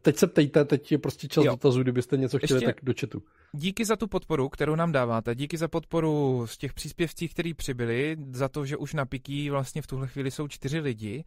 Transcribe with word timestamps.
teď 0.00 0.16
se 0.16 0.26
ptejte, 0.26 0.64
teď 0.64 0.92
je 0.92 0.98
prostě 0.98 1.28
čas 1.28 1.44
dotazů, 1.44 1.82
kdybyste 1.82 2.16
něco 2.16 2.38
chtěli, 2.38 2.56
Ještě 2.56 2.66
tak 2.66 2.76
do 2.82 2.92
chatu. 3.00 3.22
Díky 3.52 3.84
za 3.84 3.96
tu 3.96 4.06
podporu, 4.06 4.48
kterou 4.48 4.74
nám 4.74 4.92
dáváte, 4.92 5.34
díky 5.34 5.56
za 5.56 5.68
podporu 5.68 6.42
z 6.46 6.58
těch 6.58 6.74
příspěvcích, 6.74 7.30
který 7.30 7.54
přibyli, 7.54 8.16
za 8.30 8.48
to, 8.48 8.66
že 8.66 8.76
už 8.76 8.94
na 8.94 9.06
Pikí 9.06 9.50
vlastně 9.50 9.82
v 9.82 9.86
tuhle 9.86 10.08
chvíli 10.08 10.30
jsou 10.30 10.48
čtyři 10.48 10.78
lidi. 10.78 11.24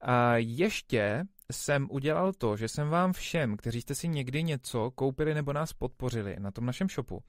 A 0.00 0.36
ještě 0.36 1.24
jsem 1.52 1.88
udělal 1.90 2.32
to, 2.32 2.56
že 2.56 2.68
jsem 2.68 2.88
vám 2.88 3.12
všem, 3.12 3.56
kteří 3.56 3.80
jste 3.80 3.94
si 3.94 4.08
někdy 4.08 4.42
něco 4.42 4.90
koupili 4.90 5.34
nebo 5.34 5.52
nás 5.52 5.72
podpořili 5.72 6.36
na 6.38 6.50
tom 6.50 6.66
našem 6.66 6.88
shopu, 6.88 7.22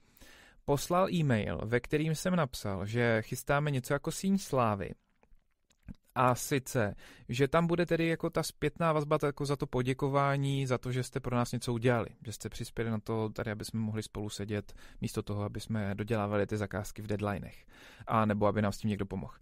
poslal 0.64 1.10
e-mail, 1.10 1.60
ve 1.64 1.80
kterým 1.80 2.14
jsem 2.14 2.36
napsal, 2.36 2.86
že 2.86 3.22
chystáme 3.22 3.70
něco 3.70 3.92
jako 3.92 4.10
síň 4.10 4.38
slávy. 4.38 4.90
A 6.14 6.34
sice, 6.34 6.94
že 7.28 7.48
tam 7.48 7.66
bude 7.66 7.86
tedy 7.86 8.06
jako 8.06 8.30
ta 8.30 8.42
zpětná 8.42 8.92
vazba 8.92 9.18
jako 9.26 9.46
za 9.46 9.56
to 9.56 9.66
poděkování, 9.66 10.66
za 10.66 10.78
to, 10.78 10.92
že 10.92 11.02
jste 11.02 11.20
pro 11.20 11.36
nás 11.36 11.52
něco 11.52 11.72
udělali, 11.72 12.08
že 12.26 12.32
jste 12.32 12.48
přispěli 12.48 12.90
na 12.90 12.98
to 12.98 13.28
tady, 13.28 13.50
aby 13.50 13.64
jsme 13.64 13.80
mohli 13.80 14.02
spolu 14.02 14.28
sedět, 14.28 14.74
místo 15.00 15.22
toho, 15.22 15.42
aby 15.42 15.60
jsme 15.60 15.94
dodělávali 15.94 16.46
ty 16.46 16.56
zakázky 16.56 17.02
v 17.02 17.06
deadlinech, 17.06 17.66
a 18.06 18.24
nebo 18.24 18.46
aby 18.46 18.62
nám 18.62 18.72
s 18.72 18.78
tím 18.78 18.88
někdo 18.88 19.06
pomohl. 19.06 19.34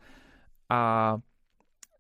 A 0.69 1.19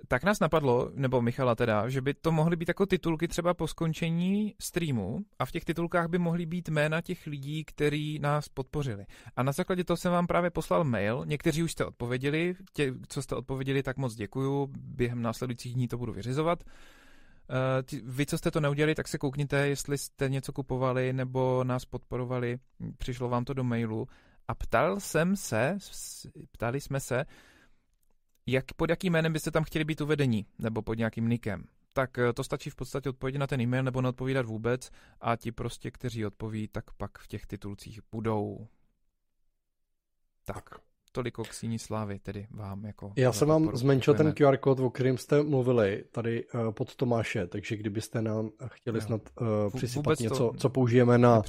tak 0.08 0.24
nás 0.24 0.40
napadlo, 0.40 0.90
nebo 0.94 1.22
Michala 1.22 1.54
teda, 1.54 1.88
že 1.88 2.00
by 2.00 2.14
to 2.14 2.32
mohly 2.32 2.56
být 2.56 2.68
jako 2.68 2.86
titulky 2.86 3.28
třeba 3.28 3.54
po 3.54 3.66
skončení 3.66 4.54
streamu 4.60 5.18
a 5.38 5.46
v 5.46 5.50
těch 5.50 5.64
titulkách 5.64 6.08
by 6.08 6.18
mohly 6.18 6.46
být 6.46 6.68
jména 6.68 7.00
těch 7.00 7.26
lidí, 7.26 7.64
kteří 7.64 8.18
nás 8.18 8.48
podpořili. 8.48 9.06
A 9.36 9.42
na 9.42 9.52
základě 9.52 9.84
toho 9.84 9.96
jsem 9.96 10.12
vám 10.12 10.26
právě 10.26 10.50
poslal 10.50 10.84
mail, 10.84 11.22
někteří 11.26 11.62
už 11.62 11.72
jste 11.72 11.84
odpověděli, 11.84 12.54
tě, 12.72 12.94
co 13.08 13.22
jste 13.22 13.34
odpověděli, 13.34 13.82
tak 13.82 13.96
moc 13.96 14.14
děkuju, 14.14 14.68
během 14.76 15.22
následujících 15.22 15.74
dní 15.74 15.88
to 15.88 15.98
budu 15.98 16.12
vyřizovat. 16.12 16.64
Uh, 16.64 18.00
vy, 18.04 18.26
co 18.26 18.38
jste 18.38 18.50
to 18.50 18.60
neudělali, 18.60 18.94
tak 18.94 19.08
se 19.08 19.18
koukněte, 19.18 19.68
jestli 19.68 19.98
jste 19.98 20.28
něco 20.28 20.52
kupovali 20.52 21.12
nebo 21.12 21.64
nás 21.64 21.84
podporovali, 21.84 22.58
přišlo 22.98 23.28
vám 23.28 23.44
to 23.44 23.54
do 23.54 23.64
mailu. 23.64 24.06
A 24.48 24.54
ptal 24.54 25.00
jsem 25.00 25.36
se, 25.36 25.78
ptali 26.52 26.80
jsme 26.80 27.00
se, 27.00 27.24
jak, 28.52 28.64
pod 28.76 28.90
jakým 28.90 29.12
jménem 29.12 29.32
byste 29.32 29.50
tam 29.50 29.64
chtěli 29.64 29.84
být 29.84 30.00
uvedení, 30.00 30.46
nebo 30.58 30.82
pod 30.82 30.94
nějakým 30.94 31.28
nikem. 31.28 31.64
Tak 31.92 32.18
eh, 32.18 32.32
to 32.32 32.44
stačí 32.44 32.70
v 32.70 32.74
podstatě 32.74 33.08
odpovědět 33.08 33.38
na 33.38 33.46
ten 33.46 33.60
e-mail 33.60 33.82
nebo 33.82 34.02
neodpovídat 34.02 34.46
vůbec 34.46 34.90
a 35.20 35.36
ti 35.36 35.52
prostě, 35.52 35.90
kteří 35.90 36.26
odpoví, 36.26 36.68
tak 36.68 36.84
pak 36.96 37.18
v 37.18 37.26
těch 37.26 37.46
titulcích 37.46 38.00
budou. 38.12 38.66
Tak. 40.44 40.64
Toliko 41.12 41.44
k 41.44 41.54
síní 41.54 41.78
slávy, 41.78 42.18
tedy 42.18 42.46
vám 42.50 42.84
jako... 42.84 43.12
Já 43.16 43.32
jsem 43.32 43.48
vám 43.48 43.76
zmenšil 43.76 44.14
ten 44.14 44.32
QR 44.32 44.56
kód, 44.56 44.80
o 44.80 44.90
kterým 44.90 45.18
jste 45.18 45.42
mluvili, 45.42 46.04
tady 46.12 46.44
uh, 46.44 46.70
pod 46.70 46.96
Tomáše, 46.96 47.46
takže 47.46 47.76
kdybyste 47.76 48.22
nám 48.22 48.50
chtěli 48.66 48.98
jo. 48.98 49.06
snad 49.06 49.20
uh, 49.40 49.46
přisypat 49.76 50.20
něco, 50.20 50.52
co 50.56 50.68
použijeme 50.68 51.18
na 51.18 51.42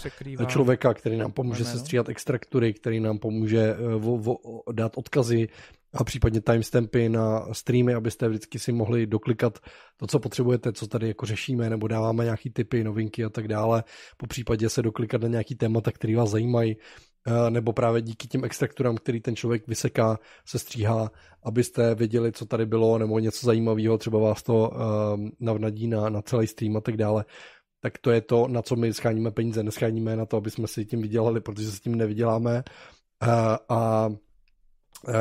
člověka, 0.47 0.93
který 0.93 1.17
nám 1.17 1.31
pomůže 1.31 1.65
se 1.65 1.79
stříhat 1.79 2.09
extraktury, 2.09 2.73
který 2.73 2.99
nám 2.99 3.19
pomůže 3.19 3.75
uh, 3.75 3.93
vo, 3.93 4.17
vo, 4.17 4.37
dát 4.71 4.97
odkazy 4.97 5.49
a 5.93 6.03
případně 6.03 6.41
timestampy 6.41 7.09
na 7.09 7.45
streamy, 7.51 7.93
abyste 7.93 8.29
vždycky 8.29 8.59
si 8.59 8.71
mohli 8.71 9.07
doklikat 9.07 9.59
to, 9.97 10.07
co 10.07 10.19
potřebujete, 10.19 10.73
co 10.73 10.87
tady 10.87 11.07
jako 11.07 11.25
řešíme, 11.25 11.69
nebo 11.69 11.87
dáváme 11.87 12.23
nějaký 12.23 12.49
typy, 12.49 12.83
novinky 12.83 13.23
a 13.23 13.29
tak 13.29 13.47
dále. 13.47 13.83
Po 14.17 14.27
případě 14.27 14.69
se 14.69 14.81
doklikat 14.81 15.21
na 15.21 15.27
nějaký 15.27 15.55
témata, 15.55 15.91
které 15.91 16.15
vás 16.15 16.29
zajímají, 16.29 16.77
eh, 17.27 17.51
nebo 17.51 17.73
právě 17.73 18.01
díky 18.01 18.27
těm 18.27 18.45
extrakturám, 18.45 18.95
který 18.95 19.21
ten 19.21 19.35
člověk 19.35 19.67
vyseká, 19.67 20.19
se 20.45 20.59
stříhá, 20.59 21.11
abyste 21.43 21.95
věděli, 21.95 22.31
co 22.31 22.45
tady 22.45 22.65
bylo, 22.65 22.97
nebo 22.97 23.19
něco 23.19 23.45
zajímavého, 23.45 23.97
třeba 23.97 24.19
vás 24.19 24.43
to 24.43 24.71
eh, 24.73 25.31
navnadí 25.39 25.87
na, 25.87 26.09
na 26.09 26.21
celý 26.21 26.47
stream 26.47 26.77
a 26.77 26.81
tak 26.81 26.97
dále 26.97 27.25
tak 27.83 27.97
to 27.97 28.11
je 28.11 28.21
to, 28.21 28.47
na 28.47 28.61
co 28.61 28.75
my 28.75 28.93
scháníme 28.93 29.31
peníze. 29.31 29.63
Nescháníme 29.63 30.15
na 30.15 30.25
to, 30.25 30.37
aby 30.37 30.51
jsme 30.51 30.67
si 30.67 30.85
tím 30.85 31.01
vydělali, 31.01 31.41
protože 31.41 31.71
se 31.71 31.79
tím 31.79 31.95
nevyděláme. 31.95 32.63
A, 33.19 33.53
eh, 33.53 33.57
a 33.69 34.09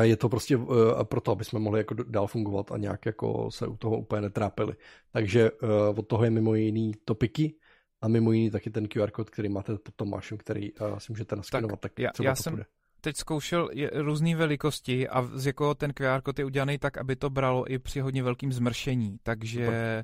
je 0.01 0.17
to 0.17 0.29
prostě 0.29 0.57
uh, 0.57 1.03
proto, 1.03 1.31
aby 1.31 1.45
jsme 1.45 1.59
mohli 1.59 1.79
jako 1.79 1.93
dál 1.93 2.27
fungovat 2.27 2.71
a 2.71 2.77
nějak 2.77 3.05
jako 3.05 3.51
se 3.51 3.67
u 3.67 3.77
toho 3.77 3.97
úplně 3.97 4.21
netrápili. 4.21 4.73
Takže 5.11 5.51
uh, 5.51 5.69
od 5.95 6.07
toho 6.07 6.23
je 6.23 6.29
mimo 6.29 6.55
jiný 6.55 6.91
topiky 7.05 7.55
a 8.01 8.07
mimo 8.07 8.31
jiný 8.31 8.51
taky 8.51 8.69
ten 8.69 8.87
QR 8.87 9.11
kód, 9.11 9.29
který 9.29 9.49
máte 9.49 9.77
pod 9.77 9.95
Tomášem, 9.95 10.37
který 10.37 10.73
uh, 10.73 10.97
si 10.97 11.11
můžete 11.11 11.35
naskenovat, 11.35 11.79
tak, 11.79 11.91
tak 11.91 11.99
já, 11.99 12.11
třeba 12.11 12.29
já 12.29 12.35
to 12.35 12.43
jsem... 12.43 12.53
Půjde. 12.53 12.65
teď 13.01 13.17
zkoušel 13.17 13.69
různé 13.93 14.35
velikosti 14.35 15.09
a 15.09 15.29
jako 15.45 15.75
ten 15.75 15.93
QR 15.93 16.21
kód 16.21 16.39
je 16.39 16.45
udělaný 16.45 16.77
tak, 16.77 16.97
aby 16.97 17.15
to 17.15 17.29
bralo 17.29 17.71
i 17.71 17.79
při 17.79 17.99
hodně 17.99 18.23
velkým 18.23 18.53
zmršení, 18.53 19.17
takže 19.23 20.03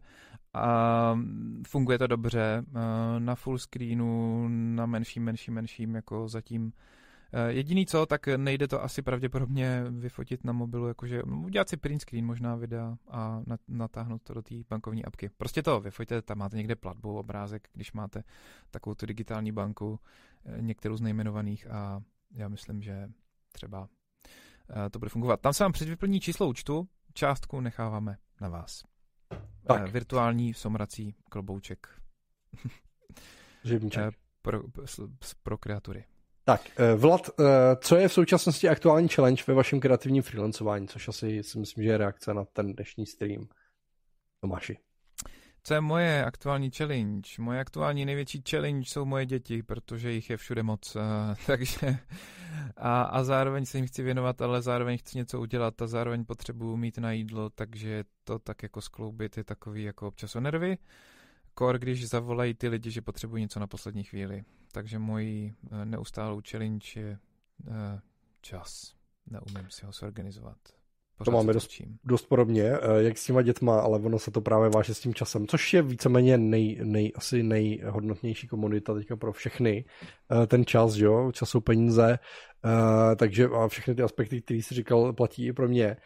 a 0.54 1.20
funguje 1.68 1.98
to 1.98 2.08
dobře 2.08 2.64
na 3.20 3.36
full 3.36 3.58
screenu, 3.58 4.48
na 4.50 4.86
menším, 4.86 5.24
menším, 5.24 5.54
menším, 5.54 5.96
jako 5.96 6.28
zatím 6.28 6.72
Eh, 6.72 6.97
jediný 7.48 7.86
co, 7.86 8.06
tak 8.06 8.28
nejde 8.28 8.68
to 8.68 8.84
asi 8.84 9.02
pravděpodobně 9.02 9.84
vyfotit 9.90 10.44
na 10.44 10.54
mobilu, 10.54 10.88
jakože 10.88 11.24
udělat 11.24 11.70
si 11.70 11.78
print 11.78 12.02
screen 12.02 12.26
možná 12.26 12.56
videa 12.56 12.98
a 13.08 13.42
natáhnout 13.68 14.24
to 14.24 14.34
do 14.34 14.42
té 14.42 14.56
bankovní 14.70 15.06
apky. 15.06 15.30
Prostě 15.38 15.64
to 15.64 15.80
vyfoťte, 15.80 16.22
tam 16.22 16.38
máte 16.38 16.58
někde 16.58 16.76
platbu, 16.76 17.18
obrázek, 17.18 17.68
když 17.74 17.94
máte 17.94 18.24
takovou 18.72 18.94
tu 18.94 19.06
digitální 19.06 19.52
banku, 19.52 20.00
eh, 20.46 20.62
některou 20.62 20.98
z 20.98 21.02
nejmenovaných 21.02 21.68
a 21.68 22.02
já 22.34 22.48
myslím, 22.48 22.82
že 22.82 23.10
třeba 23.52 23.90
eh, 24.70 24.90
to 24.90 25.00
bude 25.00 25.10
fungovat. 25.10 25.42
Tam 25.42 25.54
se 25.54 25.64
vám 25.64 25.72
předvyplní 25.72 26.20
číslo 26.20 26.48
účtu, 26.48 26.88
částku 27.14 27.62
necháváme 27.62 28.18
na 28.42 28.50
vás. 28.50 28.84
Tak. 29.68 29.92
Virtuální 29.92 30.54
somrací 30.54 31.16
klobouček. 31.30 32.02
Živníček. 33.64 34.16
pro, 34.42 34.62
pro 35.44 35.58
kreatury. 35.58 36.06
Tak, 36.48 36.62
eh, 36.78 36.96
Vlad, 36.96 37.30
eh, 37.40 37.44
co 37.82 37.96
je 37.96 38.08
v 38.08 38.14
současnosti 38.14 38.70
aktuální 38.70 39.08
challenge 39.08 39.44
ve 39.48 39.54
vašem 39.54 39.80
kreativním 39.80 40.24
freelancování, 40.24 40.88
což 40.88 41.08
asi 41.08 41.44
si 41.44 41.60
myslím, 41.60 41.84
že 41.84 41.90
je 41.90 41.98
reakce 41.98 42.34
na 42.34 42.46
ten 42.46 42.74
dnešní 42.74 43.06
stream. 43.06 43.48
Tomáši. 44.42 44.78
Co 45.64 45.74
je 45.74 45.82
moje 45.82 46.26
aktuální 46.26 46.72
challenge? 46.72 47.30
Moje 47.40 47.60
aktuální 47.60 48.06
největší 48.06 48.44
challenge 48.50 48.86
jsou 48.90 49.06
moje 49.06 49.26
děti, 49.26 49.64
protože 49.64 50.12
jich 50.12 50.30
je 50.30 50.38
všude 50.38 50.64
moc. 50.64 50.96
Uh, 50.96 51.02
takže 51.48 51.98
a, 52.78 53.02
a 53.02 53.24
zároveň 53.24 53.66
se 53.66 53.78
jim 53.78 53.88
chci 53.88 54.04
věnovat, 54.04 54.42
ale 54.42 54.62
zároveň 54.62 54.98
chci 54.98 55.18
něco 55.18 55.40
udělat 55.40 55.82
a 55.82 55.88
zároveň 55.88 56.26
potřebuju 56.26 56.78
mít 56.78 56.98
na 56.98 57.12
jídlo, 57.12 57.50
takže 57.50 58.04
to 58.24 58.40
tak 58.40 58.64
jako 58.64 58.82
skloubit 58.82 59.38
je 59.38 59.44
takový 59.44 59.84
jako 59.84 60.08
občas 60.08 60.36
o 60.36 60.40
nervy. 60.40 60.78
Kor, 61.58 61.80
když 61.80 62.10
zavolají 62.10 62.54
ty 62.54 62.68
lidi, 62.68 62.92
že 62.92 63.02
potřebují 63.02 63.42
něco 63.42 63.60
na 63.60 63.68
poslední 63.68 64.04
chvíli 64.04 64.44
takže 64.72 65.00
můj 65.00 65.54
eh, 65.72 65.86
neustálou 65.86 66.42
challenge 66.50 66.86
je 66.96 67.18
uh, 67.68 67.74
čas. 68.42 68.94
Neumím 69.28 69.70
si 69.70 69.86
ho 69.86 69.92
zorganizovat. 69.92 70.58
Pořád 71.18 71.26
to 71.26 71.38
máme 71.38 71.54
dost, 71.54 71.70
dost 72.04 72.26
podobně, 72.26 72.64
eh, 72.64 73.04
jak 73.04 73.18
s 73.18 73.26
těma 73.26 73.42
dětma, 73.42 73.80
ale 73.80 74.00
ono 74.00 74.20
se 74.20 74.32
to 74.32 74.42
právě 74.42 74.70
váže 74.70 74.94
s 74.94 75.00
tím 75.00 75.14
časem, 75.14 75.48
což 75.48 75.74
je 75.74 75.82
víceméně 75.82 76.38
nej, 76.38 76.80
nej, 76.84 77.12
asi 77.16 77.44
nejhodnotnější 77.44 78.48
komunita 78.48 78.94
teďka 78.94 79.16
pro 79.16 79.34
všechny. 79.34 79.86
Ten 80.48 80.66
čas, 80.66 80.96
jo, 80.96 81.32
čas 81.32 81.50
jsou 81.50 81.62
peníze, 81.62 82.20
takže 83.16 83.48
a 83.48 83.68
všechny 83.68 83.96
ty 83.96 84.02
aspekty, 84.02 84.42
které 84.42 84.58
jsi 84.58 84.76
říkal, 84.76 85.14
platí 85.14 85.48
i 85.48 85.54
pro 85.54 85.68
mě. 85.68 85.98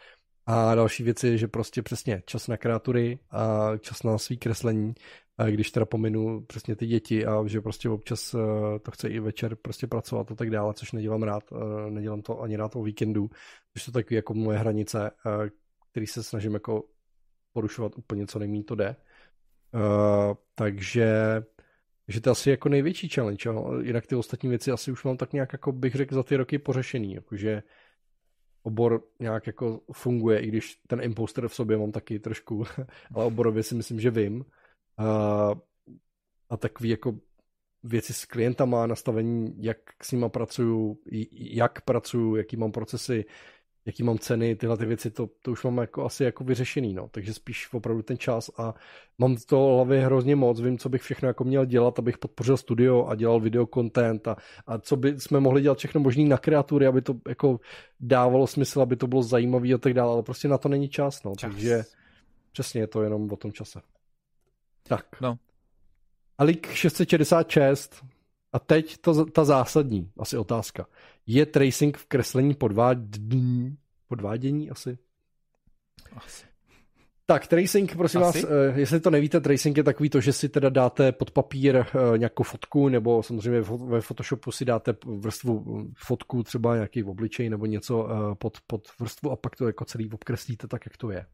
A 0.46 0.74
další 0.74 1.02
věc 1.02 1.24
je, 1.24 1.38
že 1.38 1.48
prostě 1.48 1.82
přesně 1.82 2.22
čas 2.26 2.48
na 2.48 2.56
kreatury 2.56 3.18
a 3.30 3.70
čas 3.80 4.02
na 4.02 4.18
svý 4.18 4.38
kreslení 4.38 4.94
když 5.50 5.70
teda 5.70 5.86
pominu 5.86 6.40
přesně 6.40 6.76
ty 6.76 6.86
děti 6.86 7.26
a 7.26 7.46
že 7.46 7.60
prostě 7.60 7.88
občas 7.88 8.34
eh, 8.34 8.38
to 8.78 8.90
chce 8.90 9.08
i 9.08 9.20
večer 9.20 9.56
prostě 9.56 9.86
pracovat 9.86 10.32
a 10.32 10.34
tak 10.34 10.50
dále, 10.50 10.74
což 10.74 10.92
nedělám 10.92 11.22
rád, 11.22 11.44
eh, 11.52 11.90
nedělám 11.90 12.22
to 12.22 12.40
ani 12.40 12.56
rád 12.56 12.76
o 12.76 12.82
víkendu, 12.82 13.30
což 13.72 13.84
to 13.84 13.92
taky 13.92 14.14
jako 14.14 14.34
moje 14.34 14.58
hranice, 14.58 15.10
eh, 15.10 15.50
který 15.90 16.06
se 16.06 16.22
snažím 16.22 16.54
jako 16.54 16.84
porušovat 17.52 17.92
úplně 17.98 18.26
co 18.26 18.38
nejméně 18.38 18.64
to 18.64 18.74
jde. 18.74 18.96
takže 20.54 21.42
že 22.08 22.20
to 22.20 22.30
asi 22.30 22.50
jako 22.50 22.68
největší 22.68 23.08
challenge, 23.08 23.48
jo? 23.48 23.80
jinak 23.80 24.06
ty 24.06 24.14
ostatní 24.14 24.48
věci 24.48 24.70
asi 24.70 24.92
už 24.92 25.04
mám 25.04 25.16
tak 25.16 25.32
nějak, 25.32 25.52
jako 25.52 25.72
bych 25.72 25.94
řekl, 25.94 26.14
za 26.14 26.22
ty 26.22 26.36
roky 26.36 26.58
pořešený, 26.58 27.14
jakože 27.14 27.62
obor 28.62 29.02
nějak 29.20 29.46
jako 29.46 29.80
funguje, 29.92 30.40
i 30.40 30.46
když 30.46 30.74
ten 30.86 31.00
imposter 31.00 31.48
v 31.48 31.54
sobě 31.54 31.78
mám 31.78 31.92
taky 31.92 32.18
trošku, 32.18 32.64
ale 33.14 33.24
oborově 33.24 33.62
si 33.62 33.74
myslím, 33.74 34.00
že 34.00 34.10
vím 34.10 34.44
a, 34.98 35.50
a 36.50 36.56
takový 36.56 36.88
jako 36.88 37.18
věci 37.82 38.12
s 38.12 38.24
klientama, 38.24 38.86
nastavení, 38.86 39.54
jak 39.58 39.78
s 40.02 40.12
nima 40.12 40.28
pracuju, 40.28 40.98
jak 41.32 41.80
pracuju, 41.80 42.36
jaký 42.36 42.56
mám 42.56 42.72
procesy, 42.72 43.24
jaký 43.86 44.02
mám 44.02 44.18
ceny, 44.18 44.56
tyhle 44.56 44.76
ty 44.76 44.86
věci, 44.86 45.10
to, 45.10 45.28
to 45.42 45.52
už 45.52 45.64
mám 45.64 45.78
jako 45.78 46.04
asi 46.04 46.24
jako 46.24 46.44
vyřešený, 46.44 46.94
no. 46.94 47.08
Takže 47.10 47.34
spíš 47.34 47.72
opravdu 47.72 48.02
ten 48.02 48.18
čas 48.18 48.50
a 48.58 48.74
mám 49.18 49.36
to 49.46 49.74
hlavě 49.74 50.04
hrozně 50.04 50.36
moc, 50.36 50.60
vím, 50.60 50.78
co 50.78 50.88
bych 50.88 51.02
všechno 51.02 51.28
jako 51.28 51.44
měl 51.44 51.64
dělat, 51.64 51.98
abych 51.98 52.18
podpořil 52.18 52.56
studio 52.56 53.06
a 53.06 53.14
dělal 53.14 53.40
video 53.40 53.66
content 53.74 54.28
a, 54.28 54.36
a 54.66 54.78
co 54.78 54.96
by 54.96 55.20
jsme 55.20 55.40
mohli 55.40 55.62
dělat 55.62 55.78
všechno 55.78 56.00
možný 56.00 56.24
na 56.24 56.38
kreatury, 56.38 56.86
aby 56.86 57.02
to 57.02 57.14
jako 57.28 57.60
dávalo 58.00 58.46
smysl, 58.46 58.82
aby 58.82 58.96
to 58.96 59.06
bylo 59.06 59.22
zajímavé 59.22 59.74
a 59.74 59.78
tak 59.78 59.94
dále, 59.94 60.12
ale 60.12 60.22
prostě 60.22 60.48
na 60.48 60.58
to 60.58 60.68
není 60.68 60.88
čas, 60.88 61.22
no. 61.22 61.32
Čas. 61.36 61.50
Takže 61.50 61.82
přesně 62.52 62.80
je 62.80 62.86
to 62.86 63.02
jenom 63.02 63.32
o 63.32 63.36
tom 63.36 63.52
čase. 63.52 63.80
Tak. 64.82 65.06
No. 65.20 65.38
Alik 66.38 66.72
666 66.72 68.04
a 68.52 68.58
teď 68.58 68.98
to, 68.98 69.24
ta 69.24 69.44
zásadní 69.44 70.10
asi 70.18 70.36
otázka. 70.36 70.86
Je 71.26 71.46
tracing 71.46 71.96
v 71.96 72.06
kreslení 72.06 72.54
podvádění? 72.54 73.76
Podvádění 74.08 74.70
asi? 74.70 74.98
Asi. 76.16 76.52
Tak, 77.26 77.46
tracing, 77.46 77.96
prosím 77.96 78.22
Asi? 78.22 78.42
vás, 78.42 78.50
eh, 78.50 78.80
jestli 78.80 79.00
to 79.00 79.10
nevíte, 79.10 79.40
tracing 79.40 79.76
je 79.76 79.82
takový 79.82 80.10
to, 80.10 80.20
že 80.20 80.32
si 80.32 80.48
teda 80.48 80.68
dáte 80.68 81.12
pod 81.12 81.30
papír 81.30 81.76
eh, 81.76 82.18
nějakou 82.18 82.42
fotku, 82.42 82.88
nebo 82.88 83.22
samozřejmě 83.22 83.60
ve 83.60 84.00
Photoshopu 84.00 84.52
si 84.52 84.64
dáte 84.64 84.94
vrstvu 85.04 85.64
fotku, 85.96 86.42
třeba 86.42 86.74
nějaký 86.74 87.04
obličej 87.04 87.50
nebo 87.50 87.66
něco 87.66 88.08
eh, 88.10 88.34
pod, 88.34 88.58
pod 88.66 88.88
vrstvu 89.00 89.30
a 89.30 89.36
pak 89.36 89.56
to 89.56 89.66
jako 89.66 89.84
celý 89.84 90.10
obkreslíte 90.10 90.68
tak, 90.68 90.86
jak 90.86 90.96
to 90.96 91.10
je. 91.10 91.26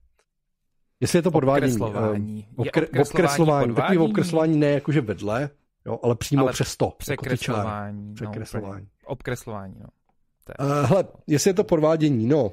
Jestli 1.00 1.19
je 1.19 1.23
to 1.23 1.31
podvádění. 1.31 1.73
Obkreslování. 1.73 2.47
Obkre, 2.56 2.87
je 2.95 3.03
obkreslování. 3.03 3.75
Takový 3.75 3.99
obkreslování 3.99 4.56
ne 4.56 4.71
jakože 4.71 5.00
vedle, 5.00 5.50
jo, 5.87 5.99
ale 6.03 6.17
přímo 6.17 6.43
ale 6.43 6.53
přes 6.53 6.77
to. 6.77 6.93
Překreslování. 6.99 8.09
Jako 8.09 8.15
překreslování. 8.15 8.85
No, 8.85 9.09
obkreslování, 9.09 9.75
no. 9.81 9.87
Uh, 10.61 10.87
hele, 10.87 11.05
jestli 11.27 11.50
je 11.50 11.55
to 11.55 11.65
podvádění, 11.65 12.27
no. 12.27 12.53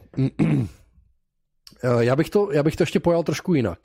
já, 2.00 2.16
bych 2.16 2.30
to, 2.30 2.52
já 2.52 2.64
bych 2.64 2.76
to 2.76 2.84
ještě 2.84 3.00
pojal 3.00 3.24
trošku 3.24 3.54
jinak. 3.54 3.80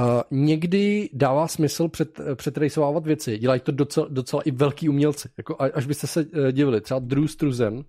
Uh, 0.00 0.20
někdy 0.30 1.10
dává 1.12 1.48
smysl 1.48 1.88
před, 1.88 2.20
přetracovávat 2.34 3.06
věci. 3.06 3.38
Dělají 3.38 3.60
to 3.60 3.72
docela, 3.72 4.06
docela 4.10 4.42
i 4.42 4.50
velký 4.50 4.88
umělci. 4.88 5.28
Jako, 5.36 5.56
až 5.74 5.86
byste 5.86 6.06
se 6.06 6.24
uh, 6.24 6.48
divili. 6.48 6.80
Třeba 6.80 7.00
Drew 7.00 7.26
Struzan, 7.26 7.84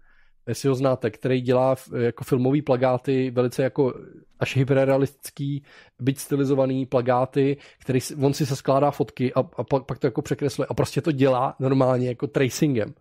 jestli 0.48 0.70
ho 0.70 0.76
znáte, 0.76 1.12
který 1.12 1.42
dělá 1.42 1.76
jako 1.98 2.24
filmový 2.24 2.62
plagáty, 2.62 3.32
velice 3.32 3.64
jako 3.64 3.94
až 4.40 4.58
hyperrealistický, 4.58 5.64
byť 6.00 6.18
stylizovaný 6.20 6.86
plagáty, 6.86 7.58
který 7.80 8.00
on 8.24 8.34
si 8.34 8.46
se 8.46 8.56
skládá 8.56 8.92
fotky 8.92 9.34
a, 9.34 9.40
a 9.40 9.64
pak, 9.64 9.86
pak 9.86 10.00
to 10.00 10.08
jako 10.08 10.22
překresluje 10.22 10.68
a 10.68 10.74
prostě 10.74 11.02
to 11.02 11.12
dělá 11.12 11.56
normálně 11.60 12.08
jako 12.08 12.28
tracingem. 12.28 12.94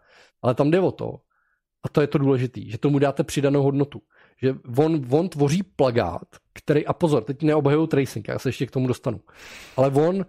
Ale 0.42 0.54
tam 0.54 0.70
jde 0.70 0.80
o 0.80 0.92
to, 0.92 1.14
a 1.84 1.88
to 1.88 2.00
je 2.00 2.06
to 2.06 2.18
důležité, 2.18 2.60
že 2.66 2.78
tomu 2.78 2.98
dáte 2.98 3.24
přidanou 3.24 3.62
hodnotu. 3.62 4.00
Že 4.42 4.54
on, 4.76 5.06
on 5.10 5.28
tvoří 5.28 5.62
plagát, 5.62 6.28
který, 6.52 6.86
a 6.86 6.92
pozor, 6.92 7.24
teď 7.24 7.42
neobhajuju 7.42 7.86
tracing, 7.86 8.28
já 8.28 8.38
se 8.38 8.48
ještě 8.48 8.66
k 8.66 8.70
tomu 8.70 8.86
dostanu, 8.86 9.20
ale 9.76 9.90
on, 9.90 10.26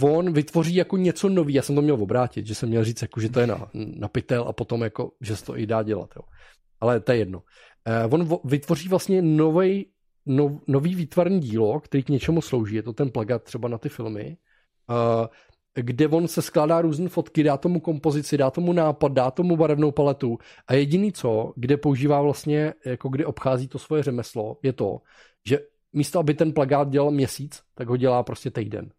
uh, 0.00 0.14
on 0.14 0.32
vytvoří 0.32 0.74
jako 0.74 0.96
něco 0.96 1.28
nový, 1.28 1.54
já 1.54 1.62
jsem 1.62 1.74
to 1.74 1.82
měl 1.82 2.02
obrátit, 2.02 2.46
že 2.46 2.54
jsem 2.54 2.68
měl 2.68 2.84
říct, 2.84 3.02
jako, 3.02 3.20
že 3.20 3.28
to 3.28 3.40
je 3.40 3.46
na, 3.46 3.70
na 3.74 4.08
pytel 4.08 4.44
a 4.48 4.52
potom 4.52 4.82
jako, 4.82 5.12
že 5.20 5.36
se 5.36 5.44
to 5.44 5.58
i 5.58 5.66
dá 5.66 5.82
dělat. 5.82 6.10
Jo. 6.16 6.22
Ale 6.80 7.00
to 7.00 7.12
je 7.12 7.18
jedno. 7.18 7.42
Uh, 8.08 8.14
on 8.14 8.38
vytvoří 8.44 8.88
vlastně 8.88 9.22
nový 9.22 9.86
nov, 10.26 10.52
nový 10.66 10.94
výtvarný 10.94 11.40
dílo, 11.40 11.80
který 11.80 12.02
k 12.02 12.08
něčemu 12.08 12.40
slouží, 12.40 12.74
je 12.74 12.82
to 12.82 12.92
ten 12.92 13.10
plagát 13.10 13.42
třeba 13.42 13.68
na 13.68 13.78
ty 13.78 13.88
filmy, 13.88 14.36
uh, 14.90 15.26
kde 15.74 16.08
on 16.08 16.28
se 16.28 16.42
skládá 16.42 16.80
různé 16.80 17.08
fotky, 17.08 17.42
dá 17.42 17.56
tomu 17.56 17.80
kompozici, 17.80 18.36
dá 18.36 18.50
tomu 18.50 18.72
nápad, 18.72 19.12
dá 19.12 19.30
tomu 19.30 19.56
barevnou 19.56 19.90
paletu 19.90 20.38
a 20.66 20.74
jediný 20.74 21.12
co, 21.12 21.52
kde 21.56 21.76
používá 21.76 22.22
vlastně, 22.22 22.74
jako 22.86 23.08
kde 23.08 23.26
obchází 23.26 23.68
to 23.68 23.78
svoje 23.78 24.02
řemeslo, 24.02 24.58
je 24.62 24.72
to, 24.72 25.00
že 25.46 25.58
místo, 25.92 26.18
aby 26.18 26.34
ten 26.34 26.52
plagát 26.52 26.88
dělal 26.88 27.10
měsíc, 27.10 27.62
tak 27.74 27.88
ho 27.88 27.96
dělá 27.96 28.22
prostě 28.22 28.50
týden. 28.50 28.90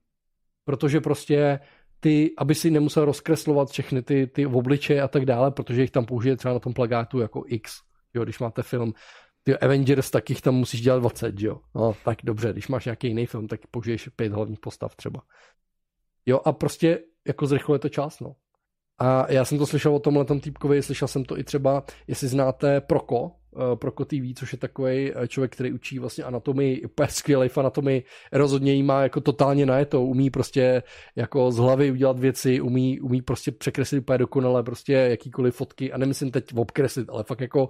Protože 0.66 1.02
prostě 1.02 1.60
ty, 2.00 2.32
aby 2.38 2.56
si 2.56 2.72
nemusel 2.72 3.06
rozkreslovat 3.06 3.70
všechny 3.70 4.02
ty, 4.02 4.28
ty 4.28 4.46
obličeje 4.46 5.02
a 5.02 5.08
tak 5.08 5.26
dále, 5.26 5.52
protože 5.52 5.82
jich 5.82 5.92
tam 5.92 6.06
použije 6.06 6.38
třeba 6.38 6.54
na 6.54 6.60
tom 6.60 6.74
plagátu 6.74 7.20
jako 7.20 7.44
X. 7.48 7.74
Jo, 8.14 8.24
když 8.24 8.40
máte 8.40 8.64
film 8.64 8.94
ty 9.44 9.58
Avengers, 9.58 10.12
tak 10.12 10.30
jich 10.30 10.42
tam 10.42 10.56
musíš 10.56 10.82
dělat 10.82 11.00
20, 11.00 11.40
jo. 11.40 11.60
No, 11.76 11.96
tak 12.06 12.18
dobře, 12.24 12.54
když 12.54 12.68
máš 12.68 12.86
nějaký 12.86 13.08
jiný 13.08 13.26
film, 13.26 13.48
tak 13.48 13.60
použiješ 13.72 14.08
pět 14.16 14.34
hlavních 14.34 14.60
postav 14.60 14.96
třeba. 14.96 15.22
Jo, 16.26 16.40
a 16.46 16.52
prostě 16.52 17.00
jako 17.28 17.48
zrychluje 17.48 17.80
to 17.80 17.90
čas, 17.90 18.20
no. 18.20 18.36
A 19.00 19.32
já 19.32 19.46
jsem 19.46 19.58
to 19.58 19.66
slyšel 19.66 19.96
o 19.96 20.00
tomhle 20.00 20.26
týpkovi, 20.26 20.82
slyšel 20.82 21.08
jsem 21.08 21.26
to 21.26 21.38
i 21.40 21.44
třeba, 21.44 21.84
jestli 22.08 22.28
znáte 22.28 22.82
Proko, 22.82 23.32
eh, 23.56 23.76
Proko 23.76 24.06
TV, 24.06 24.34
což 24.36 24.54
je 24.54 24.60
takový 24.60 25.12
eh, 25.16 25.28
člověk, 25.28 25.54
který 25.54 25.74
učí 25.74 26.00
vlastně 26.00 26.24
anatomii, 26.24 26.86
úplně 26.86 27.08
skvělý 27.08 27.50
v 27.50 27.58
anatomii, 27.58 28.04
rozhodně 28.32 28.74
jí 28.74 28.84
má 28.84 29.04
jako 29.04 29.22
totálně 29.22 29.66
najetou, 29.66 30.06
umí 30.06 30.30
prostě 30.30 30.84
jako 31.16 31.52
z 31.52 31.58
hlavy 31.58 31.92
udělat 31.92 32.20
věci, 32.20 32.62
umí, 32.62 33.00
umí 33.00 33.22
prostě 33.22 33.52
překreslit 33.52 34.02
úplně 34.02 34.18
dokonale 34.18 34.64
prostě 34.64 34.94
jakýkoliv 34.94 35.56
fotky 35.56 35.92
a 35.92 35.98
nemyslím 35.98 36.32
teď 36.32 36.54
obkreslit, 36.56 37.10
ale 37.10 37.24
fakt 37.24 37.42
jako 37.42 37.70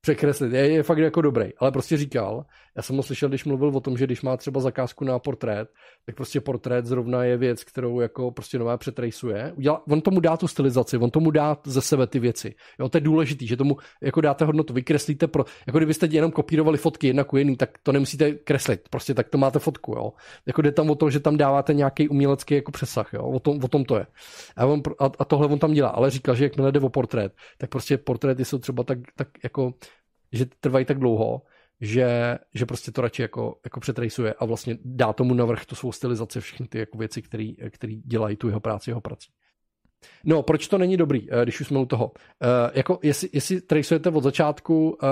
překreslit. 0.00 0.52
Je, 0.52 0.70
je 0.70 0.82
fakt 0.82 0.98
jako 0.98 1.22
dobrý, 1.22 1.56
ale 1.58 1.72
prostě 1.72 1.96
říkal, 1.96 2.44
já 2.80 2.82
jsem 2.82 2.96
ho 2.96 3.02
slyšel, 3.02 3.28
když 3.28 3.44
mluvil 3.44 3.68
o 3.68 3.80
tom, 3.80 3.96
že 3.96 4.06
když 4.06 4.22
má 4.22 4.36
třeba 4.36 4.60
zakázku 4.60 5.04
na 5.04 5.18
portrét, 5.18 5.68
tak 6.06 6.16
prostě 6.16 6.40
portrét 6.40 6.86
zrovna 6.86 7.24
je 7.24 7.36
věc, 7.36 7.64
kterou 7.64 8.00
jako 8.00 8.30
prostě 8.30 8.58
nová 8.58 8.76
přetrejsuje. 8.76 9.52
Udělá, 9.56 9.82
on 9.88 10.00
tomu 10.00 10.20
dá 10.20 10.36
tu 10.36 10.48
stylizaci, 10.48 10.96
on 10.96 11.10
tomu 11.10 11.30
dá 11.30 11.56
ze 11.64 11.80
sebe 11.80 12.06
ty 12.06 12.18
věci. 12.18 12.54
Jo, 12.78 12.88
to 12.88 12.96
je 12.96 13.00
důležitý, 13.00 13.46
že 13.46 13.56
tomu 13.56 13.76
jako 14.02 14.20
dáte 14.20 14.44
hodnotu, 14.44 14.72
vykreslíte 14.72 15.26
pro, 15.26 15.44
jako 15.66 15.78
kdybyste 15.78 16.06
jenom 16.06 16.32
kopírovali 16.32 16.78
fotky 16.78 17.06
jedna 17.06 17.24
ku 17.24 17.36
jedný, 17.36 17.56
tak 17.56 17.78
to 17.82 17.92
nemusíte 17.92 18.32
kreslit, 18.32 18.88
prostě 18.88 19.14
tak 19.14 19.28
to 19.28 19.38
máte 19.38 19.58
fotku, 19.58 19.92
jo. 19.92 20.12
Jako 20.46 20.62
jde 20.62 20.72
tam 20.72 20.90
o 20.90 20.94
to, 20.94 21.10
že 21.10 21.20
tam 21.20 21.36
dáváte 21.36 21.74
nějaký 21.74 22.08
umělecký 22.08 22.54
jako 22.54 22.72
přesah, 22.72 23.12
jo, 23.12 23.22
o 23.22 23.40
tom, 23.40 23.64
o 23.64 23.68
tom 23.68 23.84
to 23.84 23.96
je. 23.96 24.06
A, 24.56 24.66
on, 24.66 24.82
a, 24.98 25.10
a 25.18 25.24
tohle 25.24 25.46
on 25.46 25.58
tam 25.58 25.72
dělá, 25.72 25.88
ale 25.88 26.10
říkal, 26.10 26.34
že 26.34 26.44
jakmile 26.44 26.72
jde 26.72 26.80
o 26.80 26.88
portrét, 26.88 27.32
tak 27.58 27.70
prostě 27.70 27.98
portréty 27.98 28.44
jsou 28.44 28.58
třeba 28.58 28.82
tak, 28.82 28.98
tak 29.16 29.28
jako 29.44 29.74
že 30.32 30.46
trvají 30.60 30.84
tak 30.84 30.98
dlouho, 30.98 31.42
že, 31.80 32.38
že 32.54 32.66
prostě 32.66 32.92
to 32.92 33.00
radši 33.00 33.22
jako, 33.22 33.60
jako 33.64 33.80
přetrejsuje 33.80 34.34
a 34.34 34.44
vlastně 34.44 34.78
dá 34.84 35.12
tomu 35.12 35.34
navrh 35.34 35.66
tu 35.66 35.74
svou 35.74 35.92
stylizaci, 35.92 36.40
všechny 36.40 36.68
ty 36.68 36.78
jako 36.78 36.98
věci, 36.98 37.22
které 37.70 37.94
dělají 38.04 38.36
tu 38.36 38.48
jeho 38.48 38.60
práci, 38.60 38.90
jeho 38.90 39.00
prací. 39.00 39.30
No, 40.24 40.42
proč 40.42 40.68
to 40.68 40.78
není 40.78 40.96
dobrý, 40.96 41.32
eh, 41.32 41.42
když 41.42 41.60
už 41.60 41.66
jsme 41.66 41.78
u 41.78 41.86
toho? 41.86 42.04
Uh, 42.04 42.70
jako 42.74 42.98
jestli, 43.02 43.28
jestli 43.32 43.60
traceujete 43.60 44.10
od 44.10 44.22
začátku, 44.22 44.98
uh, 45.02 45.08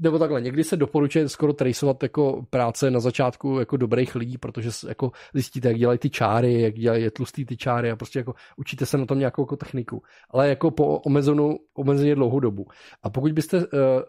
nebo 0.00 0.18
takhle, 0.18 0.40
někdy 0.40 0.64
se 0.64 0.76
doporučuje 0.76 1.28
skoro 1.28 1.52
traceovat 1.52 2.02
jako 2.02 2.46
práce 2.50 2.90
na 2.90 3.00
začátku 3.00 3.58
jako 3.58 3.76
dobrých 3.76 4.14
lidí, 4.14 4.38
protože 4.38 4.70
jako 4.88 5.12
zjistíte, 5.34 5.68
jak 5.68 5.78
dělají 5.78 5.98
ty 5.98 6.10
čáry, 6.10 6.60
jak 6.60 6.74
dělají 6.74 7.10
tlustý 7.10 7.44
ty 7.44 7.56
čáry 7.56 7.90
a 7.90 7.96
prostě 7.96 8.18
jako 8.18 8.34
učíte 8.56 8.86
se 8.86 8.98
na 8.98 9.06
tom 9.06 9.18
nějakou 9.18 9.42
jako 9.42 9.56
techniku. 9.56 10.02
Ale 10.30 10.48
jako 10.48 10.70
po 10.70 10.98
omezenou, 10.98 11.58
omezeně 11.74 12.14
dlouhou 12.14 12.40
dobu. 12.40 12.66
A 13.02 13.10
pokud 13.10 13.32
byste 13.32 13.56
uh, 13.56 13.64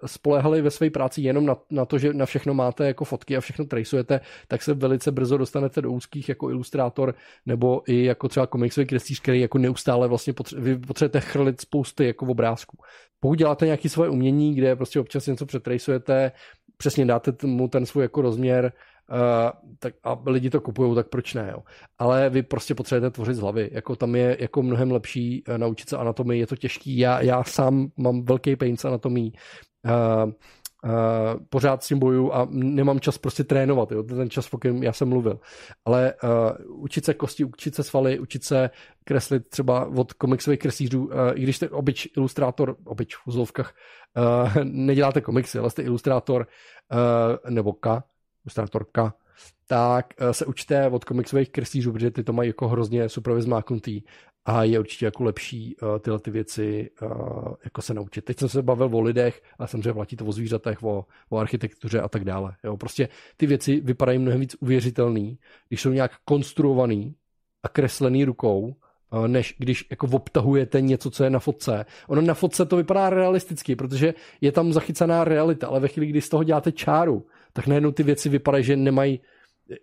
spolehali 0.06 0.62
ve 0.62 0.72
své 0.72 0.90
práci 0.90 1.22
jenom 1.22 1.46
na, 1.46 1.56
na 1.72 1.86
to, 1.86 1.98
že 1.98 2.14
na 2.14 2.26
všechno 2.26 2.54
máte 2.54 2.88
jako 2.88 3.06
fotky 3.06 3.38
a 3.38 3.42
všechno 3.42 3.66
traceujete, 3.66 4.20
tak 4.48 4.62
se 4.62 4.74
velice 4.74 5.12
brzo 5.12 5.38
dostanete 5.38 5.82
do 5.82 5.92
úzkých 5.92 6.30
jako 6.30 6.50
ilustrátor 6.50 7.16
nebo 7.46 7.82
i 7.88 8.04
jako 8.04 8.28
třeba 8.28 8.48
komiksový 8.48 8.88
kreslíř, 8.88 9.20
který 9.32 9.42
jako 9.42 9.58
neustále 9.58 10.08
vlastně 10.08 10.34
potře- 10.34 10.60
vy 10.60 10.78
potřebujete 10.78 11.20
chrlit 11.20 11.62
spousty 11.62 12.06
jako 12.06 12.26
obrázků. 12.26 12.78
Pokud 13.20 13.36
děláte 13.36 13.66
nějaké 13.66 13.90
svoje 13.90 14.10
umění, 14.10 14.56
kde 14.56 14.76
prostě 14.76 15.00
občas 15.00 15.28
něco 15.28 15.46
přetrejsujete, 15.46 16.32
přesně 16.78 17.06
dáte 17.06 17.48
mu 17.48 17.68
ten 17.68 17.86
svůj 17.86 18.04
jako 18.04 18.22
rozměr, 18.22 18.72
Uh, 19.12 19.52
tak 19.80 19.94
a 20.04 20.18
lidi 20.26 20.50
to 20.50 20.62
kupují, 20.62 20.96
tak 20.96 21.10
proč 21.10 21.34
ne, 21.34 21.50
jo. 21.52 21.64
Ale 22.00 22.30
vy 22.30 22.44
prostě 22.44 22.76
potřebujete 22.76 23.14
tvořit 23.14 23.36
z 23.36 23.40
hlavy, 23.40 23.70
jako 23.72 23.96
tam 23.96 24.16
je 24.16 24.38
jako 24.40 24.64
mnohem 24.64 24.92
lepší 24.92 25.44
uh, 25.44 25.58
naučit 25.58 25.90
se 25.90 25.98
anatomii, 25.98 26.40
je 26.40 26.48
to 26.48 26.56
těžký, 26.56 26.98
já, 26.98 27.22
já 27.22 27.44
sám 27.44 27.88
mám 27.98 28.26
velký 28.26 28.56
pain 28.56 28.78
s 28.78 28.86
anatomií, 28.86 29.34
uh, 29.86 30.32
Uh, 30.84 31.44
pořád 31.50 31.84
s 31.84 31.88
tím 31.88 32.00
bojuju 32.00 32.32
a 32.32 32.48
nemám 32.52 33.00
čas 33.00 33.18
prostě 33.18 33.44
trénovat, 33.44 33.92
jo, 33.92 34.04
ten 34.04 34.30
čas, 34.30 34.54
o 34.54 34.58
kterém 34.58 34.84
já 34.84 34.94
jsem 34.94 35.10
mluvil. 35.10 35.40
Ale 35.86 36.14
uh, 36.24 36.84
učit 36.84 37.06
se 37.06 37.14
kosti, 37.14 37.44
učit 37.44 37.76
se 37.76 37.84
svaly, 37.84 38.20
učit 38.20 38.44
se 38.44 38.70
kreslit 39.04 39.50
třeba 39.50 39.86
od 39.86 40.14
komiksových 40.14 40.60
kreslířů, 40.60 41.06
uh, 41.06 41.12
i 41.34 41.44
když 41.44 41.56
jste 41.56 41.70
obyč 41.70 42.08
ilustrátor, 42.18 42.76
obyč 42.86 43.16
v 43.16 43.28
uzlovkách, 43.28 43.74
uh, 44.18 44.64
neděláte 44.64 45.22
komiksy, 45.22 45.60
ale 45.60 45.70
jste 45.70 45.82
ilustrátor 45.82 46.48
uh, 46.92 47.52
nebo 47.54 47.74
K, 47.74 48.04
ilustrátorka, 48.46 49.14
tak 49.72 50.14
uh, 50.22 50.32
se 50.32 50.46
učte 50.46 50.90
od 50.90 51.06
komiksových 51.06 51.50
kreslířů, 51.50 51.94
protože 51.94 52.12
ty 52.12 52.24
to 52.24 52.34
mají 52.34 52.50
jako 52.50 52.68
hrozně 52.68 53.10
super 53.10 53.34
vyzmáknutý 53.34 54.02
a 54.46 54.64
je 54.64 54.80
určitě 54.80 55.06
jako 55.06 55.24
lepší 55.24 55.76
uh, 55.76 56.00
tyhle 56.00 56.20
ty 56.20 56.32
věci 56.32 56.90
uh, 57.02 57.10
jako 57.64 57.82
se 57.82 57.94
naučit. 57.94 58.26
Teď 58.26 58.40
jsem 58.40 58.50
se 58.50 58.62
bavil 58.62 58.90
o 58.94 59.02
lidech 59.02 59.42
a 59.60 59.68
samozřejmě 59.68 59.94
platí 59.94 60.16
to 60.16 60.26
o 60.26 60.32
zvířatech, 60.32 60.84
o, 60.84 61.06
o 61.30 61.38
architektuře 61.38 62.02
a 62.02 62.08
tak 62.08 62.24
dále. 62.24 62.56
Jo, 62.64 62.78
prostě 62.78 63.10
ty 63.38 63.48
věci 63.48 63.80
vypadají 63.80 64.20
mnohem 64.20 64.40
víc 64.40 64.56
uvěřitelný, 64.60 65.38
když 65.68 65.82
jsou 65.82 65.90
nějak 65.90 66.12
konstruovaný 66.26 67.16
a 67.64 67.70
kreslený 67.70 68.26
rukou, 68.26 68.76
než 69.28 69.56
když 69.58 69.88
jako 69.92 70.08
obtahujete 70.12 70.82
něco, 70.82 71.12
co 71.12 71.24
je 71.24 71.30
na 71.30 71.40
fotce. 71.40 71.86
Ono 72.08 72.22
na 72.22 72.34
fotce 72.34 72.66
to 72.66 72.78
vypadá 72.78 73.10
realisticky, 73.10 73.76
protože 73.76 74.14
je 74.42 74.52
tam 74.52 74.74
zachycená 74.74 75.24
realita, 75.24 75.68
ale 75.68 75.80
ve 75.80 75.88
chvíli, 75.88 76.08
kdy 76.08 76.22
z 76.22 76.30
toho 76.30 76.44
děláte 76.44 76.72
čáru, 76.72 77.26
tak 77.54 77.68
najednou 77.68 77.92
ty 77.92 78.04
věci 78.04 78.30
vypadají, 78.30 78.64
že 78.64 78.76
nemají 78.76 79.20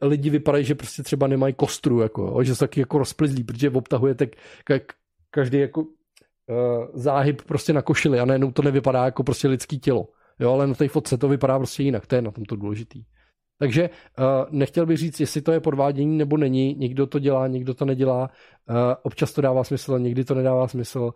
lidi 0.02 0.30
vypadají, 0.30 0.64
že 0.64 0.74
prostě 0.74 1.02
třeba 1.02 1.26
nemají 1.26 1.54
kostru, 1.54 2.00
jako, 2.00 2.44
že 2.44 2.54
jsou 2.54 2.64
taky 2.64 2.80
jako 2.80 2.98
rozplizlí, 2.98 3.44
protože 3.44 3.70
obtahujete 3.70 4.26
k, 4.64 4.94
každý 5.30 5.58
jako 5.58 5.80
uh, 5.80 5.86
záhyb 6.94 7.42
prostě 7.42 7.72
na 7.72 7.82
košili 7.82 8.20
a 8.20 8.24
najednou 8.24 8.50
to 8.50 8.62
nevypadá 8.62 9.04
jako 9.04 9.22
prostě 9.22 9.48
lidský 9.48 9.78
tělo. 9.78 10.08
Jo, 10.38 10.52
ale 10.52 10.66
na 10.66 10.74
té 10.74 10.88
fotce 10.88 11.18
to 11.18 11.28
vypadá 11.28 11.58
prostě 11.58 11.82
jinak, 11.82 12.06
to 12.06 12.14
je 12.14 12.22
na 12.22 12.30
tom 12.30 12.44
to 12.44 12.56
důležitý. 12.56 13.04
Takže 13.58 13.90
uh, 14.18 14.24
nechtěl 14.50 14.86
bych 14.86 14.98
říct, 14.98 15.20
jestli 15.20 15.42
to 15.42 15.52
je 15.52 15.60
podvádění 15.60 16.18
nebo 16.18 16.36
není. 16.36 16.74
Někdo 16.74 17.06
to 17.06 17.18
dělá, 17.18 17.46
někdo 17.46 17.74
to 17.74 17.84
nedělá. 17.84 18.30
Uh, 18.70 18.76
občas 19.02 19.32
to 19.32 19.40
dává 19.40 19.64
smysl, 19.64 19.98
někdy 19.98 20.24
to 20.24 20.34
nedává 20.34 20.68
smysl. 20.68 21.10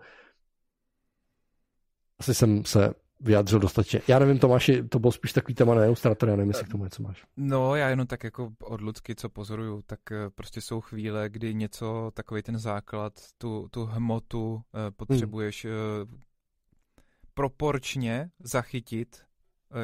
Asi 2.19 2.35
jsem 2.35 2.65
se 2.65 2.95
vyjádřil 3.23 3.59
dostatečně. 3.59 4.01
Já 4.09 4.19
nevím, 4.19 4.39
Tomáši, 4.39 4.83
to 4.83 4.99
byl 4.99 5.11
spíš 5.11 5.33
takový 5.33 5.55
téma 5.55 5.75
na 5.75 5.85
ilustrátor, 5.85 6.29
já 6.29 6.37
nevím, 6.37 6.51
jestli 6.51 6.65
k 6.65 6.69
tomu 6.69 6.85
něco 6.85 7.03
máš. 7.03 7.25
No, 7.37 7.77
já 7.77 7.89
jenom 7.89 8.07
tak 8.07 8.25
jako 8.25 8.53
od 8.63 8.81
Lucky, 8.81 9.15
co 9.15 9.29
pozoruju, 9.29 9.83
tak 9.87 10.01
eh, 10.13 10.31
prostě 10.35 10.61
jsou 10.61 10.81
chvíle, 10.81 11.29
kdy 11.29 11.55
něco, 11.55 12.11
takový 12.15 12.43
ten 12.43 12.59
základ, 12.59 13.13
tu, 13.39 13.69
tu 13.71 13.85
hmotu 13.85 14.63
eh, 14.75 14.91
potřebuješ 14.91 15.65
hmm. 15.65 16.21
proporčně 17.35 18.31
zachytit, 18.41 19.23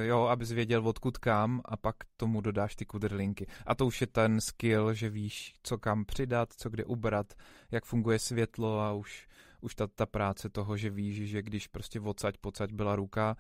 jo, 0.03 0.23
abys 0.23 0.53
věděl, 0.53 0.89
odkud 0.89 1.19
kam 1.19 1.61
a 1.65 1.77
pak 1.77 1.97
tomu 2.17 2.41
dodáš 2.41 2.77
ty 2.77 2.85
kudrlinky. 2.85 3.47
A 3.67 3.75
to 3.75 3.87
už 3.87 4.01
je 4.01 4.07
ten 4.07 4.41
skill, 4.41 4.95
že 4.95 5.11
víš, 5.11 5.55
co 5.63 5.79
kam 5.79 6.05
přidat, 6.05 6.53
co 6.53 6.71
kde 6.71 6.85
ubrat, 6.85 7.35
jak 7.71 7.85
funguje 7.85 8.19
světlo 8.19 8.81
a 8.81 8.93
už 8.93 9.29
už 9.61 9.75
ta, 9.75 9.87
ta 9.87 10.07
práce 10.07 10.49
toho, 10.49 10.77
že 10.77 10.91
víš, 10.91 11.31
že 11.31 11.43
když 11.43 11.67
prostě 11.67 12.01
odsaď, 12.01 12.37
pocať 12.41 12.73
byla 12.73 12.97
ruka, 12.97 13.37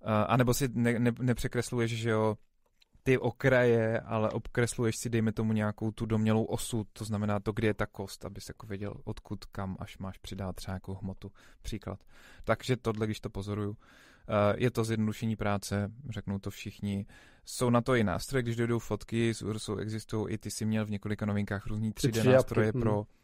uh, 0.00 0.10
anebo 0.26 0.54
si 0.54 0.68
ne, 0.72 0.98
ne, 0.98 1.12
nepřekresluješ, 1.20 1.96
že 1.96 2.10
jo, 2.10 2.36
ty 3.02 3.18
okraje, 3.18 4.00
ale 4.00 4.30
obkresluješ 4.30 4.96
si, 4.96 5.10
dejme 5.10 5.32
tomu 5.32 5.52
nějakou 5.52 5.90
tu 5.90 6.06
domělou 6.06 6.44
osu, 6.44 6.86
to 6.92 7.04
znamená 7.04 7.40
to, 7.40 7.52
kde 7.52 7.68
je 7.68 7.74
ta 7.74 7.86
kost, 7.86 8.24
abys 8.24 8.48
jako 8.48 8.66
věděl, 8.66 8.94
odkud 9.04 9.44
kam, 9.44 9.76
až 9.78 9.98
máš 9.98 10.18
přidat 10.18 10.56
třeba 10.56 10.72
nějakou 10.72 10.94
hmotu, 10.94 11.32
příklad. 11.62 12.04
Takže 12.44 12.76
tohle, 12.76 13.06
když 13.06 13.20
to 13.20 13.30
pozoruju, 13.30 13.76
je 14.56 14.70
to 14.70 14.84
zjednodušení 14.84 15.36
práce, 15.36 15.90
řeknou 16.10 16.38
to 16.38 16.50
všichni. 16.50 17.06
Jsou 17.44 17.70
na 17.70 17.80
to 17.80 17.94
i 17.94 18.04
nástroje, 18.04 18.42
když 18.42 18.56
dojdou 18.56 18.78
fotky, 18.78 19.34
z 19.34 19.42
Ursu 19.42 19.76
existují 19.76 20.34
i 20.34 20.38
ty 20.38 20.50
si 20.50 20.64
měl 20.64 20.86
v 20.86 20.90
několika 20.90 21.26
novinkách 21.26 21.66
různý 21.66 21.92
3D 21.92 22.32
nástroje 22.32 22.72
pro 22.72 22.94
hmm. 22.94 23.02
Eh, 23.02 23.21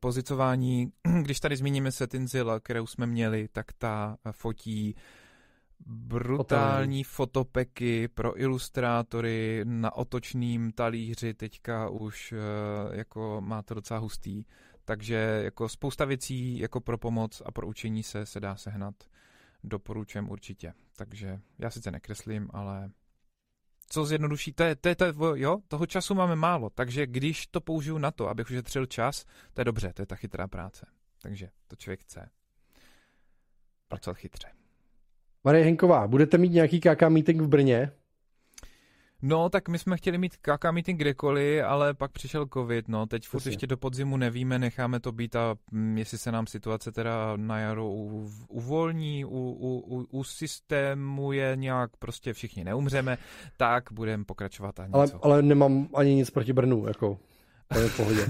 pozicování, 0.00 0.92
když 1.22 1.40
tady 1.40 1.56
zmíníme 1.56 1.92
Setinzilla, 1.92 2.60
kterou 2.60 2.86
jsme 2.86 3.06
měli, 3.06 3.48
tak 3.52 3.72
ta 3.72 4.16
fotí 4.30 4.94
brutální 5.86 7.04
fotopeky 7.04 8.08
pro 8.08 8.40
ilustrátory 8.40 9.60
na 9.64 9.96
otočným 9.96 10.72
talíři 10.72 11.34
teďka 11.34 11.88
už 11.88 12.32
eh, 12.32 12.96
jako 12.96 13.40
má 13.40 13.62
to 13.62 13.74
docela 13.74 14.00
hustý. 14.00 14.44
Takže 14.84 15.40
jako 15.44 15.68
spousta 15.68 16.04
věcí 16.04 16.58
jako 16.58 16.80
pro 16.80 16.98
pomoc 16.98 17.42
a 17.46 17.52
pro 17.52 17.66
učení 17.66 18.02
se 18.02 18.26
se 18.26 18.40
dá 18.40 18.56
sehnat. 18.56 18.94
Doporučujem 19.64 20.30
určitě. 20.30 20.72
Takže 20.96 21.40
já 21.58 21.70
sice 21.70 21.90
nekreslím, 21.90 22.48
ale 22.52 22.90
co 23.88 24.04
zjednoduší, 24.04 24.52
to 24.52 24.62
je, 24.62 24.76
to 24.76 24.88
je, 24.88 24.94
to 24.96 25.04
je, 25.04 25.12
jo, 25.34 25.58
toho 25.68 25.86
času 25.86 26.14
máme 26.14 26.36
málo, 26.36 26.70
takže 26.70 27.06
když 27.06 27.46
to 27.46 27.60
použiju 27.60 27.98
na 27.98 28.10
to, 28.10 28.28
abych 28.28 28.46
ušetřil 28.46 28.86
čas, 28.86 29.24
to 29.54 29.60
je 29.60 29.64
dobře, 29.64 29.92
to 29.92 30.02
je 30.02 30.06
ta 30.06 30.16
chytrá 30.16 30.48
práce. 30.48 30.86
Takže 31.22 31.48
to 31.68 31.76
člověk 31.76 32.00
chce. 32.00 32.30
Pracovat 33.88 34.14
chytře. 34.14 34.48
Marie 35.44 35.64
Henková, 35.64 36.06
budete 36.06 36.38
mít 36.38 36.52
nějaký 36.52 36.80
KK 36.80 37.02
meeting 37.08 37.42
v 37.42 37.48
Brně? 37.48 37.92
No, 39.22 39.48
tak 39.48 39.68
my 39.68 39.78
jsme 39.78 39.96
chtěli 39.96 40.18
mít 40.18 40.36
KK 40.36 40.64
meeting 40.70 41.00
kdekoliv, 41.00 41.64
ale 41.64 41.94
pak 41.94 42.12
přišel 42.12 42.46
covid, 42.46 42.88
no, 42.88 43.06
teď 43.06 43.26
furt 43.26 43.46
ještě 43.46 43.66
do 43.66 43.76
podzimu 43.76 44.16
nevíme, 44.16 44.58
necháme 44.58 45.00
to 45.00 45.12
být 45.12 45.36
a 45.36 45.56
mm, 45.70 45.98
jestli 45.98 46.18
se 46.18 46.32
nám 46.32 46.46
situace 46.46 46.92
teda 46.92 47.36
na 47.36 47.58
jaro 47.58 47.90
uvolní, 48.48 49.24
u, 49.24 49.28
u, 49.28 49.78
u, 49.78 50.06
u 50.10 50.24
systému 50.24 51.32
je 51.32 51.52
nějak 51.56 51.96
prostě 51.96 52.32
všichni 52.32 52.64
neumřeme, 52.64 53.18
tak 53.56 53.84
budeme 53.92 54.24
pokračovat 54.24 54.80
a 54.80 54.86
něco. 54.86 54.98
Ale, 54.98 55.10
ale 55.22 55.42
nemám 55.42 55.88
ani 55.94 56.14
nic 56.14 56.30
proti 56.30 56.52
Brnu, 56.52 56.86
jako, 56.86 57.18
to 57.72 57.78
je 57.78 57.88
v 57.88 57.96
pohodě. 57.96 58.26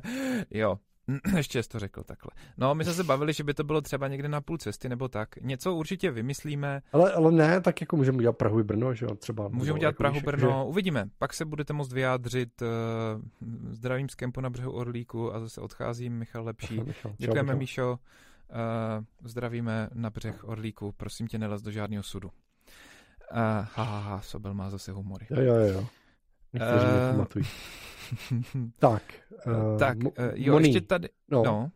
jo, 0.50 0.78
Ještě 1.36 1.62
jsi 1.62 1.68
to 1.68 1.78
řekl 1.78 2.02
takhle. 2.04 2.30
No, 2.58 2.74
my 2.74 2.84
jsme 2.84 2.92
se 2.92 3.04
bavili, 3.04 3.32
že 3.32 3.44
by 3.44 3.54
to 3.54 3.64
bylo 3.64 3.80
třeba 3.80 4.08
někde 4.08 4.28
na 4.28 4.40
půl 4.40 4.58
cesty 4.58 4.88
nebo 4.88 5.08
tak. 5.08 5.36
Něco 5.36 5.74
určitě 5.74 6.10
vymyslíme. 6.10 6.82
Ale, 6.92 7.12
ale 7.12 7.32
ne, 7.32 7.60
tak 7.60 7.80
jako 7.80 7.96
můžeme 7.96 8.18
udělat 8.18 8.36
Prahu 8.36 8.60
i 8.60 8.62
Brno, 8.62 8.94
že 8.94 9.06
jo? 9.06 9.14
Třeba. 9.14 9.48
Můžeme 9.48 9.74
udělat 9.74 9.90
jako 9.90 10.02
Prahu, 10.02 10.20
Brno, 10.20 10.48
že... 10.48 10.68
uvidíme. 10.68 11.04
Pak 11.18 11.34
se 11.34 11.44
budete 11.44 11.72
moct 11.72 11.92
vyjádřit. 11.92 12.62
Uh, 12.62 12.68
zdravím 13.70 14.08
z 14.08 14.14
kempu 14.14 14.40
na 14.40 14.50
břehu 14.50 14.72
Orlíku 14.72 15.34
a 15.34 15.40
zase 15.40 15.60
odcházím, 15.60 16.12
Michal 16.12 16.44
Lepší. 16.44 16.80
Michal. 16.80 17.14
Děkujeme, 17.18 17.52
Čau, 17.52 17.58
Míšo. 17.58 17.98
Uh, 18.50 19.04
zdravíme 19.24 19.88
na 19.94 20.10
břeh 20.10 20.44
Orlíku. 20.48 20.92
Prosím 20.92 21.26
tě, 21.26 21.38
nelez 21.38 21.62
do 21.62 21.70
žádného 21.70 22.02
sudu. 22.02 22.28
Uh, 22.28 23.36
ha, 23.36 23.64
ha, 23.74 24.00
ha, 24.00 24.20
Sobel 24.20 24.54
má 24.54 24.70
zase 24.70 24.92
humory. 24.92 25.26
Jo, 25.30 25.42
jo, 25.42 25.54
jo. 25.54 25.86
Uh, 26.54 27.24
tak. 28.78 29.02
Uh, 29.46 29.78
tak, 29.78 29.96
uh, 30.04 30.10
jo, 30.34 30.58
ještě 30.58 30.80
tady, 30.80 31.08
no. 31.30 31.42
no. 31.44 31.70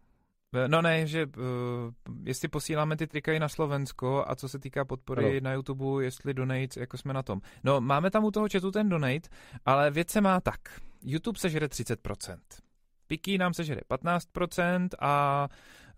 No 0.66 0.82
ne, 0.82 1.06
že 1.06 1.26
uh, 1.26 1.32
jestli 2.24 2.48
posíláme 2.48 2.96
ty 2.96 3.06
triky 3.06 3.38
na 3.38 3.48
Slovensko 3.48 4.24
a 4.28 4.36
co 4.36 4.48
se 4.48 4.58
týká 4.58 4.84
podpory 4.84 5.40
no. 5.40 5.44
na 5.44 5.52
YouTube, 5.52 6.04
jestli 6.04 6.34
donate, 6.34 6.80
jako 6.80 6.96
jsme 6.98 7.12
na 7.12 7.22
tom. 7.22 7.40
No, 7.64 7.80
máme 7.80 8.10
tam 8.10 8.24
u 8.24 8.30
toho 8.30 8.48
chatu 8.52 8.70
ten 8.70 8.88
donate, 8.88 9.28
ale 9.64 9.90
věc 9.90 10.10
se 10.10 10.20
má 10.20 10.40
tak. 10.40 10.60
YouTube 11.02 11.38
sežere 11.38 11.66
30%. 11.66 12.36
Piki 13.06 13.38
nám 13.38 13.54
sežere 13.54 13.80
15% 13.90 14.88
a 15.00 15.48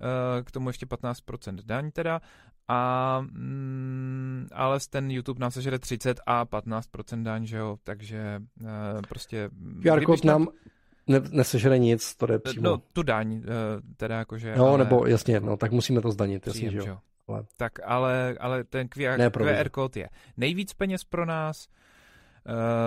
uh, 0.00 0.44
k 0.44 0.50
tomu 0.50 0.68
ještě 0.68 0.86
15% 0.86 1.58
daň 1.64 1.90
teda 1.90 2.20
a 2.68 3.20
mm, 3.20 4.48
ale 4.52 4.78
ten 4.90 5.10
YouTube 5.10 5.40
nám 5.40 5.50
sežere 5.50 5.78
30 5.78 6.20
a 6.26 6.44
15% 6.44 7.22
daň, 7.22 7.46
že 7.46 7.56
jo, 7.56 7.78
takže 7.84 8.42
uh, 8.60 8.68
prostě... 9.08 9.50
QR 9.82 10.04
kód 10.04 10.24
nám 10.24 10.48
ne, 11.06 11.20
nesežere 11.30 11.78
nic, 11.78 12.14
to 12.14 12.26
jde 12.26 12.38
přímo. 12.38 12.70
No, 12.70 12.78
tu 12.92 13.02
daň, 13.02 13.36
uh, 13.36 13.42
teda 13.96 14.18
jakože... 14.18 14.56
No, 14.56 14.66
ale... 14.66 14.78
nebo 14.78 15.06
jasně, 15.06 15.40
no, 15.40 15.56
tak 15.56 15.72
musíme 15.72 16.00
to 16.00 16.10
zdanit, 16.10 16.46
jasně, 16.46 16.70
že 16.70 16.78
jo. 16.78 16.98
Ale... 17.28 17.44
Tak 17.56 17.72
ale, 17.84 18.36
ale 18.40 18.64
ten 18.64 18.88
QR, 18.88 19.30
QR 19.30 19.68
kód 19.68 19.96
je 19.96 20.08
nejvíc 20.36 20.74
peněz 20.74 21.04
pro 21.04 21.26
nás, 21.26 21.68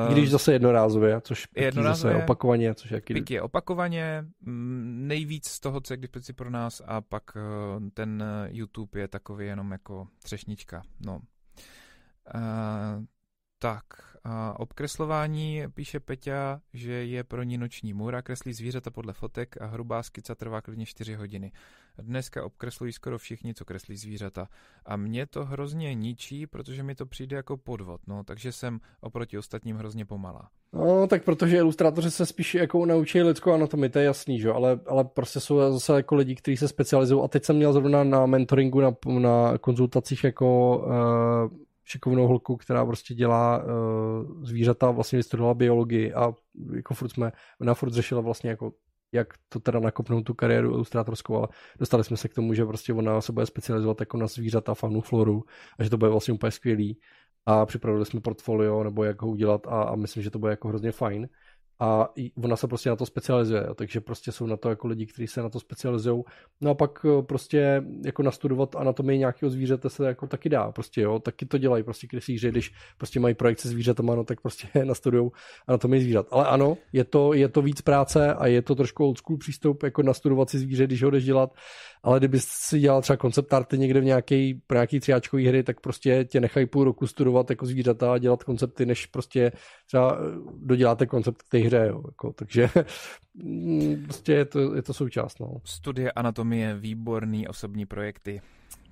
Uh, 0.08 0.13
Když 0.13 0.32
zase 0.32 0.54
jednorázově, 0.54 1.22
což 1.22 1.48
jednorázově, 1.56 2.13
zase 2.13 2.24
opakovaně, 2.24 2.75
což 2.75 2.92
jaký... 2.92 3.13
Pik 3.13 3.32
je 3.32 3.42
opakovaně, 3.42 4.25
mm, 4.42 5.08
nejvíc 5.08 5.48
z 5.48 5.60
toho, 5.60 5.82
co 5.82 5.94
je 5.94 5.98
k 5.98 6.01
dispozici 6.01 6.34
pro 6.34 6.50
nás 6.50 6.82
a 6.86 7.01
pak 7.01 7.24
uh, 7.36 7.84
ten 7.94 8.24
YouTube 8.48 9.00
je 9.00 9.08
takový 9.08 9.46
jenom 9.46 9.72
jako 9.72 10.08
třešnička. 10.24 10.82
No. 11.06 11.20
Uh, 12.36 13.06
tak, 13.60 13.84
a 14.24 14.60
obkreslování 14.60 15.63
píše 15.74 16.00
Peťa, 16.00 16.62
že 16.74 16.92
je 16.92 17.24
pro 17.24 17.44
ní 17.44 17.58
noční 17.58 17.94
můra, 17.94 18.22
kreslí 18.22 18.54
zvířata 18.54 18.92
podle 18.92 19.13
fotek 19.13 19.62
a 19.62 19.66
hrubá 19.66 20.04
skica 20.04 20.36
trvá 20.36 20.62
klidně 20.62 20.86
4 20.86 21.16
hodiny. 21.16 21.51
Dneska 21.98 22.46
obkreslují 22.46 22.94
skoro 22.94 23.18
všichni, 23.18 23.54
co 23.54 23.66
kreslí 23.66 23.98
zvířata. 23.98 24.48
A 24.86 24.96
mě 24.96 25.25
to 25.25 25.46
hrozně 25.46 25.96
ničí, 25.96 26.48
protože 26.48 26.84
mi 26.84 26.96
to 26.96 27.06
přijde 27.06 27.36
jako 27.36 27.58
podvod, 27.58 28.01
no, 28.08 28.24
takže 28.24 28.51
jsem 28.51 28.80
oproti 29.01 29.38
ostatním 29.38 29.78
hrozně 29.78 30.06
pomalá. 30.06 30.50
No, 30.74 31.08
tak 31.08 31.24
protože 31.24 31.58
ilustrátoři 31.58 32.12
se 32.12 32.25
spíš 32.25 32.56
jako 32.56 32.86
naučí 32.86 33.22
lidskou 33.22 33.51
anatomii, 33.51 33.89
to 33.89 34.00
je 34.00 34.06
jasný, 34.06 34.39
že? 34.39 34.50
Ale, 34.50 34.80
ale 34.88 35.04
prostě 35.04 35.39
jsou 35.39 35.72
zase 35.74 35.94
jako 35.94 36.16
lidi, 36.16 36.36
kteří 36.36 36.58
se 36.58 36.68
specializují. 36.68 37.24
A 37.24 37.28
teď 37.28 37.46
jsem 37.46 37.56
měl 37.56 37.74
zrovna 37.74 38.04
na 38.04 38.25
mentoringu, 38.25 38.82
na, 38.82 38.96
na 39.20 39.58
konzultacích 39.58 40.24
jako 40.24 40.78
uh, 41.51 41.69
šikovnou 41.91 42.27
holku, 42.27 42.58
která 42.58 42.86
prostě 42.86 43.13
dělá 43.13 43.63
uh, 43.63 44.43
zvířata, 44.43 44.91
vlastně 44.91 45.17
vystudovala 45.17 45.53
biologii 45.53 46.13
a 46.13 46.34
jako 46.75 46.93
furt 46.93 47.10
jsme, 47.10 47.31
ona 47.62 47.74
furt 47.74 47.93
řešila 47.93 48.22
vlastně 48.22 48.50
jako 48.50 48.72
jak 49.12 49.27
to 49.50 49.60
teda 49.60 49.79
nakopnout 49.79 50.25
tu 50.25 50.34
kariéru 50.34 50.69
ilustrátorskou, 50.69 51.36
ale 51.36 51.48
dostali 51.79 52.03
jsme 52.03 52.17
se 52.17 52.27
k 52.27 52.34
tomu, 52.34 52.53
že 52.53 52.65
prostě 52.65 52.93
ona 52.93 53.22
se 53.22 53.31
bude 53.31 53.46
specializovat 53.46 54.00
jako 54.00 54.17
na 54.17 54.27
zvířata, 54.27 54.74
faunu, 54.74 55.01
floru 55.01 55.43
a 55.79 55.84
že 55.84 55.89
to 55.89 55.98
bude 55.98 56.12
vlastně 56.12 56.34
úplně 56.34 56.51
skvělý. 56.51 57.00
A 57.46 57.65
připravili 57.65 58.05
jsme 58.05 58.22
portfolio 58.22 58.84
nebo 58.84 59.03
jak 59.03 59.22
ho 59.22 59.27
udělat 59.27 59.67
a, 59.67 59.81
a 59.81 59.96
myslím, 59.96 60.24
že 60.24 60.31
to 60.31 60.39
bude 60.39 60.51
jako 60.51 60.67
hrozně 60.67 60.91
fajn 60.91 61.29
a 61.80 62.10
ona 62.44 62.56
se 62.56 62.68
prostě 62.68 62.90
na 62.90 62.96
to 62.96 63.06
specializuje, 63.06 63.64
jo. 63.68 63.74
takže 63.74 64.02
prostě 64.02 64.32
jsou 64.32 64.46
na 64.46 64.58
to 64.58 64.70
jako 64.70 64.88
lidi, 64.88 65.06
kteří 65.06 65.28
se 65.28 65.42
na 65.42 65.50
to 65.50 65.60
specializují. 65.60 66.24
No 66.62 66.72
a 66.72 66.74
pak 66.74 67.06
eh, 67.06 67.22
prostě 67.22 67.84
jako 68.06 68.24
nastudovat 68.24 68.76
anatomii 68.76 69.20
nějakého 69.20 69.50
zvířete 69.50 69.90
se 69.90 70.08
jako 70.08 70.28
taky 70.28 70.50
dá, 70.50 70.72
prostě 70.72 71.02
jo, 71.02 71.20
taky 71.20 71.46
to 71.46 71.58
dělají 71.58 71.84
prostě 71.84 72.08
kresíři, 72.08 72.50
když 72.52 72.74
prostě 72.98 73.20
mají 73.20 73.36
projekt 73.36 73.60
se 73.60 73.68
zvířatama, 73.68 74.16
no 74.16 74.24
tak 74.24 74.42
prostě 74.42 74.68
nastudují 74.84 75.32
anatomii 75.68 76.02
zvířat. 76.02 76.28
Ale 76.32 76.46
ano, 76.46 76.78
je 76.94 77.04
to, 77.04 77.34
je 77.34 77.48
to 77.48 77.62
víc 77.62 77.82
práce 77.82 78.34
a 78.34 78.48
je 78.48 78.62
to 78.62 78.76
trošku 78.76 79.06
old 79.06 79.18
school 79.18 79.38
přístup, 79.38 79.84
jako 79.84 80.04
nastudovat 80.04 80.50
si 80.50 80.60
zvíře, 80.60 80.88
když 80.88 81.04
ho 81.04 81.10
jdeš 81.10 81.26
dělat, 81.26 81.54
ale 82.03 82.20
kdyby 82.20 82.39
si 82.39 82.79
dělal 82.79 83.01
třeba 83.01 83.18
koncept 83.18 83.53
arty 83.53 83.77
někde 83.77 84.00
v 84.01 84.03
nějaký, 84.03 84.53
pro 84.68 84.75
nějaký 84.75 85.00
třiáčkový 85.00 85.48
hry, 85.48 85.63
tak 85.63 85.79
prostě 85.79 86.25
tě 86.25 86.39
nechají 86.39 86.65
půl 86.65 86.84
roku 86.84 87.08
studovat 87.08 87.50
jako 87.50 87.65
zvířata 87.65 88.13
a 88.13 88.18
dělat 88.18 88.44
koncepty, 88.44 88.86
než 88.86 89.06
prostě 89.06 89.51
třeba 89.88 90.18
eh, 90.18 90.25
doděláte 90.58 91.06
koncept 91.06 91.44
té 91.50 91.58
hře, 91.58 91.86
jo, 91.89 92.03
jako, 92.08 92.34
takže 92.34 92.70
mm, 93.34 94.03
prostě 94.03 94.34
je 94.34 94.46
to, 94.46 94.75
je 94.75 94.82
to 94.82 94.94
součást, 94.94 95.39
no. 95.39 95.53
Studie 95.63 96.12
anatomie, 96.12 96.75
výborný 96.75 97.48
osobní 97.48 97.86
projekty, 97.86 98.41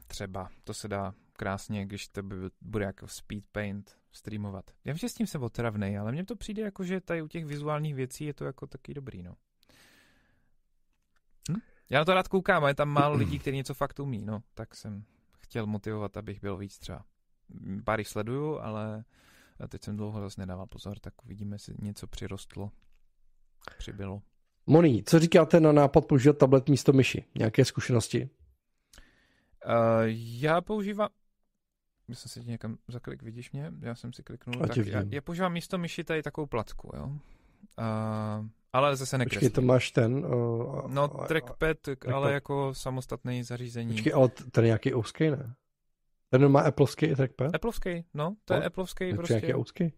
třeba, 0.08 0.50
to 0.64 0.74
se 0.74 0.88
dá 0.88 1.14
krásně, 1.34 1.86
když 1.86 2.08
to 2.08 2.22
bude 2.62 2.86
jako 2.86 3.08
speed 3.08 3.44
paint, 3.52 3.92
streamovat. 4.12 4.72
Já 4.86 4.94
vím, 4.94 4.98
že 4.98 5.10
s 5.10 5.14
tím 5.14 5.28
jsem 5.28 5.44
otravnej, 5.44 5.98
ale 5.98 6.12
mně 6.12 6.26
to 6.26 6.36
přijde 6.36 6.62
jako, 6.62 6.84
že 6.84 7.02
tady 7.02 7.22
u 7.22 7.28
těch 7.28 7.46
vizuálních 7.46 7.96
věcí 7.96 8.26
je 8.26 8.34
to 8.34 8.46
jako 8.46 8.68
taky 8.68 8.94
dobrý, 8.94 9.24
no. 9.24 9.34
Já 11.90 12.00
na 12.00 12.06
to 12.06 12.14
rád 12.14 12.28
koukám, 12.28 12.64
ale 12.64 12.72
je 12.72 12.76
tam 12.76 12.90
málo 12.90 13.16
lidí, 13.18 13.40
kteří 13.40 13.58
něco 13.58 13.74
fakt 13.74 14.00
umí, 14.00 14.26
no. 14.26 14.44
Tak 14.54 14.76
jsem 14.76 15.04
chtěl 15.40 15.66
motivovat, 15.66 16.18
abych 16.18 16.42
byl 16.42 16.58
víc 16.58 16.80
třeba. 16.80 17.06
Pár 17.84 18.00
jich 18.00 18.08
sleduju, 18.08 18.60
ale 18.60 19.04
teď 19.70 19.84
jsem 19.84 19.98
dlouho 19.98 20.22
zase 20.22 20.42
nedával 20.42 20.68
pozor, 20.68 21.00
tak 21.00 21.26
uvidíme, 21.26 21.56
jestli 21.56 21.76
něco 21.82 22.08
přirostlo, 22.08 22.72
přibylo. 23.78 24.22
Moni, 24.66 25.04
co 25.04 25.20
říkáte 25.20 25.60
na 25.60 25.72
nápad 25.72 26.06
používat 26.06 26.38
tablet 26.38 26.70
místo 26.70 26.94
myši? 26.94 27.26
Nějaké 27.38 27.66
zkušenosti? 27.66 28.30
Uh, 29.66 30.04
já 30.14 30.62
používám... 30.62 31.10
Já 32.08 32.16
jsem 32.16 32.44
si 32.44 32.50
někam 32.50 32.78
zaklik, 32.88 33.24
vidíš 33.24 33.52
mě? 33.52 33.72
Já 33.80 33.96
jsem 33.96 34.14
si 34.14 34.24
kliknul. 34.24 34.64
A 34.64 34.68
tak 34.68 34.78
já, 34.78 35.04
já, 35.10 35.22
používám 35.22 35.54
místo 35.54 35.78
myši 35.78 36.04
tady 36.04 36.24
takovou 36.24 36.48
placku, 36.48 36.92
jo? 36.96 37.06
Uh, 37.06 38.48
ale 38.74 38.96
zase 38.96 39.18
nekreslím. 39.18 39.50
Počkej, 39.50 39.56
to 39.56 39.62
máš 39.62 39.92
ten... 39.92 40.26
Uh, 40.26 40.92
no, 40.92 41.08
trackpad, 41.08 41.78
trackpad, 41.82 42.14
ale 42.14 42.34
jako 42.34 42.74
samostatný 42.74 43.44
zařízení. 43.44 43.94
Počkej, 43.94 44.14
ale 44.14 44.30
ten 44.52 44.64
je 44.64 44.68
nějaký 44.68 44.94
úzký, 44.94 45.30
ne? 45.30 45.56
Ten 46.30 46.48
má 46.48 46.62
Appleovský 46.62 47.16
trackpad? 47.16 47.56
Appleovský, 47.56 48.06
no, 48.14 48.36
to 48.46 48.54
je 48.54 48.60
no, 48.60 48.66
Appleovský 48.66 49.14
prostě. 49.14 49.34
nějaký 49.34 49.54
úzký? 49.54 49.94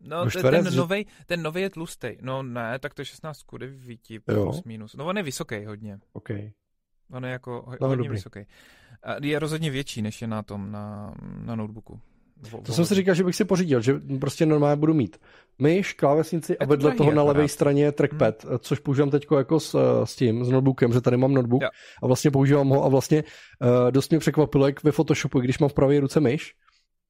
No, 0.00 0.30
ten, 0.30 0.64
ten 0.64 0.76
novej, 0.76 1.06
ten 1.26 1.42
nový 1.42 1.62
je 1.62 1.70
tlustý. 1.70 2.08
No 2.20 2.42
ne, 2.42 2.78
tak 2.78 2.94
to 2.94 3.00
je 3.00 3.06
16 3.06 3.42
ku 3.42 3.58
9 3.58 4.00
plus 4.24 4.64
minus. 4.64 4.94
No 4.96 5.06
on 5.06 5.16
je 5.16 5.22
vysoký 5.22 5.64
hodně. 5.64 5.98
OK. 6.12 6.30
On 7.10 7.24
je 7.24 7.30
jako 7.30 7.50
no, 7.80 7.88
hodně 7.88 7.96
dobrý. 7.96 8.16
vysoký. 8.16 8.40
Je 9.22 9.38
rozhodně 9.38 9.70
větší, 9.70 10.02
než 10.02 10.22
je 10.22 10.28
na 10.28 10.42
tom, 10.42 10.70
na, 10.70 11.14
na 11.44 11.56
notebooku. 11.56 12.00
To 12.62 12.72
jsem 12.72 12.84
si 12.84 12.94
říkal, 12.94 13.14
že 13.14 13.24
bych 13.24 13.36
si 13.36 13.44
pořídil, 13.44 13.80
že 13.80 13.94
prostě 14.20 14.46
normálně 14.46 14.76
budu 14.76 14.94
mít 14.94 15.16
myš, 15.58 15.92
klávesnici 15.92 16.58
a 16.58 16.64
vedle 16.64 16.94
toho 16.94 17.12
na 17.12 17.22
levé 17.22 17.48
straně 17.48 17.92
trackpad, 17.92 18.44
hmm. 18.44 18.58
což 18.58 18.78
používám 18.78 19.10
teď 19.10 19.26
jako 19.38 19.60
s, 19.60 20.02
s 20.04 20.16
tím, 20.16 20.44
s 20.44 20.48
notebookem, 20.48 20.92
že 20.92 21.00
tady 21.00 21.16
mám 21.16 21.34
notebook 21.34 21.62
jo. 21.62 21.68
a 22.02 22.06
vlastně 22.06 22.30
používám 22.30 22.68
ho 22.68 22.84
a 22.84 22.88
vlastně 22.88 23.24
uh, 23.24 23.90
dost 23.90 24.10
mě 24.10 24.18
překvapilo, 24.18 24.66
jak 24.66 24.84
ve 24.84 24.92
Photoshopu, 24.92 25.40
když 25.40 25.58
mám 25.58 25.68
v 25.68 25.74
pravé 25.74 26.00
ruce 26.00 26.20
myš, 26.20 26.54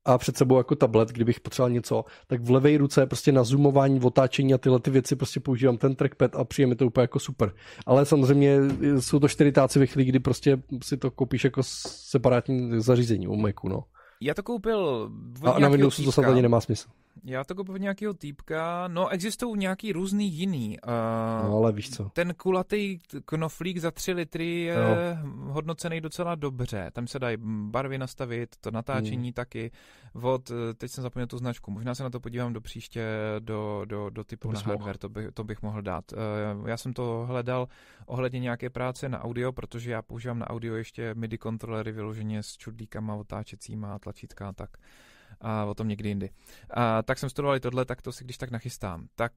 a 0.05 0.19
před 0.19 0.37
sebou 0.37 0.57
jako 0.57 0.75
tablet, 0.75 1.09
kdybych 1.09 1.41
potřeboval 1.41 1.71
něco, 1.71 2.05
tak 2.27 2.43
v 2.43 2.51
levé 2.51 2.79
ruce 2.79 3.07
prostě 3.07 3.33
na 3.33 3.45
zoomování, 3.45 4.01
otáčení 4.01 4.55
a 4.55 4.59
tyhle 4.59 4.81
ty 4.81 4.91
věci 4.91 5.17
prostě 5.17 5.41
používám 5.41 5.77
ten 5.77 5.95
trackpad 5.95 6.37
a 6.37 6.45
přijde 6.45 6.67
mi 6.67 6.77
to 6.77 6.87
úplně 6.87 7.03
jako 7.03 7.19
super. 7.19 7.53
Ale 7.87 8.07
samozřejmě 8.07 8.59
jsou 8.99 9.19
to 9.19 9.29
čtyřitáci 9.29 9.79
ve 9.79 9.87
chvíli, 9.87 10.09
kdy 10.09 10.19
prostě 10.19 10.63
si 10.83 10.97
to 10.97 11.11
koupíš 11.11 11.45
jako 11.45 11.63
separátní 11.63 12.71
zařízení 12.81 13.27
u 13.27 13.37
Macu, 13.37 13.69
no. 13.69 13.85
Já 14.25 14.35
to 14.35 14.43
koupil 14.43 15.11
A 15.55 15.59
na 15.59 15.69
Windowsu 15.69 16.05
to 16.05 16.13
snad 16.13 16.27
ani 16.27 16.43
nemá 16.43 16.61
smysl. 16.61 16.89
Já 17.25 17.45
to 17.45 17.55
koupil 17.55 17.79
nějakého 17.79 18.15
týpka, 18.15 18.89
no 18.89 19.09
existují 19.09 19.59
nějaký 19.59 19.93
různý 19.93 20.31
jiný. 20.33 20.79
Uh, 20.87 21.51
no 21.51 21.57
ale 21.57 21.73
víš 21.73 21.91
co. 21.91 22.11
Ten 22.13 22.35
kulatý 22.35 22.99
knoflík 23.25 23.79
za 23.79 23.91
3 23.91 24.13
litry 24.13 24.61
je 24.61 24.77
no. 25.25 25.53
hodnocený 25.53 26.01
docela 26.01 26.35
dobře. 26.35 26.91
Tam 26.93 27.07
se 27.07 27.19
dají 27.19 27.37
barvy 27.71 27.99
nastavit, 27.99 28.57
to 28.61 28.71
natáčení 28.71 29.29
hmm. 29.29 29.33
taky. 29.33 29.71
Od, 30.23 30.51
eh, 30.51 30.75
teď 30.75 30.91
jsem 30.91 31.03
zapomněl 31.03 31.27
tu 31.27 31.39
značku, 31.39 31.71
možná 31.71 31.95
se 31.95 32.03
na 32.03 32.11
to 32.11 32.21
podívám 32.21 32.53
do 32.53 32.61
příště 32.61 33.07
do, 33.39 33.83
do, 33.85 34.11
do 34.11 34.25
typu 34.25 34.53
na 34.53 34.61
hardware, 34.61 34.99
to, 34.99 35.09
by, 35.09 35.33
to 35.33 35.45
bych 35.45 35.63
mohl 35.63 35.83
dát. 35.83 36.05
Uh, 36.13 36.69
já 36.69 36.77
jsem 36.77 36.93
to 36.93 37.25
hledal 37.29 37.69
ohledně 38.07 38.41
nějaké 38.41 38.71
práce 38.71 39.09
na 39.09 39.25
audio, 39.25 39.53
protože 39.53 39.91
já 39.91 40.03
používám 40.03 40.39
na 40.39 40.51
audio 40.51 40.75
ještě 40.75 41.15
MIDI 41.15 41.39
kontrolery 41.39 41.93
vyloženě 41.93 42.43
s 42.43 42.57
čudlíkama, 42.57 43.15
otáčecíma 43.15 43.95
a 43.95 43.99
tlačítka 44.15 44.49
a 44.49 44.53
tak 44.53 44.71
a 45.41 45.65
o 45.65 45.75
tom 45.75 45.89
někdy 45.89 46.09
jindy. 46.09 46.31
A, 46.71 47.03
tak 47.03 47.19
jsem 47.19 47.31
studoval 47.31 47.57
i 47.57 47.61
tohle, 47.61 47.85
tak 47.85 48.03
to 48.03 48.13
si 48.13 48.25
když 48.25 48.39
tak 48.39 48.51
nachystám. 48.51 49.09
Tak 49.15 49.33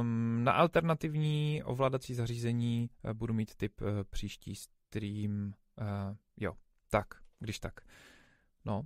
um, 0.00 0.44
na 0.44 0.52
alternativní 0.52 1.62
ovládací 1.64 2.14
zařízení 2.14 2.90
uh, 3.04 3.12
budu 3.12 3.34
mít 3.34 3.54
typ 3.54 3.80
uh, 3.80 3.88
příští 4.10 4.54
stream. 4.54 5.52
Uh, 5.80 6.16
jo, 6.40 6.52
tak, 6.90 7.06
když 7.38 7.58
tak. 7.58 7.80
No, 8.64 8.82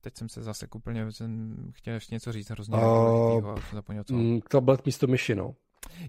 teď 0.00 0.16
jsem 0.16 0.28
se 0.28 0.42
zase 0.42 0.66
úplně 0.74 1.12
jsem 1.12 1.56
chtěl 1.74 1.94
ještě 1.94 2.14
něco 2.14 2.32
říct 2.32 2.50
hrozně 2.50 2.76
uh, 2.76 3.50
a 3.50 3.54
zapomněl 3.72 4.04
co. 4.04 4.14
Mm, 4.14 4.40
tablet 4.40 4.86
místo 4.86 5.06
myši, 5.06 5.34
no. 5.34 5.54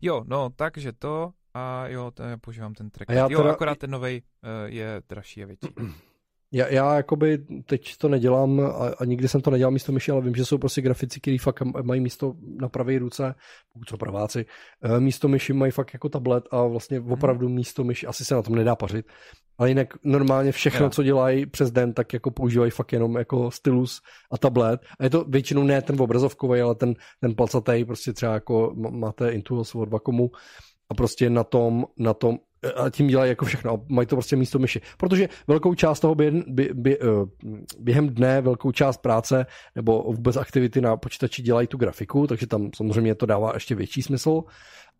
Jo, 0.01 0.23
no, 0.27 0.49
takže 0.49 0.91
to 0.93 1.33
a 1.53 1.87
jo, 1.87 2.11
to 2.11 2.23
já 2.23 2.37
používám 2.37 2.73
ten 2.73 2.89
track. 2.89 3.11
Jo, 3.11 3.27
teda... 3.27 3.51
akorát 3.51 3.77
ten 3.77 3.91
novej 3.91 4.21
uh, 4.21 4.49
je 4.73 5.01
dražší 5.09 5.43
a 5.43 5.45
větší. 5.45 5.67
Já, 6.51 6.67
já 6.67 6.95
jakoby 6.95 7.37
teď 7.65 7.97
to 7.97 8.09
nedělám 8.09 8.59
a, 8.59 8.91
a 8.99 9.05
nikdy 9.05 9.27
jsem 9.27 9.41
to 9.41 9.51
nedělal 9.51 9.71
místo 9.71 9.91
myši, 9.91 10.11
ale 10.11 10.21
vím, 10.21 10.35
že 10.35 10.45
jsou 10.45 10.57
prostě 10.57 10.81
grafici, 10.81 11.19
kteří 11.19 11.37
fakt 11.37 11.61
mají 11.61 12.01
místo 12.01 12.33
na 12.61 12.69
pravé 12.69 12.99
ruce, 12.99 13.35
pokud 13.73 13.89
jsou 13.89 13.97
praváci, 13.97 14.45
eh, 14.83 14.99
místo 14.99 15.27
myši 15.27 15.53
mají 15.53 15.71
fakt 15.71 15.93
jako 15.93 16.09
tablet 16.09 16.43
a 16.51 16.63
vlastně 16.63 16.99
hmm. 16.99 17.11
opravdu 17.11 17.49
místo 17.49 17.83
myši, 17.83 18.07
asi 18.07 18.25
se 18.25 18.35
na 18.35 18.41
tom 18.41 18.55
nedá 18.55 18.75
pařit, 18.75 19.05
ale 19.57 19.69
jinak 19.69 19.93
normálně 20.03 20.51
všechno, 20.51 20.89
co 20.89 21.03
dělají 21.03 21.45
přes 21.45 21.71
den, 21.71 21.93
tak 21.93 22.13
jako 22.13 22.31
používají 22.31 22.71
fakt 22.71 22.93
jenom 22.93 23.17
jako 23.17 23.51
stylus 23.51 24.01
a 24.31 24.37
tablet. 24.37 24.81
A 24.99 25.03
je 25.03 25.09
to 25.09 25.23
většinou 25.23 25.63
ne 25.63 25.81
ten 25.81 26.01
obrazovkový, 26.01 26.61
ale 26.61 26.75
ten, 26.75 26.93
ten 27.21 27.35
palcatej, 27.35 27.85
prostě 27.85 28.13
třeba 28.13 28.33
jako 28.33 28.73
máte 28.75 29.29
Intuos 29.29 29.75
od 29.75 29.89
Vakomu 29.89 30.31
a 30.89 30.93
prostě 30.93 31.29
na 31.29 31.43
tom, 31.43 31.85
na 31.97 32.13
tom 32.13 32.37
a 32.75 32.89
tím 32.89 33.07
dělají 33.07 33.29
jako 33.29 33.45
všechno 33.45 33.83
mají 33.89 34.07
to 34.07 34.15
prostě 34.15 34.35
místo 34.35 34.59
myši. 34.59 34.81
Protože 34.97 35.29
velkou 35.47 35.73
část 35.73 35.99
toho 35.99 36.15
během, 36.15 36.43
bě, 36.47 36.69
bě, 36.73 36.97
eh, 37.01 37.05
během 37.79 38.09
dne, 38.09 38.41
velkou 38.41 38.71
část 38.71 38.97
práce 38.97 39.45
nebo 39.75 40.03
vůbec 40.03 40.37
aktivity 40.37 40.81
na 40.81 40.97
počítači 40.97 41.41
dělají 41.41 41.67
tu 41.67 41.77
grafiku, 41.77 42.27
takže 42.27 42.47
tam 42.47 42.69
samozřejmě 42.75 43.15
to 43.15 43.25
dává 43.25 43.51
ještě 43.53 43.75
větší 43.75 44.01
smysl 44.01 44.43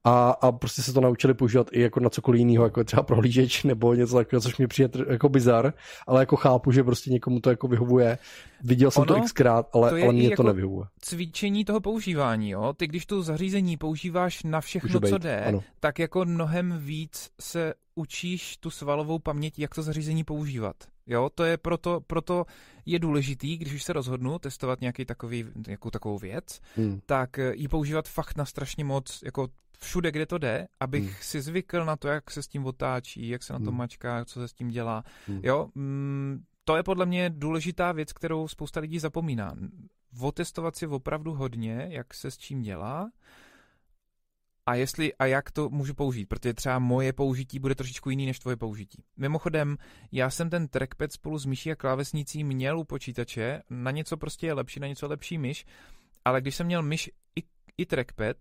a, 0.08 0.30
a 0.30 0.52
prostě 0.52 0.82
se 0.82 0.94
to 0.94 1.02
naučili 1.02 1.34
používat 1.34 1.68
i 1.72 1.82
jako 1.82 2.00
na 2.00 2.10
cokoliv 2.10 2.40
jiného, 2.40 2.64
jako 2.64 2.84
třeba 2.84 3.04
prohlížeč 3.04 3.64
nebo 3.64 3.94
něco 3.94 4.16
takového, 4.16 4.42
což 4.42 4.58
mi 4.58 4.68
přijde 4.68 5.06
jako 5.10 5.30
bizar, 5.30 5.74
ale 6.08 6.22
jako 6.22 6.36
chápu, 6.36 6.72
že 6.72 6.84
prostě 6.84 7.12
někomu 7.12 7.40
to 7.40 7.50
jako 7.50 7.68
vyhovuje. 7.68 8.18
Viděl 8.64 8.92
jsem 8.92 9.02
ono, 9.02 9.16
to 9.16 9.22
xkrát, 9.22 9.70
ale, 9.74 9.90
to 9.90 9.96
ale 9.96 10.14
mě 10.14 10.24
jako 10.24 10.44
to 10.44 10.48
nevyhovuje. 10.48 10.88
Cvičení 11.02 11.66
toho 11.66 11.80
používání, 11.80 12.50
jo. 12.50 12.74
Ty 12.78 12.88
když 12.88 13.06
to 13.06 13.22
zařízení 13.22 13.78
používáš 13.78 14.44
na 14.44 14.62
všechno, 14.62 15.00
co 15.00 15.18
jde, 15.18 15.46
ano. 15.46 15.64
tak 15.80 16.00
jako 16.00 16.26
mnohem 16.26 16.78
víc 16.78 17.30
se 17.42 17.74
učíš 17.96 18.58
tu 18.58 18.70
svalovou 18.70 19.20
paměť, 19.20 19.60
jak 19.60 19.76
to 19.76 19.82
zařízení 19.82 20.24
používat. 20.24 20.76
Jo, 21.08 21.30
to 21.36 21.44
je 21.44 21.58
proto, 21.58 22.02
proto 22.08 22.46
je 22.86 23.00
důležitý, 23.00 23.58
když 23.58 23.74
už 23.74 23.84
se 23.84 23.94
rozhodnu 23.94 24.40
testovat 24.40 24.82
nějaký 24.82 25.06
takový, 25.06 25.46
nějakou 25.68 25.90
takovou 25.90 26.18
věc, 26.18 26.60
hmm. 26.76 27.00
tak 27.06 27.40
ji 27.54 27.68
používat 27.68 28.08
fakt 28.08 28.38
na 28.38 28.46
strašně 28.46 28.84
moc, 28.84 29.22
jako 29.26 29.48
všude, 29.78 30.12
kde 30.12 30.26
to 30.26 30.38
jde, 30.38 30.68
abych 30.80 31.04
hmm. 31.04 31.14
si 31.22 31.42
zvykl 31.42 31.86
na 31.86 31.96
to, 31.96 32.08
jak 32.08 32.32
se 32.32 32.44
s 32.44 32.48
tím 32.48 32.66
otáčí, 32.66 33.30
jak 33.30 33.44
se 33.44 33.54
na 33.54 33.60
to 33.60 33.66
hmm. 33.66 33.78
mačká, 33.78 34.26
co 34.26 34.40
se 34.40 34.48
s 34.48 34.54
tím 34.54 34.68
dělá. 34.68 35.04
Hmm. 35.28 35.40
Jo, 35.44 35.70
mm, 35.76 36.44
to 36.66 36.76
je 36.76 36.84
podle 36.84 37.06
mě 37.06 37.30
důležitá 37.30 37.92
věc, 37.92 38.14
kterou 38.14 38.48
spousta 38.48 38.80
lidí 38.80 39.00
zapomíná. 39.00 39.56
Otestovat 40.22 40.76
si 40.76 40.88
opravdu 40.88 41.34
hodně, 41.34 41.88
jak 41.90 42.14
se 42.14 42.32
s 42.32 42.38
čím 42.38 42.62
dělá 42.62 43.10
a 44.68 44.76
jestli 44.76 45.14
a 45.14 45.26
jak 45.26 45.52
to 45.52 45.70
můžu 45.70 45.94
použít, 45.94 46.26
protože 46.26 46.54
třeba 46.54 46.80
moje 46.80 47.14
použití 47.14 47.60
bude 47.60 47.76
trošičku 47.76 48.10
jiný 48.10 48.26
než 48.26 48.40
tvoje 48.40 48.58
použití. 48.58 49.04
Mimochodem, 49.18 49.78
já 50.12 50.30
jsem 50.30 50.50
ten 50.50 50.68
trackpad 50.68 51.12
spolu 51.12 51.40
s 51.40 51.46
myší 51.46 51.72
a 51.72 51.76
klávesnicí 51.76 52.44
měl 52.44 52.80
u 52.80 52.84
počítače, 52.84 53.62
na 53.70 53.92
něco 53.92 54.18
prostě 54.18 54.48
je 54.48 54.54
lepší, 54.54 54.80
na 54.80 54.88
něco 54.88 55.08
lepší 55.08 55.38
myš, 55.38 55.66
ale 56.26 56.42
když 56.42 56.56
jsem 56.56 56.66
měl 56.66 56.82
myš 56.82 57.12
i, 57.36 57.44
i 57.78 57.86
trackpad, 57.86 58.38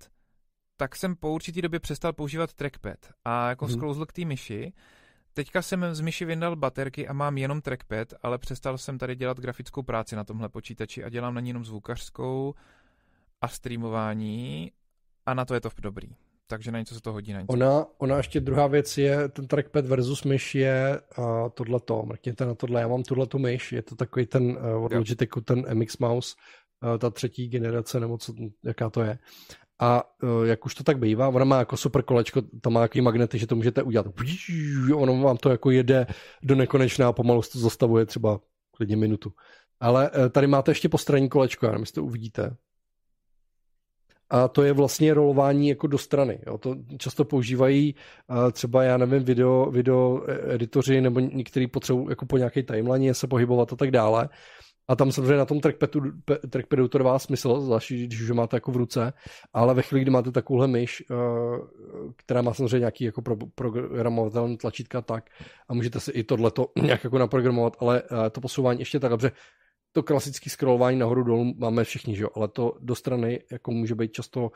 tak 0.77 0.97
jsem 0.97 1.17
po 1.17 1.33
určitý 1.33 1.63
době 1.63 1.81
přestal 1.81 2.13
používat 2.13 2.55
trackpad 2.55 2.99
a 3.25 3.49
jako 3.49 3.67
hmm. 3.67 3.75
sklouzl 3.75 4.07
k 4.07 4.13
té 4.13 4.25
myši. 4.25 4.73
Teďka 5.35 5.63
jsem 5.63 5.95
z 5.95 6.01
myši 6.01 6.25
vyndal 6.25 6.57
baterky 6.57 7.09
a 7.09 7.13
mám 7.13 7.39
jenom 7.39 7.61
trackpad, 7.61 8.15
ale 8.23 8.39
přestal 8.39 8.79
jsem 8.79 8.99
tady 8.99 9.17
dělat 9.17 9.41
grafickou 9.41 9.83
práci 9.83 10.17
na 10.17 10.25
tomhle 10.25 10.49
počítači 10.49 11.05
a 11.05 11.09
dělám 11.09 11.35
na 11.35 11.41
ní 11.41 11.49
jenom 11.49 11.65
zvukařskou 11.65 12.55
a 13.41 13.49
streamování 13.49 14.73
a 15.27 15.35
na 15.35 15.45
to 15.45 15.55
je 15.55 15.61
to 15.61 15.71
dobrý. 15.83 16.09
Takže 16.47 16.73
na 16.73 16.79
něco 16.79 16.95
se 16.95 17.01
to 17.01 17.13
hodí 17.13 17.33
na 17.33 17.41
něco. 17.41 17.53
Ona, 17.53 17.87
ona 17.99 18.17
ještě 18.17 18.41
druhá 18.41 18.67
věc 18.67 18.99
je, 18.99 19.29
ten 19.29 19.47
trackpad 19.47 19.87
versus 19.87 20.25
myš 20.25 20.55
je 20.55 21.01
uh, 21.19 21.49
tohleto, 21.55 22.03
mrkněte 22.03 22.47
na 22.47 22.55
tohle, 22.55 22.81
já 22.81 22.89
mám 22.89 23.03
tu 23.03 23.39
myš, 23.39 23.73
je 23.73 23.83
to 23.83 23.97
takový 23.97 24.27
ten 24.27 24.43
uh, 24.45 24.85
od 24.85 24.93
Logitechu, 24.93 25.41
ten 25.41 25.79
MX 25.79 25.99
Mouse, 25.99 26.37
uh, 26.83 26.99
ta 26.99 27.11
třetí 27.11 27.49
generace, 27.49 28.01
nebo 28.01 28.19
co, 28.19 28.35
jaká 28.65 28.91
to 28.91 29.03
je. 29.03 29.19
A 29.79 30.03
uh, 30.23 30.47
jak 30.47 30.67
už 30.67 30.75
to 30.75 30.85
tak 30.85 30.99
bývá, 30.99 31.29
ona 31.29 31.45
má 31.45 31.59
jako 31.59 31.77
super 31.77 32.03
kolečko, 32.03 32.43
tam 32.61 32.73
má 32.73 32.83
jaký 32.83 33.01
magnety, 33.01 33.39
že 33.39 33.47
to 33.47 33.57
můžete 33.57 33.83
udělat. 33.83 34.07
Ono 34.95 35.23
vám 35.23 35.37
to 35.37 35.51
jako 35.51 35.71
jede 35.71 36.07
do 36.43 36.55
nekonečna 36.55 37.09
a 37.09 37.13
pomalu 37.13 37.43
to 37.53 37.59
zastavuje 37.59 38.07
třeba 38.07 38.41
klidně 38.71 38.97
minutu. 38.97 39.33
Ale 39.81 40.11
uh, 40.11 40.29
tady 40.29 40.47
máte 40.47 40.71
ještě 40.71 40.89
postranní 40.89 41.29
kolečko, 41.29 41.67
já 41.67 41.73
nevím, 41.73 41.83
jestli 41.83 41.95
to 41.95 42.05
uvidíte. 42.05 42.57
A 44.31 44.49
to 44.49 44.63
je 44.63 44.73
vlastně 44.73 45.15
rolování 45.15 45.69
jako 45.69 45.87
do 45.87 45.99
strany. 45.99 46.39
Jo. 46.47 46.59
To 46.59 46.77
často 46.99 47.25
používají 47.25 47.95
uh, 48.29 48.51
třeba, 48.51 48.83
já 48.83 48.97
nevím, 48.97 49.25
video, 49.25 49.71
video 49.71 50.23
editoři 50.49 51.01
nebo 51.01 51.21
některý 51.21 51.67
potřebují 51.67 52.07
jako 52.09 52.27
po 52.27 52.39
nějaké 52.39 52.63
timeline 52.63 53.15
se 53.15 53.27
pohybovat 53.27 53.73
a 53.73 53.77
tak 53.77 53.91
dále 53.91 54.29
A 54.89 54.97
tam 54.97 55.13
samozřejmě 55.13 55.37
na 55.37 55.45
tom 55.45 55.61
trackpadu, 55.61 56.01
trackpadu 56.51 56.89
to 56.89 56.99
dává 56.99 57.19
smysl, 57.19 57.61
zvlášť 57.61 57.93
když 57.93 58.23
už 58.23 58.31
máte 58.31 58.57
jako 58.57 58.73
v 58.73 58.77
ruce, 58.77 59.13
ale 59.53 59.75
ve 59.75 59.83
chvíli, 59.83 60.03
kdy 60.03 60.11
máte 60.11 60.33
takovouhle 60.33 60.69
myš, 60.69 61.05
eh, 61.11 61.15
která 62.17 62.43
má 62.43 62.55
samozřejmě 62.55 62.79
nějaký 62.79 63.05
jako 63.05 63.23
pro, 63.23 63.37
programovatelný 63.55 64.57
tlačítka 64.57 65.03
tak 65.03 65.31
a 65.69 65.75
můžete 65.75 66.01
si 66.01 66.11
i 66.11 66.25
tohleto 66.25 66.67
nějak 66.83 67.05
jako 67.05 67.19
naprogramovat, 67.19 67.77
ale 67.81 68.03
eh, 68.27 68.31
to 68.31 68.41
posouvání 68.41 68.79
ještě 68.79 69.01
tak 69.01 69.11
dobře, 69.11 69.33
to 69.97 70.03
klasické 70.03 70.51
scrollování 70.51 70.99
nahoru 70.99 71.23
dolů 71.23 71.55
máme 71.59 71.85
všichni, 71.85 72.17
že 72.17 72.23
jo? 72.23 72.29
ale 72.35 72.49
to 72.49 72.73
do 72.81 72.95
strany 72.95 73.41
jako 73.53 73.71
může 73.71 73.95
být 73.95 74.13
často, 74.13 74.51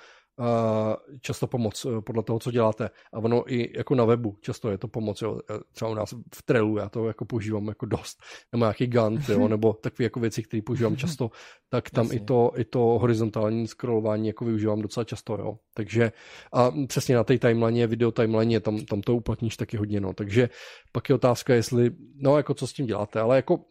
často 1.20 1.46
pomoc 1.46 1.84
uh, 1.84 2.00
podle 2.00 2.22
toho, 2.22 2.38
co 2.38 2.50
děláte. 2.50 2.90
A 3.12 3.18
ono 3.18 3.52
i 3.52 3.72
jako 3.76 3.94
na 3.94 4.04
webu 4.04 4.36
často 4.40 4.70
je 4.70 4.78
to 4.78 4.88
pomoc. 4.88 5.22
Jo? 5.22 5.40
Třeba 5.72 5.90
u 5.90 5.94
nás 5.94 6.14
v 6.34 6.42
Trelu 6.42 6.76
já 6.76 6.88
to 6.88 7.06
jako 7.06 7.24
používám 7.24 7.68
jako 7.68 7.86
dost. 7.86 8.22
Nebo 8.52 8.64
nějaký 8.64 8.86
Gantt, 8.86 9.28
jo? 9.28 9.48
nebo 9.48 9.72
takové 9.72 10.04
jako 10.04 10.20
věci, 10.20 10.42
které 10.42 10.62
používám 10.62 10.96
často, 10.96 11.30
tak 11.68 11.90
tam 11.90 12.08
i 12.12 12.20
to, 12.20 12.52
i 12.56 12.64
to 12.64 12.80
horizontální 12.80 13.68
scrollování 13.68 14.26
jako 14.26 14.44
využívám 14.44 14.82
docela 14.82 15.04
často. 15.04 15.34
Jo? 15.34 15.58
Takže 15.74 16.12
a 16.52 16.72
přesně 16.86 17.14
na 17.14 17.24
té 17.24 17.38
timeline, 17.38 17.86
video 17.86 18.10
timeline, 18.10 18.60
tam, 18.60 18.78
tam 18.78 19.00
to 19.00 19.16
uplatníš 19.16 19.56
taky 19.56 19.76
hodně. 19.76 20.00
No. 20.00 20.12
Takže 20.12 20.48
pak 20.92 21.08
je 21.08 21.14
otázka, 21.14 21.54
jestli, 21.54 21.90
no 22.14 22.36
jako 22.36 22.54
co 22.54 22.66
s 22.66 22.72
tím 22.72 22.86
děláte, 22.86 23.20
ale 23.20 23.36
jako 23.36 23.64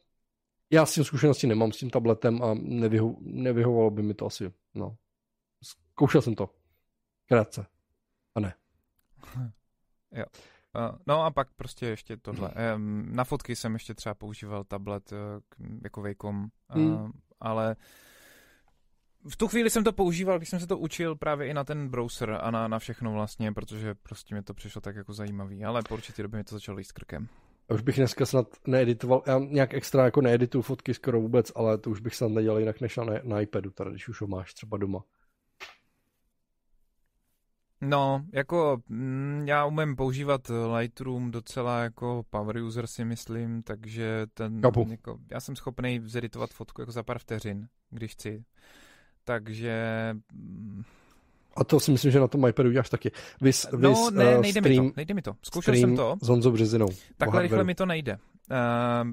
já 0.72 0.86
s 0.86 0.94
tím 0.94 1.04
zkušenosti 1.04 1.48
nemám 1.48 1.72
s 1.72 1.78
tím 1.78 1.90
tabletem 1.90 2.44
a 2.44 2.54
nevyho, 2.62 3.16
nevyhovalo 3.22 3.90
by 3.90 4.04
mi 4.04 4.14
to 4.14 4.26
asi, 4.26 4.52
no. 4.76 4.96
Zkoušel 6.00 6.22
jsem 6.22 6.36
to. 6.36 6.50
Krátce. 7.28 7.66
A 8.36 8.40
ne. 8.40 8.54
Jo. 10.12 10.26
No 11.08 11.24
a 11.26 11.32
pak 11.32 11.48
prostě 11.56 11.86
ještě 11.86 12.18
tohle. 12.18 12.52
Na 13.02 13.24
fotky 13.24 13.56
jsem 13.56 13.74
ještě 13.74 13.94
třeba 13.94 14.16
používal 14.16 14.64
tablet 14.64 15.14
eh, 15.14 15.16
jako 15.84 16.02
Wacom, 16.02 16.48
hmm. 16.70 17.12
ale 17.40 17.76
v 19.30 19.38
tu 19.38 19.48
chvíli 19.48 19.70
jsem 19.70 19.84
to 19.84 19.94
používal, 19.94 20.38
když 20.38 20.50
jsem 20.50 20.60
se 20.60 20.68
to 20.68 20.78
učil 20.78 21.16
právě 21.16 21.48
i 21.48 21.54
na 21.54 21.64
ten 21.64 21.90
browser 21.90 22.38
a 22.42 22.52
na, 22.52 22.68
na 22.68 22.80
všechno 22.80 23.12
vlastně, 23.12 23.54
protože 23.54 23.96
prostě 23.96 24.36
mi 24.36 24.44
to 24.44 24.54
přišlo 24.54 24.82
tak 24.82 24.96
jako 24.96 25.14
zajímavý, 25.14 25.66
ale 25.66 25.82
po 25.90 25.94
určitě 25.94 26.24
době 26.24 26.38
mi 26.38 26.44
to 26.44 26.56
začalo 26.56 26.78
líst 26.78 26.92
krkem. 26.92 27.28
Už 27.74 27.82
bych 27.82 27.96
dneska 27.96 28.26
snad 28.26 28.48
needitoval, 28.68 29.24
já 29.28 29.40
nějak 29.40 29.74
extra 29.74 30.06
jako 30.06 30.22
needituju 30.22 30.62
fotky 30.62 30.94
skoro 30.94 31.22
vůbec, 31.22 31.52
ale 31.56 31.78
to 31.78 31.90
už 31.90 32.02
bych 32.02 32.16
snad 32.16 32.32
nedělal 32.32 32.60
jinak 32.60 32.82
než 32.82 32.98
na, 32.98 33.06
na 33.24 33.42
iPadu, 33.42 33.72
tady, 33.72 33.90
když 33.90 34.08
už 34.08 34.22
ho 34.22 34.28
máš 34.28 34.54
třeba 34.54 34.78
doma. 34.78 35.04
No, 37.82 38.26
jako 38.34 38.78
mm, 38.90 39.44
já 39.48 39.66
umím 39.66 39.96
používat 39.96 40.52
Lightroom 40.78 41.32
docela 41.32 41.80
jako 41.80 42.24
power 42.30 42.58
user 42.58 42.88
si 42.88 43.06
myslím, 43.06 43.64
takže 43.64 44.26
ten, 44.34 44.62
jako, 44.90 45.18
já 45.32 45.40
jsem 45.40 45.56
schopný 45.56 46.02
zeditovat 46.04 46.50
fotku 46.50 46.82
jako 46.82 46.92
za 46.92 47.04
pár 47.04 47.20
vteřin, 47.20 47.68
když 47.90 48.12
chci. 48.12 48.44
Takže 49.24 50.10
mm, 50.34 50.84
a 51.56 51.64
to 51.64 51.80
si 51.80 51.92
myslím, 51.92 52.12
že 52.12 52.20
na 52.20 52.28
tom 52.28 52.48
iPadu 52.48 52.70
uděláš 52.70 52.90
taky. 52.90 53.12
Vys, 53.42 53.68
no, 53.78 53.90
vys, 53.90 54.12
ne, 54.12 54.36
uh, 54.36 54.42
nejde 54.42 54.62
stream, 54.62 54.86
mi 54.86 54.92
to, 54.92 54.96
nejde 54.96 55.14
mi 55.14 55.22
to. 55.22 55.34
Zkoušel 55.44 55.74
jsem 55.74 55.96
to. 55.96 56.18
S 56.22 56.28
Honzou 56.28 56.52
Březinou. 56.52 56.88
Takhle 57.18 57.42
rychle 57.42 57.64
mi 57.64 57.76
to 57.76 57.86
nejde. 57.86 58.18
Uh, 58.52 59.12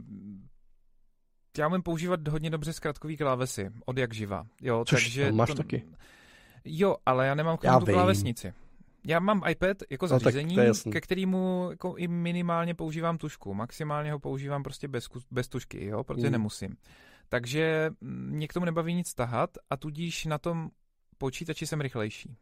já 1.59 1.68
umím 1.68 1.83
používat 1.83 2.29
hodně 2.29 2.50
dobře 2.50 2.72
zkratkový 2.72 3.16
klávesy, 3.16 3.70
od 3.85 3.98
jak 3.98 4.14
živa. 4.14 4.46
Jo, 4.62 4.85
Což 4.87 5.02
takže 5.05 5.33
máš 5.33 5.48
to, 5.48 5.55
taky. 5.55 5.85
Jo, 6.66 6.96
ale 7.07 7.26
já 7.26 7.35
nemám 7.35 7.59
já 7.62 7.81
tu 7.81 7.87
klávesnici. 7.87 8.55
Já 9.07 9.20
mám 9.20 9.42
iPad 9.48 9.76
jako 9.90 10.09
zařízení, 10.09 10.57
no, 10.57 10.92
ke 10.92 11.00
kterému 11.00 11.68
jako 11.70 11.96
i 11.96 12.09
minimálně 12.09 12.74
používám 12.74 13.18
tušku. 13.18 13.55
Maximálně 13.55 14.12
ho 14.12 14.18
používám 14.18 14.62
prostě 14.62 14.88
bez, 14.88 15.09
bez 15.31 15.48
tušky, 15.48 15.87
jo, 15.87 16.05
protože 16.05 16.26
mm. 16.26 16.33
nemusím. 16.33 16.76
Takže 17.29 17.90
mě 18.00 18.48
k 18.48 18.52
tomu 18.52 18.66
nebaví 18.66 18.94
nic 18.94 19.14
tahat 19.14 19.50
a 19.70 19.76
tudíž 19.76 20.24
na 20.24 20.38
tom 20.38 20.70
počítači 21.18 21.66
jsem 21.66 21.81
rychlejší 21.81 22.37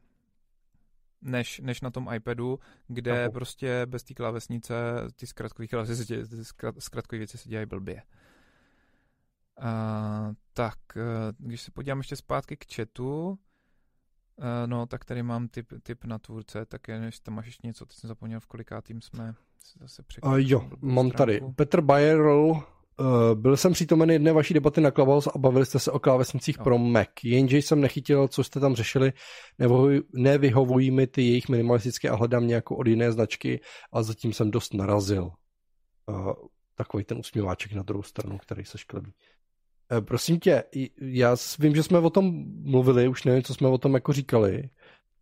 než, 1.25 1.61
než 1.61 1.81
na 1.81 1.91
tom 1.91 2.09
iPadu, 2.15 2.59
kde 2.87 3.25
Apo. 3.25 3.33
prostě 3.33 3.87
bez 3.87 4.05
té 4.05 4.15
klávesnice 4.15 4.75
ty 5.17 5.27
zkratkové 6.79 7.19
věci 7.19 7.39
se 7.39 7.49
dělají 7.49 7.67
blbě. 7.67 8.03
Uh, 9.63 10.35
tak, 10.53 10.79
uh, 10.97 11.03
když 11.39 11.63
se 11.63 11.71
podívám 11.71 11.99
ještě 11.99 12.17
zpátky 12.17 12.57
k 12.57 12.75
chatu, 12.75 13.39
uh, 14.39 14.45
no, 14.67 14.87
tak 14.87 15.05
tady 15.05 15.23
mám 15.23 15.49
tip, 15.49 15.73
tip 15.83 16.05
na 16.05 16.19
tvůrce, 16.19 16.67
tak 16.67 16.89
je, 16.89 17.01
než 17.01 17.21
tam 17.21 17.35
máš 17.35 17.47
ještě 17.47 17.67
něco, 17.67 17.87
teď 17.87 17.97
jsem 17.97 18.09
zapomněl, 18.09 18.41
v 18.41 18.47
kolikátým 18.47 19.01
jsme 19.01 19.35
zase 19.81 20.03
uh, 20.23 20.35
Jo, 20.37 20.71
mám 20.81 21.11
stránku. 21.11 21.17
tady 21.17 21.41
Petr 21.57 21.81
Bayerl 21.81 22.63
Uh, 23.01 23.41
byl 23.41 23.57
jsem 23.57 23.73
přítomen 23.73 24.11
jedné 24.11 24.33
vaší 24.33 24.55
debaty 24.55 24.81
na 24.81 24.91
Clubhouse 24.91 25.31
a 25.35 25.39
bavili 25.39 25.67
jste 25.67 25.79
se 25.79 25.91
o 25.91 25.99
klávesnicích 25.99 26.59
no. 26.59 26.65
pro 26.65 26.79
Mac. 26.79 27.09
Jenže 27.25 27.57
jsem 27.59 27.81
nechytil, 27.81 28.29
co 28.29 28.45
jste 28.45 28.61
tam 28.61 28.75
řešili, 28.75 29.13
nevyhovují 30.13 30.91
mi 30.91 31.07
ty 31.07 31.23
jejich 31.23 31.49
minimalistické 31.49 32.09
a 32.09 32.17
hledám 32.17 32.47
nějakou 32.47 32.75
od 32.75 32.87
jiné 32.87 33.13
značky 33.13 33.61
a 33.93 34.03
zatím 34.03 34.33
jsem 34.33 34.51
dost 34.51 34.75
narazil. 34.75 35.31
Uh, 36.07 36.33
takový 36.75 37.05
ten 37.05 37.19
usmíváček 37.19 37.73
na 37.73 37.83
druhou 37.83 38.03
stranu, 38.03 38.39
který 38.39 38.65
se 38.65 38.79
šklebí. 38.79 39.13
Uh, 39.93 40.01
prosím 40.01 40.41
tě, 40.41 40.65
já 41.01 41.37
vím, 41.59 41.75
že 41.75 41.83
jsme 41.83 41.99
o 41.99 42.11
tom 42.11 42.45
mluvili, 42.63 43.09
už 43.09 43.25
nevím, 43.25 43.43
co 43.43 43.55
jsme 43.55 43.69
o 43.69 43.79
tom 43.79 43.95
jako 43.95 44.13
říkali. 44.13 44.71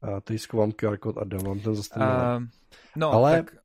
Uh, 0.02 0.20
teď 0.20 0.40
schovám 0.40 0.72
QR 0.72 0.96
kód 0.96 1.18
a 1.18 1.24
dám 1.24 1.44
vám 1.44 1.60
ten 1.60 1.74
zase. 1.74 1.94
Uh, 1.96 2.42
no, 2.96 3.12
Ale 3.12 3.36
tak 3.36 3.56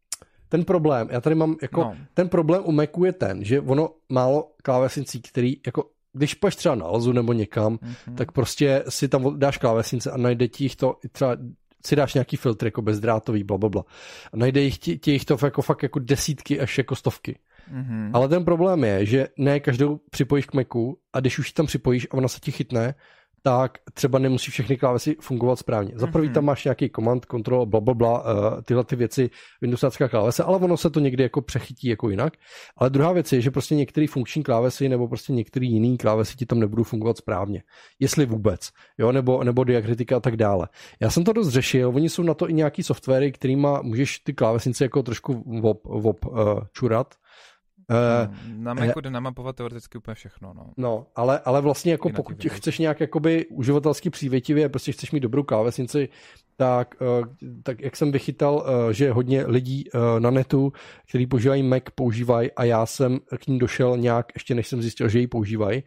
ten 0.49 0.65
problém, 0.65 1.07
já 1.11 1.21
tady 1.21 1.35
mám 1.35 1.55
jako, 1.61 1.81
no. 1.81 1.97
ten 2.13 2.29
problém 2.29 2.61
u 2.65 2.71
Macu 2.71 3.05
je 3.05 3.13
ten, 3.13 3.43
že 3.43 3.61
ono 3.61 3.89
málo 4.09 4.51
klávesnicí, 4.63 5.21
který 5.21 5.57
jako 5.65 5.89
když 6.13 6.33
půjdeš 6.33 6.55
třeba 6.55 6.75
na 6.75 6.85
Alzu 6.85 7.11
nebo 7.11 7.33
někam, 7.33 7.75
mm-hmm. 7.75 8.15
tak 8.15 8.31
prostě 8.31 8.83
si 8.89 9.07
tam 9.07 9.39
dáš 9.39 9.57
klávesnice 9.57 10.11
a 10.11 10.17
najde 10.17 10.47
ti 10.47 10.63
jich 10.63 10.75
to 10.75 10.95
třeba 11.11 11.37
si 11.85 11.95
dáš 11.95 12.13
nějaký 12.13 12.37
filtr 12.37 12.65
jako 12.65 12.81
bezdrátový, 12.81 13.43
bla, 13.43 13.57
bla, 13.57 13.69
bla. 13.69 13.83
A 14.33 14.37
najde 14.37 14.61
jich 14.61 14.77
ti, 14.77 14.97
ti 14.97 15.11
jich 15.11 15.25
to 15.25 15.37
jako 15.43 15.61
fakt 15.61 15.83
jako 15.83 15.99
desítky 15.99 16.59
až 16.59 16.77
jako 16.77 16.95
stovky. 16.95 17.39
Mm-hmm. 17.73 18.11
Ale 18.13 18.27
ten 18.27 18.45
problém 18.45 18.83
je, 18.83 19.05
že 19.05 19.27
ne 19.37 19.59
každou 19.59 19.99
připojíš 20.09 20.45
k 20.45 20.53
Macu 20.53 20.97
a 21.13 21.19
když 21.19 21.39
už 21.39 21.47
ji 21.47 21.53
tam 21.53 21.65
připojíš 21.65 22.07
a 22.11 22.13
ona 22.13 22.27
se 22.27 22.39
ti 22.39 22.51
chytne, 22.51 22.95
tak 23.43 23.77
třeba 23.93 24.19
nemusí 24.19 24.51
všechny 24.51 24.77
klávesy 24.77 25.15
fungovat 25.21 25.59
správně. 25.59 25.91
Za 25.95 26.07
prvý 26.07 26.29
mm-hmm. 26.29 26.33
tam 26.33 26.45
máš 26.45 26.63
nějaký 26.63 26.89
command, 26.95 27.25
control, 27.31 27.65
bla, 27.65 27.79
bla, 27.79 27.93
bla, 27.93 28.21
uh, 28.21 28.61
tyhle 28.61 28.83
ty 28.83 28.95
věci, 28.95 29.29
Windowsovská 29.61 30.07
klávese, 30.07 30.43
ale 30.43 30.57
ono 30.57 30.77
se 30.77 30.89
to 30.89 30.99
někdy 30.99 31.23
jako 31.23 31.41
přechytí 31.41 31.87
jako 31.87 32.09
jinak. 32.09 32.33
Ale 32.77 32.89
druhá 32.89 33.11
věc 33.11 33.31
je, 33.33 33.41
že 33.41 33.51
prostě 33.51 33.75
některé 33.75 34.07
funkční 34.07 34.43
klávesy 34.43 34.89
nebo 34.89 35.07
prostě 35.07 35.33
některé 35.33 35.65
jiné 35.65 35.97
klávesy 35.97 36.35
ti 36.35 36.45
tam 36.45 36.59
nebudou 36.59 36.83
fungovat 36.83 37.17
správně. 37.17 37.63
Jestli 37.99 38.25
vůbec, 38.25 38.69
jo, 38.97 39.11
nebo, 39.11 39.43
nebo 39.43 39.63
diakritika 39.63 40.17
a 40.17 40.19
tak 40.19 40.37
dále. 40.37 40.67
Já 40.99 41.09
jsem 41.09 41.23
to 41.23 41.33
dost 41.33 41.49
řešil, 41.49 41.91
oni 41.95 42.09
jsou 42.09 42.23
na 42.23 42.33
to 42.33 42.49
i 42.49 42.53
nějaký 42.53 42.83
softwary, 42.83 43.31
kterýma 43.31 43.81
můžeš 43.81 44.19
ty 44.19 44.33
klávesnice 44.33 44.85
jako 44.85 45.03
trošku 45.03 45.43
vop, 45.61 45.85
vop 45.85 46.25
uh, 46.25 46.37
čurat, 46.73 47.15
Uh, 47.91 48.35
na 48.57 48.73
Macu 48.73 49.01
jde 49.01 49.09
namapovat 49.09 49.55
teoreticky 49.55 49.97
úplně 49.97 50.15
všechno. 50.15 50.53
No, 50.53 50.71
no 50.77 51.07
ale, 51.15 51.39
ale 51.39 51.61
vlastně 51.61 51.91
jako 51.91 52.09
pokud 52.09 52.45
chceš 52.47 52.79
nějak 52.79 52.99
jakoby 52.99 53.45
uživatelsky 53.45 54.09
přívětivě, 54.09 54.69
prostě 54.69 54.91
chceš 54.91 55.11
mít 55.11 55.19
dobrou 55.19 55.43
klávesnici, 55.43 56.09
tak, 56.57 56.95
uh, 57.01 57.25
tak 57.63 57.81
jak 57.81 57.95
jsem 57.95 58.11
vychytal, 58.11 58.65
že 58.91 59.11
hodně 59.11 59.45
lidí 59.45 59.83
na 60.19 60.31
netu, 60.31 60.73
kteří 61.09 61.27
používají 61.27 61.63
Mac, 61.63 61.83
používají 61.95 62.51
a 62.51 62.63
já 62.63 62.85
jsem 62.85 63.19
k 63.37 63.47
ním 63.47 63.59
došel 63.59 63.97
nějak, 63.97 64.25
ještě 64.35 64.55
než 64.55 64.67
jsem 64.67 64.81
zjistil, 64.81 65.09
že 65.09 65.19
ji 65.19 65.27
používají, 65.27 65.83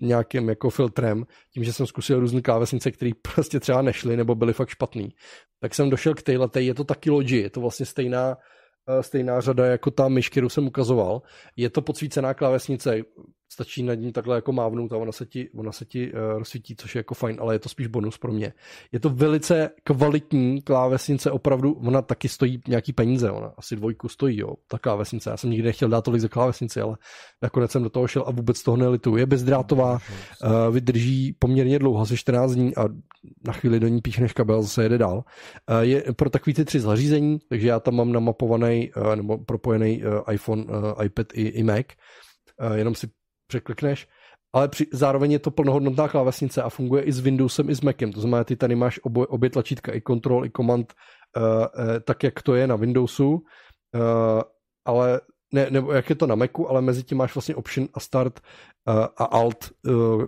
nějakým 0.00 0.48
jako 0.48 0.70
filtrem, 0.70 1.26
tím, 1.52 1.64
že 1.64 1.72
jsem 1.72 1.86
zkusil 1.86 2.20
různé 2.20 2.42
klávesnice, 2.42 2.90
které 2.90 3.10
prostě 3.34 3.60
třeba 3.60 3.82
nešly 3.82 4.16
nebo 4.16 4.34
byly 4.34 4.52
fakt 4.52 4.68
špatný. 4.68 5.14
Tak 5.60 5.74
jsem 5.74 5.90
došel 5.90 6.14
k 6.14 6.22
téhle, 6.22 6.48
je 6.58 6.74
to 6.74 6.84
taky 6.84 7.10
Logi, 7.10 7.36
je 7.36 7.50
to 7.50 7.60
vlastně 7.60 7.86
stejná 7.86 8.36
Eh, 8.36 8.36
stejná 9.00 9.40
řada 9.40 9.66
jako 9.66 9.90
ta 9.90 10.08
myš, 10.08 10.28
kterou 10.28 10.48
jsem 10.48 10.66
ukazoval. 10.66 11.22
Je 11.56 11.70
to 11.70 11.82
podsvícená 11.82 12.34
klávesnice, 12.34 12.96
stačí 13.48 13.82
nad 13.82 13.94
ní 13.94 14.12
takhle 14.12 14.36
jako 14.36 14.52
mávnout 14.52 14.92
a 14.92 14.96
ona 14.96 15.12
se 15.12 15.26
ti, 15.26 15.50
ona 15.54 15.72
se 15.72 15.84
ti 15.84 16.12
uh, 16.12 16.18
rozsvítí, 16.38 16.76
což 16.76 16.94
je 16.94 16.98
jako 16.98 17.14
fajn, 17.14 17.36
ale 17.40 17.54
je 17.54 17.58
to 17.58 17.68
spíš 17.68 17.86
bonus 17.86 18.18
pro 18.18 18.32
mě. 18.32 18.52
Je 18.92 19.00
to 19.00 19.10
velice 19.10 19.70
kvalitní 19.84 20.62
klávesnice, 20.62 21.30
opravdu, 21.30 21.72
ona 21.72 22.02
taky 22.02 22.28
stojí 22.28 22.60
nějaký 22.68 22.92
peníze, 22.92 23.30
ona 23.30 23.52
asi 23.56 23.76
dvojku 23.76 24.08
stojí, 24.08 24.38
jo, 24.38 24.54
ta 24.68 24.78
klávesnice. 24.78 25.30
Já 25.30 25.36
jsem 25.36 25.50
nikdy 25.50 25.66
nechtěl 25.66 25.88
dát 25.88 26.04
tolik 26.04 26.20
za 26.20 26.28
klávesnici, 26.28 26.80
ale 26.80 26.96
nakonec 27.42 27.70
jsem 27.70 27.82
do 27.82 27.90
toho 27.90 28.06
šel 28.06 28.24
a 28.26 28.30
vůbec 28.30 28.62
toho 28.62 28.76
nelitu. 28.76 29.16
Je 29.16 29.26
bezdrátová, 29.26 29.92
uh, 29.92 30.74
vydrží 30.74 31.32
poměrně 31.38 31.78
dlouho, 31.78 32.00
asi 32.00 32.16
14 32.16 32.52
dní 32.52 32.76
a 32.76 32.84
na 33.46 33.52
chvíli 33.52 33.80
do 33.80 33.88
ní 33.88 34.00
píchneš 34.00 34.32
kabel, 34.32 34.62
zase 34.62 34.82
jede 34.82 34.98
dál. 34.98 35.24
Uh, 35.70 35.78
je 35.80 36.04
pro 36.16 36.30
takový 36.30 36.54
ty 36.54 36.64
tři 36.64 36.80
zařízení, 36.80 37.38
takže 37.48 37.68
já 37.68 37.80
tam 37.80 37.94
mám 37.94 38.12
namapovaný 38.12 38.90
uh, 38.92 39.16
nebo 39.16 39.38
propojený 39.38 40.04
uh, 40.04 40.34
iPhone, 40.34 40.64
uh, 40.64 41.04
iPad 41.04 41.26
i, 41.34 41.42
i 41.42 41.62
Mac. 41.62 41.86
Jenom 42.74 42.94
si 42.94 43.06
překlikneš, 43.46 44.08
ale 44.54 44.68
při, 44.68 44.86
zároveň 44.92 45.32
je 45.32 45.38
to 45.38 45.50
plnohodnotná 45.50 46.08
klávesnice 46.08 46.62
a 46.62 46.68
funguje 46.68 47.02
i 47.02 47.12
s 47.12 47.20
Windowsem, 47.20 47.70
i 47.70 47.74
s 47.74 47.80
Macem. 47.80 48.12
To 48.12 48.20
znamená, 48.20 48.44
ty 48.44 48.56
tady 48.56 48.74
máš 48.74 49.00
obě, 49.02 49.26
obě 49.26 49.50
tlačítka, 49.50 49.94
i 49.94 50.00
Control, 50.00 50.44
i 50.44 50.50
Command, 50.50 50.94
uh, 51.36 51.42
uh, 51.42 52.00
tak 52.04 52.22
jak 52.22 52.42
to 52.42 52.54
je 52.54 52.66
na 52.66 52.76
Windowsu, 52.76 53.32
uh, 53.32 53.40
ale 54.84 55.20
ne, 55.52 55.66
nebo 55.70 55.92
jak 55.92 56.10
je 56.10 56.16
to 56.16 56.26
na 56.26 56.34
Macu, 56.34 56.70
ale 56.70 56.82
mezi 56.82 57.02
tím 57.02 57.18
máš 57.18 57.34
vlastně 57.34 57.54
Option 57.54 57.88
a 57.94 58.00
Start 58.00 58.40
uh, 58.88 58.94
a 59.16 59.24
Alt. 59.24 59.70
Uh, 59.86 60.24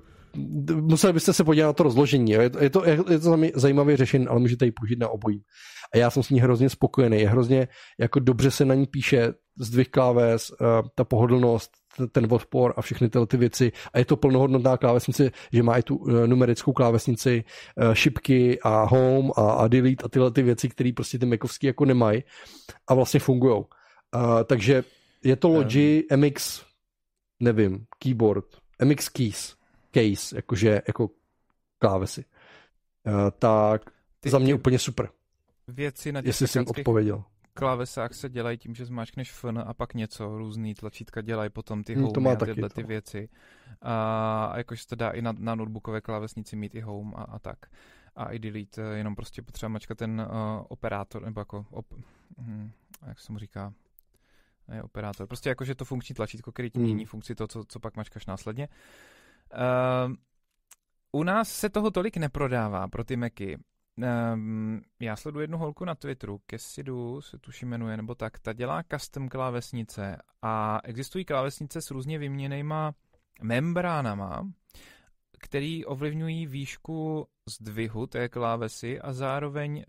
museli 0.80 1.12
byste 1.12 1.32
se 1.32 1.44
podívat 1.44 1.66
na 1.66 1.72
to 1.72 1.82
rozložení. 1.82 2.30
Je 2.30 2.50
to, 2.50 2.62
je 2.62 2.70
to, 2.70 2.84
je 2.86 3.18
to 3.18 3.36
zajímavý 3.54 3.96
řešení, 3.96 4.26
ale 4.26 4.40
můžete 4.40 4.64
ji 4.64 4.72
použít 4.72 4.98
na 4.98 5.08
obojí. 5.08 5.42
A 5.94 5.98
já 5.98 6.10
jsem 6.10 6.22
s 6.22 6.30
ní 6.30 6.40
hrozně 6.40 6.70
spokojený. 6.70 7.20
Je 7.20 7.28
hrozně 7.28 7.68
jako 8.00 8.20
dobře 8.20 8.50
se 8.50 8.64
na 8.64 8.74
ní 8.74 8.86
píše, 8.86 9.32
zdvih 9.60 9.88
kláves, 9.88 10.50
uh, 10.50 10.88
ta 10.94 11.04
pohodlnost, 11.04 11.70
ten 12.06 12.26
odpor 12.30 12.74
a 12.76 12.82
všechny 12.82 13.08
tyhle 13.08 13.26
ty 13.26 13.36
věci. 13.36 13.72
A 13.92 13.98
je 13.98 14.04
to 14.04 14.16
plnohodnotná 14.16 14.76
klávesnice, 14.76 15.30
že 15.52 15.62
má 15.62 15.78
i 15.78 15.82
tu 15.82 15.96
uh, 15.96 16.26
numerickou 16.26 16.72
klávesnici, 16.72 17.44
uh, 17.76 17.94
šipky 17.94 18.60
a 18.60 18.84
home 18.84 19.30
a, 19.36 19.50
a 19.50 19.68
delete 19.68 20.04
a 20.04 20.08
tyhle 20.08 20.30
ty 20.30 20.42
věci, 20.42 20.68
které 20.68 20.90
prostě 20.92 21.18
ty 21.18 21.26
Macovský 21.26 21.66
jako 21.66 21.84
nemají 21.84 22.24
a 22.86 22.94
vlastně 22.94 23.20
fungují. 23.20 23.56
Uh, 23.56 23.64
takže 24.44 24.84
je 25.24 25.36
to 25.36 25.48
Logi 25.48 26.04
MX, 26.16 26.62
nevím, 27.40 27.86
keyboard, 27.98 28.44
MX 28.84 29.08
keys, 29.08 29.56
case, 29.92 30.36
jakože 30.36 30.82
jako 30.86 31.10
klávesy. 31.78 32.24
Tak 33.38 33.90
ty, 34.20 34.30
za 34.30 34.38
mě 34.38 34.46
ty 34.46 34.54
úplně 34.54 34.78
super. 34.78 35.08
Věci 35.68 36.12
na 36.12 36.20
těch 36.20 36.26
Jestli 36.26 36.48
jsem 36.48 36.64
odpověděl. 36.68 37.24
Klávesách 37.58 38.14
se 38.14 38.28
dělají 38.28 38.58
tím, 38.58 38.74
že 38.74 38.84
zmáčkneš 38.84 39.32
FN 39.32 39.58
a 39.66 39.74
pak 39.74 39.94
něco, 39.94 40.38
různý 40.38 40.74
tlačítka 40.74 41.20
dělají 41.20 41.50
potom 41.50 41.84
ty 41.84 41.94
home 41.94 42.12
to 42.12 42.20
má 42.20 42.32
a 42.32 42.36
tyhle 42.36 42.68
to. 42.68 42.74
ty 42.74 42.82
věci. 42.82 43.28
A, 43.82 44.44
a 44.52 44.58
jakože 44.58 44.82
se 44.82 44.88
to 44.88 44.96
dá 44.96 45.10
i 45.10 45.22
na, 45.22 45.34
na 45.38 45.54
notebookové 45.54 46.00
klávesnici 46.00 46.56
mít 46.56 46.74
i 46.74 46.80
home 46.80 47.14
a, 47.16 47.22
a 47.22 47.38
tak. 47.38 47.58
A 48.16 48.32
i 48.32 48.38
delete, 48.38 48.82
jenom 48.82 49.16
prostě 49.16 49.42
potřeba 49.42 49.68
mačkat 49.68 49.98
ten 49.98 50.20
uh, 50.20 50.64
operátor, 50.68 51.24
nebo 51.24 51.40
jako, 51.40 51.66
op, 51.70 51.86
hm, 52.38 52.70
jak 53.06 53.20
se 53.20 53.32
mu 53.32 53.38
říká, 53.38 53.72
je 54.74 54.82
operátor. 54.82 55.26
Prostě 55.26 55.48
jako, 55.48 55.64
že 55.64 55.74
to 55.74 55.84
funkční 55.84 56.14
tlačítko, 56.14 56.52
který 56.52 56.70
ti 56.70 56.78
hmm. 56.78 56.86
mění 56.86 57.04
funkci 57.04 57.34
to, 57.34 57.48
co, 57.48 57.64
co 57.68 57.80
pak 57.80 57.96
mačkaš 57.96 58.26
následně. 58.26 58.68
Uh, 60.08 60.14
u 61.12 61.22
nás 61.22 61.48
se 61.48 61.68
toho 61.68 61.90
tolik 61.90 62.16
neprodává 62.16 62.88
pro 62.88 63.04
ty 63.04 63.16
Macy. 63.16 63.56
Um, 63.98 64.80
já 65.00 65.16
sleduji 65.16 65.42
jednu 65.42 65.58
holku 65.58 65.84
na 65.84 65.94
Twitteru, 65.94 66.40
Kesidu 66.46 67.20
se 67.20 67.38
tuším 67.38 67.68
jmenuje, 67.68 67.96
nebo 67.96 68.14
tak, 68.14 68.38
ta 68.38 68.52
dělá 68.52 68.82
custom 68.92 69.28
klávesnice 69.28 70.16
a 70.42 70.80
existují 70.84 71.24
klávesnice 71.24 71.82
s 71.82 71.90
různě 71.90 72.18
vyměněnýma 72.18 72.94
membránama, 73.42 74.52
který 75.38 75.84
ovlivňují 75.84 76.46
výšku 76.46 77.28
zdvihu 77.48 78.06
té 78.06 78.28
klávesy 78.28 79.00
a 79.00 79.12
zároveň 79.12 79.76
uh, 79.76 79.84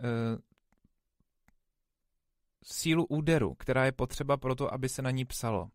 sílu 2.66 3.06
úderu, 3.06 3.56
která 3.56 3.86
je 3.86 3.92
potřeba 3.92 4.38
pro 4.38 4.56
to, 4.56 4.74
aby 4.74 4.90
se 4.90 5.02
na 5.02 5.12
ní 5.12 5.26
psalo. 5.26 5.70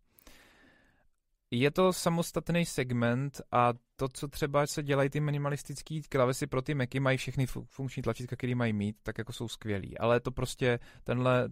Je 1.57 1.71
to 1.71 1.93
samostatný 1.93 2.67
segment 2.67 3.41
a 3.53 3.73
to, 3.97 4.09
co 4.09 4.29
třeba 4.29 4.67
se 4.67 4.83
dělají 4.83 5.11
ty 5.11 5.21
minimalistické 5.21 6.01
klávesy 6.09 6.47
pro 6.47 6.63
ty 6.63 6.75
Macy, 6.75 7.01
mají 7.01 7.19
všechny 7.19 7.47
funkční 7.47 8.03
tlačítka, 8.03 8.37
které 8.37 8.55
mají 8.55 8.73
mít, 8.73 8.97
tak 9.03 9.19
jako 9.19 9.33
jsou 9.33 9.49
skvělý. 9.49 9.99
Ale 9.99 10.21
to 10.21 10.31
prostě, 10.31 10.79
tenhle, 11.05 11.49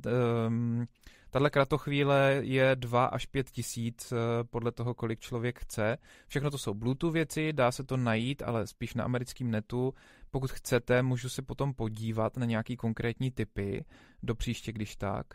um, 0.46 0.86
tahle 1.30 1.50
kratochvíle 1.50 2.40
je 2.40 2.76
2 2.76 3.04
až 3.04 3.26
5 3.26 3.50
tisíc 3.50 4.12
uh, 4.12 4.18
podle 4.50 4.72
toho, 4.72 4.94
kolik 4.94 5.20
člověk 5.20 5.60
chce. 5.60 5.98
Všechno 6.26 6.50
to 6.50 6.58
jsou 6.58 6.74
Bluetooth 6.74 7.12
věci, 7.12 7.52
dá 7.52 7.72
se 7.72 7.84
to 7.84 7.96
najít, 7.96 8.42
ale 8.42 8.66
spíš 8.66 8.94
na 8.94 9.04
americkém 9.04 9.50
netu. 9.50 9.94
Pokud 10.30 10.52
chcete, 10.52 11.02
můžu 11.02 11.28
se 11.28 11.42
potom 11.42 11.74
podívat 11.74 12.36
na 12.36 12.46
nějaký 12.46 12.76
konkrétní 12.76 13.30
typy 13.30 13.84
do 14.22 14.34
příště, 14.34 14.72
když 14.72 14.96
tak. 14.96 15.26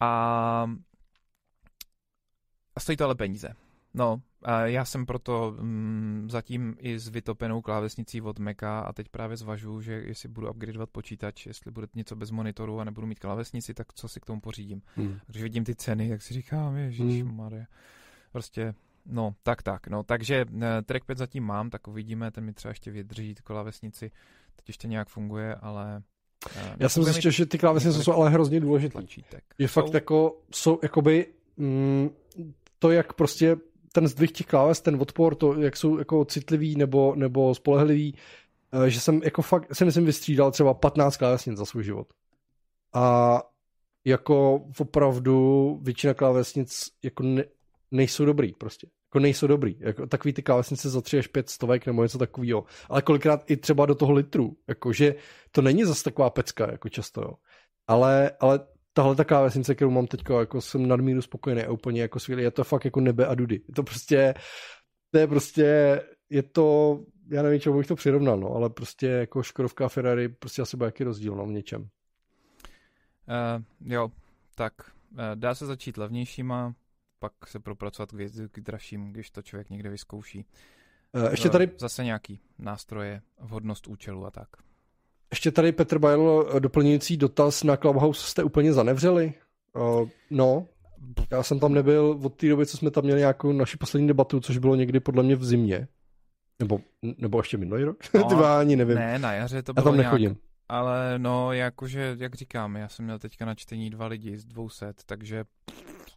A, 0.00 0.70
a 2.76 2.80
stojí 2.80 2.96
to 2.96 3.04
ale 3.04 3.14
peníze. 3.14 3.65
No, 3.96 4.20
a 4.42 4.66
já 4.66 4.84
jsem 4.84 5.06
proto 5.06 5.56
mm, 5.60 6.28
zatím 6.30 6.76
i 6.78 6.98
s 6.98 7.08
vytopenou 7.08 7.60
klávesnicí 7.60 8.20
od 8.20 8.38
Maca 8.38 8.80
a 8.80 8.92
teď 8.92 9.08
právě 9.08 9.36
zvažuju, 9.36 9.80
že 9.80 9.92
jestli 9.92 10.28
budu 10.28 10.50
upgradeovat 10.50 10.90
počítač, 10.90 11.46
jestli 11.46 11.70
bude 11.70 11.86
něco 11.94 12.16
bez 12.16 12.30
monitoru 12.30 12.80
a 12.80 12.84
nebudu 12.84 13.06
mít 13.06 13.18
klávesnici, 13.18 13.74
tak 13.74 13.92
co 13.92 14.08
si 14.08 14.20
k 14.20 14.26
tomu 14.26 14.40
pořídím. 14.40 14.82
Hmm. 14.96 15.18
Když 15.26 15.42
vidím 15.42 15.64
ty 15.64 15.74
ceny, 15.74 16.08
tak 16.08 16.22
si 16.22 16.34
říkám, 16.34 16.76
ježiš, 16.76 17.22
hmm. 17.22 17.36
Maria. 17.36 17.64
Prostě, 18.32 18.74
no, 19.06 19.34
tak, 19.42 19.62
tak. 19.62 19.88
No, 19.88 20.02
takže 20.02 20.44
eh, 20.62 20.82
trackpad 20.82 21.18
zatím 21.18 21.44
mám, 21.44 21.70
tak 21.70 21.88
uvidíme, 21.88 22.30
ten 22.30 22.44
mi 22.44 22.52
třeba 22.52 22.70
ještě 22.70 22.90
vydrží 22.90 23.34
klávesnici. 23.44 24.10
Teď 24.56 24.68
ještě 24.68 24.88
nějak 24.88 25.08
funguje, 25.08 25.54
ale 25.54 26.02
eh, 26.56 26.76
já 26.78 26.88
jsem 26.88 27.02
zjistil, 27.02 27.30
že 27.30 27.46
ty 27.46 27.58
klávesnice 27.58 28.02
jsou 28.02 28.12
ale 28.12 28.30
hrozně 28.30 28.60
důležité. 28.60 28.98
Je 29.58 29.68
fakt 29.68 29.94
jako, 29.94 30.40
jsou 30.50 30.78
jakoby 30.82 31.26
mm, 31.56 32.10
to, 32.78 32.90
jak 32.90 33.12
prostě 33.12 33.56
ten 33.96 34.08
zdvih 34.08 34.32
těch 34.32 34.46
kláves, 34.46 34.80
ten 34.80 34.96
odpor, 35.00 35.34
to, 35.34 35.60
jak 35.60 35.76
jsou 35.76 35.98
jako 35.98 36.24
citlivý 36.24 36.76
nebo, 36.76 37.14
nebo 37.16 37.54
spolehlivý, 37.54 38.14
eh, 38.72 38.90
že 38.90 39.00
jsem 39.00 39.20
jako 39.24 39.42
fakt, 39.42 39.74
si 39.74 39.84
myslím, 39.84 40.04
vystřídal 40.04 40.50
třeba 40.50 40.74
15 40.74 41.16
klávesnic 41.16 41.58
za 41.58 41.64
svůj 41.64 41.84
život. 41.84 42.06
A 42.92 43.42
jako 44.04 44.54
opravdu 44.78 45.78
většina 45.82 46.14
klávesnic 46.14 46.90
jako 47.02 47.22
ne, 47.22 47.44
nejsou 47.90 48.24
dobrý 48.24 48.52
prostě. 48.52 48.86
Jako 49.08 49.18
nejsou 49.18 49.46
dobrý. 49.46 49.76
Jako 49.78 50.06
takový 50.06 50.32
ty 50.32 50.42
klávesnice 50.42 50.90
za 50.90 51.00
3 51.00 51.18
až 51.18 51.26
5 51.26 51.50
stovek 51.50 51.86
nebo 51.86 52.02
něco 52.02 52.18
takového. 52.18 52.64
Ale 52.88 53.02
kolikrát 53.02 53.50
i 53.50 53.56
třeba 53.56 53.86
do 53.86 53.94
toho 53.94 54.12
litru. 54.12 54.56
Jakože 54.68 55.14
to 55.50 55.62
není 55.62 55.84
zase 55.84 56.04
taková 56.04 56.30
pecka, 56.30 56.70
jako 56.70 56.88
často, 56.88 57.20
jo. 57.20 57.32
Ale, 57.86 58.30
ale 58.40 58.60
tahle 58.96 59.16
taková 59.16 59.42
vesnice, 59.42 59.74
kterou 59.74 59.90
mám 59.90 60.06
teď, 60.06 60.20
jako 60.38 60.60
jsem 60.60 60.88
nadmíru 60.88 61.22
spokojený 61.22 61.62
a 61.62 61.72
úplně 61.72 62.02
jako 62.02 62.20
skvělý. 62.20 62.42
Je 62.42 62.50
to 62.50 62.64
fakt 62.64 62.84
jako 62.84 63.00
nebe 63.00 63.26
a 63.26 63.34
dudy. 63.34 63.60
Je 63.68 63.74
to 63.74 63.82
prostě, 63.82 64.34
to 65.10 65.18
je 65.18 65.26
prostě, 65.26 66.00
je 66.30 66.42
to, 66.42 66.98
já 67.30 67.42
nevím, 67.42 67.60
čemu 67.60 67.78
bych 67.78 67.86
to 67.86 67.96
přirovnal, 67.96 68.40
no, 68.40 68.54
ale 68.54 68.70
prostě 68.70 69.06
jako 69.06 69.42
Škodovka 69.42 69.86
a 69.86 69.88
Ferrari, 69.88 70.28
prostě 70.28 70.62
asi 70.62 70.76
jaký 70.84 71.04
rozdíl, 71.04 71.34
no, 71.34 71.46
v 71.46 71.50
něčem. 71.50 71.82
Uh, 71.82 73.88
jo, 73.92 74.10
tak 74.54 74.72
uh, 75.12 75.18
dá 75.34 75.54
se 75.54 75.66
začít 75.66 75.96
levnějšíma, 75.96 76.74
pak 77.18 77.32
se 77.46 77.60
propracovat 77.60 78.12
k, 78.12 78.48
k 78.52 78.60
dražším, 78.60 79.12
když 79.12 79.30
to 79.30 79.42
člověk 79.42 79.70
někde 79.70 79.90
vyzkouší. 79.90 80.46
Uh, 81.12 81.30
ještě 81.30 81.50
tady... 81.50 81.70
Zase 81.78 82.04
nějaký 82.04 82.40
nástroje, 82.58 83.22
vhodnost 83.40 83.86
účelu 83.86 84.26
a 84.26 84.30
tak. 84.30 84.48
Ještě 85.30 85.50
tady 85.50 85.72
Petr 85.72 85.98
Bajl 85.98 86.46
eh, 86.56 86.60
doplňující 86.60 87.16
dotaz 87.16 87.64
na 87.64 87.76
Clubhouse 87.76 88.26
jste 88.26 88.42
úplně 88.44 88.72
zanevřeli? 88.72 89.34
Uh, 89.76 90.08
no, 90.30 90.66
já 91.30 91.42
jsem 91.42 91.60
tam 91.60 91.74
nebyl 91.74 92.18
od 92.22 92.34
té 92.34 92.48
doby, 92.48 92.66
co 92.66 92.76
jsme 92.76 92.90
tam 92.90 93.04
měli 93.04 93.20
nějakou 93.20 93.52
naši 93.52 93.76
poslední 93.76 94.08
debatu, 94.08 94.40
což 94.40 94.58
bylo 94.58 94.74
někdy 94.74 95.00
podle 95.00 95.22
mě 95.22 95.36
v 95.36 95.44
zimě. 95.44 95.88
Nebo, 96.58 96.80
nebo 97.18 97.38
ještě 97.38 97.56
minulý 97.56 97.84
rok? 97.84 97.96
No, 98.14 98.24
Ty 98.28 98.34
ani 98.34 98.76
nevím. 98.76 98.96
Ne, 98.96 99.18
na 99.18 99.32
jaře 99.32 99.62
to 99.62 99.72
bylo 99.72 99.82
Já 99.82 99.90
tam 99.90 99.96
nechodím. 99.96 100.30
Nějak, 100.30 100.38
ale 100.68 101.18
no, 101.18 101.52
jakože, 101.52 102.16
jak 102.18 102.34
říkám, 102.34 102.76
já 102.76 102.88
jsem 102.88 103.04
měl 103.04 103.18
teďka 103.18 103.44
na 103.44 103.54
čtení 103.54 103.90
dva 103.90 104.06
lidi 104.06 104.36
z 104.36 104.44
200, 104.44 104.92
takže 105.06 105.44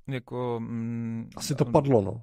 jako... 0.08 0.60
Mm, 0.60 1.30
Asi 1.36 1.56
to 1.56 1.66
padlo, 1.66 2.02
no. 2.02 2.22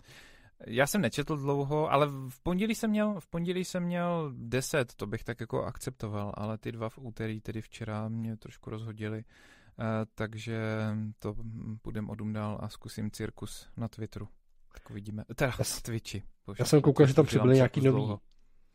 Já 0.66 0.86
jsem 0.86 1.00
nečetl 1.00 1.36
dlouho, 1.36 1.92
ale 1.92 2.06
v 2.28 2.40
pondělí 2.42 2.74
jsem 2.74 2.90
měl, 2.90 3.20
v 3.20 3.26
pondělí 3.26 3.64
jsem 3.64 3.82
měl 3.82 4.32
10, 4.36 4.94
to 4.94 5.06
bych 5.06 5.24
tak 5.24 5.40
jako 5.40 5.64
akceptoval, 5.64 6.32
ale 6.36 6.58
ty 6.58 6.72
dva 6.72 6.88
v 6.88 6.98
úterý, 6.98 7.40
tedy 7.40 7.60
včera, 7.60 8.08
mě 8.08 8.36
trošku 8.36 8.70
rozhodili, 8.70 9.18
uh, 9.18 9.84
takže 10.14 10.60
to 11.18 11.34
půjdem 11.82 12.10
odum 12.10 12.32
dál 12.32 12.58
a 12.60 12.68
zkusím 12.68 13.10
cirkus 13.10 13.68
na 13.76 13.88
Twitteru. 13.88 14.28
Tak 14.72 14.90
uvidíme. 14.90 15.24
Teda 15.34 15.52
na 15.58 15.64
Twitchi. 15.82 16.22
Bože, 16.46 16.56
já 16.58 16.64
jsem 16.64 16.80
koukal, 16.80 17.06
že 17.06 17.14
tam 17.14 17.26
přibyly 17.26 17.54
nějaký 17.54 17.80
nový, 17.80 17.90
dlouho 17.90 18.20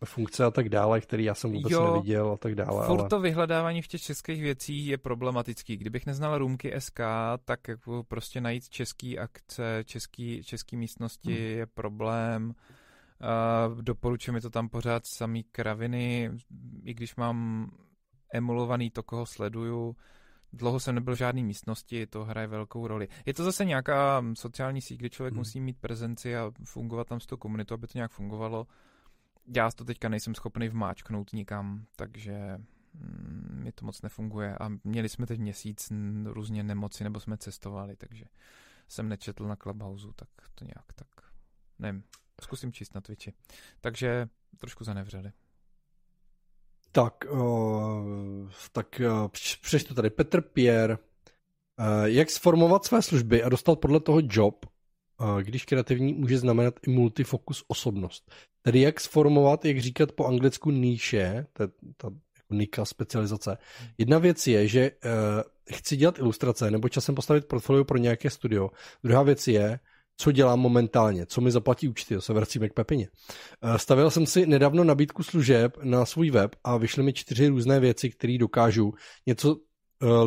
funkce 0.05 0.45
a 0.45 0.51
tak 0.51 0.69
dále, 0.69 1.01
který 1.01 1.23
já 1.23 1.35
jsem 1.35 1.51
vůbec 1.51 1.71
jo, 1.71 1.93
neviděl 1.93 2.31
a 2.31 2.37
tak 2.37 2.55
dále. 2.55 2.87
Furt 2.87 2.99
ale... 2.99 3.09
to 3.09 3.19
vyhledávání 3.19 3.81
v 3.81 3.87
těch 3.87 4.01
českých 4.01 4.41
věcí 4.41 4.87
je 4.87 4.97
problematický. 4.97 5.77
Kdybych 5.77 6.05
neznal 6.05 6.37
Roomky 6.37 6.73
SK, 6.79 6.99
tak 7.45 7.67
jako 7.67 8.03
prostě 8.07 8.41
najít 8.41 8.69
český 8.69 9.19
akce, 9.19 9.83
český, 9.85 10.43
český 10.43 10.77
místnosti 10.77 11.33
hmm. 11.33 11.43
je 11.43 11.65
problém. 11.65 12.53
Uh, 13.67 13.81
doporučuji 13.81 14.31
mi 14.31 14.41
to 14.41 14.49
tam 14.49 14.69
pořád 14.69 15.05
samý 15.05 15.43
kraviny, 15.43 16.31
i 16.83 16.93
když 16.93 17.15
mám 17.15 17.69
emulovaný 18.33 18.89
to, 18.89 19.03
koho 19.03 19.25
sleduju. 19.25 19.95
Dlouho 20.53 20.79
jsem 20.79 20.95
nebyl 20.95 21.15
v 21.15 21.17
žádné 21.17 21.43
místnosti, 21.43 22.07
to 22.07 22.23
hraje 22.23 22.47
velkou 22.47 22.87
roli. 22.87 23.07
Je 23.25 23.33
to 23.33 23.43
zase 23.43 23.65
nějaká 23.65 24.23
sociální 24.33 24.81
síť, 24.81 24.99
kde 24.99 25.09
člověk 25.09 25.33
hmm. 25.33 25.39
musí 25.39 25.61
mít 25.61 25.77
prezenci 25.79 26.37
a 26.37 26.51
fungovat 26.63 27.07
tam 27.07 27.19
s 27.19 27.25
tou 27.25 27.37
komunitou, 27.37 27.73
aby 27.73 27.87
to 27.87 27.97
nějak 27.97 28.11
fungovalo 28.11 28.67
já 29.47 29.71
to 29.71 29.85
teďka 29.85 30.09
nejsem 30.09 30.35
schopný 30.35 30.69
vmáčknout 30.69 31.33
nikam, 31.33 31.85
takže 31.95 32.57
mm, 32.93 33.61
mi 33.63 33.71
to 33.71 33.85
moc 33.85 34.01
nefunguje 34.01 34.57
a 34.57 34.69
měli 34.83 35.09
jsme 35.09 35.25
teď 35.25 35.39
měsíc 35.39 35.91
různě 36.25 36.63
nemoci, 36.63 37.03
nebo 37.03 37.19
jsme 37.19 37.37
cestovali, 37.37 37.95
takže 37.95 38.25
jsem 38.87 39.09
nečetl 39.09 39.47
na 39.47 39.55
Clubhouse, 39.55 40.07
tak 40.15 40.29
to 40.55 40.65
nějak 40.65 40.93
tak, 40.95 41.07
nevím, 41.79 42.03
zkusím 42.41 42.73
číst 42.73 42.95
na 42.95 43.01
Twitchi. 43.01 43.33
Takže 43.81 44.27
trošku 44.57 44.83
zanevřeli. 44.83 45.31
Tak, 46.91 47.25
uh, 47.31 48.49
tak 48.71 49.01
uh, 49.23 49.27
přečtu 49.61 49.93
tady 49.93 50.09
Petr 50.09 50.41
Pierre. 50.41 50.97
Uh, 50.97 52.03
jak 52.03 52.29
sformovat 52.29 52.85
své 52.85 53.01
služby 53.01 53.43
a 53.43 53.49
dostat 53.49 53.79
podle 53.79 53.99
toho 53.99 54.19
job, 54.23 54.65
když 55.41 55.65
kreativní 55.65 56.13
může 56.13 56.37
znamenat 56.37 56.79
i 56.87 56.89
multifokus 56.89 57.63
osobnost. 57.67 58.31
Tedy 58.61 58.81
jak 58.81 58.99
sformovat, 58.99 59.65
jak 59.65 59.79
říkat 59.79 60.11
po 60.11 60.25
anglicku 60.25 60.71
níše, 60.71 61.45
ta, 61.53 61.67
ta 61.97 62.09
jako 62.37 62.53
nika 62.53 62.85
specializace. 62.85 63.57
Jedna 63.97 64.17
věc 64.17 64.47
je, 64.47 64.67
že 64.67 64.91
uh, 64.91 65.77
chci 65.77 65.97
dělat 65.97 66.19
ilustrace 66.19 66.71
nebo 66.71 66.89
časem 66.89 67.15
postavit 67.15 67.45
portfolio 67.47 67.83
pro 67.83 67.97
nějaké 67.97 68.29
studio. 68.29 68.69
Druhá 69.03 69.23
věc 69.23 69.47
je, 69.47 69.79
co 70.17 70.31
dělám 70.31 70.59
momentálně, 70.59 71.25
co 71.25 71.41
mi 71.41 71.51
zaplatí 71.51 71.87
účty, 71.87 72.15
to 72.15 72.21
se 72.21 72.33
vracíme 72.33 72.69
k 72.69 72.73
Pepině. 72.73 73.07
Uh, 73.63 73.75
stavil 73.75 74.11
jsem 74.11 74.25
si 74.25 74.45
nedávno 74.45 74.83
nabídku 74.83 75.23
služeb 75.23 75.77
na 75.83 76.05
svůj 76.05 76.31
web 76.31 76.55
a 76.63 76.77
vyšly 76.77 77.03
mi 77.03 77.13
čtyři 77.13 77.47
různé 77.47 77.79
věci, 77.79 78.09
které 78.09 78.37
dokážu. 78.37 78.93
Něco 79.25 79.55
uh, 79.55 79.59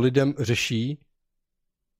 lidem 0.00 0.34
řeší, 0.38 0.98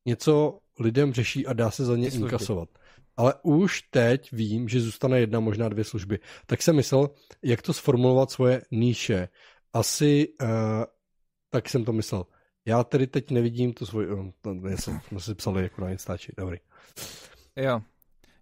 něco 0.07 0.59
lidem 0.81 1.13
řeší 1.13 1.47
a 1.47 1.53
dá 1.53 1.71
se 1.71 1.85
za 1.85 1.97
ně 1.97 2.09
inkasovat. 2.09 2.69
Ale 3.17 3.35
už 3.43 3.83
teď 3.83 4.33
vím, 4.33 4.69
že 4.69 4.81
zůstane 4.81 5.21
jedna, 5.21 5.41
možná 5.41 5.69
dvě 5.69 5.85
služby. 5.85 6.19
Tak 6.47 6.63
jsem 6.63 6.77
myslel, 6.77 7.11
jak 7.43 7.63
to 7.63 7.73
sformulovat 7.73 8.31
svoje 8.31 8.63
níše. 8.71 9.29
Asi 9.73 10.29
uh, 10.43 10.49
tak 11.51 11.69
jsem 11.69 11.85
to 11.85 11.93
myslel. 11.93 12.27
Já 12.67 12.85
tedy 12.85 13.07
teď 13.07 13.31
nevidím 13.31 13.73
to 13.73 13.87
svoje... 13.87 14.15
Uh, 14.15 14.31
to, 14.41 14.69
já 14.69 14.77
jsem, 14.77 15.01
jsme 15.01 15.21
si 15.21 15.35
psali 15.35 15.63
jako 15.63 15.81
na 15.81 15.91
Instači. 15.91 16.33
Dobrý. 16.39 16.57
Jo, 17.57 17.81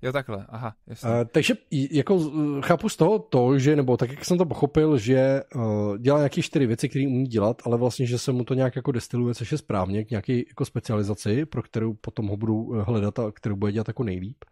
Jo, 0.04 0.12
takhle, 0.12 0.46
aha. 0.48 0.74
Jasně. 0.86 1.10
Uh, 1.10 1.14
takže 1.32 1.54
jako 1.70 2.30
chápu 2.60 2.88
z 2.88 2.96
toho 2.96 3.18
to, 3.18 3.58
že, 3.58 3.76
nebo 3.76 3.96
tak, 3.96 4.10
jak 4.10 4.24
jsem 4.24 4.38
to 4.38 4.46
pochopil, 4.46 4.98
že 4.98 5.42
uh, 5.54 5.98
dělá 5.98 6.18
nějaké 6.18 6.42
čtyři 6.42 6.66
věci, 6.66 6.88
které 6.88 7.06
umí 7.06 7.26
dělat, 7.26 7.62
ale 7.64 7.78
vlastně, 7.78 8.06
že 8.06 8.18
se 8.18 8.32
mu 8.32 8.44
to 8.44 8.54
nějak 8.54 8.76
jako 8.76 8.92
destiluje, 8.92 9.34
což 9.34 9.52
je 9.52 9.58
správně, 9.58 10.04
k 10.04 10.10
nějaké 10.10 10.36
jako 10.36 10.64
specializaci, 10.64 11.46
pro 11.46 11.62
kterou 11.62 11.94
potom 11.94 12.26
ho 12.26 12.36
budu 12.36 12.82
hledat 12.82 13.18
a 13.18 13.32
kterou 13.32 13.56
bude 13.56 13.72
dělat 13.72 13.88
jako 13.88 14.04
nejlíp. 14.04 14.44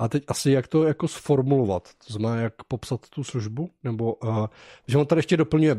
A 0.00 0.08
teď 0.08 0.24
asi 0.28 0.50
jak 0.50 0.68
to 0.68 0.84
jako 0.84 1.08
sformulovat, 1.08 1.88
to 2.06 2.12
znamená 2.12 2.42
jak 2.42 2.54
popsat 2.68 3.08
tu 3.08 3.24
službu, 3.24 3.70
nebo 3.84 4.14
uh, 4.14 4.46
že 4.88 4.98
on 4.98 5.06
tady 5.06 5.18
ještě 5.18 5.36
doplňuje, 5.36 5.74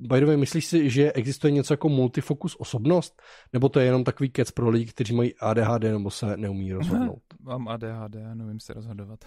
by 0.00 0.20
the 0.20 0.26
way, 0.26 0.36
myslíš 0.36 0.66
si, 0.66 0.90
že 0.90 1.12
existuje 1.12 1.50
něco 1.50 1.72
jako 1.72 1.88
multifokus 1.88 2.56
osobnost, 2.58 3.22
nebo 3.52 3.68
to 3.68 3.80
je 3.80 3.86
jenom 3.86 4.04
takový 4.04 4.30
kec 4.30 4.50
pro 4.50 4.68
lidi, 4.68 4.86
kteří 4.86 5.14
mají 5.14 5.34
ADHD 5.34 5.82
nebo 5.82 6.10
se 6.10 6.36
neumí 6.36 6.72
rozhodnout? 6.72 7.22
Mám 7.40 7.68
ADHD, 7.68 8.16
nevím 8.34 8.60
se 8.60 8.72
rozhodovat. 8.72 9.24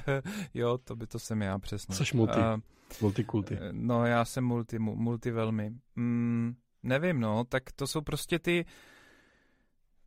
jo, 0.54 0.78
to 0.78 0.96
by 0.96 1.06
to 1.06 1.18
jsem 1.18 1.42
já 1.42 1.58
přesně. 1.58 1.94
Jsi 1.94 2.16
multi, 2.16 2.38
uh, 2.38 2.60
multikulty. 3.00 3.58
No 3.72 4.06
já 4.06 4.24
jsem 4.24 4.44
multi, 4.44 4.78
multi 4.78 5.30
velmi. 5.30 5.72
Mm, 5.96 6.54
nevím, 6.82 7.20
no, 7.20 7.44
tak 7.44 7.62
to 7.72 7.86
jsou 7.86 8.00
prostě 8.00 8.38
ty 8.38 8.64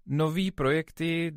nový 0.09 0.51
projekty, 0.51 1.31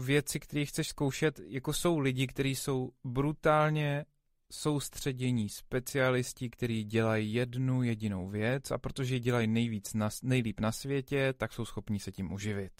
věci, 0.00 0.40
které 0.40 0.64
chceš 0.64 0.88
zkoušet, 0.88 1.40
jako 1.46 1.72
jsou 1.72 1.98
lidi, 1.98 2.26
kteří 2.26 2.54
jsou 2.54 2.90
brutálně 3.04 4.04
soustředění 4.52 5.48
specialisti, 5.48 6.50
kteří 6.50 6.84
dělají 6.84 7.34
jednu 7.34 7.82
jedinou 7.82 8.28
věc 8.28 8.70
a 8.70 8.78
protože 8.78 9.14
ji 9.14 9.20
dělají 9.20 9.46
nejvíc 9.46 9.94
na, 9.94 10.08
nejlíp 10.22 10.60
na 10.60 10.72
světě, 10.72 11.34
tak 11.36 11.52
jsou 11.52 11.64
schopni 11.64 12.00
se 12.00 12.12
tím 12.12 12.32
uživit. 12.32 12.72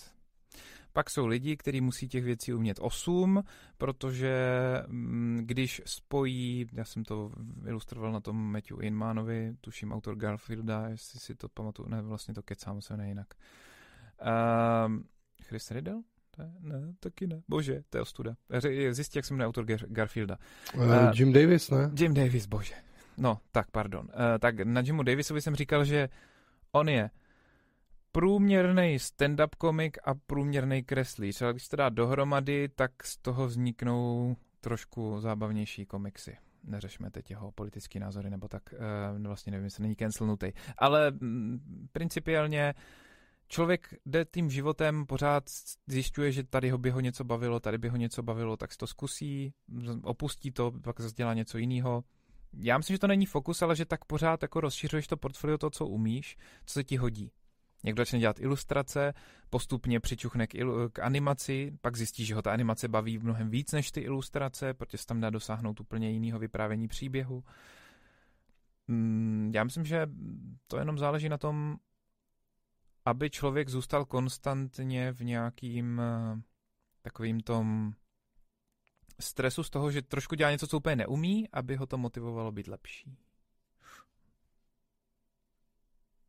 Pak 0.93 1.11
jsou 1.11 1.27
lidi, 1.27 1.57
kteří 1.57 1.81
musí 1.81 2.09
těch 2.09 2.25
věcí 2.25 2.53
umět 2.53 2.79
8, 2.81 3.43
protože 3.79 4.35
mm, 4.87 5.41
když 5.43 5.83
spojí, 5.85 6.67
já 6.73 6.85
jsem 6.85 7.05
to 7.05 7.31
ilustroval 7.67 8.13
na 8.13 8.21
tom 8.21 8.53
Matthew 8.53 8.85
Inmanovi, 8.85 9.55
tuším 9.61 9.93
autor 9.93 10.17
Garfielda, 10.17 10.89
jestli 10.89 11.21
si 11.21 11.35
to 11.35 11.49
pamatuju, 11.49 11.89
ne, 11.89 12.03
vlastně 12.03 12.35
to 12.35 12.43
kecám 12.43 12.81
se 12.81 12.97
nejinak. 12.97 13.35
Um, 14.87 15.05
Chris 15.43 15.71
Riddle? 15.71 16.03
Ne, 16.39 16.53
ne, 16.61 16.95
taky 17.01 17.27
ne. 17.27 17.43
Bože, 17.49 17.83
to 17.91 17.99
je 17.99 18.03
ostuda. 18.03 18.35
Zjistí, 18.91 19.19
jak 19.19 19.25
se 19.25 19.35
jmenuje 19.35 19.47
autor 19.47 19.65
Gar- 19.65 19.87
Garfielda. 19.89 20.39
Uh, 20.75 21.11
Jim 21.15 21.33
Davis, 21.33 21.71
ne? 21.71 21.91
Jim 21.99 22.15
Davis, 22.15 22.47
bože. 22.47 22.75
No, 23.19 23.39
tak 23.51 23.71
pardon. 23.71 24.05
Uh, 24.05 24.39
tak 24.39 24.61
na 24.61 24.81
Jimu 24.81 25.03
Davisovi 25.03 25.43
jsem 25.43 25.55
říkal, 25.55 25.85
že 25.85 26.09
on 26.73 26.89
je 26.89 27.11
průměrný 28.13 28.99
stand-up 28.99 29.49
komik 29.59 29.99
a 30.05 30.15
průměrný 30.15 30.83
kreslíř, 30.83 31.43
ale 31.43 31.53
když 31.53 31.69
to 31.69 31.77
dá 31.77 31.89
dohromady, 31.89 32.69
tak 32.69 33.05
z 33.05 33.17
toho 33.17 33.47
vzniknou 33.47 34.37
trošku 34.61 35.21
zábavnější 35.21 35.87
komiksy. 35.87 36.37
Neřešme 36.65 37.11
teď 37.11 37.31
jeho 37.31 37.53
politický 37.53 37.99
názory, 37.99 38.31
nebo 38.31 38.49
tak, 38.49 38.63
uh, 39.17 39.27
vlastně 39.27 39.51
nevím, 39.51 39.65
jestli 39.65 39.83
není 39.83 39.97
cancelnutý. 39.97 40.53
Ale 40.79 41.11
mm, 41.11 41.89
principiálně 41.93 42.75
uh, 42.77 42.83
člověk 43.53 43.95
jde 44.07 44.25
tím 44.25 44.51
životem, 44.51 45.07
pořád 45.07 45.45
zjišťuje, 45.87 46.33
že 46.33 46.45
tady 46.45 46.71
ho 46.71 46.79
by 46.79 46.91
ho 46.91 47.01
něco 47.01 47.25
bavilo, 47.25 47.61
tady 47.61 47.79
by 47.79 47.89
ho 47.89 47.97
něco 47.97 48.23
bavilo, 48.23 48.57
tak 48.57 48.73
si 48.73 48.79
to 48.79 48.87
zkusí, 48.87 49.53
opustí 50.03 50.51
to, 50.51 50.73
pak 50.83 51.01
zase 51.01 51.15
dělá 51.15 51.35
něco 51.35 51.59
jiného. 51.59 52.05
Já 52.53 52.79
myslím, 52.79 52.95
že 52.95 52.99
to 52.99 53.07
není 53.07 53.27
fokus, 53.27 53.63
ale 53.63 53.77
že 53.77 53.85
tak 53.85 54.05
pořád 54.05 54.43
jako 54.43 54.61
rozšiřuješ 54.61 55.07
to 55.07 55.17
portfolio 55.17 55.59
to, 55.59 55.71
co 55.71 55.87
umíš, 55.87 56.37
co 56.67 56.73
se 56.73 56.85
ti 56.85 56.97
hodí. 56.97 57.31
Někdo 57.85 58.01
začne 58.01 58.19
dělat 58.19 58.41
ilustrace, 58.41 59.15
postupně 59.51 60.01
přičuchne 60.01 60.47
k, 60.47 60.55
ilu- 60.55 60.91
k 60.93 60.99
animaci, 60.99 61.73
pak 61.81 61.97
zjistí, 61.97 62.25
že 62.25 62.35
ho 62.35 62.43
ta 62.43 62.53
animace 62.53 62.89
baví 62.89 63.19
mnohem 63.19 63.51
víc 63.51 63.73
než 63.73 63.91
ty 63.93 64.01
ilustrace, 64.01 64.75
protože 64.75 64.99
se 64.99 65.07
tam 65.07 65.21
dá 65.21 65.31
dosáhnout 65.31 65.81
úplně 65.81 66.11
jiného 66.11 66.39
vyprávění 66.39 66.89
příběhu. 66.89 67.45
Mm, 68.89 69.51
já 69.55 69.65
myslím, 69.65 69.85
že 69.85 70.07
to 70.67 70.79
jenom 70.79 70.99
záleží 70.99 71.29
na 71.29 71.39
tom, 71.39 71.77
aby 73.05 73.31
člověk 73.31 73.69
zůstal 73.69 74.05
konstantně 74.05 75.13
v 75.13 75.25
nějakým 75.25 76.01
eh, 76.01 76.43
takovým 77.03 77.41
tom 77.41 77.93
stresu 79.21 79.63
z 79.63 79.71
toho, 79.71 79.91
že 79.91 80.03
trošku 80.03 80.35
dělá 80.35 80.51
něco, 80.51 80.67
co 80.67 80.77
úplně 80.77 80.97
neumí, 80.97 81.49
aby 81.53 81.77
ho 81.77 81.87
to 81.87 81.99
motivovalo 81.99 82.53
být 82.53 82.69
lepší. 82.69 83.17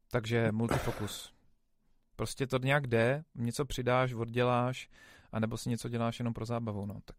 Takže 0.08 0.52
multifokus. 0.52 1.34
Prostě 2.16 2.48
to 2.48 2.58
nějak 2.58 2.88
jde, 2.88 3.24
něco 3.36 3.66
přidáš, 3.66 4.14
odděláš, 4.14 4.90
anebo 5.32 5.58
si 5.58 5.70
něco 5.70 5.90
děláš 5.90 6.20
jenom 6.20 6.34
pro 6.34 6.46
zábavu. 6.46 6.86
No. 6.86 7.02
Tak 7.06 7.16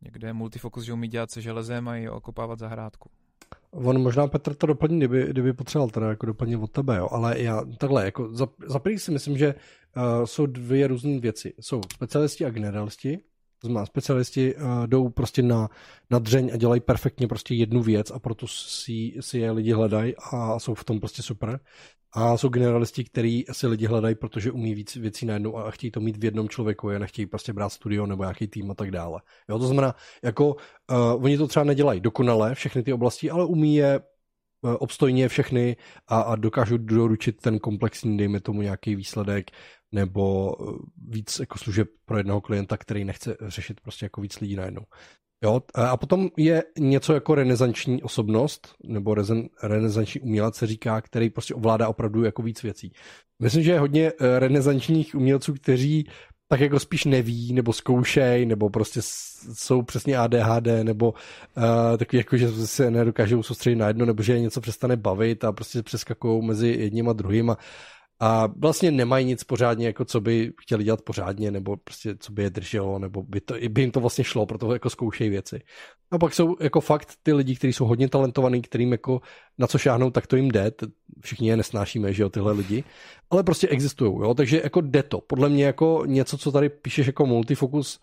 někde 0.00 0.28
je 0.28 0.32
multifokus, 0.32 0.84
že 0.84 0.92
umí 0.92 1.08
dělat 1.08 1.30
se 1.30 1.42
železem 1.42 1.88
a 1.88 1.96
i 1.96 2.08
okopávat 2.08 2.58
zahrádku. 2.58 3.10
On 3.70 4.02
možná 4.02 4.26
Petr 4.26 4.54
to 4.54 4.66
doplní, 4.66 4.98
kdyby, 4.98 5.26
kdyby 5.26 5.52
potřeboval 5.52 5.90
teda 5.90 6.08
jako 6.08 6.26
doplnit 6.26 6.56
od 6.56 6.70
tebe, 6.70 6.96
jo. 6.96 7.08
ale 7.10 7.40
já 7.40 7.64
takhle, 7.78 8.04
jako 8.04 8.28
za, 8.34 8.48
za 8.66 8.78
první 8.78 8.98
si 8.98 9.10
myslím, 9.10 9.38
že 9.38 9.54
uh, 9.96 10.24
jsou 10.24 10.46
dvě 10.46 10.86
různé 10.86 11.20
věci. 11.20 11.52
Jsou 11.60 11.80
specialisti 11.92 12.44
a 12.44 12.50
generalisti, 12.50 13.18
to 13.60 13.66
znamená, 13.66 13.86
specialisti 13.86 14.54
uh, 14.54 14.86
jdou 14.86 15.08
prostě 15.08 15.42
na, 15.42 15.68
na 16.10 16.18
dřeň 16.18 16.50
a 16.54 16.56
dělají 16.56 16.80
perfektně 16.80 17.28
prostě 17.28 17.54
jednu 17.54 17.82
věc 17.82 18.10
a 18.10 18.18
proto 18.18 18.46
si, 18.48 19.12
si 19.20 19.38
je 19.38 19.50
lidi 19.50 19.72
hledají 19.72 20.14
a 20.32 20.58
jsou 20.58 20.74
v 20.74 20.84
tom 20.84 21.00
prostě 21.00 21.22
super. 21.22 21.60
A 22.12 22.36
jsou 22.36 22.48
generalisti, 22.48 23.04
kteří 23.04 23.44
si 23.52 23.66
lidi 23.66 23.86
hledají, 23.86 24.14
protože 24.14 24.52
umí 24.52 24.74
víc 24.74 24.96
věcí 24.96 25.26
najednou 25.26 25.56
a 25.56 25.70
chtějí 25.70 25.90
to 25.90 26.00
mít 26.00 26.16
v 26.16 26.24
jednom 26.24 26.48
člověku, 26.48 26.90
je 26.90 26.98
nechtějí 26.98 27.26
prostě 27.26 27.52
brát 27.52 27.68
studio 27.68 28.06
nebo 28.06 28.22
nějaký 28.22 28.46
tým 28.46 28.70
a 28.70 28.74
tak 28.74 28.90
dále. 28.90 29.20
Jo, 29.48 29.58
to 29.58 29.66
znamená, 29.66 29.94
jako 30.24 30.48
uh, 30.48 31.24
oni 31.24 31.38
to 31.38 31.46
třeba 31.46 31.64
nedělají 31.64 32.00
dokonale, 32.00 32.54
všechny 32.54 32.82
ty 32.82 32.92
oblasti, 32.92 33.30
ale 33.30 33.44
umí 33.44 33.76
je 33.76 34.00
uh, 34.62 34.76
obstojně 34.78 35.28
všechny 35.28 35.76
a, 36.08 36.20
a 36.20 36.36
dokážou 36.36 36.76
doručit 36.76 37.40
ten 37.40 37.58
komplexní, 37.58 38.16
dejme 38.16 38.40
tomu 38.40 38.62
nějaký 38.62 38.94
výsledek 38.94 39.50
nebo 39.92 40.54
uh, 40.54 40.78
víc 41.08 41.38
jako 41.40 41.58
služeb 41.58 41.88
pro 42.04 42.16
jednoho 42.16 42.40
klienta, 42.40 42.76
který 42.76 43.04
nechce 43.04 43.36
řešit 43.46 43.80
prostě 43.80 44.04
jako 44.04 44.20
víc 44.20 44.40
lidí 44.40 44.56
najednou. 44.56 44.82
Jo, 45.44 45.60
a 45.74 45.96
potom 45.96 46.28
je 46.36 46.62
něco 46.78 47.14
jako 47.14 47.34
renesanční 47.34 48.02
osobnost, 48.02 48.74
nebo 48.84 49.16
renesanční 49.62 50.20
umělec 50.20 50.56
se 50.56 50.66
říká, 50.66 51.00
který 51.00 51.30
prostě 51.30 51.54
ovládá 51.54 51.88
opravdu 51.88 52.24
jako 52.24 52.42
víc 52.42 52.62
věcí. 52.62 52.92
Myslím, 53.42 53.62
že 53.62 53.72
je 53.72 53.80
hodně 53.80 54.12
eh, 54.20 54.38
renesančních 54.38 55.14
umělců, 55.14 55.54
kteří 55.54 56.06
tak 56.52 56.60
jako 56.60 56.78
spíš 56.78 57.04
neví, 57.04 57.52
nebo 57.52 57.72
zkoušej, 57.72 58.46
nebo 58.46 58.70
prostě 58.70 59.00
jsou 59.52 59.82
přesně 59.82 60.16
ADHD, 60.16 60.66
nebo 60.82 61.10
uh, 61.10 61.96
takový 61.98 62.18
jako, 62.18 62.36
že 62.36 62.66
se 62.66 62.90
nedokážou 62.90 63.42
soustředit 63.42 63.76
na 63.76 63.88
jedno, 63.88 64.06
nebo 64.06 64.22
že 64.22 64.32
je 64.32 64.40
něco 64.40 64.60
přestane 64.60 64.96
bavit 64.96 65.44
a 65.44 65.52
prostě 65.52 65.82
přeskakují 65.82 66.46
mezi 66.46 66.68
jedním 66.68 67.08
a 67.08 67.12
druhým 67.12 67.50
a 67.50 67.56
a 68.20 68.46
vlastně 68.56 68.90
nemají 68.90 69.26
nic 69.26 69.44
pořádně, 69.44 69.86
jako 69.86 70.04
co 70.04 70.20
by 70.20 70.52
chtěli 70.60 70.84
dělat 70.84 71.02
pořádně, 71.02 71.50
nebo 71.50 71.76
prostě 71.76 72.16
co 72.18 72.32
by 72.32 72.42
je 72.42 72.50
drželo, 72.50 72.98
nebo 72.98 73.22
by, 73.22 73.40
to, 73.40 73.54
by 73.68 73.80
jim 73.80 73.90
to 73.90 74.00
vlastně 74.00 74.24
šlo, 74.24 74.46
proto 74.46 74.72
jako 74.72 74.90
zkoušejí 74.90 75.30
věci. 75.30 75.62
A 76.10 76.18
pak 76.18 76.34
jsou 76.34 76.56
jako 76.60 76.80
fakt 76.80 77.12
ty 77.22 77.32
lidi, 77.32 77.56
kteří 77.56 77.72
jsou 77.72 77.84
hodně 77.84 78.08
talentovaní, 78.08 78.62
kterým 78.62 78.92
jako 78.92 79.20
na 79.58 79.66
co 79.66 79.78
šáhnou, 79.78 80.10
tak 80.10 80.26
to 80.26 80.36
jim 80.36 80.50
jde. 80.50 80.72
Všichni 81.20 81.48
je 81.48 81.56
nesnášíme, 81.56 82.12
že 82.12 82.22
jo, 82.22 82.28
tyhle 82.28 82.52
lidi. 82.52 82.84
Ale 83.30 83.42
prostě 83.42 83.68
existují, 83.68 84.12
jo, 84.20 84.34
takže 84.34 84.60
jako 84.64 84.80
jde 84.80 85.02
to. 85.02 85.20
Podle 85.20 85.48
mě 85.48 85.64
jako 85.64 86.02
něco, 86.06 86.38
co 86.38 86.52
tady 86.52 86.68
píšeš 86.68 87.06
jako 87.06 87.26
multifokus 87.26 88.00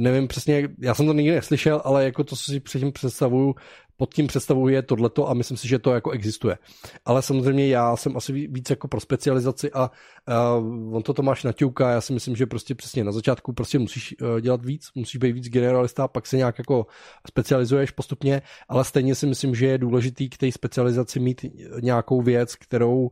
nevím 0.00 0.28
přesně, 0.28 0.68
já 0.78 0.94
jsem 0.94 1.06
to 1.06 1.12
nikdy 1.12 1.34
neslyšel, 1.34 1.82
ale 1.84 2.04
jako 2.04 2.24
to, 2.24 2.36
co 2.36 2.52
si 2.52 2.60
předtím 2.60 2.92
představuju, 2.92 3.54
pod 3.96 4.14
tím 4.14 4.26
představuje 4.26 4.82
tohleto 4.82 5.30
a 5.30 5.34
myslím 5.34 5.56
si, 5.56 5.68
že 5.68 5.78
to 5.78 5.94
jako 5.94 6.10
existuje. 6.10 6.58
Ale 7.04 7.22
samozřejmě 7.22 7.68
já 7.68 7.96
jsem 7.96 8.16
asi 8.16 8.32
víc 8.32 8.70
jako 8.70 8.88
pro 8.88 9.00
specializaci 9.00 9.72
a 9.72 9.90
uh, 10.58 10.96
on 10.96 11.02
to 11.02 11.14
Tomáš 11.14 11.44
naťouká, 11.44 11.90
já 11.90 12.00
si 12.00 12.12
myslím, 12.12 12.36
že 12.36 12.46
prostě 12.46 12.74
přesně 12.74 13.04
na 13.04 13.12
začátku 13.12 13.52
prostě 13.52 13.78
musíš 13.78 14.14
uh, 14.20 14.40
dělat 14.40 14.64
víc, 14.64 14.88
musíš 14.94 15.16
být 15.16 15.32
víc 15.32 15.48
generalista, 15.48 16.08
pak 16.08 16.26
se 16.26 16.36
nějak 16.36 16.58
jako 16.58 16.86
specializuješ 17.28 17.90
postupně, 17.90 18.42
ale 18.68 18.84
stejně 18.84 19.14
si 19.14 19.26
myslím, 19.26 19.54
že 19.54 19.66
je 19.66 19.78
důležitý 19.78 20.28
k 20.28 20.36
té 20.36 20.52
specializaci 20.52 21.20
mít 21.20 21.44
nějakou 21.80 22.22
věc, 22.22 22.56
kterou 22.56 23.10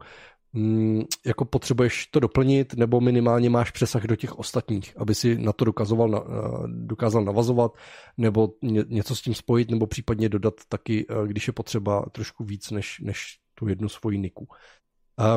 mm, 0.53 1.03
jako 1.27 1.45
potřebuješ 1.45 2.07
to 2.07 2.21
doplnit, 2.21 2.75
nebo 2.75 3.01
minimálně 3.01 3.51
máš 3.51 3.71
přesah 3.71 4.05
do 4.05 4.17
těch 4.17 4.39
ostatních, 4.39 4.95
aby 4.97 5.15
si 5.15 5.39
na 5.39 5.53
to 5.53 5.65
dokazoval, 5.65 6.17
eh, 6.17 6.63
dokázal 6.67 7.25
navazovat, 7.25 7.73
nebo 8.17 8.55
ně, 8.63 8.85
něco 8.89 9.17
s 9.17 9.23
tím 9.23 9.35
spojit, 9.35 9.71
nebo 9.71 9.87
případně 9.87 10.29
dodat 10.29 10.55
taky, 10.69 11.07
eh, 11.11 11.29
když 11.29 11.47
je 11.47 11.53
potřeba 11.53 12.05
trošku 12.13 12.45
víc 12.45 12.71
než, 12.71 13.01
než 13.01 13.39
tu 13.55 13.69
jednu 13.69 13.89
svoji 13.89 14.19
niku. 14.19 14.49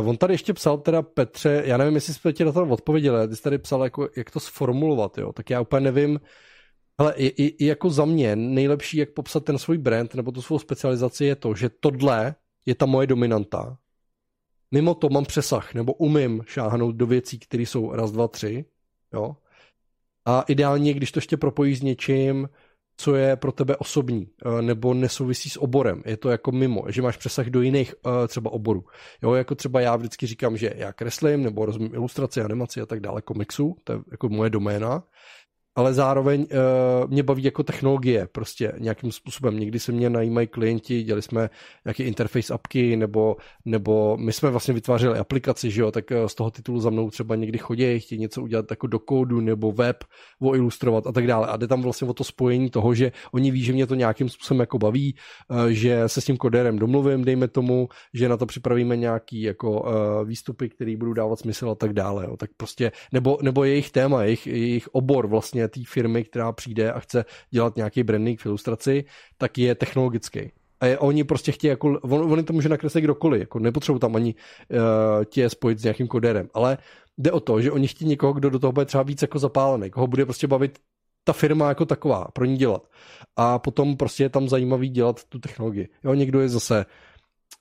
On 0.06 0.18
tady 0.18 0.34
ještě 0.34 0.54
psal 0.54 0.78
teda 0.78 1.02
Petře, 1.02 1.64
já 1.66 1.78
nevím, 1.78 1.96
jestli 1.96 2.14
jsme 2.14 2.34
ti 2.34 2.46
na 2.46 2.52
to 2.52 2.68
odpověděli, 2.68 3.28
ty 3.28 3.36
jsi 3.36 3.44
tady 3.44 3.58
psal, 3.58 3.84
jako, 3.84 4.10
jak 4.18 4.32
to 4.32 4.40
sformulovat, 4.40 5.18
jo, 5.18 5.34
tak 5.34 5.50
já 5.50 5.62
úplně 5.62 5.92
nevím, 5.92 6.20
ale 6.98 7.14
i, 7.14 7.26
i, 7.28 7.64
i 7.64 7.66
jako 7.66 7.90
za 7.90 8.06
mě 8.06 8.36
nejlepší, 8.36 8.98
jak 8.98 9.14
popsat 9.14 9.46
ten 9.46 9.58
svůj 9.58 9.78
brand 9.78 10.16
nebo 10.16 10.32
tu 10.32 10.42
svou 10.42 10.60
specializaci 10.60 11.26
je 11.26 11.36
to, 11.36 11.56
že 11.56 11.70
tohle 11.80 12.36
je 12.66 12.76
ta 12.76 12.86
moje 12.86 13.08
dominanta 13.08 13.78
Mimo 14.74 14.96
to 14.96 15.10
mám 15.10 15.26
přesah, 15.26 15.74
nebo 15.74 15.94
umím 15.94 16.44
šáhnout 16.48 16.96
do 16.96 17.06
věcí, 17.06 17.40
které 17.40 17.64
jsou 17.64 17.92
raz, 17.92 18.12
dva, 18.12 18.28
tři, 18.28 18.66
jo. 19.14 19.36
A 20.26 20.42
ideálně, 20.48 20.94
když 20.94 21.12
to 21.12 21.18
ještě 21.18 21.38
propojíš 21.38 21.80
s 21.80 21.82
něčím, 21.82 22.50
co 22.98 23.16
je 23.16 23.36
pro 23.36 23.52
tebe 23.52 23.78
osobní, 23.78 24.28
eh, 24.46 24.62
nebo 24.62 24.94
nesouvisí 24.94 25.50
s 25.50 25.62
oborem. 25.62 26.04
Je 26.06 26.18
to 26.18 26.30
jako 26.30 26.52
mimo, 26.52 26.84
že 26.90 27.02
máš 27.02 27.18
přesah 27.18 27.48
do 27.48 27.62
jiných 27.62 27.96
eh, 28.06 28.28
třeba 28.28 28.52
oborů. 28.52 28.86
Jo, 29.24 29.34
jako 29.34 29.56
třeba 29.56 29.82
já 29.82 29.96
vždycky 29.96 30.28
říkám, 30.28 30.58
že 30.58 30.74
já 30.76 30.94
kreslím, 30.94 31.44
nebo 31.44 31.66
rozumím 31.66 31.94
ilustraci, 31.94 32.42
animaci 32.42 32.82
a 32.82 32.86
tak 32.86 33.00
dále, 33.00 33.22
komiksu, 33.22 33.76
to 33.84 33.94
je 33.94 34.00
jako 34.12 34.30
moje 34.30 34.50
doména 34.50 35.04
ale 35.76 35.94
zároveň 35.94 36.42
uh, 36.42 37.12
mě 37.12 37.24
baví 37.24 37.44
jako 37.44 37.64
technologie 37.64 38.28
prostě 38.32 38.74
nějakým 38.80 39.12
způsobem. 39.12 39.60
Někdy 39.60 39.80
se 39.80 39.92
mě 39.92 40.10
najímají 40.10 40.48
klienti, 40.48 41.04
dělali 41.04 41.22
jsme 41.22 41.50
nějaké 41.86 42.04
interface 42.04 42.54
apky, 42.54 42.96
nebo, 42.96 43.36
nebo 43.66 44.18
my 44.18 44.34
jsme 44.34 44.50
vlastně 44.50 44.74
vytvářeli 44.74 45.20
aplikaci, 45.20 45.72
že 45.72 45.82
jo, 45.82 45.92
tak 45.92 46.12
uh, 46.12 46.28
z 46.28 46.36
toho 46.36 46.52
titulu 46.52 46.80
za 46.80 46.90
mnou 46.90 47.10
třeba 47.10 47.36
někdy 47.36 47.58
chodí, 47.58 48.00
chtějí 48.00 48.22
něco 48.22 48.42
udělat 48.42 48.66
jako 48.70 48.88
do 48.88 49.00
kódu, 49.00 49.40
nebo 49.40 49.72
web, 49.72 50.04
ilustrovat 50.56 51.08
a 51.08 51.12
tak 51.12 51.28
dále. 51.28 51.48
A 51.48 51.58
jde 51.58 51.68
tam 51.68 51.82
vlastně 51.82 52.08
o 52.08 52.14
to 52.14 52.24
spojení 52.24 52.70
toho, 52.70 52.94
že 52.94 53.12
oni 53.32 53.52
ví, 53.52 53.64
že 53.64 53.74
mě 53.74 53.88
to 53.88 53.96
nějakým 53.96 54.30
způsobem 54.30 54.60
jako 54.60 54.78
baví, 54.78 55.16
uh, 55.50 55.68
že 55.68 56.04
se 56.08 56.22
s 56.22 56.26
tím 56.26 56.38
kodérem 56.38 56.80
domluvím, 56.80 57.24
dejme 57.24 57.48
tomu, 57.48 57.88
že 58.14 58.30
na 58.30 58.38
to 58.38 58.46
připravíme 58.46 58.98
nějaký 58.98 59.42
jako 59.42 59.82
uh, 59.82 59.90
výstupy, 60.28 60.70
které 60.70 60.98
budou 60.98 61.14
dávat 61.14 61.40
smysl 61.40 61.70
a 61.70 61.76
tak 61.76 61.94
dále. 61.94 62.26
Jo. 62.26 62.38
Tak 62.38 62.50
prostě, 62.58 62.92
nebo, 63.12 63.38
nebo 63.42 63.64
jejich 63.64 63.92
téma, 63.92 64.24
jejich, 64.24 64.48
jejich 64.48 64.88
obor 64.88 65.28
vlastně 65.28 65.63
té 65.68 65.82
firmy, 65.88 66.24
která 66.24 66.52
přijde 66.52 66.92
a 66.92 67.00
chce 67.00 67.26
dělat 67.50 67.76
nějaký 67.76 68.04
branding 68.04 68.40
v 68.40 68.46
ilustraci, 68.46 69.06
tak 69.38 69.58
je 69.58 69.76
technologický. 69.76 70.52
A 70.80 70.86
je, 70.86 71.00
oni 71.00 71.24
prostě 71.24 71.52
chtějí, 71.52 71.70
jako, 71.70 72.00
on, 72.02 72.32
oni 72.32 72.44
to 72.44 72.54
může 72.54 72.70
nakreslit 72.70 73.04
kdokoliv, 73.04 73.40
jako 73.40 73.60
nepotřebují 73.60 74.00
tam 74.00 74.16
ani 74.16 74.36
uh, 74.36 74.80
tě 75.26 75.50
spojit 75.50 75.80
s 75.80 75.84
nějakým 75.84 76.08
kodérem, 76.08 76.50
ale 76.54 76.78
jde 77.18 77.32
o 77.32 77.40
to, 77.40 77.62
že 77.62 77.72
oni 77.72 77.88
chtějí 77.88 78.10
někoho, 78.10 78.34
kdo 78.34 78.50
do 78.50 78.60
toho 78.60 78.72
bude 78.72 78.86
třeba 78.86 79.04
víc 79.04 79.22
jako 79.22 79.40
zapálený, 79.40 79.90
koho 79.90 80.08
bude 80.08 80.26
prostě 80.26 80.48
bavit 80.48 80.80
ta 81.24 81.34
firma 81.34 81.70
jako 81.70 81.86
taková, 81.86 82.28
pro 82.34 82.46
ní 82.46 82.58
dělat. 82.58 82.88
A 83.36 83.60
potom 83.60 83.98
prostě 83.98 84.24
je 84.24 84.30
tam 84.30 84.50
zajímavý 84.50 84.90
dělat 84.90 85.24
tu 85.24 85.40
technologii. 85.40 85.90
Jo, 86.04 86.14
někdo 86.14 86.42
je 86.42 86.50
zase 86.50 86.86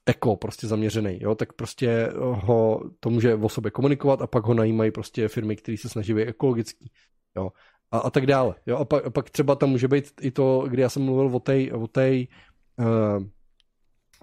eko 0.07 0.37
prostě 0.37 0.67
zaměřený, 0.67 1.19
jo, 1.21 1.35
tak 1.35 1.53
prostě 1.53 2.09
ho 2.19 2.81
to 3.01 3.11
může 3.11 3.35
o 3.35 3.49
sobě 3.49 3.71
komunikovat 3.71 4.23
a 4.23 4.27
pak 4.27 4.45
ho 4.45 4.55
najímají 4.55 4.91
prostě 4.91 5.29
firmy, 5.29 5.57
které 5.57 5.79
se 5.79 5.89
snaží 5.89 6.15
být 6.15 6.29
ekologický, 6.29 6.91
jo 7.37 7.51
a, 7.93 7.99
a 7.99 8.11
tak 8.11 8.27
dále. 8.27 8.55
Jo? 8.67 8.77
A, 8.77 8.85
pak, 8.85 9.07
a 9.07 9.11
pak 9.11 9.31
třeba 9.31 9.55
tam 9.55 9.71
může 9.71 9.89
být 9.89 10.05
i 10.21 10.31
to, 10.31 10.65
kdy 10.69 10.83
já 10.83 10.89
jsem 10.89 11.03
mluvil 11.03 11.37
o 11.37 11.41
té 11.41 11.73
o 11.73 11.89
uh, 12.79 13.25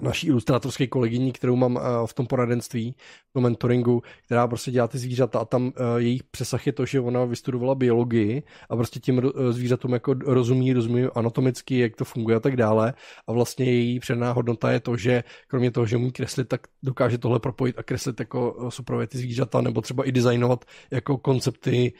naší 0.01 0.27
ilustrátorské 0.27 0.87
kolegyni, 0.87 1.31
kterou 1.31 1.55
mám 1.55 1.75
uh, 1.75 1.81
v 2.05 2.13
tom 2.13 2.27
poradenství, 2.27 2.95
v 3.29 3.33
tom 3.33 3.43
mentoringu, 3.43 4.01
která 4.25 4.47
prostě 4.47 4.71
dělá 4.71 4.87
ty 4.87 4.97
zvířata 4.97 5.39
a 5.39 5.45
tam 5.45 5.65
uh, 5.65 5.71
jejich 5.97 6.23
přesah 6.23 6.67
je 6.67 6.73
to, 6.73 6.85
že 6.85 6.99
ona 6.99 7.25
vystudovala 7.25 7.75
biologii 7.75 8.43
a 8.69 8.75
prostě 8.75 8.99
tím 8.99 9.17
uh, 9.17 9.51
zvířatům 9.51 9.93
jako 9.93 10.13
rozumí, 10.13 10.73
rozumí 10.73 11.03
anatomicky, 11.15 11.79
jak 11.79 11.95
to 11.95 12.05
funguje 12.05 12.37
a 12.37 12.39
tak 12.39 12.55
dále. 12.55 12.93
A 13.27 13.31
vlastně 13.31 13.65
její 13.65 13.99
předná 13.99 14.31
hodnota 14.31 14.71
je 14.71 14.79
to, 14.79 14.97
že 14.97 15.23
kromě 15.47 15.71
toho, 15.71 15.85
že 15.85 15.97
umí 15.97 16.11
kreslit, 16.11 16.47
tak 16.47 16.61
dokáže 16.83 17.17
tohle 17.17 17.39
propojit 17.39 17.79
a 17.79 17.83
kreslit 17.83 18.19
jako 18.19 18.69
suprové 18.69 19.07
ty 19.07 19.17
zvířata 19.17 19.61
nebo 19.61 19.81
třeba 19.81 20.03
i 20.03 20.11
designovat 20.11 20.65
jako 20.91 21.17
koncepty, 21.17 21.93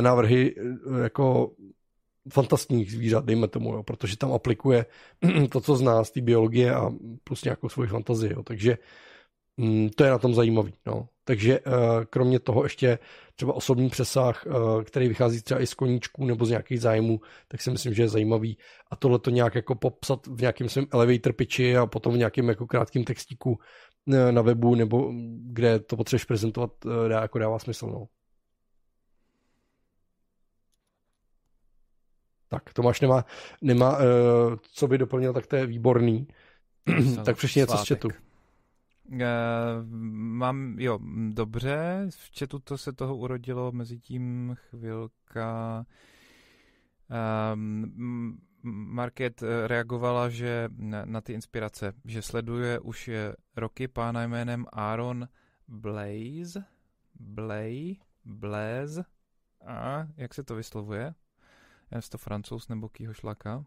návrhy 0.00 0.54
jako 1.02 1.50
fantastních 2.32 2.92
zvířat, 2.92 3.24
dejme 3.24 3.48
tomu, 3.48 3.74
jo, 3.74 3.82
protože 3.82 4.16
tam 4.16 4.32
aplikuje 4.32 4.86
to, 5.50 5.60
co 5.60 5.76
zná 5.76 6.04
z 6.04 6.10
té 6.10 6.20
biologie 6.20 6.74
a 6.74 6.90
plus 7.24 7.44
nějakou 7.44 7.68
svoji 7.68 7.88
fantazii. 7.88 8.32
Jo, 8.32 8.42
takže 8.42 8.78
mm, 9.56 9.90
to 9.90 10.04
je 10.04 10.10
na 10.10 10.18
tom 10.18 10.34
zajímavý. 10.34 10.74
No. 10.86 11.08
Takže 11.24 11.60
uh, 11.60 11.74
kromě 12.10 12.40
toho 12.40 12.62
ještě 12.62 12.98
třeba 13.34 13.52
osobní 13.52 13.90
přesah, 13.90 14.46
uh, 14.46 14.82
který 14.82 15.08
vychází 15.08 15.42
třeba 15.42 15.60
i 15.62 15.66
z 15.66 15.74
koníčků 15.74 16.24
nebo 16.24 16.44
z 16.44 16.50
nějakých 16.50 16.80
zájmů, 16.80 17.20
tak 17.48 17.62
si 17.62 17.70
myslím, 17.70 17.94
že 17.94 18.02
je 18.02 18.08
zajímavý. 18.08 18.58
A 18.90 18.96
tohle 18.96 19.18
to 19.18 19.30
nějak 19.30 19.54
jako 19.54 19.74
popsat 19.74 20.26
v 20.26 20.40
nějakém 20.40 20.68
svém 20.68 20.86
elevator 20.92 21.32
pitchi 21.32 21.76
a 21.76 21.86
potom 21.86 22.14
v 22.14 22.18
nějakém 22.18 22.48
jako 22.48 22.66
krátkém 22.66 23.04
textíku 23.04 23.50
uh, 23.50 24.32
na 24.32 24.42
webu 24.42 24.74
nebo 24.74 25.12
kde 25.42 25.78
to 25.78 25.96
potřebuješ 25.96 26.24
prezentovat, 26.24 26.70
dá, 27.08 27.22
jako 27.22 27.38
dává 27.38 27.58
smysl. 27.58 27.86
No. 27.86 28.06
Tak 32.50 32.72
Tomáš 32.72 33.00
nemá, 33.00 33.24
nemá 33.62 33.98
uh, 33.98 34.04
co 34.72 34.88
by 34.88 34.98
doplnil, 34.98 35.32
tak 35.32 35.46
to 35.46 35.56
je 35.56 35.66
výborný. 35.66 36.28
tak 37.24 37.36
přišli 37.36 37.60
něco 37.60 37.76
z 37.76 37.88
chatu. 37.88 38.08
Uh, 38.08 39.18
mám, 40.12 40.78
jo, 40.78 40.98
dobře, 41.28 42.06
v 42.10 42.38
chatu 42.38 42.58
to 42.58 42.78
se 42.78 42.92
toho 42.92 43.16
urodilo, 43.16 43.72
mezi 43.72 43.98
tím 43.98 44.56
chvilka. 44.70 45.86
Um, 47.54 48.38
Market 48.62 49.42
reagovala, 49.66 50.28
že 50.28 50.68
na, 50.76 51.04
na 51.04 51.20
ty 51.20 51.32
inspirace, 51.32 51.92
že 52.04 52.22
sleduje 52.22 52.78
už 52.78 53.08
je 53.08 53.36
roky 53.56 53.88
pána 53.88 54.22
jménem 54.22 54.66
Aaron 54.72 55.28
Blaze, 55.68 56.64
Blay, 57.14 57.96
Blaze, 58.24 59.04
a 59.66 60.06
jak 60.16 60.34
se 60.34 60.44
to 60.44 60.54
vyslovuje? 60.54 61.14
To 62.10 62.18
francouz 62.18 62.68
nebo 62.68 62.88
kýho 62.88 63.14
šlaka. 63.14 63.64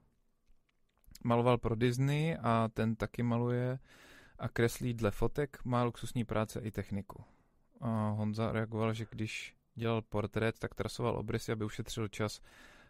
Maloval 1.24 1.58
pro 1.58 1.76
Disney 1.76 2.38
a 2.42 2.70
ten 2.74 2.96
taky 2.96 3.24
maluje 3.24 3.80
a 4.40 4.50
kreslí 4.50 4.94
dle 4.94 5.12
fotek, 5.12 5.66
má 5.66 5.84
luxusní 5.84 6.26
práce 6.26 6.60
i 6.60 6.72
techniku. 6.72 7.24
A 7.82 8.10
Honza 8.10 8.52
reagoval, 8.52 8.94
že 8.94 9.06
když 9.10 9.56
dělal 9.76 10.02
portrét, 10.02 10.60
tak 10.60 10.76
trasoval 10.76 11.18
obrysy, 11.18 11.52
aby 11.52 11.66
ušetřil 11.66 12.08
čas 12.08 12.42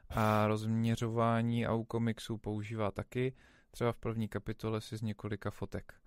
a 0.09 0.47
rozměřování 0.47 1.65
a 1.65 1.73
u 1.73 1.84
komiksů 1.84 2.38
používá 2.38 2.91
taky, 2.91 3.34
třeba 3.71 3.91
v 3.91 3.97
první 3.97 4.27
kapitole 4.27 4.81
si 4.81 4.97
z 4.97 5.01
několika 5.01 5.51
fotek 5.51 6.02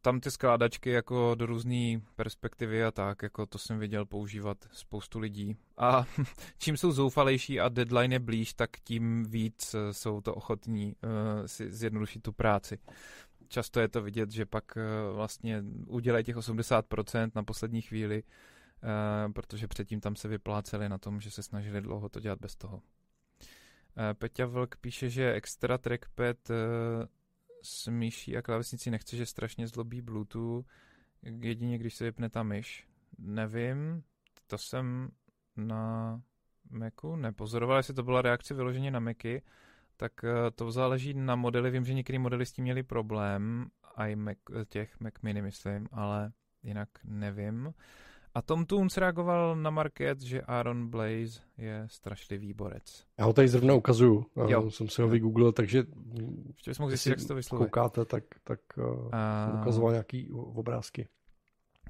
tam 0.00 0.20
ty 0.20 0.30
skládačky 0.30 0.90
jako 0.90 1.34
do 1.34 1.46
různé 1.46 2.00
perspektivy 2.16 2.84
a 2.84 2.90
tak, 2.90 3.22
jako 3.22 3.46
to 3.46 3.58
jsem 3.58 3.78
viděl 3.78 4.06
používat 4.06 4.68
spoustu 4.72 5.18
lidí. 5.18 5.56
A 5.76 6.04
čím 6.58 6.76
jsou 6.76 6.92
zoufalejší 6.92 7.60
a 7.60 7.68
deadline 7.68 8.14
je 8.14 8.18
blíž, 8.18 8.54
tak 8.54 8.70
tím 8.84 9.24
víc 9.24 9.74
eh, 9.74 9.92
jsou 9.94 10.20
to 10.20 10.34
ochotní 10.34 10.86
uh, 10.86 11.46
si 11.46 11.72
zjednodušit 11.72 12.22
tu 12.22 12.32
práci. 12.32 12.78
Často 13.48 13.80
je 13.80 13.88
to 13.88 14.02
vidět, 14.02 14.30
že 14.30 14.46
pak 14.46 14.64
uh, 14.76 15.16
vlastně 15.16 15.64
udělají 15.86 16.24
těch 16.24 16.36
80% 16.36 17.30
na 17.34 17.42
poslední 17.42 17.82
chvíli, 17.82 18.22
uh, 18.22 19.32
protože 19.32 19.68
předtím 19.68 20.00
tam 20.00 20.16
se 20.16 20.28
vypláceli 20.28 20.88
na 20.88 20.98
tom, 20.98 21.20
že 21.20 21.30
se 21.30 21.42
snažili 21.42 21.80
dlouho 21.80 22.08
to 22.08 22.20
dělat 22.20 22.38
bez 22.40 22.56
toho. 22.56 22.82
Peťa 24.18 24.46
Vlk 24.46 24.76
píše, 24.76 25.10
že 25.10 25.32
extra 25.32 25.78
trackpad 25.78 26.36
s 27.62 27.86
myší 27.88 28.36
a 28.36 28.42
klávesnicí 28.42 28.90
nechce, 28.90 29.16
že 29.16 29.26
strašně 29.26 29.68
zlobí 29.68 30.00
Bluetooth, 30.00 30.66
jedině 31.22 31.78
když 31.78 31.94
se 31.94 32.04
vypne 32.04 32.30
ta 32.30 32.42
myš. 32.42 32.86
Nevím, 33.18 34.02
to 34.46 34.58
jsem 34.58 35.08
na 35.56 36.22
Macu 36.70 37.16
nepozoroval, 37.16 37.76
jestli 37.76 37.94
to 37.94 38.02
byla 38.02 38.22
reakce 38.22 38.54
vyloženě 38.54 38.90
na 38.90 39.00
Macy, 39.00 39.42
tak 39.96 40.24
eh, 40.24 40.50
to 40.50 40.72
záleží 40.72 41.14
na 41.14 41.36
modely. 41.36 41.70
Vím, 41.70 41.84
že 41.84 41.94
některé 41.94 42.18
modely 42.18 42.46
s 42.46 42.52
tím 42.52 42.62
měli 42.62 42.82
problém, 42.82 43.70
i 43.96 44.16
Mac, 44.16 44.38
těch 44.68 45.00
Mac 45.00 45.14
Mini 45.22 45.42
myslím, 45.42 45.88
ale 45.92 46.32
jinak 46.62 46.88
nevím. 47.04 47.74
A 48.34 48.42
Tom 48.42 48.66
Toons 48.66 48.96
reagoval 48.96 49.56
na 49.56 49.70
market, 49.70 50.20
že 50.20 50.42
Aaron 50.42 50.90
Blaze 50.90 51.40
je 51.58 51.84
strašlivý 51.86 52.52
borec. 52.52 53.06
Já 53.18 53.24
ho 53.24 53.32
tady 53.32 53.48
zrovna 53.48 53.74
ukazuju. 53.74 54.26
Jo. 54.48 54.70
Jsem 54.70 54.88
si 54.88 55.02
ho 55.02 55.08
vygooglil, 55.08 55.52
takže 55.52 55.84
Ještě 56.46 56.72
mohl 56.78 56.90
zjistit, 56.90 57.10
jak 57.10 57.28
to 57.28 57.34
vyslovuje. 57.34 57.68
koukáte, 57.68 58.04
tak, 58.04 58.24
tak 58.44 58.60
uh, 58.76 59.14
a... 59.14 59.60
ukazoval 59.60 59.90
nějaký 59.90 60.30
obrázky. 60.32 61.08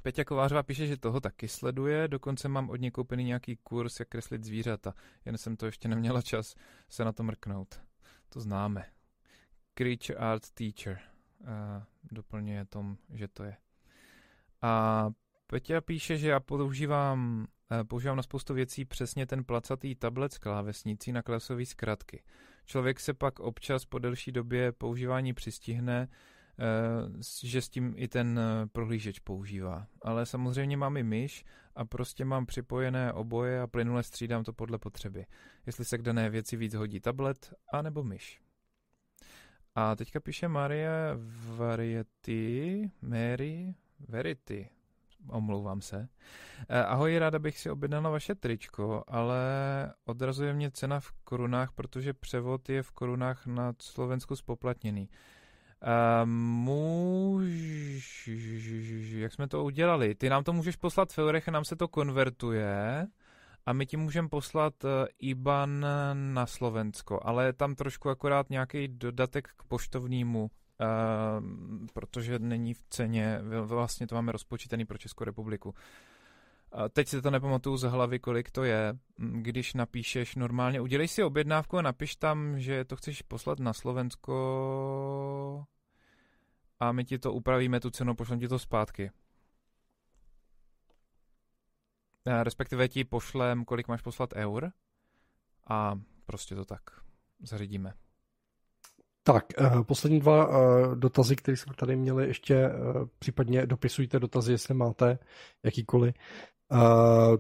Peťa 0.03 0.25
Kovářová 0.25 0.63
píše, 0.63 0.87
že 0.87 0.97
toho 0.97 1.21
taky 1.21 1.49
sleduje, 1.49 2.09
dokonce 2.09 2.49
mám 2.49 2.71
od 2.71 2.77
něj 2.77 2.91
koupený 2.91 3.25
nějaký 3.25 3.57
kurz, 3.57 4.01
jak 4.01 4.09
kreslit 4.09 4.45
zvířata. 4.45 4.95
Jen 5.25 5.39
jsem 5.39 5.57
to 5.57 5.67
ještě 5.67 5.89
neměla 5.89 6.23
čas 6.23 6.55
se 6.89 7.05
na 7.05 7.13
to 7.13 7.23
mrknout. 7.23 7.81
To 8.29 8.41
známe. 8.41 8.87
Creature 9.75 10.19
Art 10.19 10.51
Teacher. 10.51 10.99
Uh, 11.41 11.47
doplňuje 12.13 12.65
tom, 12.65 12.97
že 13.13 13.29
to 13.29 13.45
je. 13.45 13.57
A 14.63 15.11
Peťa 15.51 15.81
píše, 15.81 16.19
že 16.19 16.29
já 16.29 16.41
používám, 16.41 17.47
uh, 17.71 17.85
používám 17.85 18.17
na 18.17 18.23
spoustu 18.23 18.55
věcí 18.55 18.85
přesně 18.85 19.27
ten 19.27 19.45
placatý 19.45 19.95
tablet 19.95 20.33
s 20.33 20.39
klávesnicí 20.39 21.13
na 21.13 21.23
klasové 21.23 21.67
zkratky. 21.67 22.23
Člověk 22.67 23.01
se 23.01 23.15
pak 23.15 23.41
občas 23.41 23.85
po 23.85 23.99
delší 23.99 24.33
době 24.33 24.73
používání 24.73 25.33
přistihne, 25.33 26.09
uh, 26.09 27.21
že 27.43 27.63
s 27.63 27.69
tím 27.69 27.95
i 27.97 28.09
ten 28.09 28.41
prohlížeč 28.73 29.19
používá. 29.19 29.87
Ale 30.03 30.27
samozřejmě 30.27 30.77
mám 30.77 30.97
i 30.97 31.03
myš 31.03 31.45
a 31.75 31.85
prostě 31.85 32.25
mám 32.25 32.47
připojené 32.47 33.13
oboje 33.13 33.61
a 33.61 33.67
plynule 33.67 34.03
střídám 34.03 34.45
to 34.45 34.53
podle 34.53 34.79
potřeby. 34.79 35.27
Jestli 35.67 35.85
se 35.85 35.99
k 35.99 36.03
dané 36.03 36.31
věci 36.31 36.57
víc 36.57 36.75
hodí 36.75 37.01
tablet, 37.01 37.55
anebo 37.73 38.05
myš. 38.05 38.41
A 39.75 39.97
teďka 39.97 40.21
píše 40.21 40.49
Marie 40.49 40.91
Variety, 41.57 42.91
Mary 43.03 43.75
Verity, 44.09 44.69
omlouvám 45.29 45.81
se. 45.81 46.09
Eh, 46.69 46.85
ahoj, 46.85 47.19
ráda 47.19 47.39
bych 47.39 47.59
si 47.59 47.71
objednala 47.71 48.11
vaše 48.11 48.35
tričko, 48.35 49.05
ale 49.09 49.43
odrazuje 50.05 50.53
mě 50.53 50.71
cena 50.71 51.01
v 51.01 51.13
korunách, 51.25 51.73
protože 51.73 52.13
převod 52.13 52.69
je 52.69 52.83
v 52.83 52.91
korunách 52.91 53.47
na 53.47 53.73
Slovensku 53.83 54.37
spoplatněný. 54.37 55.09
Uh, 55.83 56.27
můž... 56.27 58.31
Jak 59.13 59.33
jsme 59.33 59.49
to 59.49 59.65
udělali? 59.65 60.15
Ty 60.15 60.29
nám 60.29 60.45
to 60.45 60.53
můžeš 60.53 60.77
poslat 60.77 61.13
v 61.13 61.19
eurech 61.19 61.49
a 61.49 61.51
nám 61.51 61.65
se 61.65 61.77
to 61.77 61.89
konvertuje 61.89 63.07
a 63.67 63.73
my 63.73 63.87
ti 63.87 63.97
můžeme 63.97 64.29
poslat 64.29 64.85
eh, 64.85 65.07
IBAN 65.19 65.87
na 66.15 66.47
Slovensko, 66.47 67.21
ale 67.23 67.47
je 67.47 67.53
tam 67.53 67.75
trošku 67.75 68.11
akorát 68.11 68.51
nějaký 68.51 68.89
dodatek 68.89 69.49
k 69.57 69.63
poštovnímu, 69.63 70.51
protože 71.95 72.39
není 72.39 72.75
v 72.75 72.83
ceně, 72.91 73.41
vlastně 73.63 74.07
to 74.07 74.15
máme 74.15 74.33
rozpočítaný 74.33 74.85
pro 74.85 74.99
Českou 74.99 75.25
republiku. 75.25 75.75
Teď 76.91 77.09
si 77.09 77.23
to 77.23 77.31
nepamatuju 77.31 77.77
z 77.77 77.83
hlavy, 77.83 78.19
kolik 78.19 78.51
to 78.51 78.65
je. 78.65 78.99
Když 79.17 79.75
napíšeš 79.75 80.37
normálně, 80.37 80.81
udělej 80.81 81.09
si 81.09 81.23
objednávku 81.23 81.79
a 81.79 81.83
napiš 81.83 82.17
tam, 82.17 82.59
že 82.59 82.85
to 82.85 82.97
chceš 82.97 83.23
poslat 83.23 83.59
na 83.59 83.73
Slovensko 83.73 84.35
a 86.81 86.93
my 86.93 87.05
ti 87.05 87.19
to 87.19 87.33
upravíme, 87.33 87.81
tu 87.81 87.91
cenu, 87.91 88.15
pošlem 88.15 88.41
ti 88.41 88.49
to 88.49 88.59
zpátky. 88.59 89.11
Eh, 92.27 92.45
respektive 92.45 92.89
ti 92.89 93.05
pošlem, 93.05 93.65
kolik 93.65 93.89
máš 93.89 94.03
poslat 94.03 94.33
eur 94.35 94.73
a 95.69 96.01
prostě 96.25 96.55
to 96.55 96.65
tak 96.65 96.83
zařídíme. 97.43 97.95
Tak, 99.23 99.45
uh, 99.61 99.83
poslední 99.83 100.21
dva 100.21 100.49
uh, 100.49 100.95
dotazy, 100.95 101.37
které 101.37 101.57
jsme 101.57 101.75
tady 101.75 101.97
měli, 101.97 102.27
ještě 102.27 102.69
uh, 102.69 103.07
případně 103.19 103.67
dopisujte 103.67 104.19
dotazy, 104.19 104.53
jestli 104.53 104.75
máte 104.75 105.19
jakýkoliv. 105.63 106.15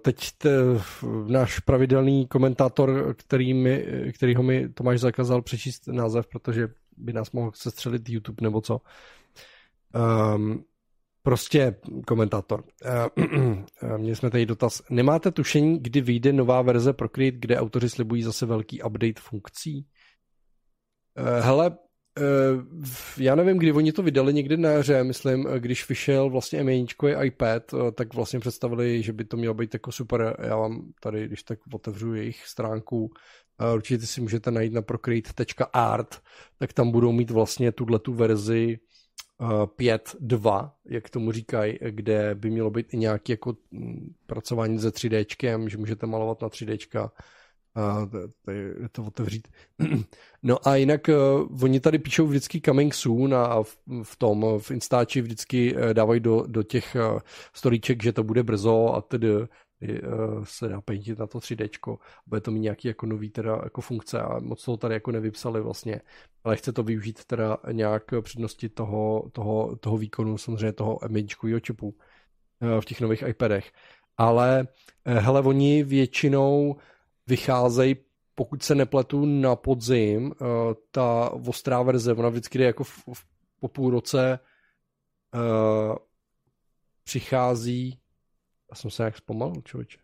Teď 0.02 0.32
te, 0.38 0.50
náš 1.26 1.58
pravidelný 1.58 2.26
komentátor, 2.26 3.14
který 3.18 3.54
mi, 3.54 3.86
kterýho 4.14 4.42
mi 4.42 4.68
Tomáš 4.68 5.00
zakázal 5.00 5.42
přečíst 5.42 5.86
název, 5.86 6.26
protože 6.26 6.68
by 6.96 7.12
nás 7.12 7.32
mohl 7.32 7.52
sestřelit 7.54 8.08
YouTube 8.08 8.42
nebo 8.42 8.60
co. 8.60 8.80
Um, 10.34 10.64
Prostě 11.22 11.76
komentátor. 12.06 12.64
Eh, 13.82 13.98
měli 13.98 14.16
jsme 14.16 14.30
tady 14.30 14.46
dotaz. 14.46 14.82
Nemáte 14.90 15.30
tušení, 15.30 15.78
kdy 15.78 16.00
vyjde 16.00 16.32
nová 16.32 16.62
verze 16.62 16.92
Procreate, 16.92 17.36
kde 17.40 17.58
autoři 17.58 17.90
slibují 17.90 18.22
zase 18.22 18.46
velký 18.46 18.82
update 18.82 19.20
funkcí? 19.20 19.86
Eh, 21.16 21.40
hele, 21.40 21.78
eh, 22.18 22.22
já 23.18 23.34
nevím, 23.34 23.58
kdy 23.58 23.72
oni 23.72 23.92
to 23.92 24.02
vydali 24.02 24.34
někdy 24.34 24.56
na 24.56 24.70
jaře, 24.70 25.04
myslím, 25.04 25.44
když 25.58 25.88
vyšel 25.88 26.30
vlastně 26.30 26.60
m 26.60 26.68
i 26.68 26.86
iPad, 27.24 27.62
tak 27.94 28.14
vlastně 28.14 28.40
představili, 28.40 29.02
že 29.02 29.12
by 29.12 29.24
to 29.24 29.36
mělo 29.36 29.54
být 29.54 29.74
jako 29.74 29.92
super. 29.92 30.36
Já 30.42 30.56
vám 30.56 30.92
tady, 31.00 31.26
když 31.26 31.42
tak 31.42 31.58
otevřu 31.72 32.14
jejich 32.14 32.46
stránku, 32.46 33.10
určitě 33.74 34.06
si 34.06 34.20
můžete 34.20 34.50
najít 34.50 34.72
na 34.72 34.82
procreate.art, 34.82 36.22
tak 36.58 36.72
tam 36.72 36.90
budou 36.90 37.12
mít 37.12 37.30
vlastně 37.30 37.72
tuhle 37.72 37.98
tu 37.98 38.14
verzi 38.14 38.78
5.2, 39.40 40.70
jak 40.84 41.10
tomu 41.10 41.32
říkají, 41.32 41.78
kde 41.90 42.34
by 42.34 42.50
mělo 42.50 42.70
být 42.70 42.94
i 42.94 42.96
nějaké 42.96 43.32
jako 43.32 43.56
mm, 43.70 44.14
pracování 44.26 44.78
se 44.78 44.88
3D, 44.88 45.68
že 45.68 45.78
můžete 45.78 46.06
malovat 46.06 46.42
na 46.42 46.48
3D 46.48 47.10
a 47.74 48.08
to 48.92 49.04
otevřít. 49.04 49.48
No 50.42 50.68
a 50.68 50.76
jinak 50.76 51.08
uh, 51.08 51.64
oni 51.64 51.80
tady 51.80 51.98
píšou 51.98 52.26
vždycky 52.26 52.60
coming 52.60 52.94
soon 52.94 53.34
a 53.34 53.62
v, 53.62 53.78
v 54.02 54.16
tom, 54.16 54.46
v 54.58 54.70
Instači 54.70 55.20
vždycky 55.20 55.76
uh, 55.76 55.94
dávají 55.94 56.20
do, 56.20 56.44
do 56.46 56.62
těch 56.62 56.96
uh, 57.12 57.18
storíček, 57.52 58.02
že 58.02 58.12
to 58.12 58.24
bude 58.24 58.42
brzo 58.42 58.94
a 58.94 59.00
tedy 59.00 59.36
uh, 59.36 59.46
se 60.44 60.68
dá 60.68 60.80
paintit 60.80 61.18
na 61.18 61.26
to 61.26 61.38
3D, 61.38 61.98
bude 62.26 62.40
to 62.40 62.50
mít 62.50 62.60
nějaký 62.60 62.88
jako 62.88 63.06
nový 63.06 63.30
teda 63.30 63.60
jako 63.64 63.80
funkce 63.80 64.20
a 64.20 64.38
moc 64.38 64.64
toho 64.64 64.76
tady 64.76 64.94
jako 64.94 65.12
nevypsali 65.12 65.60
vlastně, 65.60 66.00
ale 66.44 66.56
chce 66.56 66.72
to 66.72 66.82
využít 66.82 67.24
teda 67.24 67.58
nějak 67.72 68.02
přednosti 68.20 68.68
toho, 68.68 69.28
toho, 69.32 69.76
toho 69.76 69.96
výkonu, 69.96 70.38
samozřejmě 70.38 70.72
toho 70.72 70.98
image 71.08 71.36
čipu 71.60 71.88
uh, 71.88 72.80
v 72.80 72.84
těch 72.84 73.00
nových 73.00 73.24
iPadech. 73.26 73.72
Ale 74.16 74.66
uh, 75.06 75.14
hele, 75.14 75.40
oni 75.40 75.82
většinou 75.82 76.76
vycházejí 77.26 77.96
pokud 78.34 78.62
se 78.62 78.74
nepletu 78.74 79.26
na 79.26 79.56
podzim, 79.56 80.26
uh, 80.26 80.36
ta 80.90 81.30
ostrá 81.30 81.82
verze, 81.82 82.14
ona 82.14 82.28
vždycky 82.28 82.58
jde 82.58 82.64
jako 82.64 82.84
v, 82.84 83.04
v, 83.14 83.26
po 83.60 83.68
půl 83.68 83.90
roce 83.90 84.38
uh, 85.34 85.96
přichází 87.04 88.00
já 88.70 88.76
jsem 88.76 88.90
se 88.90 89.02
jak 89.02 89.16
zpomalil, 89.16 89.62
člověče. 89.62 89.98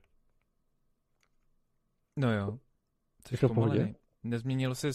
No 2.17 2.33
jo. 2.33 2.59
Jsi 3.27 3.37
v 3.37 3.41
pohodě? 3.41 3.95
Nezměnil 4.23 4.75
jsi 4.75 4.91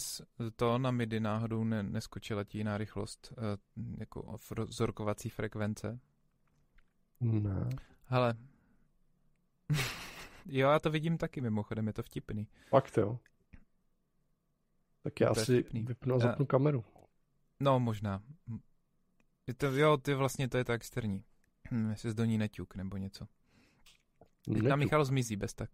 to 0.56 0.78
na 0.78 0.90
MIDI 0.90 1.20
náhodou, 1.20 1.64
ne, 1.64 1.82
neskočila 1.82 2.44
ti 2.44 2.58
jiná 2.58 2.78
rychlost, 2.78 3.32
uh, 3.38 3.44
jako 3.98 4.38
vzorkovací 4.66 5.28
frekvence? 5.28 6.00
Ne. 7.20 7.68
Hele. 8.04 8.34
Jo, 10.46 10.68
já 10.70 10.78
to 10.78 10.90
vidím 10.90 11.18
taky 11.18 11.40
mimochodem, 11.40 11.86
je 11.86 11.92
to 11.92 12.02
vtipný. 12.02 12.48
Fakt 12.68 12.96
jo. 12.96 13.18
Tak 15.02 15.20
já 15.20 15.34
si 15.34 15.64
vypnu 15.72 16.14
a 16.14 16.18
zapnu 16.18 16.44
uh, 16.44 16.46
kameru. 16.46 16.84
No, 17.60 17.80
možná. 17.80 18.22
Je 19.46 19.54
to, 19.54 19.66
jo, 19.66 19.96
ty 19.96 20.14
vlastně 20.14 20.48
to 20.48 20.58
je 20.58 20.64
to 20.64 20.72
externí. 20.72 21.24
Hm, 21.70 21.90
jestli 21.90 22.14
do 22.14 22.24
ní 22.24 22.38
neťuk 22.38 22.74
nebo 22.74 22.96
něco. 22.96 23.28
Teď 24.54 24.68
tam 24.68 24.78
Michal 24.78 25.04
zmizí 25.04 25.36
bez 25.36 25.54
tak. 25.54 25.70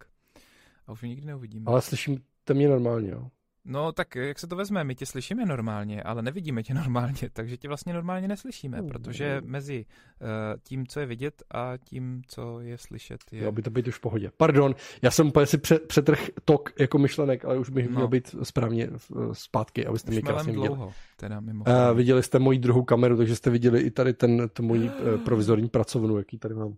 A 0.87 0.91
už 0.91 1.01
nikdy 1.01 1.27
neuvidíme. 1.27 1.65
Ale 1.67 1.81
slyším 1.81 2.23
to 2.43 2.53
mě 2.53 2.67
normálně, 2.67 3.09
jo? 3.09 3.31
No 3.69 3.91
tak 3.91 4.15
jak 4.15 4.39
se 4.39 4.47
to 4.47 4.55
vezme, 4.55 4.83
my 4.83 4.95
tě 4.95 5.05
slyšíme 5.05 5.45
normálně, 5.45 6.03
ale 6.03 6.21
nevidíme 6.21 6.63
tě 6.63 6.73
normálně, 6.83 7.29
takže 7.33 7.57
tě 7.57 7.67
vlastně 7.67 7.93
normálně 7.93 8.27
neslyšíme, 8.27 8.83
protože 8.83 9.41
mezi 9.45 9.85
uh, 10.21 10.27
tím, 10.63 10.87
co 10.87 10.99
je 10.99 11.05
vidět 11.05 11.43
a 11.51 11.73
tím, 11.77 12.21
co 12.27 12.59
je 12.59 12.77
slyšet, 12.77 13.19
je... 13.31 13.37
Mělo 13.37 13.51
by 13.51 13.61
to 13.61 13.69
být 13.69 13.87
už 13.87 13.95
v 13.95 14.01
pohodě. 14.01 14.31
Pardon, 14.37 14.75
já 15.01 15.11
jsem 15.11 15.27
úplně 15.27 15.45
si 15.45 15.57
přetrh 15.87 16.29
tok 16.45 16.73
jako 16.79 16.97
myšlenek, 16.97 17.45
ale 17.45 17.57
už 17.57 17.69
bych 17.69 17.89
no. 17.89 17.95
měl 17.95 18.07
být 18.07 18.35
správně 18.43 18.89
zpátky, 19.33 19.85
abyste 19.85 20.11
mě 20.11 20.21
krásně 20.21 20.51
viděli. 20.51 20.67
dlouho, 20.67 20.91
teda 21.17 21.39
mimo. 21.39 21.65
Uh, 21.67 21.97
viděli 21.97 22.23
jste 22.23 22.39
moji 22.39 22.59
druhou 22.59 22.83
kameru, 22.83 23.17
takže 23.17 23.35
jste 23.35 23.49
viděli 23.49 23.81
i 23.81 23.91
tady 23.91 24.13
ten, 24.13 24.49
ten 24.49 24.65
můj 24.65 24.79
uh, 24.79 25.23
provizorní 25.25 25.69
pracovnu, 25.69 26.17
jaký 26.17 26.37
tady 26.37 26.55
mám. 26.55 26.73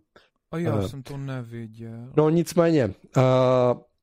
A 0.50 0.58
já 0.58 0.74
uh, 0.74 0.86
jsem 0.86 1.02
to 1.02 1.16
neviděl. 1.16 2.12
No 2.16 2.30
nicméně, 2.30 2.86
uh, 2.86 3.22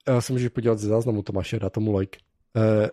já 0.07 0.21
se 0.21 0.33
můžeš 0.33 0.49
podívat 0.49 0.79
ze 0.79 0.87
záznamu 0.87 1.23
Tomáše, 1.23 1.59
dá 1.59 1.69
tomu 1.69 1.97
like. 1.97 2.28
Uh, 2.55 2.87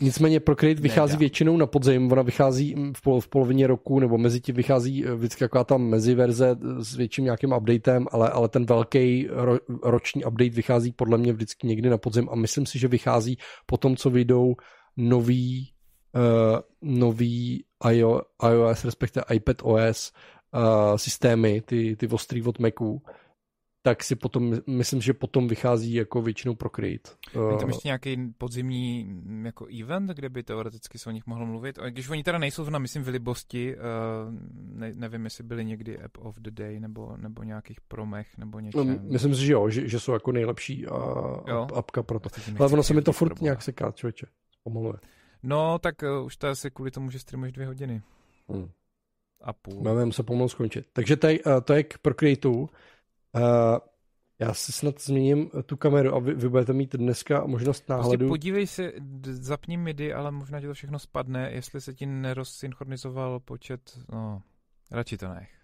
nicméně 0.00 0.40
Procreate 0.40 0.80
vychází 0.80 1.12
Nedá. 1.12 1.18
většinou 1.18 1.56
na 1.56 1.66
podzim, 1.66 2.12
ona 2.12 2.22
vychází 2.22 2.74
v, 2.96 3.02
pol, 3.02 3.20
v 3.20 3.28
polovině 3.28 3.66
roku, 3.66 4.00
nebo 4.00 4.18
mezi 4.18 4.40
tím 4.40 4.54
vychází 4.54 5.04
vždycky 5.16 5.40
taková 5.40 5.64
tam 5.64 5.82
meziverze 5.82 6.56
s 6.78 6.96
větším 6.96 7.24
nějakým 7.24 7.52
updatem, 7.52 8.06
ale, 8.10 8.30
ale 8.30 8.48
ten 8.48 8.66
velký 8.66 9.28
ro, 9.30 9.58
roční 9.82 10.24
update 10.24 10.50
vychází 10.50 10.92
podle 10.92 11.18
mě 11.18 11.32
vždycky 11.32 11.66
někdy 11.66 11.90
na 11.90 11.98
podzim. 11.98 12.28
A 12.32 12.34
myslím 12.34 12.66
si, 12.66 12.78
že 12.78 12.88
vychází 12.88 13.38
po 13.66 13.76
tom, 13.76 13.96
co 13.96 14.10
vyjdou 14.10 14.54
nový, 14.96 15.72
uh, 16.14 16.58
nový 16.82 17.64
iOS, 17.90 18.84
respektive 18.84 19.24
iPad 19.34 19.56
OS 19.62 20.12
uh, 20.54 20.96
systémy, 20.96 21.60
ty, 21.60 21.96
ty 21.96 22.08
ostrý 22.08 22.42
od 22.42 22.58
Macu, 22.58 23.02
tak 23.82 24.04
si 24.04 24.16
potom, 24.16 24.54
myslím, 24.66 25.00
že 25.00 25.12
potom 25.12 25.48
vychází 25.48 25.94
jako 25.94 26.22
většinou 26.22 26.54
Procreate. 26.54 27.10
Je 27.50 27.56
tam 27.60 27.68
ještě 27.68 27.88
nějaký 27.88 28.34
podzimní 28.38 29.04
mm, 29.04 29.46
jako 29.46 29.66
event, 29.80 30.10
kde 30.10 30.28
by 30.28 30.42
teoreticky 30.42 30.98
se 30.98 31.08
o 31.08 31.12
nich 31.12 31.26
mohlo 31.26 31.46
mluvit? 31.46 31.78
A 31.78 31.90
když 31.90 32.08
oni 32.08 32.22
teda 32.22 32.38
nejsou 32.38 32.70
na, 32.70 32.78
myslím, 32.78 33.02
v 33.02 33.08
libosti, 33.08 33.76
uh, 33.76 33.82
ne, 34.54 34.92
nevím, 34.94 35.24
jestli 35.24 35.44
byli 35.44 35.64
někdy 35.64 35.98
App 35.98 36.18
of 36.18 36.36
the 36.38 36.50
Day 36.50 36.80
nebo, 36.80 37.16
nebo 37.16 37.42
nějakých 37.42 37.80
promech 37.80 38.38
nebo 38.38 38.60
něčem. 38.60 38.88
No, 38.88 38.98
myslím 39.02 39.34
si, 39.34 39.46
že 39.46 39.52
jo, 39.52 39.70
že, 39.70 39.88
že 39.88 40.00
jsou 40.00 40.12
jako 40.12 40.32
nejlepší 40.32 40.86
uh, 40.86 40.96
jo? 41.48 41.66
apka 41.74 42.02
pro 42.02 42.20
to. 42.20 42.30
Ale 42.58 42.68
ono 42.72 42.82
se 42.82 42.94
mi 42.94 43.02
to 43.02 43.12
furt 43.12 43.28
problém. 43.28 43.44
nějak 43.44 43.62
seká, 43.62 43.92
člověče. 43.92 44.26
Pomaluje. 44.64 44.98
No, 45.42 45.78
tak 45.78 46.02
uh, 46.02 46.26
už 46.26 46.36
to 46.36 46.48
asi 46.48 46.70
kvůli 46.70 46.90
tomu, 46.90 47.10
že 47.10 47.18
streamuješ 47.18 47.52
dvě 47.52 47.66
hodiny. 47.66 48.02
Hmm. 48.48 48.70
A 49.40 49.52
půl. 49.52 49.82
Máme 49.82 50.12
se 50.12 50.22
pomalu 50.22 50.48
skončit. 50.48 50.86
Takže 50.92 51.16
tady, 51.16 51.44
uh, 51.44 51.52
to 51.60 51.72
je 51.72 51.82
k 51.82 51.98
Procreateu. 51.98 52.68
Uh, 53.34 53.78
já 54.38 54.54
si 54.54 54.72
snad 54.72 55.00
změním 55.00 55.50
tu 55.66 55.76
kameru 55.76 56.14
a 56.14 56.18
vy, 56.18 56.34
vy 56.34 56.48
budete 56.48 56.72
mít 56.72 56.96
dneska 56.96 57.46
možnost 57.46 57.80
prostě 57.80 57.92
náhledu. 57.92 58.18
Prostě 58.18 58.28
podívej 58.28 58.66
se, 58.66 58.92
zapni 59.24 59.76
MIDI, 59.76 60.12
ale 60.12 60.30
možná 60.30 60.60
ti 60.60 60.66
to 60.66 60.74
všechno 60.74 60.98
spadne, 60.98 61.50
jestli 61.52 61.80
se 61.80 61.94
ti 61.94 62.06
nerozsynchronizoval 62.06 63.40
počet, 63.40 63.98
no, 64.12 64.42
radši 64.90 65.18
to 65.18 65.28
nech. 65.28 65.50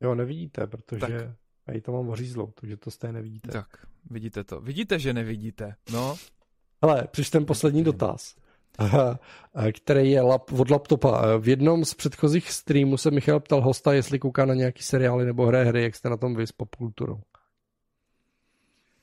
Jo, 0.00 0.14
nevidíte, 0.14 0.66
protože 0.66 1.00
tak. 1.00 1.10
já 1.74 1.80
to 1.80 1.92
mám 1.92 2.08
ořízlou, 2.08 2.52
takže 2.60 2.76
to 2.76 2.90
stejně 2.90 3.12
nevidíte. 3.12 3.52
Tak, 3.52 3.86
vidíte 4.10 4.44
to. 4.44 4.60
Vidíte, 4.60 4.98
že 4.98 5.12
nevidíte, 5.12 5.74
no. 5.92 6.16
Ale 6.80 7.08
ten 7.30 7.46
poslední 7.46 7.84
dotaz 7.84 8.36
který 9.72 10.10
je 10.10 10.22
lap, 10.22 10.52
od 10.52 10.70
laptopa. 10.70 11.36
V 11.38 11.48
jednom 11.48 11.84
z 11.84 11.94
předchozích 11.94 12.50
streamů 12.50 12.96
se 12.96 13.10
Michal 13.10 13.40
ptal 13.40 13.60
hosta, 13.60 13.92
jestli 13.92 14.18
kouká 14.18 14.44
na 14.44 14.54
nějaký 14.54 14.82
seriály 14.82 15.24
nebo 15.24 15.46
hraje 15.46 15.64
hry, 15.64 15.82
jak 15.82 15.94
jste 15.94 16.10
na 16.10 16.16
tom 16.16 16.34
vy 16.34 16.46
s 16.46 16.52
popkulturou. 16.52 17.20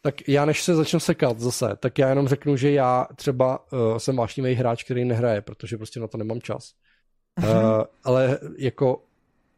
Tak 0.01 0.28
já 0.28 0.45
než 0.45 0.63
se 0.63 0.76
začnu 0.76 0.99
sekat 0.99 1.39
zase, 1.39 1.70
tak 1.80 1.99
já 1.99 2.09
jenom 2.09 2.28
řeknu, 2.28 2.55
že 2.55 2.72
já 2.72 3.07
třeba 3.15 3.72
uh, 3.74 3.97
jsem 3.97 4.15
vášnivý 4.15 4.53
hráč, 4.53 4.84
který 4.84 5.05
nehraje, 5.05 5.41
protože 5.41 5.78
prostě 5.78 5.99
na 5.99 6.07
to 6.07 6.17
nemám 6.17 6.41
čas. 6.41 6.74
Uh, 7.39 7.45
ale 8.03 8.39
jako 8.57 9.03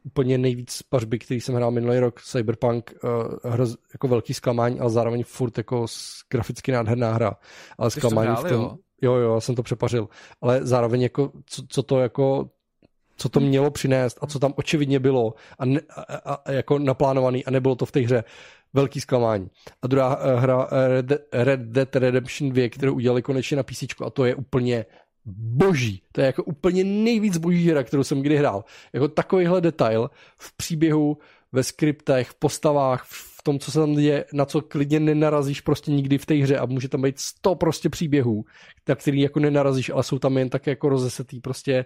úplně 0.04 0.38
nejvíc 0.38 0.82
pařby, 0.82 1.20
který 1.20 1.42
jsem 1.42 1.56
hrál 1.56 1.72
minulý 1.72 2.00
rok, 2.00 2.22
Cyberpunk, 2.22 2.94
uh, 3.04 3.52
hroz, 3.52 3.78
jako 3.94 4.08
velký 4.08 4.34
zklamání, 4.34 4.80
ale 4.80 4.90
zároveň 4.90 5.24
furt 5.24 5.58
jako 5.58 5.86
graficky 6.30 6.72
nádherná 6.72 7.14
hra. 7.14 7.34
Ale 7.78 7.92
zklamání 7.92 8.36
v 8.36 8.50
tom... 8.50 8.62
Jo? 8.62 8.78
Jo, 9.02 9.14
jo, 9.14 9.34
já 9.34 9.40
jsem 9.40 9.56
to 9.56 9.64
přepařil. 9.64 10.10
Ale 10.42 10.66
zároveň 10.66 11.02
jako, 11.02 11.32
co, 11.46 11.64
co 11.68 11.84
to 11.84 12.00
jako 12.00 12.50
co 13.22 13.30
to 13.30 13.40
mělo 13.40 13.72
přinést 13.72 14.18
a 14.22 14.28
co 14.28 14.40
tam 14.40 14.54
očividně 14.56 15.00
bylo 15.00 15.34
a, 15.60 15.66
ne, 15.66 15.80
a, 15.96 16.34
a 16.34 16.52
jako 16.52 16.80
naplánovaný 16.80 17.46
a 17.46 17.52
nebylo 17.52 17.76
to 17.76 17.86
v 17.86 17.92
té 17.92 18.00
hře 18.00 18.24
velký 18.74 19.02
zklamání. 19.02 19.50
A 19.82 19.88
druhá 19.88 20.18
uh, 20.18 20.40
hra 20.40 20.58
uh, 20.58 20.72
Red, 20.88 21.12
Red 21.34 21.60
Dead 21.60 21.96
Redemption 21.96 22.52
2, 22.52 22.70
kterou 22.70 22.94
udělali 22.94 23.22
konečně 23.22 23.58
na 23.58 23.64
PC 23.64 23.84
a 24.06 24.10
to 24.10 24.26
je 24.26 24.36
úplně 24.36 24.86
boží. 25.36 26.02
To 26.12 26.22
je 26.22 26.26
jako 26.28 26.44
úplně 26.44 26.84
nejvíc 26.84 27.38
boží 27.38 27.70
hra, 27.70 27.84
kterou 27.84 28.04
jsem 28.04 28.22
kdy 28.22 28.38
hrál. 28.38 28.64
Jako 28.94 29.08
takovýhle 29.08 29.62
detail 29.62 30.10
v 30.38 30.58
příběhu, 30.58 31.18
ve 31.52 31.64
skriptech, 31.64 32.30
v 32.30 32.36
postavách, 32.36 33.04
v 33.06 33.31
tom, 33.44 33.60
co 33.60 33.72
se 33.72 33.80
tam 33.80 33.94
děje, 33.94 34.26
na 34.34 34.46
co 34.46 34.62
klidně 34.62 35.00
nenarazíš 35.00 35.62
prostě 35.62 35.92
nikdy 35.92 36.18
v 36.18 36.26
té 36.26 36.34
hře 36.34 36.58
a 36.58 36.66
může 36.66 36.88
tam 36.88 37.02
být 37.02 37.20
100 37.20 37.56
prostě 37.56 37.90
příběhů, 37.90 38.46
na 38.90 38.96
který 38.96 39.22
jako 39.22 39.40
nenarazíš, 39.40 39.90
ale 39.90 40.04
jsou 40.04 40.20
tam 40.20 40.38
jen 40.38 40.50
tak 40.50 40.68
jako 40.68 40.90
rozesetý 40.90 41.40
prostě 41.40 41.86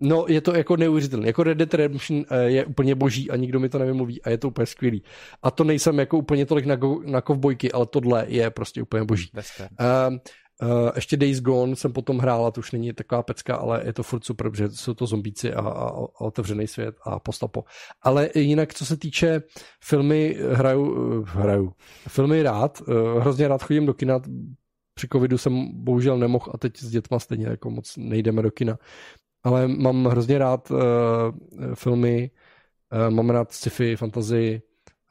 No, 0.00 0.24
je 0.28 0.40
to 0.40 0.54
jako 0.54 0.76
neuvěřitelné. 0.76 1.26
Jako 1.26 1.42
Red 1.42 1.58
Dead 1.58 1.74
Redemption 1.74 2.24
eh, 2.30 2.42
je 2.42 2.64
úplně 2.64 2.94
boží 2.94 3.30
a 3.30 3.36
nikdo 3.36 3.60
mi 3.60 3.68
to 3.68 3.78
nevymluví 3.78 4.22
a 4.22 4.30
je 4.30 4.38
to 4.38 4.48
úplně 4.48 4.66
skvělý. 4.66 5.02
A 5.42 5.50
to 5.50 5.64
nejsem 5.64 5.98
jako 5.98 6.18
úplně 6.18 6.46
tolik 6.46 6.66
na, 6.66 6.76
go, 6.76 7.00
na 7.04 7.20
kovbojky, 7.20 7.72
ale 7.72 7.86
tohle 7.86 8.24
je 8.28 8.50
prostě 8.50 8.82
úplně 8.82 9.04
boží. 9.04 9.30
Uh, 9.34 10.18
Uh, 10.64 10.90
ještě 10.94 11.16
Days 11.16 11.40
Gone 11.40 11.76
jsem 11.76 11.92
potom 11.92 12.18
hrál 12.18 12.46
a 12.46 12.50
to 12.50 12.58
už 12.58 12.72
není 12.72 12.92
taková 12.92 13.22
pecka, 13.22 13.56
ale 13.56 13.82
je 13.86 13.92
to 13.92 14.02
furt 14.02 14.24
super, 14.24 14.50
protože 14.50 14.68
jsou 14.68 14.94
to 14.94 15.06
zombíci 15.06 15.54
a, 15.54 15.60
a, 15.60 15.88
a 15.88 16.20
otevřený 16.20 16.66
svět 16.66 16.96
a 17.02 17.18
postapo. 17.18 17.64
Ale 18.02 18.30
jinak, 18.34 18.74
co 18.74 18.86
se 18.86 18.96
týče 18.96 19.42
filmy, 19.84 20.36
hraju, 20.52 20.82
uh, 20.82 21.28
hraju. 21.28 21.72
Filmy 22.08 22.42
rád, 22.42 22.82
uh, 22.88 23.20
hrozně 23.20 23.48
rád 23.48 23.62
chodím 23.62 23.86
do 23.86 23.94
kina, 23.94 24.20
při 24.94 25.08
covidu 25.12 25.38
jsem 25.38 25.84
bohužel 25.84 26.18
nemohl 26.18 26.50
a 26.54 26.58
teď 26.58 26.76
s 26.76 26.90
dětma 26.90 27.18
stejně 27.18 27.46
jako 27.46 27.70
moc 27.70 27.96
nejdeme 27.96 28.42
do 28.42 28.50
kina. 28.50 28.78
Ale 29.42 29.68
mám 29.68 30.04
hrozně 30.04 30.38
rád 30.38 30.70
uh, 30.70 30.78
filmy, 31.74 32.30
uh, 32.92 33.14
mám 33.14 33.30
rád 33.30 33.52
sci-fi, 33.52 33.96
fantasy, 33.96 34.62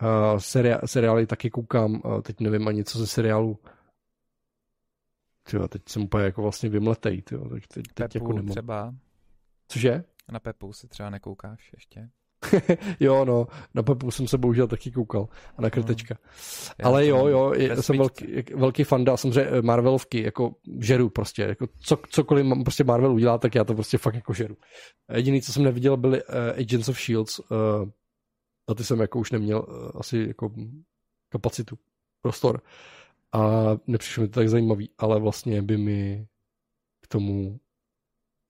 uh, 0.02 0.40
seriály 0.86 1.28
taky 1.28 1.50
koukám, 1.50 2.02
uh, 2.06 2.22
teď 2.22 2.40
nevím 2.40 2.68
ani 2.68 2.84
co 2.84 3.00
ze 3.00 3.08
seriálu 3.08 3.58
Tyjo, 5.50 5.68
teď 5.68 5.82
jsem 5.90 6.04
úplně 6.04 6.24
jako 6.24 6.42
vlastně 6.42 6.70
vymletej, 6.70 7.22
tyjo, 7.22 7.50
tak 7.50 7.68
teď, 7.68 7.86
teď 7.94 8.14
Pepu 8.14 8.18
jako 8.18 8.34
nemám. 8.34 8.52
třeba. 8.52 8.96
Cože? 9.68 10.04
Na 10.32 10.40
Pepu 10.40 10.74
se 10.74 10.88
třeba 10.88 11.10
nekoukáš 11.10 11.70
ještě? 11.74 12.10
jo, 13.00 13.26
no, 13.26 13.48
na 13.74 13.84
Pepu 13.84 14.12
jsem 14.12 14.28
se 14.28 14.38
bohužel 14.38 14.68
taky 14.68 14.92
koukal 14.92 15.28
a 15.58 15.62
na 15.62 15.70
krtečka. 15.70 16.18
No. 16.80 16.88
Ale 16.88 17.08
jo, 17.08 17.28
jo, 17.28 17.54
já 17.54 17.82
jsem 17.82 17.98
velký, 17.98 18.26
velký 18.56 18.84
fanda, 18.84 19.18
samozřejmě 19.18 19.52
eh, 19.52 19.62
Marvelovky, 19.62 20.24
jako 20.24 20.56
žeru 20.80 21.10
prostě, 21.10 21.42
jako 21.42 21.68
co, 21.80 21.98
cokoliv 22.10 22.46
prostě 22.64 22.84
Marvel 22.84 23.14
udělá, 23.14 23.38
tak 23.38 23.56
já 23.56 23.64
to 23.64 23.74
prostě 23.74 23.98
fakt 23.98 24.16
jako 24.16 24.34
žeru. 24.34 24.58
Jediný, 25.14 25.42
co 25.42 25.54
jsem 25.54 25.64
neviděl, 25.64 25.98
byly 25.98 26.24
uh, 26.24 26.36
Agents 26.60 26.90
of 26.90 27.02
Shields, 27.02 27.40
uh, 27.40 27.46
a 28.68 28.74
ty 28.74 28.84
jsem 28.84 29.00
jako 29.00 29.20
už 29.20 29.32
neměl 29.32 29.66
uh, 29.68 29.92
asi 30.00 30.26
jako 30.28 30.52
kapacitu, 31.30 31.78
prostor. 32.22 32.56
Uh, 32.56 32.70
a 33.34 33.70
nepřišlo 33.88 34.22
mi 34.22 34.28
to 34.28 34.40
tak 34.40 34.50
zajímavý, 34.50 34.90
ale 34.98 35.20
vlastně 35.20 35.62
by 35.62 35.78
mi 35.78 36.28
k 37.02 37.08
tomu 37.08 37.60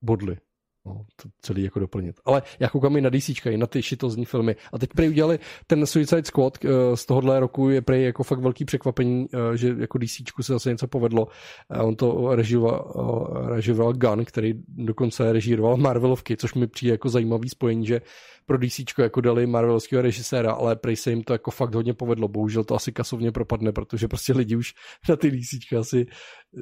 bodli. 0.02 0.38
No, 0.86 1.06
to 1.16 1.30
celý 1.42 1.64
jako 1.64 1.80
doplnit. 1.80 2.20
Ale 2.26 2.42
já 2.60 2.70
koukám 2.70 2.98
i 2.98 3.02
na 3.02 3.10
DC, 3.10 3.46
i 3.46 3.58
na 3.58 3.68
ty 3.68 3.84
šitozní 3.84 4.26
filmy. 4.26 4.56
A 4.74 4.78
teď 4.78 4.90
prej 4.94 5.10
udělali 5.10 5.40
ten 5.68 5.86
Suicide 5.86 6.24
Squad 6.24 6.66
uh, 6.66 6.72
z 6.96 7.06
tohohle 7.06 7.40
roku 7.40 7.70
je 7.70 7.82
prej 7.82 8.04
jako 8.04 8.24
fakt 8.24 8.40
velký 8.40 8.66
překvapení, 8.66 9.28
uh, 9.30 9.54
že 9.56 9.76
jako 9.80 9.98
DC 9.98 10.12
se 10.42 10.54
zase 10.54 10.70
něco 10.70 10.88
povedlo. 10.88 11.28
Uh, 11.76 11.88
on 11.88 11.96
to 11.96 12.36
režíroval, 12.36 13.48
režíroval 13.48 13.94
Gunn, 13.94 14.26
který 14.26 14.54
dokonce 14.68 15.34
režíroval 15.34 15.78
Marvelovky, 15.78 16.38
což 16.38 16.54
mi 16.54 16.68
přijde 16.68 16.92
jako 16.92 17.10
zajímavý 17.10 17.50
spojení, 17.50 17.86
že 17.86 18.02
pro 18.46 18.58
DC 18.58 18.80
jako 18.98 19.22
dali 19.22 19.48
Marvelovského 19.48 20.02
režiséra, 20.02 20.54
ale 20.54 20.76
prej 20.76 20.96
se 20.96 21.10
jim 21.10 21.24
to 21.24 21.34
jako 21.34 21.52
fakt 21.52 21.76
hodně 21.76 21.94
povedlo. 21.94 22.28
Bohužel 22.28 22.64
to 22.64 22.76
asi 22.76 22.92
kasovně 22.92 23.32
propadne, 23.32 23.72
protože 23.72 24.08
prostě 24.08 24.34
lidi 24.34 24.56
už 24.56 24.74
na 25.10 25.16
ty 25.16 25.32
DC 25.32 25.74
asi 25.80 26.06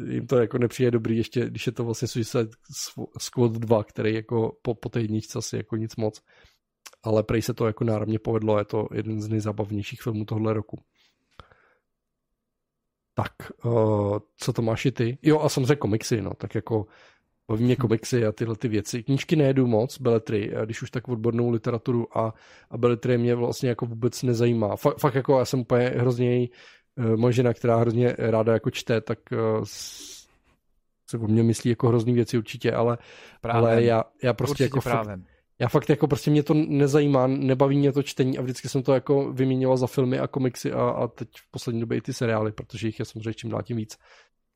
jim 0.10 0.28
to 0.28 0.38
jako 0.38 0.58
nepřijde 0.58 0.92
dobrý, 0.92 1.18
ještě 1.18 1.46
když 1.46 1.68
je 1.68 1.72
to 1.72 1.84
vlastně 1.84 2.08
Suicide 2.08 2.50
Squad 3.20 3.52
2, 3.52 3.84
který 3.84 4.14
jako 4.16 4.58
po, 4.62 4.76
po 4.76 4.90
té 4.90 5.02
jedničce 5.02 5.40
asi 5.40 5.58
jako 5.58 5.76
nic 5.76 5.96
moc. 5.96 6.22
Ale 7.04 7.24
prej 7.24 7.42
se 7.42 7.54
to 7.54 7.68
jako 7.68 7.84
náramně 7.84 8.20
povedlo, 8.20 8.60
je 8.60 8.66
to 8.66 8.88
jeden 8.94 9.22
z 9.22 9.30
nejzábavnějších 9.30 10.02
filmů 10.02 10.26
tohle 10.26 10.54
roku. 10.54 10.78
Tak, 13.14 13.52
uh, 13.66 14.20
co 14.38 14.54
to 14.54 14.62
máš 14.62 14.86
i 14.86 14.92
ty? 14.92 15.18
Jo, 15.22 15.40
a 15.40 15.50
samozřejmě 15.50 15.76
komiksy, 15.76 16.22
no, 16.22 16.32
tak 16.38 16.56
jako 16.56 16.86
baví 17.52 17.64
mě 17.64 17.76
komiksy 17.76 18.26
a 18.26 18.32
tyhle 18.32 18.56
ty 18.56 18.68
věci. 18.68 19.04
Knížky 19.04 19.36
nejedu 19.36 19.68
moc, 19.68 20.02
beletry, 20.02 20.52
když 20.66 20.82
už 20.82 20.92
tak 20.92 21.08
odbornou 21.08 21.50
literaturu 21.50 22.18
a, 22.18 22.34
a 22.70 22.78
beletry 22.78 23.18
mě 23.18 23.36
vlastně 23.36 23.70
jako 23.70 23.86
vůbec 23.86 24.24
nezajímá. 24.24 24.76
Fakt, 24.76 25.00
fakt 25.00 25.16
jako 25.16 25.40
já 25.40 25.46
jsem 25.46 25.60
úplně 25.60 25.86
hrozně 25.88 26.48
eh, 26.98 27.18
moje 27.18 27.34
žena, 27.34 27.54
která 27.54 27.78
hrozně 27.78 28.16
ráda 28.18 28.54
jako 28.54 28.70
čte, 28.70 29.02
tak 29.02 29.20
eh, 29.34 29.38
se 31.10 31.18
o 31.18 31.28
mě 31.28 31.44
myslí 31.44 31.70
jako 31.70 31.88
hrozný 31.88 32.14
věci 32.14 32.38
určitě, 32.38 32.72
ale, 32.72 32.98
ale 33.44 33.84
já, 33.84 34.04
já 34.24 34.34
prostě 34.34 34.52
určitě 34.52 34.64
jako 34.64 34.82
právem. 34.82 35.22
fakt, 35.22 35.30
já 35.60 35.68
fakt 35.68 35.90
jako 35.90 36.08
prostě 36.08 36.32
mě 36.32 36.44
to 36.44 36.54
nezajímá, 36.54 37.28
nebaví 37.28 37.78
mě 37.78 37.92
to 37.92 38.04
čtení 38.04 38.38
a 38.38 38.42
vždycky 38.42 38.70
jsem 38.70 38.84
to 38.84 38.94
jako 38.94 39.34
vyměňoval 39.34 39.78
za 39.78 39.88
filmy 39.88 40.20
a 40.20 40.28
komiksy 40.28 40.72
a, 40.72 40.90
a 40.90 41.08
teď 41.08 41.30
v 41.36 41.52
poslední 41.52 41.82
době 41.82 41.98
i 41.98 42.02
ty 42.02 42.14
seriály, 42.14 42.52
protože 42.52 42.88
jich 42.88 43.00
je 43.00 43.06
samozřejmě 43.06 43.34
čím 43.34 43.50
dál 43.50 43.62
tím 43.62 43.78
víc 43.78 43.98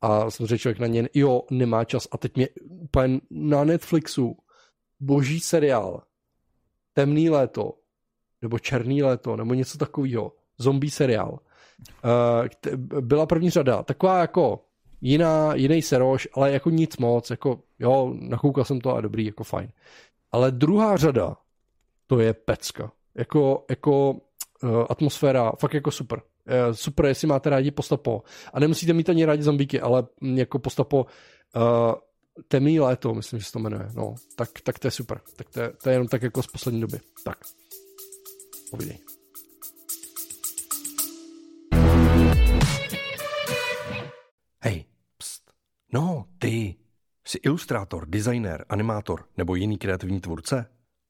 a 0.06 0.32
samozřejmě 0.32 0.58
člověk 0.58 0.80
na 0.80 0.88
ně, 0.88 1.10
jo, 1.14 1.42
nemá 1.52 1.84
čas 1.84 2.08
a 2.12 2.18
teď 2.18 2.36
mě 2.36 2.48
úplně 2.68 3.20
na 3.30 3.64
Netflixu 3.64 4.38
boží 5.00 5.40
seriál 5.40 6.04
Temný 6.94 7.30
léto 7.30 7.74
nebo 8.42 8.60
Černý 8.60 9.04
léto 9.04 9.36
nebo 9.36 9.54
něco 9.54 9.78
takového, 9.78 10.34
zombie 10.58 10.92
seriál. 10.92 11.40
Uh, 12.06 13.02
byla 13.02 13.26
první 13.26 13.50
řada, 13.50 13.84
taková 13.84 14.20
jako 14.20 14.66
jiná, 15.02 15.56
jiný 15.56 15.82
seroš, 15.82 16.28
ale 16.34 16.52
jako 16.52 16.70
nic 16.70 16.98
moc, 16.98 17.30
jako 17.30 17.60
jo, 17.80 18.14
nakoukal 18.20 18.64
jsem 18.66 18.82
to 18.82 18.96
a 18.96 19.02
dobrý, 19.02 19.26
jako 19.26 19.44
fajn. 19.44 19.72
Ale 20.32 20.52
druhá 20.52 20.98
řada, 20.98 21.38
to 22.08 22.20
je 22.20 22.34
pecka. 22.34 22.92
Jako, 23.16 23.66
jako 23.70 24.12
uh, 24.12 24.20
atmosféra, 24.90 25.52
fakt 25.52 25.74
jako 25.74 25.92
super. 25.92 26.22
Eh, 26.48 26.74
super, 26.74 27.06
jestli 27.06 27.28
máte 27.28 27.50
rádi 27.50 27.72
postapo. 27.72 28.24
A 28.54 28.60
nemusíte 28.60 28.94
mít 28.94 29.10
ani 29.10 29.26
rádi 29.26 29.44
zombíky, 29.44 29.82
ale 29.82 30.08
jako 30.22 30.60
postapo 30.60 31.06
uh, 31.56 31.94
temný 32.48 32.80
léto, 32.80 33.14
myslím, 33.14 33.40
že 33.40 33.46
se 33.46 33.52
to 33.52 33.60
jmenuje. 33.60 33.90
No, 33.94 34.16
tak, 34.36 34.50
tak 34.64 34.80
to 34.80 34.88
je 34.88 34.92
super. 34.92 35.22
Tak 35.36 35.50
to 35.50 35.62
je, 35.62 35.74
to 35.84 35.90
je 35.90 35.96
jenom 35.96 36.08
tak 36.08 36.22
jako 36.22 36.44
z 36.44 36.48
poslední 36.48 36.82
doby. 36.82 37.00
Tak. 37.24 37.38
Povídej. 38.72 39.00
Hej, 44.64 44.86
pst. 45.18 45.52
No, 45.94 46.26
ty. 46.40 46.76
Jsi 47.28 47.38
ilustrátor, 47.38 48.06
designer, 48.10 48.66
animátor 48.70 49.26
nebo 49.38 49.56
jiný 49.56 49.78
kreativní 49.78 50.22
tvůrce? 50.22 50.66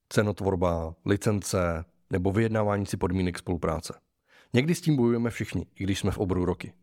Cenotvorba, 0.09 0.95
licence 1.05 1.85
nebo 2.09 2.31
vyjednávání 2.31 2.85
si 2.85 2.97
podmínek 2.97 3.37
spolupráce. 3.39 4.04
Někdy 4.53 4.75
s 4.75 4.81
tím 4.81 4.95
bojujeme 4.95 5.29
všichni, 5.29 5.65
i 5.75 5.83
když 5.83 5.99
jsme 5.99 6.11
v 6.11 6.17
oboru 6.17 6.45
roky. 6.45 6.73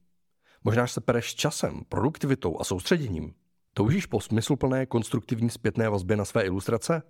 Možná 0.64 0.86
se 0.86 1.00
pereš 1.00 1.34
časem, 1.34 1.80
produktivitou 1.88 2.60
a 2.60 2.64
soustředěním. 2.64 3.34
Toužíš 3.74 4.06
po 4.06 4.20
smysluplné 4.20 4.86
konstruktivní 4.86 5.50
zpětné 5.50 5.88
vazbě 5.88 6.16
na 6.16 6.24
své 6.24 6.42
ilustrace? 6.42 7.02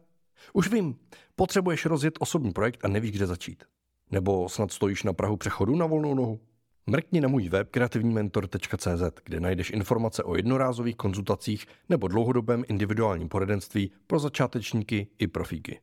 Už 0.53 0.68
vím, 0.68 0.96
potřebuješ 1.36 1.86
rozjet 1.86 2.14
osobní 2.18 2.53
projekt 2.53 2.84
a 2.84 2.88
nevíš, 2.88 3.12
kde 3.12 3.26
začít. 3.26 3.64
Nebo 4.11 4.48
snad 4.48 4.72
stojíš 4.72 5.03
na 5.03 5.12
Prahu 5.12 5.36
přechodu 5.36 5.76
na 5.76 5.86
volnou 5.86 6.14
nohu? 6.14 6.40
Mrkni 6.86 7.20
na 7.20 7.28
můj 7.28 7.48
web 7.48 7.68
kreativnímentor.cz, 7.70 9.03
kde 9.24 9.40
najdeš 9.40 9.70
informace 9.70 10.22
o 10.22 10.36
jednorázových 10.36 10.96
konzultacích 10.96 11.66
nebo 11.88 12.09
dlouhodobém 12.09 12.64
individuálním 12.68 13.28
poradenství 13.28 13.92
pro 14.07 14.18
začátečníky 14.18 15.07
i 15.18 15.26
profíky. 15.26 15.80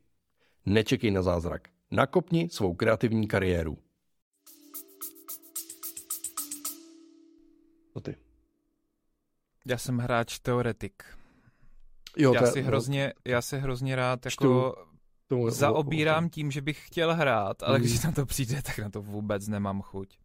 Nečekej 0.66 1.12
na 1.12 1.22
zázrak. 1.22 1.68
Nakopni 1.92 2.50
svou 2.52 2.74
kreativní 2.74 3.28
kariéru. 3.28 3.78
Co 8.00 8.04
ty? 8.04 8.16
Já 9.66 9.78
jsem 9.78 9.98
hráč 9.98 10.40
teoretik. 10.40 11.04
Jo, 12.18 12.34
já, 12.34 12.46
si 12.46 12.62
hrozně, 12.62 13.14
já 13.28 13.42
si 13.42 13.58
hrozně 13.58 13.96
rád 13.96 14.26
jako 14.26 14.76
tomu, 15.28 15.50
zaobírám 15.50 16.30
tím, 16.30 16.52
že 16.52 16.62
bych 16.62 16.88
chtěl 16.88 17.16
hrát, 17.16 17.64
ale 17.64 17.78
mm. 17.78 17.84
když 17.84 18.04
na 18.04 18.12
to 18.12 18.26
přijde, 18.26 18.62
tak 18.62 18.80
na 18.80 18.90
to 18.90 19.02
vůbec 19.02 19.48
nemám 19.48 19.82
chuť. 19.82 20.18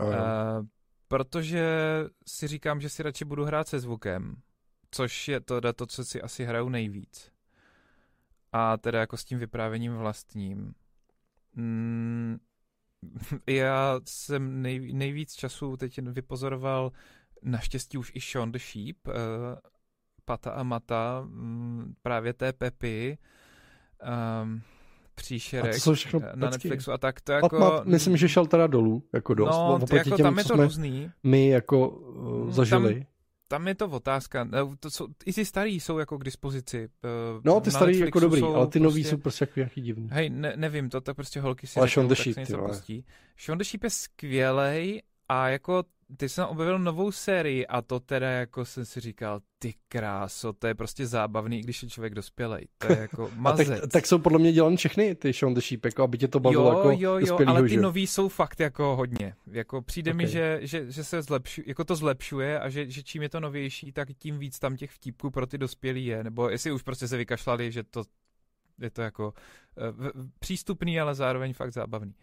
Uh, 0.00 0.66
protože 1.08 1.68
si 2.26 2.48
říkám, 2.48 2.80
že 2.80 2.88
si 2.88 3.02
radši 3.02 3.24
budu 3.24 3.44
hrát 3.44 3.68
se 3.68 3.80
zvukem, 3.80 4.36
což 4.90 5.28
je 5.28 5.40
to, 5.40 5.72
to, 5.72 5.86
co 5.86 6.04
si 6.04 6.22
asi 6.22 6.44
hraju 6.44 6.68
nejvíc. 6.68 7.32
A 8.52 8.76
teda 8.76 9.00
jako 9.00 9.16
s 9.16 9.24
tím 9.24 9.38
vyprávěním 9.38 9.96
vlastním. 9.96 10.74
Mm, 11.54 12.38
já 13.46 14.00
jsem 14.04 14.62
nej, 14.62 14.92
nejvíc 14.92 15.34
času 15.34 15.76
teď 15.76 15.98
vypozoroval 16.02 16.92
naštěstí 17.42 17.98
už 17.98 18.12
i 18.14 18.20
Sean 18.20 18.52
the 18.52 18.58
Sheep, 18.58 18.96
uh, 19.06 19.14
Pata 20.24 20.50
a 20.50 20.62
Mata, 20.62 21.24
um, 21.26 21.94
právě 22.02 22.32
té 22.32 22.52
Pepy, 22.52 23.18
um, 24.42 24.62
příšerek 25.14 25.70
a 25.70 25.74
to 25.74 25.80
jsou 25.80 25.94
všechno 25.94 26.20
na 26.34 26.50
Netflixu 26.50 26.92
a 26.92 26.98
tak 26.98 27.20
to 27.20 27.32
jako... 27.32 27.58
Pat, 27.58 27.86
myslím, 27.86 28.16
že 28.16 28.28
šel 28.28 28.46
teda 28.46 28.66
dolů, 28.66 29.02
jako 29.12 29.34
dost. 29.34 29.50
No, 29.50 29.78
jako 29.92 30.10
těm, 30.10 30.24
tam 30.24 30.38
je 30.38 30.44
to 30.44 30.56
různý. 30.56 31.10
My 31.22 31.48
jako 31.48 31.88
uh, 31.88 32.50
zažili. 32.50 32.94
Tam, 32.94 33.13
tam 33.48 33.68
je 33.68 33.74
to 33.74 33.88
otázka. 33.88 34.48
To 34.80 34.90
jsou, 34.90 35.08
I 35.26 35.32
ty 35.32 35.44
starý 35.44 35.80
jsou 35.80 35.98
jako 35.98 36.18
k 36.18 36.24
dispozici. 36.24 36.88
Uh, 37.34 37.40
no, 37.44 37.60
ty 37.60 37.70
starý 37.70 37.98
jako 37.98 38.20
dobrý, 38.20 38.42
ale 38.42 38.66
ty 38.66 38.80
nový 38.80 39.02
prostě, 39.02 39.10
jsou 39.10 39.16
prostě 39.16 39.42
jako 39.42 39.60
nějaký 39.60 39.80
divný. 39.80 40.08
Hej, 40.12 40.30
ne, 40.30 40.52
nevím, 40.56 40.90
to 40.90 41.00
tak 41.00 41.16
prostě 41.16 41.40
holky 41.40 41.66
si 41.66 41.80
ale 41.80 41.88
Sean 41.88 42.08
the 42.08 42.14
Sheep, 42.14 42.36
ty 42.86 43.04
Sean 43.36 43.58
the 43.58 43.64
Sheep 43.64 43.84
je 43.84 43.90
skvělej 43.90 45.02
a 45.28 45.48
jako 45.48 45.84
ty 46.16 46.28
jsem 46.28 46.44
objevil 46.44 46.78
novou 46.78 47.12
sérii 47.12 47.66
a 47.66 47.82
to 47.82 48.00
teda 48.00 48.30
jako 48.30 48.64
jsem 48.64 48.84
si 48.84 49.00
říkal, 49.00 49.40
ty 49.58 49.74
kráso, 49.88 50.52
to 50.52 50.66
je 50.66 50.74
prostě 50.74 51.06
zábavný, 51.06 51.58
i 51.58 51.62
když 51.62 51.82
je 51.82 51.88
člověk 51.88 52.14
dospělej. 52.14 52.68
To 52.78 52.92
je 52.92 52.98
jako 52.98 53.30
mazec. 53.36 53.68
tak, 53.68 53.90
tak, 53.90 54.06
jsou 54.06 54.18
podle 54.18 54.38
mě 54.38 54.52
dělané 54.52 54.76
všechny 54.76 55.14
ty 55.14 55.32
Sean 55.32 55.54
the 55.54 55.60
Sheep, 55.60 55.84
jako 55.84 56.02
aby 56.02 56.18
tě 56.18 56.28
to 56.28 56.40
bavilo 56.40 56.72
jo, 56.72 56.78
jako 56.78 56.90
Jo, 56.90 57.18
jo, 57.18 57.38
ale 57.46 57.68
ty 57.68 57.76
nový 57.76 58.06
jsou 58.06 58.28
fakt 58.28 58.60
jako 58.60 58.96
hodně. 58.96 59.34
Jako 59.46 59.82
přijde 59.82 60.10
okay. 60.10 60.26
mi, 60.26 60.32
že, 60.32 60.58
že, 60.62 60.92
že 60.92 61.04
se 61.04 61.22
zlepšuje, 61.22 61.64
jako 61.68 61.84
to 61.84 61.96
zlepšuje 61.96 62.60
a 62.60 62.68
že, 62.68 62.90
že 62.90 63.02
čím 63.02 63.22
je 63.22 63.28
to 63.28 63.40
novější, 63.40 63.92
tak 63.92 64.08
tím 64.18 64.38
víc 64.38 64.58
tam 64.58 64.76
těch 64.76 64.90
vtípků 64.90 65.30
pro 65.30 65.46
ty 65.46 65.58
dospělý 65.58 66.06
je. 66.06 66.24
Nebo 66.24 66.48
jestli 66.48 66.72
už 66.72 66.82
prostě 66.82 67.08
se 67.08 67.16
vykašlali, 67.16 67.72
že 67.72 67.82
to 67.82 68.02
je 68.80 68.90
to 68.90 69.02
jako 69.02 69.34
uh, 69.90 70.22
přístupný, 70.38 71.00
ale 71.00 71.14
zároveň 71.14 71.52
fakt 71.52 71.72
zábavný. 71.72 72.14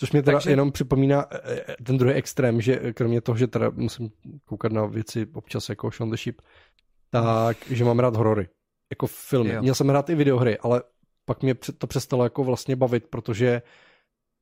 Což 0.00 0.12
mě 0.12 0.22
teda 0.22 0.36
Takže... 0.36 0.50
jenom 0.50 0.72
připomíná 0.72 1.26
eh, 1.30 1.40
eh, 1.68 1.76
ten 1.82 1.98
druhý 1.98 2.14
extrém, 2.14 2.60
že 2.60 2.92
kromě 2.92 3.20
toho, 3.20 3.38
že 3.38 3.46
teda 3.46 3.70
musím 3.70 4.10
koukat 4.44 4.72
na 4.72 4.86
věci 4.86 5.26
občas 5.32 5.68
jako 5.68 5.90
Shaun 5.90 6.10
the 6.10 6.16
Sheep, 6.16 6.40
tak, 7.10 7.56
že 7.70 7.84
mám 7.84 7.98
rád 7.98 8.16
horory. 8.16 8.48
Jako 8.90 9.06
filmy. 9.06 9.50
Jo. 9.50 9.62
Měl 9.62 9.74
jsem 9.74 9.90
rád 9.90 10.10
i 10.10 10.14
videohry, 10.14 10.58
ale 10.58 10.82
pak 11.24 11.42
mě 11.42 11.54
to 11.54 11.86
přestalo 11.86 12.24
jako 12.24 12.44
vlastně 12.44 12.76
bavit, 12.76 13.06
protože 13.10 13.62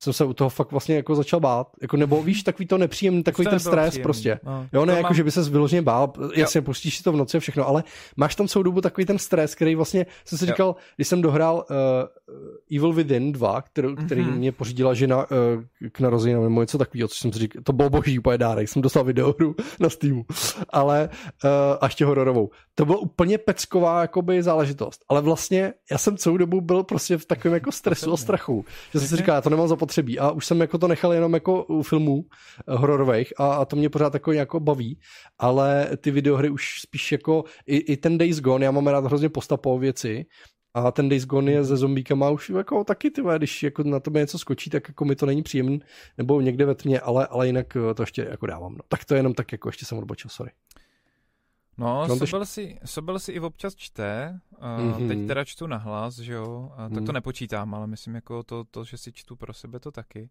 jsem 0.03 0.13
se 0.13 0.25
u 0.25 0.33
toho 0.33 0.51
fakt 0.51 0.71
vlastně 0.71 0.97
jako 0.97 1.15
začal 1.15 1.41
bát. 1.41 1.69
Jako, 1.83 1.97
nebo 1.97 2.23
víš, 2.23 2.43
takový 2.43 2.67
to 2.67 2.79
nepříjemný, 2.79 3.23
takový 3.23 3.45
to 3.45 3.51
ten 3.51 3.61
stres 3.61 3.89
příjemný. 3.89 4.03
prostě. 4.03 4.41
No, 4.45 4.69
jo, 4.73 4.85
ne, 4.85 4.93
jako, 4.93 5.03
mám... 5.03 5.15
že 5.15 5.25
by 5.25 5.31
se 5.31 5.43
vyloženě 5.43 5.83
bál, 5.83 6.13
jasně, 6.35 6.59
jo. 6.59 6.63
pustíš 6.63 6.97
si 6.97 7.03
to 7.03 7.13
v 7.13 7.17
noci 7.17 7.37
a 7.37 7.41
všechno, 7.41 7.69
ale 7.69 7.85
máš 8.17 8.35
tam 8.35 8.49
celou 8.49 8.63
dobu 8.63 8.81
takový 8.81 9.05
ten 9.05 9.19
stres, 9.19 9.55
který 9.55 9.75
vlastně 9.75 10.07
jsem 10.25 10.39
si 10.39 10.45
jo. 10.45 10.47
říkal, 10.47 10.77
když 10.97 11.09
jsem 11.09 11.23
dohrál 11.23 11.65
uh, 11.71 12.77
Evil 12.77 12.93
Within 12.93 13.33
2, 13.33 13.63
který, 13.63 13.97
který 14.07 14.23
mm-hmm. 14.23 14.37
mě 14.37 14.53
pořídila 14.53 14.95
žena 14.95 15.17
uh, 15.17 15.89
k 15.93 16.01
narozeninám 16.01 16.45
nebo 16.45 16.61
něco 16.61 16.79
takového, 16.79 17.09
co 17.09 17.15
jsem 17.15 17.33
si 17.33 17.39
říkal, 17.39 17.63
to 17.63 17.73
bylo 17.73 17.91
boží 17.91 18.19
úplně 18.19 18.39
dárek, 18.39 18.69
jsem 18.69 18.83
dostal 18.83 19.05
videohru 19.05 19.55
na 19.81 19.91
Steamu, 19.91 20.27
ale 20.71 21.09
uh, 21.45 21.51
a 21.81 21.87
ještě 21.87 22.05
hororovou. 22.05 22.51
To 22.75 22.85
bylo 22.85 22.99
úplně 22.99 23.39
pecková 23.39 24.01
jakoby 24.01 24.43
záležitost, 24.43 25.05
ale 25.09 25.23
vlastně 25.23 25.73
já 25.91 25.99
jsem 25.99 26.17
celou 26.17 26.37
dobu 26.37 26.61
byl 26.61 26.83
prostě 26.83 27.19
v 27.19 27.25
takovém 27.25 27.55
jako 27.55 27.73
stresu 27.73 28.13
a 28.13 28.17
strachu, 28.17 28.65
že 28.93 28.99
jsem 28.99 29.09
si 29.09 29.17
říkal, 29.17 29.35
já 29.35 29.41
to 29.41 29.51
nemám 29.51 29.69
zapotřebí 29.69 29.88
zapotřebí 29.89 30.19
a 30.19 30.31
už 30.31 30.47
jsem 30.47 30.61
jako 30.61 30.79
to 30.79 30.89
nechal 30.89 31.13
jenom 31.13 31.35
jako 31.35 31.65
u 31.65 31.83
filmů 31.83 32.25
eh, 32.25 32.77
hororových 32.77 33.33
a, 33.39 33.55
a 33.55 33.65
to 33.65 33.77
mě 33.77 33.89
pořád 33.89 34.15
jako 34.15 34.33
jako 34.33 34.61
baví, 34.61 35.01
ale 35.39 35.89
ty 35.97 36.11
videohry 36.11 36.51
už 36.51 36.81
spíš 36.81 37.13
jako 37.13 37.45
i, 37.67 37.77
i 37.77 37.97
ten 37.97 38.19
Days 38.19 38.41
Gone, 38.41 38.65
já 38.65 38.71
mám 38.71 38.87
rád 38.87 39.05
hrozně 39.05 39.29
postapovou 39.29 39.79
věci, 39.79 40.27
a 40.75 40.93
ten 40.93 41.09
Days 41.09 41.27
Gone 41.27 41.53
je 41.53 41.65
se 41.65 41.77
zombíkama 41.77 42.31
už 42.31 42.51
jako 42.51 42.85
taky, 42.85 43.11
ty 43.11 43.23
když 43.37 43.63
jako 43.63 43.83
na 43.83 44.01
tebe 44.01 44.21
něco 44.21 44.39
skočí, 44.39 44.71
tak 44.71 44.89
jako 44.89 45.05
mi 45.05 45.17
to 45.17 45.27
není 45.27 45.43
příjemný, 45.43 45.81
nebo 46.19 46.41
někde 46.41 46.65
ve 46.65 46.75
tmě, 46.75 47.01
ale, 47.01 47.27
ale 47.27 47.47
jinak 47.47 47.77
eh, 47.77 47.95
to 47.95 48.03
ještě 48.03 48.27
jako 48.31 48.47
dávám. 48.47 48.73
No. 48.73 48.81
Tak 48.89 49.05
to 49.05 49.15
je 49.15 49.19
jenom 49.19 49.35
tak, 49.35 49.53
jako 49.53 49.69
ještě 49.69 49.85
jsem 49.85 49.99
odbočil, 49.99 50.31
sorry. 50.31 50.51
No, 51.79 52.17
Sobel, 52.17 52.47
si, 52.47 52.79
Sobel 52.85 53.19
si 53.19 53.33
i 53.33 53.41
občas 53.41 53.75
čte, 53.75 54.41
uh, 54.59 54.67
mm-hmm. 54.67 55.09
teď 55.09 55.27
teda 55.27 55.45
čtu 55.45 55.67
nahlas, 55.67 56.19
že 56.19 56.33
jo, 56.33 56.73
uh, 56.75 56.77
tak 56.77 57.05
to 57.05 57.13
mhm. 57.13 57.13
nepočítám, 57.13 57.75
ale 57.75 57.87
myslím 57.87 58.15
jako 58.15 58.43
to, 58.43 58.65
to, 58.65 58.85
že 58.85 58.99
si 58.99 59.13
čtu 59.13 59.37
pro 59.37 59.53
sebe, 59.53 59.81
to 59.81 59.91
taky. 59.91 60.31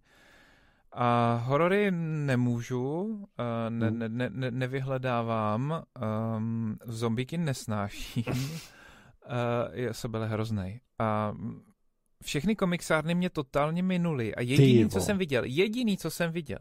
A 0.92 1.36
horory 1.46 1.92
nemůžu, 1.92 3.20
ne, 3.70 3.92
mhm. 3.92 4.00
ne, 4.00 4.10
ne, 4.10 4.30
ne, 4.30 4.52
nevyhledávám, 4.52 5.84
um, 6.38 6.78
zombíky 6.86 7.38
nesnáším, 7.38 8.24
uh, 8.28 8.60
je 9.72 9.94
Sobel 9.94 10.28
hroznej. 10.28 10.80
A 11.00 11.36
všechny 12.24 12.56
komiksárny 12.56 13.16
mě 13.16 13.30
totálně 13.30 13.84
minuly 13.84 14.36
a 14.36 14.42
jediný, 14.42 14.90
co 14.90 15.02
jsem 15.02 15.18
viděl, 15.18 15.44
jediný, 15.46 15.98
co 15.98 16.12
jsem 16.12 16.32
viděl, 16.32 16.60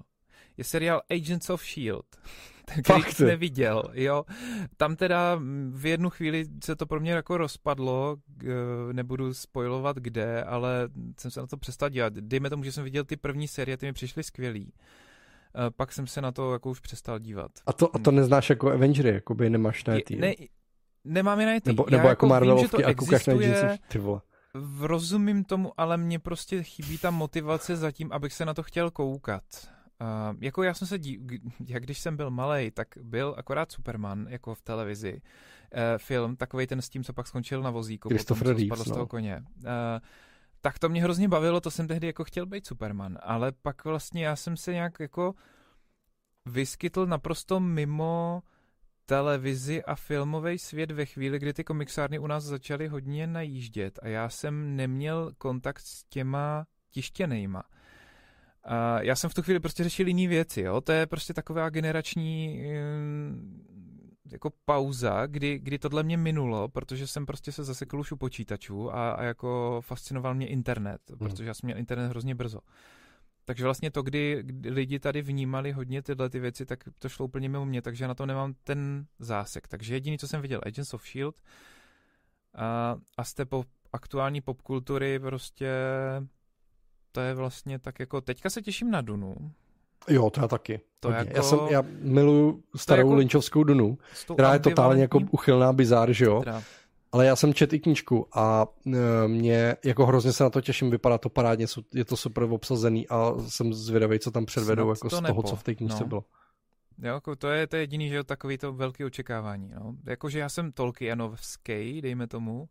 je 0.57 0.65
seriál 0.65 1.03
Agents 1.11 1.51
of 1.51 1.63
S.H.I.E.L.D., 1.63 2.03
který 2.83 3.03
Fakt. 3.03 3.21
neviděl, 3.21 3.83
jo. 3.93 4.25
Tam 4.77 4.97
teda 4.97 5.41
v 5.71 5.87
jednu 5.87 6.11
chvíli 6.11 6.45
se 6.65 6.77
to 6.77 6.87
pro 6.87 7.01
mě 7.01 7.13
jako 7.13 7.37
rozpadlo, 7.37 8.17
nebudu 8.93 9.35
spojovat 9.35 9.97
kde, 9.97 10.45
ale 10.45 10.89
jsem 11.21 11.31
se 11.31 11.41
na 11.41 11.47
to 11.47 11.57
přestal 11.57 11.89
dělat. 11.89 12.13
Dejme 12.13 12.51
tomu, 12.51 12.65
že 12.65 12.73
jsem 12.73 12.85
viděl 12.85 13.05
ty 13.05 13.17
první 13.17 13.49
série, 13.49 13.77
ty 13.77 13.87
mi 13.87 13.93
přišly 13.93 14.23
skvělý. 14.23 14.73
Pak 15.77 15.93
jsem 15.93 16.07
se 16.07 16.21
na 16.21 16.33
to 16.33 16.53
jako 16.53 16.71
už 16.71 16.81
přestal 16.81 17.19
dívat. 17.19 17.51
A 17.67 17.73
to, 17.73 17.97
a 17.97 17.99
to 17.99 18.11
neznáš 18.11 18.51
jako 18.51 18.73
Avengery, 18.73 19.09
jako 19.09 19.35
by 19.35 19.51
nemáš 19.51 19.85
na 19.85 19.95
ty, 20.07 20.17
ne, 20.17 20.35
nemám 21.05 21.41
je 21.41 21.47
na 21.47 21.61
ty. 21.61 21.71
Nebo, 21.71 21.87
nebo 21.91 21.97
jako, 21.97 22.09
jako 22.09 22.27
Marvelovky 22.27 22.85
a 22.85 22.95
koukáš 22.95 23.27
na 23.27 23.35
ty 23.89 23.99
vole. 23.99 24.21
Rozumím 24.81 25.45
tomu, 25.45 25.73
ale 25.77 25.97
mně 25.97 26.19
prostě 26.19 26.63
chybí 26.63 26.99
ta 26.99 27.11
motivace 27.11 27.77
zatím, 27.77 28.13
abych 28.13 28.33
se 28.33 28.45
na 28.45 28.55
to 28.55 28.63
chtěl 28.63 28.91
koukat. 28.91 29.43
Uh, 30.01 30.37
jako 30.41 30.63
já 30.63 30.75
jsem 30.75 30.89
se 30.89 30.99
dí, 30.99 31.27
jak 31.67 31.83
když 31.83 31.99
jsem 31.99 32.17
byl 32.17 32.31
malý, 32.31 32.71
tak 32.71 32.89
byl 33.03 33.35
akorát 33.39 33.73
Superman, 33.73 34.27
jako 34.29 34.55
v 34.55 34.63
televizi. 34.63 35.13
Uh, 35.13 35.81
film, 35.97 36.37
takový 36.37 36.67
ten 36.67 36.83
s 36.83 36.89
tím, 36.89 37.05
co 37.05 37.13
pak 37.13 37.27
skončil 37.27 37.63
na 37.63 37.71
vozíku, 37.71 38.09
Christopher 38.09 38.43
potom, 38.43 38.57
Reeves, 38.57 38.81
z 38.81 38.85
toho 38.85 38.99
no. 38.99 39.07
koně. 39.07 39.45
Uh, 39.57 39.71
tak 40.61 40.79
to 40.79 40.89
mě 40.89 41.03
hrozně 41.03 41.29
bavilo, 41.29 41.61
to 41.61 41.71
jsem 41.71 41.89
tehdy 41.89 42.07
jako 42.07 42.25
chtěl 42.25 42.47
být 42.47 42.67
Superman, 42.67 43.19
ale 43.23 43.53
pak 43.53 43.85
vlastně 43.85 44.25
já 44.27 44.37
jsem 44.37 44.57
se 44.57 44.73
nějak 44.73 45.01
jako 45.01 45.35
vyskytl 46.47 47.07
naprosto 47.07 47.61
mimo 47.61 48.43
televizi 49.07 49.85
a 49.85 49.95
filmový 49.95 50.59
svět 50.59 50.91
ve 50.91 51.07
chvíli, 51.07 51.39
kdy 51.39 51.53
ty 51.53 51.65
komiksárny 51.65 52.19
u 52.19 52.27
nás 52.27 52.45
začaly 52.45 52.89
hodně 52.89 53.27
najíždět 53.27 53.99
a 54.03 54.09
já 54.09 54.29
jsem 54.29 54.77
neměl 54.77 55.33
kontakt 55.39 55.81
s 55.81 56.05
těma 56.05 56.67
tištěnejma. 56.91 57.63
Uh, 58.71 59.01
já 59.01 59.17
jsem 59.17 59.31
v 59.31 59.35
tu 59.35 59.43
chvíli 59.43 59.61
prostě 59.61 59.85
řešil 59.85 60.09
jiné 60.09 60.29
věci, 60.29 60.61
jo? 60.61 60.81
To 60.81 60.93
je 60.93 61.07
prostě 61.07 61.35
taková 61.35 61.71
generační, 61.71 62.63
mm, 62.99 63.67
jako 64.33 64.51
pauza, 64.65 65.27
kdy, 65.27 65.59
kdy 65.59 65.79
tohle 65.79 66.03
mě 66.03 66.17
minulo, 66.17 66.69
protože 66.69 67.07
jsem 67.07 67.27
prostě 67.27 67.53
se 67.53 67.65
zasekl 67.65 68.01
už 68.01 68.13
u 68.13 68.17
počítačů 68.17 68.95
a, 68.95 69.13
a 69.13 69.23
jako 69.23 69.81
fascinoval 69.85 70.35
mě 70.35 70.47
internet, 70.47 71.01
hmm. 71.09 71.19
protože 71.19 71.45
já 71.45 71.55
jsem 71.55 71.67
měl 71.67 71.79
internet 71.79 72.09
hrozně 72.09 72.35
brzo. 72.35 72.61
Takže 73.45 73.65
vlastně 73.65 73.91
to, 73.91 74.03
kdy, 74.03 74.43
kdy 74.43 74.71
lidi 74.71 74.99
tady 74.99 75.23
vnímali 75.23 75.73
hodně 75.73 76.03
tyhle 76.03 76.31
ty 76.31 76.41
věci, 76.41 76.67
tak 76.67 76.85
to 76.99 77.09
šlo 77.09 77.27
úplně 77.27 77.49
mimo 77.49 77.67
mě, 77.67 77.83
takže 77.83 78.09
na 78.09 78.15
to 78.15 78.27
nemám 78.27 78.55
ten 78.65 79.07
zásek. 79.19 79.69
Takže 79.69 79.95
jediný, 79.95 80.19
co 80.19 80.29
jsem 80.29 80.43
viděl, 80.43 80.61
Agents 80.67 80.95
of 80.95 81.03
S.H.I.E.L.D. 81.03 81.37
a, 82.55 82.97
a 83.17 83.25
z 83.25 83.35
té 83.35 83.45
pop, 83.45 83.67
aktuální 83.93 84.41
popkultury 84.41 85.19
prostě 85.19 85.71
to 87.17 87.21
je 87.21 87.35
vlastně 87.35 87.79
tak 87.79 88.01
jako, 88.01 88.21
teďka 88.21 88.51
se 88.51 88.63
těším 88.63 88.91
na 88.91 89.01
Dunu, 89.01 89.35
Jo, 90.09 90.31
to 90.31 90.41
já 90.41 90.49
taky. 90.49 90.81
To 91.01 91.11
jako, 91.11 91.31
já, 91.37 91.43
jsem, 91.43 91.59
já 91.71 91.85
miluju 92.01 92.63
starou 92.77 93.09
jako, 93.09 93.15
Lynchovskou 93.15 93.65
Dunu, 93.65 93.99
která 94.35 94.53
je 94.53 94.59
totálně 94.59 95.03
jako 95.03 95.21
uchylná 95.31 95.73
bizár, 95.73 96.13
že 96.13 96.25
jo? 96.25 96.41
Teda. 96.41 96.63
Ale 97.13 97.27
já 97.27 97.37
jsem 97.37 97.55
čet 97.55 97.73
i 97.73 97.81
knížku 97.81 98.27
a 98.35 98.67
e, 98.87 99.29
mě 99.29 99.77
jako 99.85 100.07
hrozně 100.07 100.33
se 100.33 100.45
na 100.45 100.51
to 100.51 100.61
těším, 100.61 100.91
vypadá 100.91 101.19
to 101.19 101.29
parádně, 101.29 101.67
je 101.95 102.05
to 102.05 102.17
super 102.17 102.43
obsazený 102.43 103.09
a 103.09 103.33
jsem 103.49 103.73
zvědavý, 103.73 104.19
co 104.19 104.31
tam 104.31 104.47
předvedou 104.47 104.89
jako 104.89 105.09
to 105.09 105.17
z 105.17 105.21
toho, 105.23 105.43
co 105.43 105.57
v 105.57 105.63
té 105.63 105.75
knížce 105.75 106.01
no. 106.01 106.07
bylo. 106.07 106.25
Jo, 107.03 107.15
jako 107.15 107.37
to 107.37 107.49
je 107.49 107.67
to 107.67 107.77
jediný, 107.77 108.09
že 108.09 108.25
takový 108.25 108.59
to 108.59 108.73
velké 108.73 109.05
očekávání. 109.05 109.73
No. 109.75 109.95
Jakože 110.07 110.39
já 110.39 110.49
jsem 110.49 110.73
Tolkienovský, 110.73 112.03
dejme 112.03 112.27
tomu, 112.27 112.69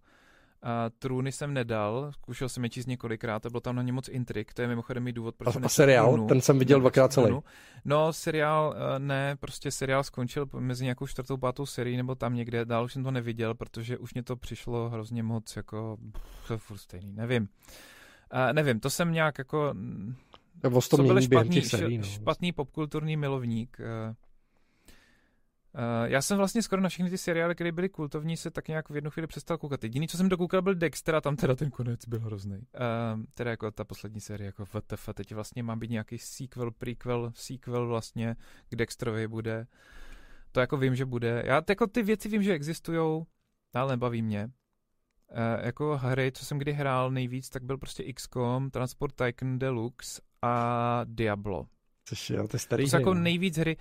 a 0.65 0.89
trůny 0.99 1.31
jsem 1.31 1.53
nedal, 1.53 2.11
zkušel 2.11 2.49
jsem 2.49 2.63
je 2.63 2.69
číst 2.69 2.85
několikrát 2.85 3.45
a 3.45 3.49
bylo 3.49 3.61
tam 3.61 3.75
na 3.75 3.81
ně 3.81 3.93
moc 3.93 4.07
intrik, 4.07 4.53
to 4.53 4.61
je 4.61 4.67
mimochodem 4.67 5.03
mý 5.03 5.13
důvod, 5.13 5.35
proč 5.35 5.55
A, 5.55 5.59
a 5.63 5.69
seriál, 5.69 6.07
trůnu, 6.07 6.27
ten 6.27 6.41
jsem 6.41 6.59
viděl 6.59 6.79
dvakrát 6.79 7.13
celý. 7.13 7.39
No, 7.85 8.13
seriál 8.13 8.75
eh, 8.77 8.99
ne, 8.99 9.35
prostě 9.39 9.71
seriál 9.71 10.03
skončil 10.03 10.45
mezi 10.59 10.83
nějakou 10.83 11.07
čtvrtou, 11.07 11.37
pátou 11.37 11.65
serií 11.65 11.97
nebo 11.97 12.15
tam 12.15 12.35
někde, 12.35 12.65
dál 12.65 12.85
už 12.85 12.93
jsem 12.93 13.03
to 13.03 13.11
neviděl, 13.11 13.53
protože 13.53 13.97
už 13.97 14.13
mě 14.13 14.23
to 14.23 14.35
přišlo 14.35 14.89
hrozně 14.89 15.23
moc 15.23 15.55
jako, 15.55 15.97
pff, 16.11 16.63
furt 16.63 16.77
stejný, 16.77 17.13
nevím. 17.13 17.47
Uh, 18.33 18.53
nevím, 18.53 18.79
to 18.79 18.89
jsem 18.89 19.11
nějak 19.13 19.37
jako... 19.37 19.73
To 20.61 20.69
byl 21.03 21.21
špatný, 21.21 21.61
no. 21.97 22.03
špatný 22.03 22.51
popkulturní 22.51 23.17
milovník. 23.17 23.77
Uh, 25.75 26.11
já 26.11 26.21
jsem 26.21 26.37
vlastně 26.37 26.61
skoro 26.61 26.81
na 26.81 26.89
všechny 26.89 27.09
ty 27.09 27.17
seriály, 27.17 27.55
které 27.55 27.71
byly 27.71 27.89
kultovní, 27.89 28.37
se 28.37 28.51
tak 28.51 28.67
nějak 28.67 28.89
v 28.89 28.95
jednu 28.95 29.09
chvíli 29.09 29.27
přestal 29.27 29.57
koukat. 29.57 29.83
Jediný, 29.83 30.07
co 30.07 30.17
jsem 30.17 30.29
dokoukal, 30.29 30.61
byl 30.61 30.75
Dexter 30.75 31.15
a 31.15 31.21
tam 31.21 31.35
teda 31.35 31.55
ten 31.55 31.71
konec 31.71 32.05
byl 32.07 32.19
hrozný. 32.19 32.57
Uh, 32.57 33.23
teda 33.33 33.51
jako 33.51 33.71
ta 33.71 33.83
poslední 33.83 34.21
série, 34.21 34.45
jako 34.45 34.65
VTF, 34.65 35.09
teď 35.13 35.33
vlastně 35.33 35.63
má 35.63 35.75
být 35.75 35.91
nějaký 35.91 36.17
sequel, 36.17 36.71
prequel, 36.71 37.31
sequel 37.35 37.87
vlastně 37.87 38.35
k 38.69 38.75
Dexterovi 38.75 39.27
bude. 39.27 39.67
To 40.51 40.59
jako 40.59 40.77
vím, 40.77 40.95
že 40.95 41.05
bude. 41.05 41.43
Já 41.45 41.61
jako 41.69 41.87
ty 41.87 42.03
věci 42.03 42.29
vím, 42.29 42.43
že 42.43 42.53
existují, 42.53 43.25
ale 43.73 43.93
nebaví 43.93 44.21
mě. 44.21 44.43
Uh, 44.45 45.65
jako 45.65 45.97
hry, 45.97 46.31
co 46.31 46.45
jsem 46.45 46.57
kdy 46.57 46.73
hrál 46.73 47.11
nejvíc, 47.11 47.49
tak 47.49 47.63
byl 47.63 47.77
prostě 47.77 48.13
XCOM, 48.13 48.69
Transport 48.69 49.15
Tycoon 49.15 49.59
Deluxe 49.59 50.21
a 50.41 51.01
Diablo. 51.05 51.65
Což 52.05 52.29
je, 52.29 52.47
to 52.47 52.55
je 52.55 52.59
starý 52.59 52.83
To 52.83 52.89
jsou 52.89 52.97
jako 52.97 53.13
no. 53.13 53.21
nejvíc 53.21 53.57
hry. 53.57 53.77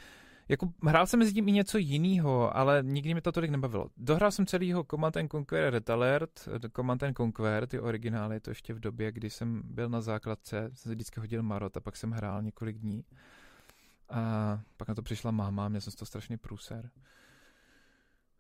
Jako 0.49 0.73
hrál 0.83 1.07
jsem 1.07 1.19
mezi 1.19 1.33
tím 1.33 1.49
i 1.49 1.53
něco 1.53 1.79
jiného, 1.79 2.57
ale 2.57 2.83
nikdy 2.83 3.15
mi 3.15 3.21
to 3.21 3.33
tolik 3.33 3.51
nebavilo. 3.51 3.91
Dohrál 3.97 4.31
jsem 4.31 4.47
celýho 4.47 4.85
Command 4.85 5.17
Conquer 5.31 5.73
Red 5.73 5.91
Alert, 5.91 6.49
Command 6.77 7.03
Conquer, 7.17 7.67
ty 7.67 7.81
originály, 7.81 8.41
to 8.41 8.51
ještě 8.51 8.75
v 8.75 8.81
době, 8.81 9.13
kdy 9.13 9.31
jsem 9.31 9.63
byl 9.65 9.89
na 9.89 10.01
základce, 10.01 10.63
jsem 10.65 10.75
se 10.75 10.95
vždycky 10.95 11.21
hodil 11.21 11.43
marot 11.43 11.77
a 11.77 11.81
pak 11.81 11.97
jsem 11.97 12.11
hrál 12.11 12.43
několik 12.43 12.79
dní. 12.79 13.05
A 14.09 14.61
pak 14.77 14.89
na 14.89 14.95
to 14.95 15.03
přišla 15.03 15.31
máma, 15.31 15.69
měl 15.69 15.81
jsem 15.81 15.93
z 15.93 15.97
toho 15.97 16.07
strašný 16.07 16.37
průser. 16.37 16.91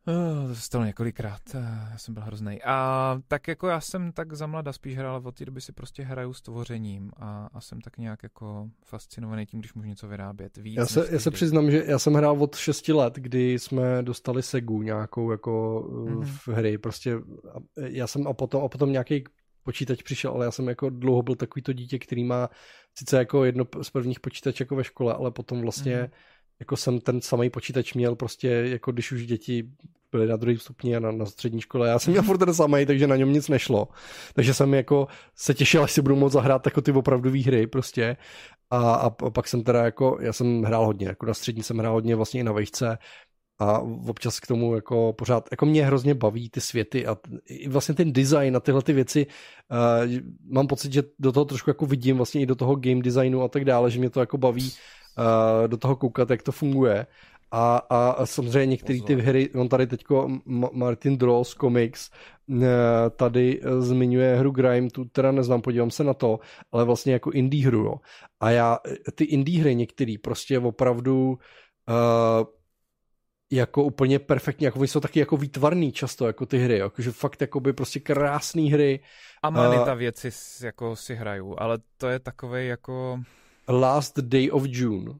Oh, 0.06 0.48
to 0.48 0.54
se 0.54 0.60
stalo 0.60 0.84
několikrát, 0.84 1.40
eh, 1.54 1.88
já 1.90 1.98
jsem 1.98 2.14
byl 2.14 2.22
hrozný. 2.22 2.62
A 2.62 3.20
tak 3.28 3.48
jako 3.48 3.68
já 3.68 3.80
jsem 3.80 4.12
tak 4.12 4.32
za 4.32 4.46
mlada 4.46 4.72
spíš 4.72 4.96
hrál, 4.96 5.22
od 5.24 5.34
té 5.34 5.44
doby 5.44 5.60
si 5.60 5.72
prostě 5.72 6.02
hraju 6.02 6.32
s 6.32 6.42
tvořením 6.42 7.10
a, 7.16 7.48
a 7.52 7.60
jsem 7.60 7.80
tak 7.80 7.98
nějak 7.98 8.22
jako 8.22 8.70
fascinovaný 8.84 9.46
tím, 9.46 9.60
když 9.60 9.74
můžu 9.74 9.88
něco 9.88 10.08
vyrábět 10.08 10.56
víc. 10.56 10.76
Já 10.76 10.86
se, 10.86 11.08
já 11.10 11.18
se 11.18 11.30
přiznám, 11.30 11.70
že 11.70 11.84
já 11.86 11.98
jsem 11.98 12.14
hrál 12.14 12.42
od 12.42 12.56
6 12.56 12.88
let, 12.88 13.14
kdy 13.16 13.58
jsme 13.58 14.02
dostali 14.02 14.42
Segu 14.42 14.82
nějakou 14.82 15.30
jako 15.30 15.84
mm-hmm. 15.90 16.24
v 16.24 16.48
hry, 16.48 16.78
prostě 16.78 17.14
já 17.76 18.06
jsem 18.06 18.26
a 18.26 18.32
potom, 18.32 18.64
a 18.64 18.68
potom 18.68 18.92
nějaký 18.92 19.24
počítač 19.62 20.02
přišel, 20.02 20.30
ale 20.30 20.44
já 20.44 20.50
jsem 20.50 20.68
jako 20.68 20.90
dlouho 20.90 21.22
byl 21.22 21.34
takový 21.34 21.62
to 21.62 21.72
dítě, 21.72 21.98
který 21.98 22.24
má 22.24 22.48
sice 22.98 23.18
jako 23.18 23.44
jedno 23.44 23.64
z 23.82 23.90
prvních 23.90 24.20
počítačů 24.20 24.62
jako 24.62 24.76
ve 24.76 24.84
škole, 24.84 25.14
ale 25.14 25.30
potom 25.30 25.62
vlastně 25.62 25.96
mm-hmm 25.96 26.10
jako 26.60 26.76
jsem 26.76 27.00
ten 27.00 27.20
samý 27.20 27.50
počítač 27.50 27.94
měl 27.94 28.16
prostě, 28.16 28.48
jako 28.48 28.92
když 28.92 29.12
už 29.12 29.26
děti 29.26 29.68
byly 30.12 30.26
na 30.26 30.36
druhém 30.36 30.58
stupni 30.58 30.96
a 30.96 31.00
na, 31.00 31.12
na 31.12 31.26
střední 31.26 31.60
škole. 31.60 31.88
Já 31.88 31.98
jsem 31.98 32.10
měl 32.10 32.22
furt 32.22 32.38
ten 32.38 32.54
samý, 32.54 32.86
takže 32.86 33.06
na 33.06 33.16
něm 33.16 33.32
nic 33.32 33.48
nešlo. 33.48 33.88
Takže 34.34 34.54
jsem 34.54 34.74
jako 34.74 35.06
se 35.34 35.54
těšil, 35.54 35.84
až 35.84 35.92
si 35.92 36.02
budu 36.02 36.16
moct 36.16 36.32
zahrát 36.32 36.66
jako 36.66 36.80
ty 36.80 36.92
opravdové 36.92 37.38
hry 37.40 37.66
prostě. 37.66 38.16
A, 38.70 38.94
a, 38.94 39.10
pak 39.10 39.48
jsem 39.48 39.62
teda 39.62 39.84
jako, 39.84 40.18
já 40.20 40.32
jsem 40.32 40.62
hrál 40.62 40.86
hodně, 40.86 41.06
jako 41.06 41.26
na 41.26 41.34
střední 41.34 41.62
jsem 41.62 41.78
hrál 41.78 41.92
hodně 41.92 42.16
vlastně 42.16 42.40
i 42.40 42.44
na 42.44 42.52
vejšce 42.52 42.98
a 43.58 43.78
občas 43.80 44.40
k 44.40 44.46
tomu 44.46 44.74
jako 44.74 45.12
pořád, 45.12 45.48
jako 45.50 45.66
mě 45.66 45.86
hrozně 45.86 46.14
baví 46.14 46.50
ty 46.50 46.60
světy 46.60 47.06
a 47.06 47.16
i 47.46 47.68
vlastně 47.68 47.94
ten 47.94 48.12
design 48.12 48.56
a 48.56 48.60
tyhle 48.60 48.82
ty 48.82 48.92
věci, 48.92 49.26
uh, 49.26 50.12
mám 50.50 50.66
pocit, 50.66 50.92
že 50.92 51.02
do 51.18 51.32
toho 51.32 51.44
trošku 51.44 51.70
jako 51.70 51.86
vidím 51.86 52.16
vlastně 52.16 52.40
i 52.40 52.46
do 52.46 52.54
toho 52.54 52.76
game 52.76 53.02
designu 53.02 53.42
a 53.42 53.48
tak 53.48 53.64
dále, 53.64 53.90
že 53.90 53.98
mě 53.98 54.10
to 54.10 54.20
jako 54.20 54.38
baví 54.38 54.72
uh, 55.18 55.68
do 55.68 55.76
toho 55.76 55.96
koukat, 55.96 56.30
jak 56.30 56.42
to 56.42 56.52
funguje. 56.52 57.06
A, 57.56 57.76
a, 57.76 58.10
a 58.10 58.26
samozřejmě 58.26 58.66
některé 58.66 59.00
ty 59.00 59.14
hry, 59.14 59.50
on 59.50 59.68
tady 59.68 59.86
teďko 59.86 60.28
Martin 60.72 61.18
Dross 61.18 61.54
Comics 61.54 62.10
eh, 62.62 62.66
tady 63.10 63.60
eh, 63.62 63.80
zmiňuje 63.80 64.36
hru 64.36 64.50
Grime, 64.50 64.90
tu 64.90 65.04
teda 65.04 65.32
neznám, 65.32 65.62
podívám 65.62 65.90
se 65.90 66.04
na 66.04 66.14
to, 66.14 66.38
ale 66.72 66.84
vlastně 66.84 67.12
jako 67.12 67.30
indie 67.30 67.66
hru, 67.66 67.78
jo. 67.78 67.94
A 68.40 68.50
já, 68.50 68.78
ty 69.14 69.24
indie 69.24 69.60
hry 69.60 69.74
některé 69.74 70.14
prostě 70.22 70.58
opravdu 70.58 71.38
uh, 71.88 72.46
jako 73.52 73.84
úplně 73.84 74.18
perfektně, 74.18 74.66
jako 74.66 74.82
jsou 74.84 75.00
taky 75.00 75.20
jako 75.20 75.36
výtvarný 75.36 75.92
často, 75.92 76.26
jako 76.26 76.46
ty 76.46 76.58
hry, 76.58 76.78
jakože 76.78 77.12
fakt 77.12 77.40
jako 77.40 77.60
by 77.60 77.72
prostě 77.72 78.00
krásné 78.00 78.62
hry. 78.62 79.00
A 79.42 79.50
manita 79.50 79.92
uh, 79.92 79.98
věci 79.98 80.30
jako 80.62 80.96
si 80.96 81.14
hrajou, 81.14 81.60
ale 81.60 81.78
to 81.96 82.08
je 82.08 82.18
takové 82.18 82.64
jako 82.64 83.20
Last 83.68 84.18
Day 84.18 84.50
of 84.52 84.62
June. 84.66 85.12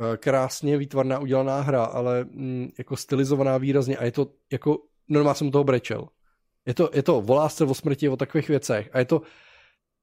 Eh, 0.00 0.16
krásně 0.16 0.78
výtvarná 0.78 1.18
udělaná 1.18 1.60
hra, 1.60 1.84
ale 1.84 2.24
mm, 2.24 2.68
jako 2.78 2.96
stylizovaná 2.96 3.58
výrazně 3.58 3.96
a 3.96 4.04
je 4.04 4.12
to 4.12 4.26
jako, 4.52 4.78
normálně 5.08 5.34
jsem 5.34 5.50
toho 5.50 5.64
brečel. 5.64 6.08
Je 6.66 6.74
to, 6.74 6.90
je 6.92 7.02
to 7.02 7.18
o 7.18 7.34
lásce, 7.34 7.64
o 7.64 7.74
smrti, 7.74 8.08
o 8.08 8.16
takových 8.16 8.48
věcech 8.48 8.90
a 8.92 8.98
je 8.98 9.04
to, 9.04 9.22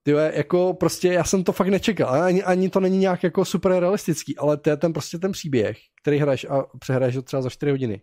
tyhle, 0.04 0.32
jako 0.36 0.74
prostě 0.74 1.08
já 1.08 1.24
jsem 1.24 1.44
to 1.44 1.52
fakt 1.52 1.68
nečekal. 1.68 2.24
Ani, 2.24 2.44
ani 2.44 2.70
to 2.70 2.80
není 2.80 2.98
nějak 2.98 3.24
jako 3.24 3.46
super 3.46 3.72
realistický, 3.80 4.38
ale 4.38 4.58
to 4.58 4.70
je 4.70 4.78
ten 4.78 4.94
prostě 4.94 5.18
ten 5.18 5.32
příběh, 5.32 5.78
který 6.02 6.18
hraješ 6.18 6.46
a 6.50 6.66
přehraješ 6.80 7.16
ho 7.16 7.22
třeba 7.22 7.42
za 7.42 7.50
4 7.50 7.72
hodiny. 7.72 8.02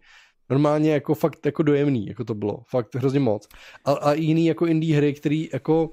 Normálně 0.51 0.93
jako 0.93 1.15
fakt 1.15 1.47
jako 1.47 1.63
dojemný, 1.63 2.07
jako 2.07 2.25
to 2.25 2.35
bylo. 2.35 2.63
Fakt 2.69 2.95
hrozně 2.95 3.21
moc. 3.21 3.49
A, 3.85 3.93
a 3.93 4.13
jiný 4.13 4.47
jako 4.47 4.67
indie 4.67 4.97
hry, 4.97 5.15
který 5.15 5.49
jako 5.53 5.91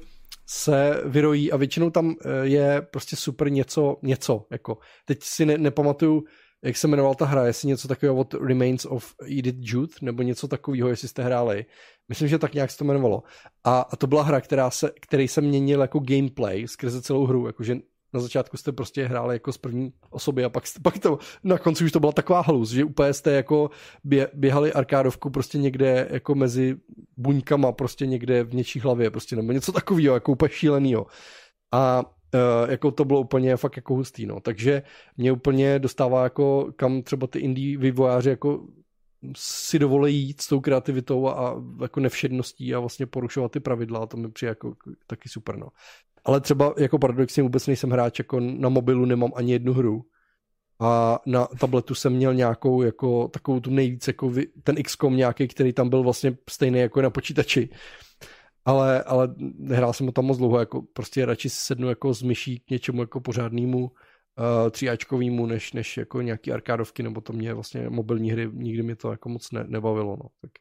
se 0.48 1.02
vyrojí 1.06 1.52
a 1.52 1.58
většinou 1.58 1.90
tam 1.90 2.16
eh, 2.22 2.30
je 2.48 2.82
prostě 2.82 3.16
super 3.16 3.52
něco, 3.52 3.98
něco, 4.04 4.46
jako. 4.52 4.78
Teď 5.06 5.24
si 5.24 5.46
ne, 5.46 5.58
nepamatuju, 5.58 6.24
jak 6.64 6.78
se 6.78 6.88
jmenoval 6.88 7.16
ta 7.16 7.26
hra, 7.26 7.46
jestli 7.46 7.68
něco 7.68 7.88
takového 7.88 8.16
od 8.16 8.34
Remains 8.34 8.86
of 8.86 9.14
Edith 9.28 9.58
Jude, 9.60 9.94
nebo 10.02 10.24
něco 10.24 10.48
takového, 10.48 10.90
jestli 10.90 11.08
jste 11.08 11.24
hráli. 11.24 11.66
Myslím, 12.10 12.28
že 12.28 12.40
tak 12.40 12.54
nějak 12.54 12.72
se 12.72 12.78
to 12.78 12.84
jmenovalo. 12.84 13.24
A, 13.64 13.80
a 13.80 13.96
to 13.96 14.08
byla 14.08 14.24
hra, 14.24 14.42
která 14.42 14.70
se, 14.70 14.92
který 15.02 15.28
se 15.28 15.42
měnil 15.42 15.82
jako 15.82 16.00
gameplay 16.00 16.68
skrze 16.68 17.02
celou 17.02 17.26
hru, 17.26 17.48
jakože 17.48 17.76
na 18.16 18.22
začátku 18.22 18.58
jste 18.58 18.72
prostě 18.72 19.06
hráli 19.06 19.36
jako 19.36 19.54
z 19.54 19.58
první 19.58 19.94
osoby 20.10 20.44
a 20.44 20.50
pak, 20.50 20.64
pak 20.82 21.00
to 21.00 21.20
na 21.44 21.58
konci 21.58 21.86
už 21.86 21.92
to 21.92 22.00
byla 22.00 22.12
taková 22.12 22.42
halus, 22.42 22.70
že 22.70 22.84
úplně 22.84 23.14
jste 23.14 23.32
jako 23.32 23.70
bě, 24.04 24.28
běhali 24.34 24.74
arkádovku 24.74 25.30
prostě 25.30 25.58
někde 25.58 26.08
jako 26.12 26.36
mezi 26.36 26.76
buňkama 27.18 27.72
prostě 27.72 28.06
někde 28.06 28.44
v 28.44 28.54
něčí 28.54 28.80
hlavě 28.80 29.12
prostě 29.12 29.36
nebo 29.36 29.52
něco 29.52 29.72
takového 29.72 30.14
jako 30.14 30.32
úplně 30.32 30.50
šílenýho. 30.50 31.06
A 31.72 32.04
uh, 32.34 32.72
jako 32.72 32.92
to 32.92 33.06
bylo 33.06 33.20
úplně 33.20 33.58
fakt 33.58 33.76
jako 33.76 33.94
hustý, 33.94 34.26
no. 34.26 34.40
Takže 34.40 34.84
mě 35.18 35.32
úplně 35.32 35.80
dostává 35.80 36.24
jako 36.24 36.72
kam 36.76 37.02
třeba 37.02 37.28
ty 37.28 37.40
indie 37.40 37.78
vývojáři 37.78 38.30
jako 38.30 38.68
si 39.38 39.80
dovolí 39.80 40.16
jít 40.16 40.42
s 40.42 40.48
tou 40.48 40.60
kreativitou 40.60 41.28
a, 41.28 41.34
a 41.34 41.56
jako 41.82 42.00
nevšedností 42.00 42.76
a 42.76 42.80
vlastně 42.80 43.06
porušovat 43.06 43.52
ty 43.52 43.60
pravidla 43.60 44.00
a 44.00 44.06
to 44.06 44.18
mi 44.18 44.32
přijde 44.32 44.50
jako 44.50 44.76
taky 45.08 45.30
super, 45.30 45.58
no 45.58 45.68
ale 46.26 46.42
třeba 46.42 46.74
jako 46.78 47.00
paradoxně 47.00 47.44
vůbec 47.44 47.68
nejsem 47.68 47.90
hráč, 47.90 48.20
jako 48.20 48.40
na 48.40 48.70
mobilu 48.70 49.06
nemám 49.06 49.32
ani 49.36 49.52
jednu 49.52 49.74
hru. 49.74 50.06
A 50.80 51.20
na 51.26 51.48
tabletu 51.60 51.96
jsem 51.96 52.14
měl 52.14 52.34
nějakou 52.34 52.82
jako 52.82 53.28
takovou 53.28 53.60
tu 53.60 53.70
nejvíc 53.70 54.08
jako 54.08 54.34
ten 54.64 54.84
XCOM 54.84 55.18
nějaký, 55.18 55.48
který 55.48 55.74
tam 55.74 55.90
byl 55.90 56.04
vlastně 56.04 56.38
stejný 56.50 56.80
jako 56.80 57.02
na 57.02 57.10
počítači. 57.10 57.70
Ale, 58.66 59.04
ale 59.04 59.36
nehrál 59.58 59.94
jsem 59.94 60.06
ho 60.06 60.12
tam 60.12 60.26
moc 60.26 60.38
dlouho, 60.38 60.60
jako 60.60 60.82
prostě 60.82 61.26
radši 61.26 61.50
si 61.50 61.58
sednu 61.60 61.90
jako 61.90 62.14
z 62.14 62.22
myší 62.22 62.60
k 62.60 62.70
něčemu 62.70 63.02
jako 63.02 63.22
pořádnému 63.22 63.80
uh, 63.80 63.90
tříáčkovýmu, 64.72 65.46
než, 65.46 65.74
než 65.74 65.98
jako 65.98 66.22
nějaký 66.22 66.52
arkádovky, 66.52 67.04
nebo 67.04 67.22
to 67.22 67.34
mě 67.34 67.54
vlastně 67.54 67.90
mobilní 67.90 68.32
hry, 68.32 68.50
nikdy 68.54 68.84
mi 68.84 68.96
to 68.96 69.12
jako 69.12 69.30
moc 69.30 69.52
ne, 69.52 69.64
nebavilo, 69.68 70.18
no. 70.24 70.30
Tak. 70.42 70.52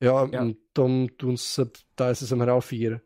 Já, 0.00 0.28
Já. 0.32 0.46
Tom 0.72 1.06
Tun 1.16 1.36
se 1.36 1.64
ptá, 1.64 2.08
jestli 2.08 2.26
jsem 2.26 2.40
hrál 2.40 2.60
Fear. 2.60 3.00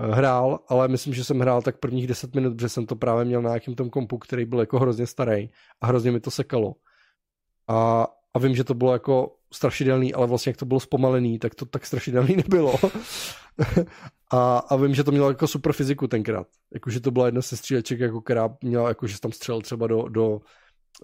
Hrál, 0.00 0.60
ale 0.68 0.88
myslím, 0.88 1.14
že 1.14 1.24
jsem 1.24 1.40
hrál 1.40 1.62
tak 1.62 1.78
prvních 1.78 2.06
10 2.06 2.34
minut, 2.34 2.54
protože 2.54 2.68
jsem 2.68 2.86
to 2.86 2.96
právě 2.96 3.24
měl 3.24 3.42
na 3.42 3.50
nějakém 3.50 3.74
tom 3.74 3.90
kompu, 3.90 4.18
který 4.18 4.44
byl 4.44 4.60
jako 4.60 4.78
hrozně 4.78 5.06
starý 5.06 5.50
a 5.80 5.86
hrozně 5.86 6.10
mi 6.10 6.20
to 6.20 6.30
sekalo. 6.30 6.74
A, 7.68 8.06
a 8.34 8.38
vím, 8.38 8.54
že 8.54 8.64
to 8.64 8.74
bylo 8.74 8.92
jako 8.92 9.36
strašidelný, 9.52 10.14
ale 10.14 10.26
vlastně 10.26 10.50
jak 10.50 10.56
to 10.56 10.64
bylo 10.64 10.80
zpomalený, 10.80 11.38
tak 11.38 11.54
to 11.54 11.66
tak 11.66 11.86
strašidelný 11.86 12.36
nebylo. 12.36 12.74
a, 14.32 14.58
a 14.58 14.76
vím, 14.76 14.94
že 14.94 15.04
to 15.04 15.10
mělo 15.10 15.28
jako 15.28 15.46
super 15.46 15.72
fyziku 15.72 16.08
tenkrát. 16.08 16.46
Jakože 16.74 17.00
to 17.00 17.10
byla 17.10 17.26
jedna 17.26 17.40
ze 17.40 17.56
stříleček, 17.56 18.00
jako, 18.00 18.20
která 18.20 18.56
měla, 18.62 18.88
jako, 18.88 19.06
že 19.06 19.20
tam 19.20 19.32
střel 19.32 19.60
třeba 19.60 19.86
do, 19.86 20.08
do, 20.08 20.40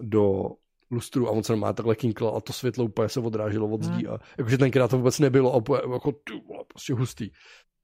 do 0.01 0.43
lustru 0.91 1.27
a 1.27 1.31
on 1.31 1.43
se 1.43 1.55
má 1.55 1.73
takhle 1.73 1.95
kinkl 1.95 2.33
a 2.37 2.41
to 2.41 2.53
světlo 2.53 2.85
úplně 2.85 3.09
se 3.09 3.19
odráželo 3.19 3.67
od 3.67 3.83
zdí. 3.83 4.05
Hmm. 4.05 4.13
A 4.13 4.19
jakože 4.37 4.57
tenkrát 4.57 4.87
to 4.87 4.97
vůbec 4.97 5.19
nebylo 5.19 5.55
a 5.55 5.81
jako 5.93 6.11
ty, 6.11 6.43
prostě 6.67 6.93
hustý. 6.93 7.29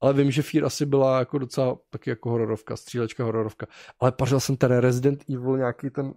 Ale 0.02 0.14
vím, 0.14 0.32
že 0.32 0.42
Fear 0.42 0.66
asi 0.66 0.86
byla 0.86 1.20
jako 1.20 1.38
docela 1.38 1.78
taky 1.90 2.10
jako 2.10 2.30
hororovka, 2.30 2.76
střílečka 2.76 3.24
hororovka. 3.24 3.68
Ale 4.00 4.12
pařil 4.12 4.40
jsem 4.40 4.58
ten 4.58 4.78
Resident 4.78 5.24
Evil 5.30 5.58
nějaký 5.58 5.90
ten 5.90 6.14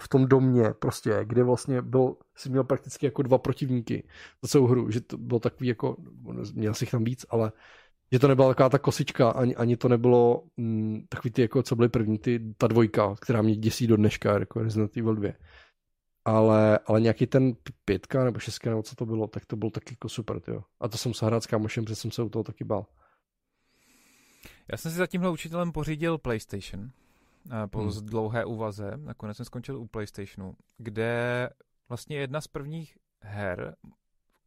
v 0.00 0.08
tom 0.08 0.26
domě 0.26 0.74
prostě, 0.78 1.20
kde 1.24 1.42
vlastně 1.42 1.82
byl, 1.82 2.16
si 2.36 2.50
měl 2.50 2.64
prakticky 2.64 3.06
jako 3.06 3.22
dva 3.22 3.38
protivníky 3.38 4.08
za 4.42 4.48
celou 4.48 4.66
hru, 4.66 4.90
že 4.90 5.00
to 5.00 5.18
bylo 5.18 5.40
takový 5.40 5.68
jako, 5.68 5.96
měl 6.54 6.74
si 6.74 6.84
jich 6.84 6.90
tam 6.90 7.04
víc, 7.04 7.26
ale 7.30 7.52
že 8.12 8.18
to 8.18 8.28
nebyla 8.28 8.48
taková 8.48 8.68
ta 8.68 8.78
kosička, 8.78 9.30
ani, 9.30 9.56
ani 9.56 9.76
to 9.76 9.88
nebylo 9.88 10.44
mm, 10.56 11.06
takový 11.08 11.30
ty, 11.30 11.42
jako 11.42 11.62
co 11.62 11.76
byly 11.76 11.88
první, 11.88 12.18
ty, 12.18 12.54
ta 12.56 12.66
dvojka, 12.66 13.14
která 13.20 13.42
mě 13.42 13.56
děsí 13.56 13.86
do 13.86 13.96
dneška, 13.96 14.38
jako 14.38 14.62
Resident 14.62 14.96
Evil 14.96 15.14
2. 15.14 15.32
Ale, 16.24 16.78
ale 16.86 17.00
nějaký 17.00 17.26
ten 17.26 17.52
pětka 17.84 18.24
nebo 18.24 18.38
šestka, 18.38 18.70
nebo 18.70 18.82
co 18.82 18.96
to 18.96 19.06
bylo, 19.06 19.26
tak 19.26 19.46
to 19.46 19.56
bylo 19.56 19.70
taky 19.70 19.92
jako 19.92 20.08
super, 20.08 20.40
tyjo. 20.40 20.62
A 20.80 20.88
to 20.88 20.98
jsem 20.98 21.14
se 21.14 21.26
hrát 21.26 21.42
s 21.42 21.46
kámošem, 21.46 21.84
protože 21.84 21.96
jsem 21.96 22.10
se 22.10 22.22
u 22.22 22.28
toho 22.28 22.42
taky 22.42 22.64
bál. 22.64 22.86
Já 24.72 24.76
jsem 24.76 24.90
si 24.90 24.96
za 24.96 25.06
tímhle 25.06 25.30
učitelem 25.30 25.72
pořídil 25.72 26.18
PlayStation 26.18 26.90
po 27.70 27.80
hmm. 27.80 27.90
dlouhé 28.02 28.44
úvaze. 28.44 28.92
Nakonec 28.96 29.36
jsem 29.36 29.46
skončil 29.46 29.76
u 29.76 29.86
PlayStationu, 29.86 30.54
kde 30.78 31.50
vlastně 31.88 32.16
jedna 32.16 32.40
z 32.40 32.48
prvních 32.48 32.98
her, 33.22 33.76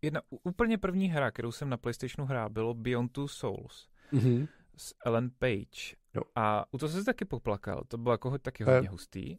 jedna 0.01 0.21
úplně 0.43 0.77
první 0.77 1.09
hra, 1.09 1.31
kterou 1.31 1.51
jsem 1.51 1.69
na 1.69 1.77
PlayStationu 1.77 2.27
hrál, 2.27 2.49
bylo 2.49 2.73
Beyond 2.73 3.11
Two 3.11 3.27
Souls 3.27 3.89
hmm. 4.11 4.47
s 4.77 4.95
Ellen 5.05 5.29
Page. 5.39 5.95
Jo. 6.13 6.21
A 6.35 6.65
u 6.71 6.77
toho 6.77 6.89
jsem 6.89 6.99
se 7.01 7.05
taky 7.05 7.25
poplakal, 7.25 7.83
to 7.87 7.97
bylo 7.97 8.13
jako 8.13 8.37
taky 8.37 8.63
hodně 8.63 8.89
hustý. 8.89 9.37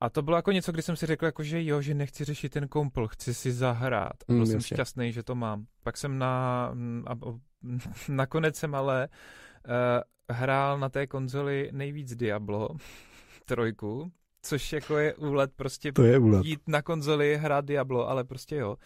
A 0.00 0.10
to 0.10 0.22
bylo 0.22 0.36
jako 0.36 0.52
něco, 0.52 0.72
kdy 0.72 0.82
jsem 0.82 0.96
si 0.96 1.06
řekl, 1.06 1.24
jako, 1.24 1.42
že 1.42 1.64
jo, 1.64 1.80
že 1.80 1.94
nechci 1.94 2.24
řešit 2.24 2.48
ten 2.52 2.68
kompl, 2.68 3.08
chci 3.08 3.34
si 3.34 3.52
zahrát. 3.52 4.16
A 4.28 4.32
byl 4.32 4.38
mm, 4.38 4.46
jsem 4.46 4.60
šťastný, 4.60 5.12
že 5.12 5.22
to 5.22 5.34
mám. 5.34 5.66
Pak 5.82 5.96
jsem 5.96 6.18
na... 6.18 6.64
A, 7.06 7.18
nakonec 8.08 8.56
jsem 8.56 8.74
ale 8.74 9.08
uh, 9.08 10.36
hrál 10.36 10.78
na 10.78 10.88
té 10.88 11.06
konzoli 11.06 11.70
nejvíc 11.72 12.16
Diablo 12.16 12.68
trojku, 13.44 14.12
což 14.42 14.72
jako 14.72 14.98
je 14.98 15.14
úlet 15.14 15.52
prostě 15.56 15.92
to 15.92 16.04
je 16.04 16.18
úlet. 16.18 16.46
jít 16.46 16.60
na 16.66 16.82
konzoli, 16.82 17.36
hrát 17.36 17.64
Diablo, 17.64 18.08
ale 18.08 18.24
prostě 18.24 18.56
jo. 18.56 18.76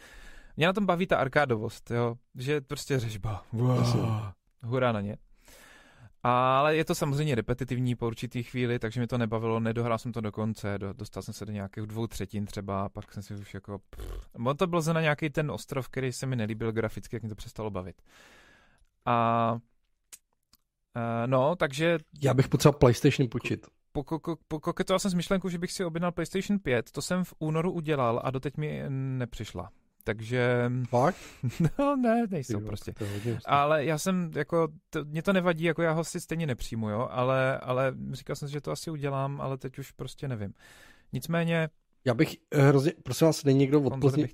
Mě 0.57 0.66
na 0.66 0.72
tom 0.72 0.86
baví 0.86 1.07
ta 1.07 1.16
arkádovost, 1.16 1.90
jo, 1.90 2.14
že 2.34 2.61
prostě 2.61 2.98
řežba. 2.98 3.44
Wow. 3.53 4.22
Hurá 4.62 4.92
na 4.92 5.00
ně. 5.00 5.16
Ale 6.22 6.76
je 6.76 6.84
to 6.84 6.94
samozřejmě 6.94 7.34
repetitivní 7.34 7.94
po 7.94 8.07
určitý 8.07 8.42
chvíli, 8.42 8.78
takže 8.78 9.00
mi 9.00 9.07
to 9.07 9.18
nebavilo, 9.18 9.61
nedohrál 9.61 9.98
jsem 9.98 10.12
to 10.12 10.20
do 10.20 10.32
konce, 10.32 10.78
do, 10.78 10.92
dostal 10.92 11.22
jsem 11.22 11.34
se 11.34 11.46
do 11.46 11.53
nějakých 11.53 11.86
dvou 11.86 12.07
třetin 12.07 12.46
třeba, 12.46 12.88
pak 12.88 13.12
jsem 13.12 13.22
si 13.22 13.34
už 13.34 13.55
jako... 13.55 13.78
Pff. 13.90 14.30
On 14.46 14.57
to 14.57 14.66
byl 14.66 14.82
na 14.92 15.00
nějaký 15.00 15.30
ten 15.30 15.50
ostrov, 15.50 15.88
který 15.88 16.12
se 16.12 16.26
mi 16.26 16.36
nelíbil 16.36 16.72
graficky, 16.72 17.16
jak 17.16 17.22
mi 17.22 17.28
to 17.28 17.34
přestalo 17.34 17.70
bavit. 17.70 18.03
A... 19.07 19.53
Uh, 20.96 21.26
no, 21.26 21.57
takže... 21.57 21.98
Já 22.22 22.34
bych 22.34 22.48
potřeboval 22.48 22.78
PlayStation 22.78 23.28
počít. 23.30 23.66
Pokoketoval 24.48 24.98
jsem 24.98 25.11
s 25.11 25.14
myšlenkou, 25.14 25.48
že 25.48 25.59
bych 25.59 25.72
si 25.72 25.84
objednal 25.84 26.12
PlayStation 26.12 26.59
5, 26.59 26.90
to 26.90 27.03
jsem 27.03 27.24
v 27.24 27.34
únoru 27.38 27.72
udělal 27.72 28.20
a 28.24 28.30
doteď 28.30 28.57
mi 28.57 28.84
nepřišla. 28.88 29.70
Takže... 30.05 30.70
Fakt? 30.88 31.16
No 31.78 31.96
ne, 31.96 32.26
nejsou 32.30 32.59
Ty, 32.59 32.64
prostě. 32.64 32.94
Ale 33.44 33.84
já 33.84 33.98
jsem, 33.98 34.30
jako, 34.34 34.68
to, 34.90 35.05
mě 35.05 35.22
to 35.22 35.32
nevadí, 35.32 35.64
jako 35.64 35.82
já 35.82 35.92
ho 35.92 36.05
si 36.05 36.20
stejně 36.20 36.46
nepřijmu, 36.46 36.88
jo, 36.90 37.09
ale, 37.11 37.59
ale 37.59 37.94
říkal 38.12 38.36
jsem 38.36 38.48
si, 38.48 38.53
že 38.53 38.61
to 38.61 38.70
asi 38.70 38.90
udělám, 38.90 39.40
ale 39.40 39.59
teď 39.59 39.78
už 39.78 39.90
prostě 39.90 40.28
nevím. 40.28 40.55
Nicméně... 41.12 41.68
Já 42.05 42.14
bych 42.14 42.36
eh, 42.50 42.62
hrozně, 42.62 42.92
prosím 43.03 43.26
vás, 43.26 43.44
není 43.44 43.59
někdo 43.59 43.82
od 43.82 44.00
Plzně, 44.00 44.28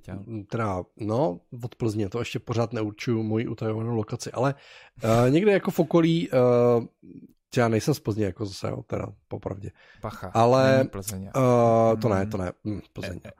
teda, 0.50 0.82
no, 0.96 1.40
od 1.64 1.74
Plzně, 1.74 2.08
to 2.08 2.18
ještě 2.18 2.38
pořád 2.38 2.72
neurčuju 2.72 3.22
moji 3.22 3.46
utajovanou 3.48 3.94
lokaci, 3.94 4.32
ale 4.32 4.54
uh, 5.04 5.30
někde 5.30 5.52
jako 5.52 5.70
v 5.70 5.78
okolí, 5.78 6.28
uh, 6.30 6.86
já 7.56 7.68
nejsem 7.68 7.94
z 7.94 8.00
Plzně, 8.00 8.24
jako 8.24 8.46
zase, 8.46 8.68
jo, 8.68 8.82
teda, 8.86 9.06
popravdě. 9.28 9.70
Pacha, 10.00 10.30
ale, 10.34 10.84
Plzeň. 10.84 11.22
Uh, 11.36 12.00
to 12.00 12.08
ne, 12.08 12.26
to 12.26 12.38
ne, 12.38 12.52
hm, 12.64 12.80
Plzeň. 12.92 13.20
E, 13.24 13.28
e, 13.28 13.32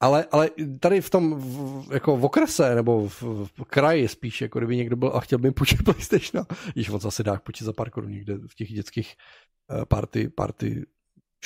ale, 0.00 0.26
ale 0.32 0.50
tady 0.80 1.00
v 1.00 1.10
tom 1.10 1.34
v, 1.34 1.92
jako 1.92 2.16
v 2.16 2.24
okrese 2.24 2.74
nebo 2.74 3.08
v, 3.08 3.22
v 3.22 3.64
kraji 3.66 4.08
spíš, 4.08 4.40
jako 4.40 4.58
kdyby 4.58 4.76
někdo 4.76 4.96
byl 4.96 5.12
a 5.14 5.20
chtěl 5.20 5.38
by 5.38 5.50
půjčit 5.50 5.82
PlayStation, 5.84 6.46
již 6.74 6.88
on 6.88 7.00
zase 7.00 7.22
dá 7.22 7.36
půjčit 7.36 7.64
za 7.64 7.72
pár 7.72 7.90
korun 7.90 8.10
někde 8.10 8.34
v 8.46 8.54
těch 8.54 8.72
dětských 8.72 9.14
uh, 9.70 9.84
party, 9.84 10.28
party 10.28 10.86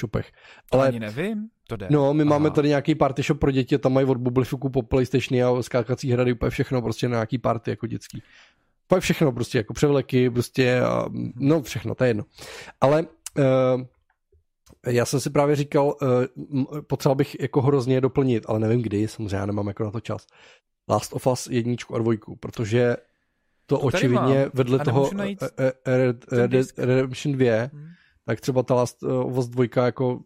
shopech. 0.01 0.33
Ale, 0.73 0.87
to 0.87 0.89
ani 0.89 1.01
nevím, 1.01 1.49
to 1.69 1.77
jde. 1.77 1.87
No, 1.91 2.15
my 2.15 2.23
Aha. 2.23 2.31
máme 2.31 2.51
tady 2.51 2.69
nějaký 2.69 2.95
party 2.95 3.23
shop 3.23 3.39
pro 3.39 3.51
děti, 3.51 3.79
tam 3.79 3.93
mají 3.93 4.07
od 4.07 4.19
Bublifuku 4.19 4.69
po 4.69 4.83
PlayStationy 4.83 5.43
a 5.43 5.63
skákací 5.63 6.13
hrady, 6.13 6.33
úplně 6.33 6.51
všechno, 6.51 6.83
prostě 6.83 7.09
na 7.09 7.17
nějaký 7.17 7.39
party 7.39 7.71
jako 7.71 7.87
dětský. 7.87 8.23
Úplně 8.85 9.01
všechno, 9.01 9.33
prostě 9.33 9.59
jako 9.59 9.75
převleky, 9.75 10.31
prostě, 10.31 10.81
a, 10.81 11.05
no 11.37 11.63
všechno, 11.63 11.95
to 11.95 12.05
je 12.05 12.11
jedno. 12.11 12.25
Ale 12.81 13.03
uh, 13.03 13.85
já 14.87 15.05
jsem 15.05 15.21
si 15.21 15.31
právě 15.31 15.57
říkal, 15.57 15.97
uh, 16.03 16.81
potřeboval 16.81 17.17
bych 17.17 17.41
jako 17.41 17.63
hrozně 17.63 18.01
doplnit, 18.01 18.45
ale 18.49 18.59
nevím 18.59 18.83
kdy, 18.83 19.09
samozřejmě 19.09 19.37
já 19.37 19.47
nemám 19.47 19.69
jako 19.69 19.85
na 19.85 19.91
to 19.91 20.01
čas. 20.01 20.27
Last 20.89 21.13
of 21.13 21.27
Us 21.27 21.47
jedničku 21.47 21.95
a 21.95 21.99
dvojku, 21.99 22.37
protože 22.37 22.97
to, 23.67 23.79
to 23.79 23.81
očividně 23.81 24.39
mám. 24.39 24.51
vedle 24.55 24.79
toho 24.79 25.11
uh, 25.11 25.17
Red, 25.87 26.25
Redemption 26.79 27.33
2, 27.33 27.71
hmm. 27.73 27.87
tak 28.27 28.41
třeba 28.41 28.63
ta 28.63 28.75
Last 28.75 29.03
of 29.03 29.39
Us 29.39 29.49
2 29.49 29.85
jako 29.85 30.21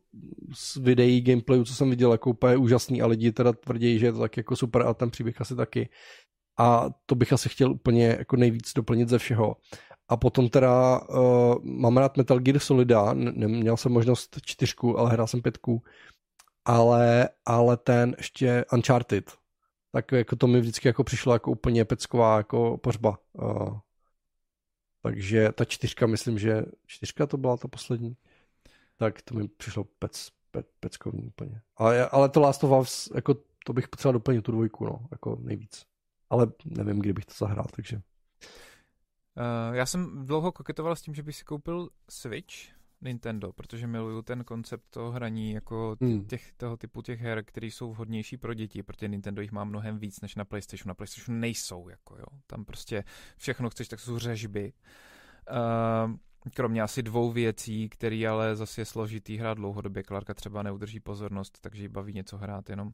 z 0.54 0.76
videí 0.76 1.20
gameplayu, 1.20 1.64
co 1.64 1.74
jsem 1.74 1.90
viděl, 1.90 2.12
jako 2.12 2.30
úplně 2.30 2.56
úžasný 2.56 3.02
a 3.02 3.06
lidi 3.06 3.32
teda 3.32 3.52
tvrdí, 3.52 3.98
že 3.98 4.06
je 4.06 4.12
to 4.12 4.18
tak 4.18 4.36
jako 4.36 4.56
super 4.56 4.82
a 4.82 4.94
ten 4.94 5.10
příběh 5.10 5.40
asi 5.40 5.56
taky. 5.56 5.88
A 6.58 6.90
to 7.06 7.14
bych 7.14 7.32
asi 7.32 7.48
chtěl 7.48 7.72
úplně 7.72 8.06
jako 8.06 8.36
nejvíc 8.36 8.72
doplnit 8.76 9.08
ze 9.08 9.18
všeho. 9.18 9.56
A 10.08 10.16
potom 10.16 10.48
teda 10.48 11.00
uh, 11.00 11.64
mám 11.64 11.96
rád 11.96 12.16
Metal 12.16 12.38
Gear 12.38 12.58
Solida, 12.58 13.14
neměl 13.14 13.76
jsem 13.76 13.92
možnost 13.92 14.38
čtyřku, 14.44 14.98
ale 14.98 15.10
hrál 15.10 15.26
jsem 15.26 15.42
pětku. 15.42 15.82
Ale, 16.64 17.28
ale 17.46 17.76
ten 17.76 18.14
ještě 18.18 18.64
Uncharted, 18.72 19.32
tak 19.92 20.12
jako 20.12 20.36
to 20.36 20.46
mi 20.46 20.60
vždycky 20.60 20.88
jako 20.88 21.04
přišlo 21.04 21.32
jako 21.32 21.50
úplně 21.50 21.84
pecková 21.84 22.36
jako 22.36 22.78
pořba. 22.78 23.18
Uh, 23.32 23.78
takže 25.02 25.52
ta 25.52 25.64
čtyřka, 25.64 26.06
myslím, 26.06 26.38
že 26.38 26.64
čtyřka 26.86 27.26
to 27.26 27.36
byla 27.36 27.56
ta 27.56 27.68
poslední, 27.68 28.16
tak 28.96 29.22
to 29.22 29.34
mi 29.34 29.48
přišlo 29.48 29.84
pec, 29.98 30.28
pe, 30.50 30.62
peckovní 30.80 31.26
úplně. 31.26 31.60
Ale, 31.76 32.08
ale 32.08 32.28
to 32.28 32.40
Last 32.40 32.64
of 32.64 32.80
Us, 32.80 33.08
jako 33.14 33.34
to 33.64 33.72
bych 33.72 33.88
potřeboval 33.88 34.12
doplnit 34.12 34.42
tu 34.42 34.52
dvojku, 34.52 34.84
no, 34.84 35.06
jako 35.10 35.38
nejvíc. 35.40 35.82
Ale 36.30 36.46
nevím, 36.64 36.98
kdy 36.98 37.12
bych 37.12 37.24
to 37.26 37.34
zahrál, 37.38 37.66
takže 37.76 38.00
Uh, 39.36 39.74
já 39.74 39.86
jsem 39.86 40.26
dlouho 40.26 40.52
koketoval 40.52 40.96
s 40.96 41.02
tím, 41.02 41.14
že 41.14 41.22
bych 41.22 41.36
si 41.36 41.44
koupil 41.44 41.88
Switch 42.10 42.54
Nintendo, 43.04 43.52
protože 43.52 43.86
miluju 43.86 44.22
ten 44.22 44.44
koncept 44.44 44.84
toho 44.90 45.10
hraní 45.10 45.52
jako 45.52 45.96
hmm. 46.00 46.24
těch, 46.26 46.52
toho 46.52 46.76
typu 46.76 47.02
těch 47.02 47.20
her, 47.20 47.44
které 47.44 47.66
jsou 47.66 47.92
vhodnější 47.92 48.36
pro 48.36 48.54
děti, 48.54 48.82
protože 48.82 49.08
Nintendo 49.08 49.42
jich 49.42 49.52
má 49.52 49.64
mnohem 49.64 49.98
víc 49.98 50.20
než 50.20 50.34
na 50.34 50.44
PlayStationu. 50.44 50.88
Na 50.88 50.94
PlayStationu 50.94 51.40
nejsou, 51.40 51.88
jako 51.88 52.16
jo. 52.16 52.26
Tam 52.46 52.64
prostě 52.64 53.04
všechno 53.36 53.70
chceš, 53.70 53.88
tak 53.88 54.00
jsou 54.00 54.18
řežby. 54.18 54.72
Uh, 55.50 56.16
kromě 56.54 56.82
asi 56.82 57.02
dvou 57.02 57.32
věcí, 57.32 57.88
které 57.88 58.28
ale 58.28 58.56
zase 58.56 58.80
je 58.80 58.84
složitý 58.84 59.36
hrát 59.36 59.54
dlouhodobě. 59.54 60.02
Klárka 60.02 60.34
třeba 60.34 60.62
neudrží 60.62 61.00
pozornost, 61.00 61.58
takže 61.60 61.82
jí 61.82 61.88
baví 61.88 62.12
něco 62.12 62.36
hrát 62.36 62.70
jenom, 62.70 62.92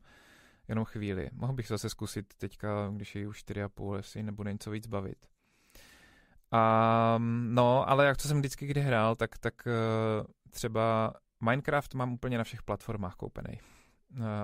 jenom 0.69 0.85
chvíli. 0.85 1.31
Mohl 1.33 1.53
bych 1.53 1.69
zase 1.69 1.89
zkusit 1.89 2.35
teďka, 2.35 2.91
když 2.97 3.15
je 3.15 3.29
už 3.29 3.45
4,5, 3.45 3.97
jestli 3.97 4.23
nebude 4.23 4.53
něco 4.53 4.71
víc 4.71 4.87
bavit. 4.87 5.27
A, 6.53 7.19
no, 7.49 7.91
ale 7.91 8.07
jak 8.07 8.17
to 8.17 8.29
jsem 8.29 8.39
vždycky 8.39 8.67
kdy 8.67 8.81
hrál, 8.81 9.17
tak, 9.17 9.39
tak 9.39 9.55
uh, 9.67 10.27
třeba 10.51 11.15
Minecraft 11.41 11.95
mám 11.95 12.13
úplně 12.13 12.39
na 12.39 12.45
všech 12.45 12.63
platformách 12.63 13.15
koupený. 13.15 13.59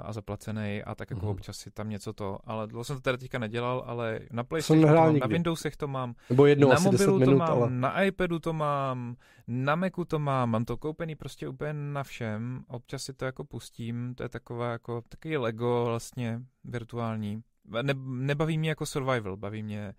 a 0.03 0.13
zaplacený 0.13 0.83
a 0.83 0.95
tak 0.95 1.11
jako 1.11 1.27
mm. 1.27 1.31
občas 1.31 1.57
si 1.57 1.71
tam 1.71 1.89
něco 1.89 2.13
to, 2.13 2.39
ale 2.45 2.67
dlouho 2.67 2.85
jsem 2.85 2.97
to 2.97 3.03
teda 3.03 3.17
teďka 3.17 3.39
nedělal, 3.39 3.85
ale 3.87 4.21
na 4.31 4.45
PlayStationu 4.45 4.89
to 4.89 4.95
mám, 4.95 5.19
na 5.19 5.27
Windowsech 5.27 5.77
to 5.77 5.89
mám, 5.89 6.15
Nebo 6.31 6.47
jednou 6.47 6.69
na 6.69 6.79
mobilu 6.79 7.19
minut, 7.19 7.33
to 7.33 7.39
mám, 7.39 7.51
ale... 7.51 7.71
na 7.71 8.03
iPadu 8.03 8.39
to 8.39 8.53
mám, 8.53 9.17
na 9.47 9.75
Macu 9.75 10.05
to 10.05 10.19
mám, 10.19 10.51
mám 10.51 10.65
to 10.65 10.77
koupený 10.77 11.15
prostě 11.15 11.49
úplně 11.49 11.73
na 11.73 12.03
všem, 12.03 12.65
občas 12.69 13.03
si 13.03 13.13
to 13.13 13.25
jako 13.25 13.45
pustím, 13.45 14.15
to 14.15 14.23
je 14.23 14.29
taková 14.29 14.73
jako 14.73 15.03
takový 15.09 15.37
Lego 15.37 15.85
vlastně 15.87 16.41
virtuální. 16.65 17.43
Ne, 17.83 17.95
nebaví 18.05 18.59
mě 18.59 18.69
jako 18.69 18.87
survival, 18.87 19.37
baví 19.37 19.63
mě, 19.63 19.95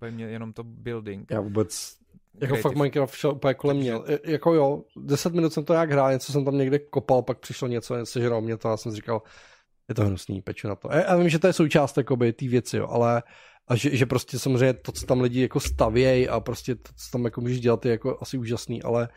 baví 0.00 0.14
mě 0.14 0.24
jenom 0.24 0.52
to 0.52 0.64
building. 0.64 1.30
Já 1.30 1.40
vůbec 1.40 1.96
jako 2.40 2.56
fakt 2.56 2.76
Minecraft 2.76 3.14
šel 3.14 3.30
úplně 3.30 3.54
kolem 3.54 3.76
mě. 3.76 3.92
Jako 4.24 4.54
jo, 4.54 4.84
10 4.96 5.34
minut 5.34 5.52
jsem 5.52 5.64
to 5.64 5.72
jak 5.72 5.90
hrál, 5.90 6.12
něco 6.12 6.32
jsem 6.32 6.44
tam 6.44 6.58
někde 6.58 6.78
kopal, 6.78 7.22
pak 7.22 7.38
přišlo 7.38 7.68
něco, 7.68 8.06
sežral 8.06 8.40
mě 8.40 8.56
to 8.56 8.68
a 8.68 8.76
jsem 8.76 8.92
si 8.92 8.96
říkal, 8.96 9.22
je 9.88 9.94
to 9.94 10.04
hnusný, 10.04 10.42
peču 10.42 10.68
na 10.68 10.74
to. 10.74 10.88
Já 10.92 11.16
vím, 11.16 11.28
že 11.28 11.38
to 11.38 11.46
je 11.46 11.52
součást 11.52 11.96
jakoby 11.96 12.32
té 12.32 12.48
věci, 12.48 12.76
jo, 12.76 12.86
ale 12.90 13.22
a 13.68 13.76
že, 13.76 13.96
že, 13.96 14.06
prostě 14.06 14.38
samozřejmě 14.38 14.72
to, 14.74 14.92
co 14.92 15.06
tam 15.06 15.20
lidi 15.20 15.42
jako 15.42 15.60
stavějí 15.60 16.28
a 16.28 16.40
prostě 16.40 16.74
to, 16.74 16.92
co 16.96 17.10
tam 17.12 17.24
jako 17.24 17.40
můžeš 17.40 17.60
dělat, 17.60 17.86
je 17.86 17.90
jako 17.90 18.18
asi 18.20 18.38
úžasný, 18.38 18.82
ale 18.82 19.08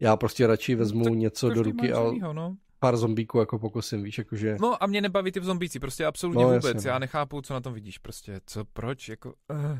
já 0.00 0.16
prostě 0.16 0.46
radši 0.46 0.74
vezmu 0.74 1.04
tak 1.04 1.12
něco 1.12 1.50
do 1.50 1.62
ruky 1.62 1.92
a 1.92 2.04
živýho, 2.04 2.32
no. 2.32 2.56
Pár 2.82 2.96
zombíků 2.96 3.38
jako 3.38 3.58
pokusím, 3.58 4.02
víš, 4.02 4.18
jakože... 4.18 4.56
No 4.60 4.82
a 4.82 4.86
mě 4.86 5.00
nebaví 5.00 5.32
ty 5.32 5.40
zombíci, 5.40 5.80
prostě 5.80 6.06
absolutně 6.06 6.44
no, 6.44 6.48
vůbec, 6.48 6.74
jasně, 6.74 6.90
já 6.90 6.94
no. 6.94 7.00
nechápu, 7.00 7.42
co 7.42 7.54
na 7.54 7.60
tom 7.60 7.74
vidíš, 7.74 7.98
prostě, 7.98 8.40
co, 8.46 8.64
proč, 8.64 9.08
jako... 9.08 9.34
Uh, 9.50 9.78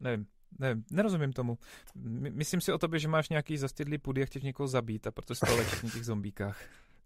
nevím. 0.00 0.26
Ne, 0.58 0.82
nerozumím 0.90 1.32
tomu. 1.32 1.58
My, 1.94 2.30
myslím 2.30 2.60
si 2.60 2.72
o 2.72 2.78
tobě, 2.78 3.00
že 3.00 3.08
máš 3.08 3.28
nějaký 3.28 3.56
zastydlý 3.56 3.98
půdy 3.98 4.22
a 4.22 4.26
chceš 4.26 4.42
někoho 4.42 4.66
zabít 4.66 5.06
a 5.06 5.10
proto 5.10 5.34
jsi 5.34 5.46
to 5.46 5.56
na 5.56 5.90
těch 5.92 6.04
zombíkách. 6.04 6.60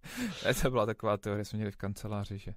to 0.62 0.70
byla 0.70 0.86
taková 0.86 1.16
teorie, 1.16 1.44
jsme 1.44 1.56
měli 1.56 1.72
v 1.72 1.76
kanceláři, 1.76 2.38
že 2.38 2.54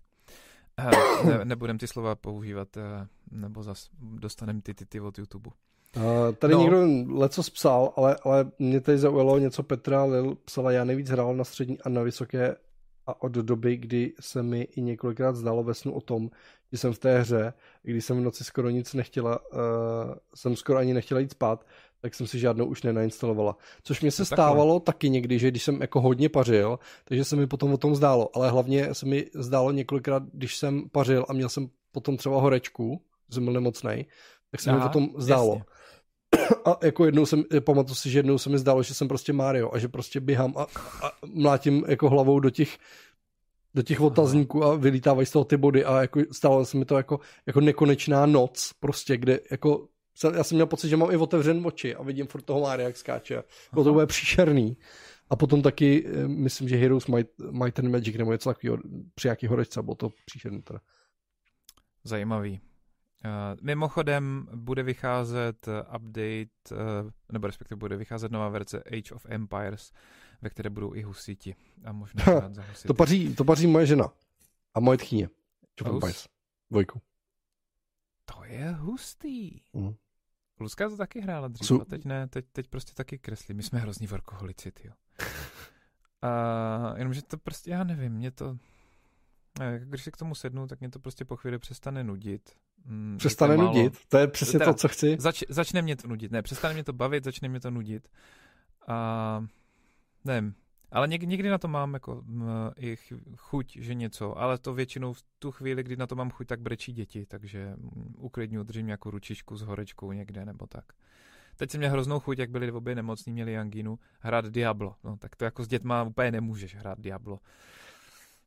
uh, 0.79 1.29
ne, 1.29 1.45
nebudem 1.45 1.77
ty 1.77 1.87
slova 1.87 2.15
používat, 2.15 2.77
nebo 3.31 3.63
zas 3.63 3.89
dostaneme 3.99 4.61
ty 4.61 4.73
ty, 4.73 4.85
ty 4.85 4.99
od 4.99 5.17
YouTube. 5.17 5.51
Uh, 5.97 6.35
tady 6.35 6.53
no. 6.53 6.59
někdo 6.59 6.85
leco 7.19 7.41
psal, 7.41 7.93
ale, 7.95 8.17
ale 8.23 8.51
mě 8.59 8.81
tady 8.81 8.97
zaujalo 8.97 9.39
něco 9.39 9.63
Petra 9.63 10.03
Lil 10.03 10.37
psala, 10.45 10.71
já 10.71 10.83
nejvíc 10.83 11.09
hrál 11.09 11.35
na 11.35 11.43
střední 11.43 11.81
a 11.81 11.89
na 11.89 12.01
vysoké 12.01 12.55
a 13.07 13.21
od 13.21 13.31
doby, 13.31 13.77
kdy 13.77 14.13
se 14.19 14.43
mi 14.43 14.61
i 14.61 14.81
několikrát 14.81 15.35
zdalo 15.35 15.63
ve 15.63 15.73
snu 15.73 15.93
o 15.93 16.01
tom, 16.01 16.29
že 16.71 16.77
jsem 16.77 16.93
v 16.93 16.99
té 16.99 17.19
hře, 17.19 17.53
když 17.83 18.05
jsem 18.05 18.17
v 18.17 18.21
noci 18.21 18.43
skoro 18.43 18.69
nic 18.69 18.93
nechtěla, 18.93 19.39
uh, 19.51 19.59
jsem 20.35 20.55
skoro 20.55 20.79
ani 20.79 20.93
nechtěla 20.93 21.19
jít 21.19 21.31
spát, 21.31 21.65
tak 22.01 22.15
jsem 22.15 22.27
si 22.27 22.39
žádnou 22.39 22.65
už 22.65 22.83
nenainstalovala. 22.83 23.57
Což 23.83 24.01
mě 24.01 24.11
se 24.11 24.25
stávalo 24.25 24.79
taky 24.79 25.09
někdy, 25.09 25.39
že 25.39 25.47
když 25.47 25.63
jsem 25.63 25.81
jako 25.81 26.01
hodně 26.01 26.29
pařil, 26.29 26.79
takže 27.05 27.23
se 27.23 27.35
mi 27.35 27.47
potom 27.47 27.73
o 27.73 27.77
tom 27.77 27.95
zdálo, 27.95 28.29
ale 28.33 28.49
hlavně 28.49 28.93
se 28.93 29.05
mi 29.05 29.25
zdálo 29.35 29.71
několikrát, 29.71 30.23
když 30.33 30.57
jsem 30.57 30.89
pařil 30.89 31.25
a 31.29 31.33
měl 31.33 31.49
jsem 31.49 31.69
potom 31.91 32.17
třeba 32.17 32.41
horečku, 32.41 33.01
jsem 33.29 33.43
byl 33.43 33.53
nemocnej, 33.53 34.05
tak 34.51 34.61
se 34.61 34.69
Aha, 34.69 34.79
mi 34.79 34.83
potom 34.83 35.09
zdálo. 35.17 35.53
Jasně. 35.53 35.73
A 36.65 36.77
jako 36.83 37.05
jednou 37.05 37.25
jsem, 37.25 37.43
pamatuju 37.59 37.95
si, 37.95 38.09
že 38.09 38.19
jednou 38.19 38.37
se 38.37 38.49
mi 38.49 38.57
zdálo, 38.57 38.83
že 38.83 38.93
jsem 38.93 39.07
prostě 39.07 39.33
Mario 39.33 39.73
a 39.73 39.79
že 39.79 39.87
prostě 39.87 40.19
běhám 40.19 40.53
a, 40.57 40.61
a 41.05 41.11
mlátím 41.33 41.83
jako 41.87 42.09
hlavou 42.09 42.39
do 42.39 42.49
těch 42.49 42.77
do 43.75 43.81
těch 43.81 44.01
otazníků 44.01 44.63
a 44.63 44.75
vylítávají 44.75 45.25
z 45.25 45.31
toho 45.31 45.45
ty 45.45 45.57
body 45.57 45.85
a 45.85 46.01
jako 46.01 46.19
stalo 46.31 46.65
se 46.65 46.77
mi 46.77 46.85
to 46.85 46.97
jako, 46.97 47.19
jako 47.45 47.61
nekonečná 47.61 48.25
noc 48.25 48.71
prostě, 48.79 49.17
kde 49.17 49.39
jako 49.51 49.87
já 50.35 50.43
jsem 50.43 50.55
měl 50.55 50.67
pocit, 50.67 50.89
že 50.89 50.97
mám 50.97 51.11
i 51.11 51.17
otevřen 51.17 51.67
oči 51.67 51.95
a 51.95 52.03
vidím 52.03 52.27
furt 52.27 52.41
toho 52.41 52.61
Mária, 52.61 52.87
jak 52.87 52.97
skáče. 52.97 53.43
Bylo 53.73 53.83
to 53.83 53.93
bude 53.93 54.05
příšerný. 54.05 54.77
A 55.29 55.35
potom 55.35 55.61
taky, 55.61 56.05
eh, 56.07 56.27
myslím, 56.27 56.69
že 56.69 56.75
Heroes 56.75 57.07
Might, 57.07 57.29
Might 57.51 57.79
and 57.79 57.91
Magic 57.91 58.15
nebo 58.15 58.31
něco 58.31 58.49
takového 58.49 58.77
při 59.15 59.27
jaký 59.27 59.47
horečce, 59.47 59.81
bylo 59.81 59.95
to 59.95 60.09
příšerný 60.25 60.61
teda. 60.61 60.79
Zajímavý. 62.03 62.59
Uh, 63.25 63.31
mimochodem 63.61 64.47
bude 64.55 64.83
vycházet 64.83 65.67
update, 65.95 66.49
uh, 66.71 67.09
nebo 67.31 67.47
respektive 67.47 67.77
bude 67.77 67.97
vycházet 67.97 68.31
nová 68.31 68.49
verze 68.49 68.83
Age 68.83 69.15
of 69.15 69.25
Empires, 69.29 69.91
ve 70.41 70.49
které 70.49 70.69
budou 70.69 70.95
i 70.95 71.01
husiti. 71.01 71.55
A 71.85 71.91
možná 71.91 72.23
za 72.51 72.61
husity. 72.61 72.87
to, 72.87 72.93
paří, 72.93 73.35
to 73.35 73.43
paří 73.43 73.67
moje 73.67 73.85
žena 73.85 74.09
a 74.73 74.79
moje 74.79 74.97
tchyně. 74.97 75.25
Age 75.25 75.89
of 75.89 75.93
Empires. 75.93 76.27
Dvojku. 76.71 77.01
To 78.25 78.43
je 78.43 78.71
hustý. 78.71 79.61
Mm. 79.73 79.95
Luzka 80.59 80.89
to 80.89 80.97
taky 80.97 81.21
hrála 81.21 81.47
dřív, 81.47 81.67
Su... 81.67 81.81
a 81.81 81.85
teď 81.85 82.05
ne, 82.05 82.27
teď, 82.27 82.45
teď 82.51 82.67
prostě 82.67 82.93
taky 82.93 83.19
kreslí. 83.19 83.53
My 83.53 83.63
jsme 83.63 83.79
hrozní 83.79 84.07
workoholici, 84.07 84.71
jo. 84.83 84.93
A 86.21 86.93
jenomže 86.97 87.21
to 87.21 87.37
prostě, 87.37 87.71
já 87.71 87.83
nevím, 87.83 88.13
mě 88.13 88.31
to, 88.31 88.57
když 89.79 90.03
si 90.03 90.11
k 90.11 90.17
tomu 90.17 90.35
sednu, 90.35 90.67
tak 90.67 90.79
mě 90.79 90.89
to 90.89 90.99
prostě 90.99 91.25
po 91.25 91.35
chvíli 91.35 91.59
přestane 91.59 92.03
nudit. 92.03 92.51
Mm, 92.85 93.15
přestane 93.17 93.57
nudit? 93.57 93.97
To 94.07 94.17
je 94.17 94.27
přesně 94.27 94.59
teda, 94.59 94.73
to, 94.73 94.77
co 94.77 94.87
chci. 94.87 95.17
Zač, 95.19 95.43
začne 95.49 95.81
mě 95.81 95.95
to 95.95 96.07
nudit, 96.07 96.31
ne, 96.31 96.41
přestane 96.41 96.73
mě 96.73 96.83
to 96.83 96.93
bavit, 96.93 97.23
začne 97.23 97.49
mě 97.49 97.59
to 97.59 97.71
nudit. 97.71 98.07
A 98.87 99.45
nevím, 100.25 100.55
ale 100.91 101.07
něk, 101.07 101.23
někdy 101.23 101.49
na 101.49 101.57
to 101.57 101.67
mám 101.67 101.93
jako 101.93 102.23
m, 102.27 102.45
i 102.77 102.97
chuť, 103.37 103.77
že 103.77 103.93
něco, 103.93 104.37
ale 104.37 104.57
to 104.57 104.73
většinou 104.73 105.13
v 105.13 105.23
tu 105.39 105.51
chvíli, 105.51 105.83
kdy 105.83 105.95
na 105.95 106.07
to 106.07 106.15
mám 106.15 106.31
chuť, 106.31 106.47
tak 106.47 106.61
brečí 106.61 106.93
děti, 106.93 107.25
takže 107.25 107.75
uklidňu, 108.17 108.63
držím 108.63 108.89
jako 108.89 109.11
ručičku 109.11 109.57
s 109.57 109.61
horečkou 109.61 110.11
někde 110.11 110.45
nebo 110.45 110.67
tak. 110.67 110.85
Teď 111.55 111.71
jsem 111.71 111.79
měl 111.79 111.91
hroznou 111.91 112.19
chuť, 112.19 112.39
jak 112.39 112.49
byli 112.49 112.71
obě 112.71 112.95
nemocní, 112.95 113.33
měli 113.33 113.57
angínu, 113.57 113.99
hrát 114.19 114.45
Diablo. 114.45 114.95
No, 115.03 115.17
tak 115.17 115.35
to 115.35 115.45
jako 115.45 115.63
s 115.63 115.67
dětma 115.67 116.03
úplně 116.03 116.31
nemůžeš 116.31 116.75
hrát 116.75 116.99
Diablo. 116.99 117.39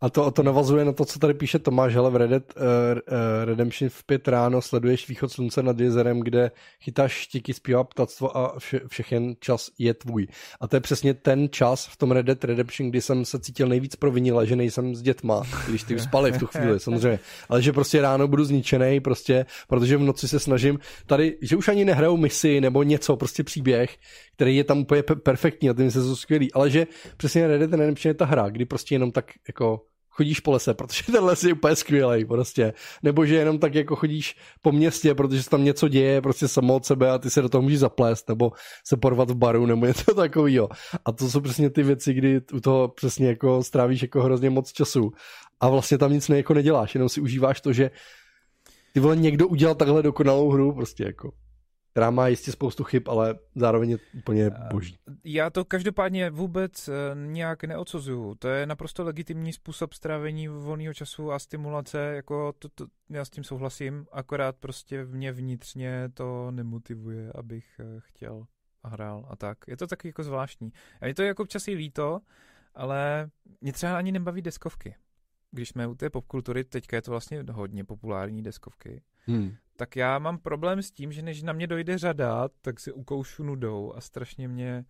A 0.01 0.11
to, 0.11 0.31
to 0.31 0.43
navazuje 0.43 0.85
na 0.85 0.93
to, 0.93 1.05
co 1.05 1.19
tady 1.19 1.35
píše 1.35 1.59
Tomáš, 1.59 1.95
hele 1.95 2.11
v 2.11 2.17
Red 2.17 2.31
Dead 2.31 2.43
uh, 2.57 2.63
uh, 2.63 3.45
Redemption 3.45 3.91
v 3.91 4.05
pět 4.05 4.29
ráno 4.29 4.63
sleduješ 4.63 5.09
východ 5.09 5.33
slunce 5.33 5.63
nad 5.63 5.81
jezerem, 5.81 6.21
kde 6.21 6.51
chytáš 6.81 7.13
štiky, 7.13 7.55
zpívá 7.55 7.85
ptactvo 7.85 8.37
a 8.37 8.59
vše, 8.59 8.81
všechen 8.89 9.35
čas 9.41 9.71
je 9.79 9.95
tvůj. 9.95 10.27
A 10.61 10.69
to 10.69 10.77
je 10.77 10.81
přesně 10.81 11.15
ten 11.15 11.49
čas 11.51 11.87
v 11.87 11.97
tom 11.97 12.11
Red 12.11 12.27
Dead 12.27 12.45
Redemption, 12.45 12.91
kdy 12.91 13.01
jsem 13.01 13.25
se 13.25 13.39
cítil 13.39 13.69
nejvíc 13.69 13.97
provinila, 13.97 14.45
že 14.45 14.57
nejsem 14.57 14.95
s 14.95 15.03
dětma, 15.03 15.43
když 15.69 15.83
ty 15.83 15.99
spali 15.99 16.33
v 16.33 16.39
tu 16.39 16.47
chvíli, 16.47 16.81
samozřejmě. 16.81 17.19
Ale 17.49 17.63
že 17.63 17.73
prostě 17.73 18.03
ráno 18.03 18.29
budu 18.29 18.45
zničený, 18.45 19.01
prostě, 19.01 19.47
protože 19.69 19.97
v 19.97 20.01
noci 20.01 20.29
se 20.29 20.41
snažím 20.41 20.79
tady, 21.07 21.37
že 21.43 21.57
už 21.57 21.69
ani 21.69 21.85
nehrajou 21.85 22.17
misi 22.17 22.61
nebo 22.61 22.83
něco, 22.83 23.17
prostě 23.17 23.45
příběh, 23.45 23.97
který 24.37 24.57
je 24.57 24.65
tam 24.65 24.79
úplně 24.79 25.03
perfektní 25.03 25.71
a 25.71 25.75
ty 25.75 25.91
se 25.91 26.03
jsou 26.03 26.17
skvělý, 26.17 26.53
ale 26.53 26.71
že 26.71 26.87
přesně 27.17 27.47
Red 27.47 27.61
Dead 27.61 27.81
Redemption 27.81 28.11
je 28.11 28.15
ta 28.15 28.25
hra, 28.25 28.49
kdy 28.49 28.65
prostě 28.65 28.95
jenom 28.95 29.13
tak 29.13 29.33
jako 29.49 29.86
chodíš 30.17 30.41
po 30.41 30.53
lese, 30.53 30.75
protože 30.75 31.03
ten 31.13 31.25
les 31.25 31.45
je 31.45 31.53
úplně 31.53 31.77
skvělý 31.77 32.25
prostě. 32.25 32.73
Nebo 33.03 33.27
že 33.27 33.35
jenom 33.35 33.59
tak 33.59 33.75
jako 33.75 33.97
chodíš 33.97 34.37
po 34.63 34.73
městě, 34.73 35.15
protože 35.15 35.43
se 35.43 35.51
tam 35.51 35.65
něco 35.65 35.89
děje 35.89 36.23
prostě 36.23 36.49
samo 36.49 36.75
od 36.75 36.85
sebe 36.85 37.11
a 37.11 37.19
ty 37.19 37.31
se 37.31 37.43
do 37.43 37.49
toho 37.49 37.63
můžeš 37.63 37.79
zaplést, 37.79 38.29
nebo 38.29 38.53
se 38.87 38.97
porvat 38.97 39.31
v 39.31 39.35
baru, 39.35 39.67
nebo 39.67 39.87
něco 39.93 40.15
takového. 40.15 40.69
A 41.05 41.13
to 41.13 41.31
jsou 41.31 41.41
přesně 41.41 41.71
ty 41.71 41.83
věci, 41.83 42.15
kdy 42.15 42.41
u 42.53 42.61
toho 42.61 42.89
přesně 42.89 43.29
jako 43.29 43.63
strávíš 43.63 44.03
jako 44.03 44.23
hrozně 44.23 44.51
moc 44.51 44.73
času 44.73 45.11
a 45.61 45.69
vlastně 45.69 45.99
tam 45.99 46.13
nic 46.13 46.29
ne, 46.29 46.37
jako 46.37 46.55
neděláš, 46.55 46.95
jenom 46.95 47.09
si 47.09 47.21
užíváš 47.21 47.61
to, 47.61 47.73
že 47.73 47.91
ty 48.95 49.01
vole 49.01 49.17
někdo 49.17 49.49
udělal 49.49 49.75
takhle 49.75 50.03
dokonalou 50.03 50.51
hru 50.51 50.75
prostě 50.75 51.05
jako 51.05 51.31
která 51.97 52.11
má 52.11 52.29
jistě 52.29 52.53
spoustu 52.53 52.85
chyb, 52.85 53.03
ale 53.09 53.39
zároveň 53.55 53.91
je 53.91 53.99
úplně 54.15 54.51
boží. 54.71 54.99
Já 55.25 55.51
to 55.51 55.65
každopádně 55.65 56.31
vůbec 56.31 56.89
eh, 56.89 56.93
nějak 57.15 57.65
neodsuzuju. 57.65 58.35
To 58.35 58.49
je 58.49 58.67
naprosto 58.67 59.05
legitimní 59.05 59.53
způsob 59.53 59.93
strávení 59.93 60.49
volného 60.49 60.95
času 60.95 61.33
a 61.33 61.39
stimulace, 61.39 61.99
jako 61.99 62.53
to, 62.59 62.69
to, 62.69 62.87
já 63.11 63.25
s 63.25 63.31
tím 63.31 63.45
souhlasím, 63.45 64.07
akorát 64.13 64.57
prostě 64.57 65.05
mě 65.05 65.33
vnitřně 65.33 66.09
to 66.15 66.51
nemotivuje, 66.51 67.33
abych 67.35 67.81
eh, 67.81 67.85
chtěl 67.99 68.47
a 68.83 68.89
hrál 68.89 69.27
a 69.29 69.37
tak. 69.37 69.59
Je 69.69 69.77
to 69.77 69.87
taky 69.87 70.09
jako 70.09 70.23
zvláštní. 70.23 70.73
A 71.01 71.07
je 71.07 71.15
to 71.15 71.23
jako 71.23 71.43
občas 71.43 71.69
i 71.69 71.75
líto, 71.75 72.21
ale 72.75 73.31
mě 73.61 73.73
třeba 73.73 73.99
ani 73.99 74.13
nebaví 74.13 74.43
deskovky. 74.43 74.95
Když 75.51 75.69
jsme 75.69 75.87
u 75.87 75.95
té 75.95 76.11
popkultury, 76.11 76.65
teďka 76.65 76.97
je 76.97 77.03
to 77.03 77.11
vlastně 77.11 77.45
hodně 77.53 77.85
populární 77.85 78.43
deskovky, 78.43 79.03
hmm 79.27 79.57
tak 79.77 79.97
já 79.97 80.19
mám 80.19 80.39
problém 80.39 80.83
s 80.83 80.91
tím, 80.91 81.13
že 81.13 81.23
než 81.23 81.43
na 81.43 81.53
mě 81.53 81.67
dojde 81.67 81.99
řada, 81.99 82.49
tak 82.63 82.81
si 82.81 82.93
ukoušu 82.93 83.45
nudou 83.45 83.93
a 83.97 84.01
strašně 84.01 84.49
mě 84.49 84.85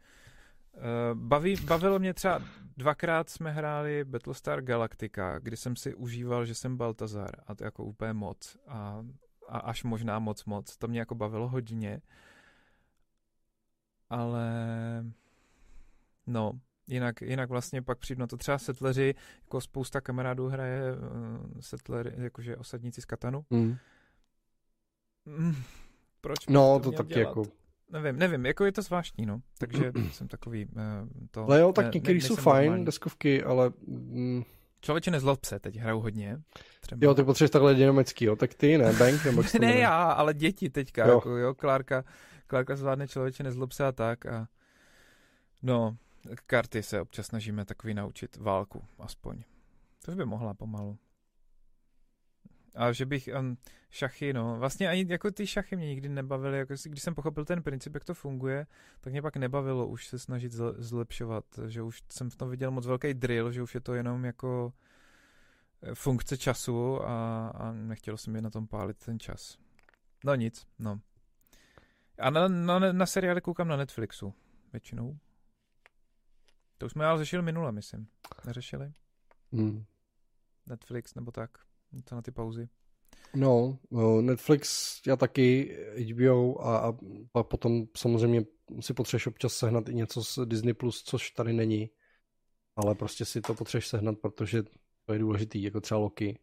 uh, 0.74 0.82
baví, 1.14 1.56
bavilo 1.56 1.98
mě 1.98 2.14
třeba 2.14 2.42
dvakrát 2.76 3.30
jsme 3.30 3.52
hráli 3.52 4.04
Battlestar 4.04 4.62
Galactica, 4.62 5.38
kdy 5.38 5.56
jsem 5.56 5.76
si 5.76 5.94
užíval, 5.94 6.44
že 6.44 6.54
jsem 6.54 6.76
Baltazar 6.76 7.30
a 7.46 7.54
to 7.54 7.64
jako 7.64 7.84
úplně 7.84 8.12
moc 8.12 8.56
a, 8.66 9.04
a 9.48 9.58
až 9.58 9.84
možná 9.84 10.18
moc 10.18 10.44
moc. 10.44 10.76
To 10.76 10.88
mě 10.88 10.98
jako 10.98 11.14
bavilo 11.14 11.48
hodně. 11.48 12.00
Ale 14.10 14.48
no, 16.26 16.60
jinak, 16.86 17.20
jinak 17.20 17.50
vlastně 17.50 17.82
pak 17.82 17.98
přijdu 17.98 18.20
na 18.20 18.26
to 18.26 18.36
třeba 18.36 18.58
setleři, 18.58 19.14
jako 19.42 19.60
spousta 19.60 20.00
kamarádů 20.00 20.48
hraje 20.48 20.80
uh, 20.92 21.60
setlery, 21.60 22.12
jakože 22.16 22.56
osadníci 22.56 23.00
z 23.00 23.04
Katanu. 23.04 23.44
Mm 23.50 23.76
Mm, 25.26 25.54
proč 26.20 26.46
no, 26.48 26.80
to, 26.82 26.90
to 26.90 26.96
taky 26.96 27.14
dělat? 27.14 27.28
jako... 27.28 27.42
Nevím, 27.92 28.18
nevím, 28.18 28.46
jako 28.46 28.64
je 28.64 28.72
to 28.72 28.82
zvláštní, 28.82 29.26
no. 29.26 29.40
Takže 29.58 29.92
jsem 30.12 30.28
takový... 30.28 30.66
Uh, 30.66 30.82
to, 31.30 31.44
ale 31.44 31.60
jo, 31.60 31.72
tak 31.72 31.94
některý 31.94 32.20
jsou 32.20 32.36
fajn, 32.36 32.64
normální. 32.64 32.84
deskovky, 32.84 33.42
ale... 33.44 33.72
Mm, 33.86 34.42
Člověče 34.80 35.10
nezlob 35.10 35.44
se, 35.44 35.58
teď 35.58 35.76
hraju 35.76 36.00
hodně. 36.00 36.38
Třeba. 36.80 36.98
Jo, 37.02 37.14
ty 37.14 37.24
potřebuješ 37.24 37.50
takhle 37.50 37.74
dynamický, 37.74 38.24
jo? 38.24 38.36
Tak 38.36 38.54
ty, 38.54 38.78
ne? 38.78 38.92
Bank 38.92 39.24
nebo 39.24 39.42
Ne 39.60 39.78
já, 39.78 40.10
ale 40.10 40.34
děti 40.34 40.70
teďka, 40.70 41.06
jo. 41.06 41.14
jako 41.14 41.30
jo, 41.30 41.54
Klárka, 41.54 42.04
Klárka 42.46 42.76
zvládne 42.76 43.08
člověče 43.08 43.42
nezlob 43.42 43.72
se 43.72 43.86
a 43.86 43.92
tak 43.92 44.26
a 44.26 44.48
no, 45.62 45.96
karty 46.46 46.82
se 46.82 47.00
občas 47.00 47.26
snažíme 47.26 47.64
takový 47.64 47.94
naučit, 47.94 48.36
válku 48.36 48.84
aspoň. 48.98 49.42
To 50.04 50.14
by 50.14 50.24
mohla 50.24 50.54
pomalu. 50.54 50.98
A 52.74 52.92
že 52.92 53.06
bych, 53.06 53.28
um, 53.38 53.56
šachy, 53.90 54.32
no, 54.32 54.56
vlastně 54.58 54.88
ani 54.88 55.06
jako 55.08 55.30
ty 55.30 55.46
šachy 55.46 55.76
mě 55.76 55.86
nikdy 55.86 56.08
nebavily, 56.08 56.58
jako 56.58 56.74
když 56.84 57.02
jsem 57.02 57.14
pochopil 57.14 57.44
ten 57.44 57.62
princip, 57.62 57.94
jak 57.94 58.04
to 58.04 58.14
funguje, 58.14 58.66
tak 59.00 59.12
mě 59.12 59.22
pak 59.22 59.36
nebavilo 59.36 59.86
už 59.86 60.06
se 60.06 60.18
snažit 60.18 60.52
zlepšovat, 60.78 61.44
že 61.66 61.82
už 61.82 62.02
jsem 62.12 62.30
v 62.30 62.36
tom 62.36 62.50
viděl 62.50 62.70
moc 62.70 62.86
velký 62.86 63.14
drill, 63.14 63.52
že 63.52 63.62
už 63.62 63.74
je 63.74 63.80
to 63.80 63.94
jenom 63.94 64.24
jako 64.24 64.72
eh, 65.82 65.94
funkce 65.94 66.36
času 66.38 67.02
a, 67.02 67.48
a 67.48 67.72
nechtěl 67.72 68.16
jsem 68.16 68.32
mi 68.32 68.40
na 68.40 68.50
tom 68.50 68.66
pálit 68.66 69.04
ten 69.04 69.18
čas. 69.18 69.58
No 70.24 70.34
nic, 70.34 70.66
no. 70.78 71.00
A 72.18 72.30
na, 72.30 72.48
na, 72.48 72.92
na 72.92 73.06
seriály 73.06 73.40
koukám 73.40 73.68
na 73.68 73.76
Netflixu, 73.76 74.34
většinou. 74.72 75.18
To 76.78 76.86
už 76.86 76.92
jsme 76.92 77.06
ale 77.06 77.18
řešili 77.18 77.42
minule, 77.42 77.72
myslím. 77.72 78.06
Neřešili? 78.46 78.92
Hmm. 79.52 79.84
Netflix 80.66 81.14
nebo 81.14 81.30
tak. 81.30 81.50
Co 82.04 82.14
na 82.14 82.22
ty 82.22 82.30
pauzy? 82.30 82.68
No, 83.34 83.78
Netflix, 84.20 84.96
já 85.06 85.16
taky, 85.16 85.76
HBO 86.12 86.66
a, 86.66 86.78
a 86.78 86.92
pak 87.32 87.46
potom 87.46 87.84
samozřejmě 87.96 88.42
si 88.80 88.94
potřebuješ 88.94 89.26
občas 89.26 89.52
sehnat 89.52 89.88
i 89.88 89.94
něco 89.94 90.24
z 90.24 90.38
Disney+, 90.44 90.74
Plus, 90.74 91.02
což 91.02 91.30
tady 91.30 91.52
není. 91.52 91.90
Ale 92.76 92.94
prostě 92.94 93.24
si 93.24 93.40
to 93.40 93.54
potřebuješ 93.54 93.88
sehnat, 93.88 94.18
protože 94.18 94.62
to 95.04 95.12
je 95.12 95.18
důležitý, 95.18 95.62
jako 95.62 95.80
třeba 95.80 96.00
Loki, 96.00 96.38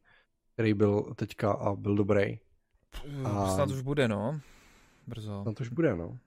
který 0.54 0.74
byl 0.74 1.14
teďka 1.16 1.52
a 1.52 1.76
byl 1.76 1.96
dobrý. 1.96 2.40
A... 3.24 3.56
Snad 3.56 3.70
už 3.70 3.82
bude, 3.82 4.08
no. 4.08 4.42
Brzo. 5.08 5.42
Snad 5.44 5.62
už 5.62 5.70
bude, 5.70 5.96
no. 5.96 6.20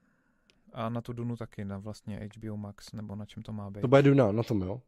A 0.73 0.89
na 0.89 1.01
tu 1.01 1.13
Dunu 1.13 1.35
taky, 1.35 1.65
na 1.65 1.77
vlastně 1.77 2.29
HBO 2.35 2.57
Max, 2.57 2.91
nebo 2.91 3.15
na 3.15 3.25
čem 3.25 3.43
to 3.43 3.53
má 3.53 3.69
být. 3.69 3.81
To 3.81 3.87
bude 3.87 4.01
Duna, 4.01 4.31
na 4.31 4.43
tom, 4.43 4.61
jo? 4.61 4.81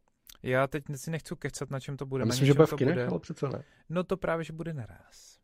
Já 0.44 0.68
teď 0.68 0.84
si 0.96 1.12
nechci 1.12 1.36
kecat, 1.40 1.70
na 1.70 1.80
čem 1.80 1.98
to 1.98 2.06
bude. 2.06 2.22
Já 2.22 2.26
myslím, 2.26 2.48
že 2.48 2.54
bude 2.54 2.66
v 2.66 2.76
kinech, 2.76 2.96
bude. 2.96 3.08
ale 3.08 3.20
přece 3.20 3.50
ne. 3.50 3.64
No 3.90 4.04
to 4.04 4.18
právě, 4.18 4.44
že 4.44 4.54
bude 4.54 4.74
naraz. 4.74 5.40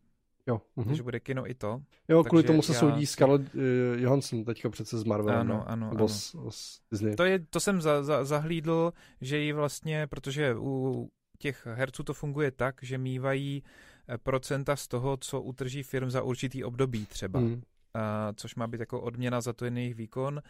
Jo. 0.47 0.61
Uh-huh. 0.77 0.85
Takže 0.85 1.03
bude 1.03 1.19
kino 1.19 1.49
i 1.49 1.53
to. 1.53 1.81
Jo, 2.07 2.23
kvůli 2.23 2.43
tomu 2.43 2.61
se 2.61 2.73
já... 2.73 2.79
soudí 2.79 3.05
Scarlett 3.05 3.55
uh, 3.55 3.61
Johansson 3.95 4.45
teďka 4.45 4.69
přece 4.69 4.97
z 4.97 5.03
Marvel. 5.03 5.39
Ano, 5.39 5.69
ano, 5.69 5.89
Nebo 5.89 5.99
ano. 5.99 6.07
Z, 6.07 6.35
z 6.49 6.79
Disney. 6.91 7.15
To, 7.15 7.25
je, 7.25 7.39
to 7.39 7.59
jsem 7.59 7.81
za, 7.81 8.03
za, 8.03 8.23
zahlídl, 8.23 8.93
že 9.21 9.37
ji 9.37 9.53
vlastně, 9.53 10.07
protože 10.07 10.55
u 10.57 11.09
těch 11.39 11.65
herců 11.65 12.03
to 12.03 12.13
funguje 12.13 12.51
tak, 12.51 12.75
že 12.81 12.97
mývají 12.97 13.63
eh, 14.09 14.17
procenta 14.17 14.75
z 14.75 14.87
toho, 14.87 15.17
co 15.17 15.41
utrží 15.41 15.83
firm 15.83 16.09
za 16.09 16.21
určitý 16.21 16.63
období 16.63 17.05
třeba. 17.05 17.39
Hmm. 17.39 17.61
Což 18.35 18.55
má 18.55 18.67
být 18.67 18.79
jako 18.79 19.01
odměna 19.01 19.41
za 19.41 19.53
to 19.53 19.65
jejich 19.65 19.95
výkon. 19.95 20.41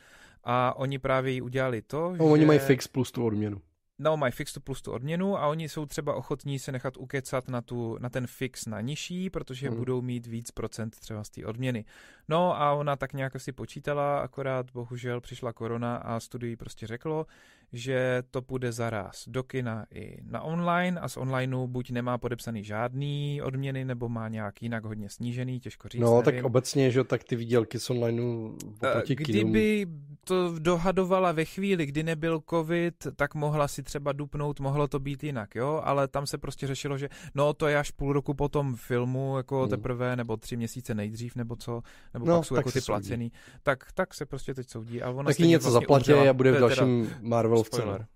A 0.44 0.78
oni 0.78 1.00
právě 1.00 1.32
jí 1.32 1.42
udělali 1.42 1.82
to, 1.82 2.10
no, 2.10 2.16
že... 2.16 2.24
Oni 2.24 2.46
mají 2.46 2.60
fix 2.60 2.88
plus 2.88 3.12
tu 3.12 3.26
odměnu. 3.26 3.62
No, 4.00 4.18
mají 4.18 4.32
fix 4.32 4.60
plus 4.60 4.82
tu 4.82 4.92
odměnu 4.92 5.38
a 5.38 5.48
oni 5.48 5.70
jsou 5.70 5.86
třeba 5.86 6.14
ochotní 6.14 6.60
se 6.60 6.72
nechat 6.72 6.98
ukecat 6.98 7.48
na, 7.48 7.62
tu, 7.62 7.98
na 8.00 8.10
ten 8.10 8.28
fix 8.28 8.66
na 8.66 8.82
nižší, 8.82 9.30
protože 9.30 9.68
hmm. 9.68 9.78
budou 9.78 10.02
mít 10.02 10.28
víc 10.28 10.52
procent 10.52 11.00
třeba 11.00 11.24
z 11.24 11.30
té 11.30 11.46
odměny. 11.46 11.86
No 12.28 12.62
a 12.62 12.74
ona 12.74 12.96
tak 12.96 13.14
nějak 13.14 13.34
si 13.42 13.52
počítala, 13.52 14.20
akorát 14.20 14.72
bohužel 14.72 15.22
přišla 15.22 15.54
korona 15.54 15.96
a 15.96 16.20
studii 16.20 16.56
prostě 16.56 16.88
řeklo, 16.88 17.26
že 17.74 18.24
to 18.32 18.42
půjde 18.42 18.72
zaraz 18.72 19.24
do 19.28 19.44
kina 19.44 19.86
i 19.94 20.18
na 20.24 20.42
online 20.42 21.00
a 21.00 21.10
z 21.10 21.18
onlineu 21.18 21.68
buď 21.68 21.92
nemá 21.92 22.18
podepsaný 22.18 22.64
žádný 22.64 23.42
odměny, 23.42 23.86
nebo 23.86 24.10
má 24.10 24.28
nějak 24.28 24.62
jinak 24.62 24.86
hodně 24.86 25.10
snížený, 25.10 25.60
těžko 25.60 25.88
říct. 25.88 26.02
No, 26.02 26.10
nevím. 26.10 26.24
tak 26.24 26.46
obecně, 26.46 26.92
že 26.92 27.04
tak 27.04 27.24
ty 27.24 27.36
výdělky 27.36 27.80
z 27.80 27.90
onlineu 27.90 28.58
oproti 28.76 29.16
Kdyby 29.16 29.88
to 30.24 30.60
dohadovala 30.60 31.32
ve 31.32 31.46
chvíli, 31.46 31.86
kdy 31.86 32.04
nebyl 32.04 32.42
covid, 32.50 33.08
tak 33.16 33.36
mohla 33.36 33.68
si 33.68 33.84
třeba 33.84 34.12
dupnout, 34.12 34.60
mohlo 34.60 34.88
to 34.88 35.00
být 35.00 35.24
jinak, 35.24 35.56
jo, 35.56 35.82
ale 35.84 36.08
tam 36.08 36.28
se 36.28 36.38
prostě 36.38 36.68
řešilo, 36.68 36.98
že 36.98 37.10
no 37.36 37.54
to 37.54 37.68
je 37.68 37.78
až 37.78 37.92
půl 37.92 38.14
roku 38.14 38.34
po 38.34 38.50
tom 38.50 38.76
filmu, 38.76 39.38
jako 39.38 39.60
hmm. 39.60 39.70
teprve, 39.70 40.16
nebo 40.16 40.38
tři 40.38 40.58
měsíce 40.58 40.96
nejdřív, 40.96 41.36
nebo 41.36 41.56
co, 41.56 41.82
nebo 42.14 42.26
no, 42.26 42.38
pak 42.38 42.46
jsou 42.46 42.56
jako 42.56 42.72
ty 42.72 42.82
placený, 42.82 43.32
tak, 43.64 43.92
tak 43.94 44.14
se 44.14 44.26
prostě 44.26 44.54
teď 44.54 44.70
soudí. 44.70 45.02
A 45.02 45.10
ona 45.10 45.24
Taky 45.24 45.48
něco 45.48 45.72
vlastně 45.72 45.86
zaplatí 45.86 46.14
a 46.14 46.34
bude 46.34 46.52
v 46.52 46.60
dalším 46.60 47.10
Marvel 47.22 47.64
Spoiler. 47.66 48.00
No. 48.00 48.08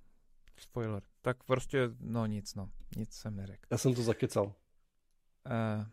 Spoiler. 0.58 1.04
Tak 1.22 1.44
prostě, 1.44 1.90
no 2.00 2.26
nic, 2.26 2.56
no. 2.56 2.70
Nic 2.98 3.14
jsem 3.14 3.36
neřekl. 3.36 3.62
Já 3.72 3.78
jsem 3.78 3.94
to 3.94 4.04
zakecal. 4.04 4.46
Uh, 4.46 5.86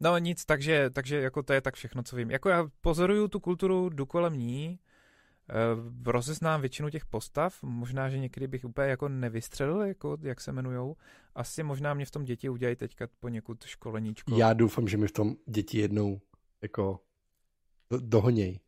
no 0.00 0.18
nic, 0.18 0.44
takže, 0.44 0.90
takže 0.90 1.20
jako 1.20 1.42
to 1.42 1.52
je 1.52 1.60
tak 1.60 1.74
všechno, 1.74 2.02
co 2.02 2.16
vím. 2.16 2.30
Jako 2.30 2.48
já 2.48 2.68
pozoruju 2.80 3.28
tu 3.28 3.40
kulturu, 3.40 3.88
jdu 3.88 4.06
kolem 4.06 4.32
ní, 4.32 4.78
uh, 5.76 6.12
rozeznám 6.12 6.60
většinu 6.60 6.90
těch 6.90 7.06
postav, 7.06 7.62
možná, 7.62 8.08
že 8.08 8.18
někdy 8.18 8.46
bych 8.46 8.64
úplně 8.64 8.88
jako 8.88 9.08
nevystřelil, 9.08 9.80
jako 9.82 10.18
jak 10.22 10.40
se 10.40 10.50
jmenujou. 10.50 10.96
Asi 11.34 11.62
možná 11.62 11.94
mě 11.94 12.06
v 12.06 12.10
tom 12.10 12.24
děti 12.24 12.48
udělají 12.48 12.76
teďka 12.76 13.08
poněkud 13.20 13.64
školeníčko. 13.64 14.36
Já 14.36 14.52
doufám, 14.52 14.88
že 14.88 14.96
mi 14.96 15.08
v 15.08 15.12
tom 15.12 15.36
děti 15.46 15.78
jednou 15.78 16.20
jako 16.62 17.00
dohoněj. 18.00 18.60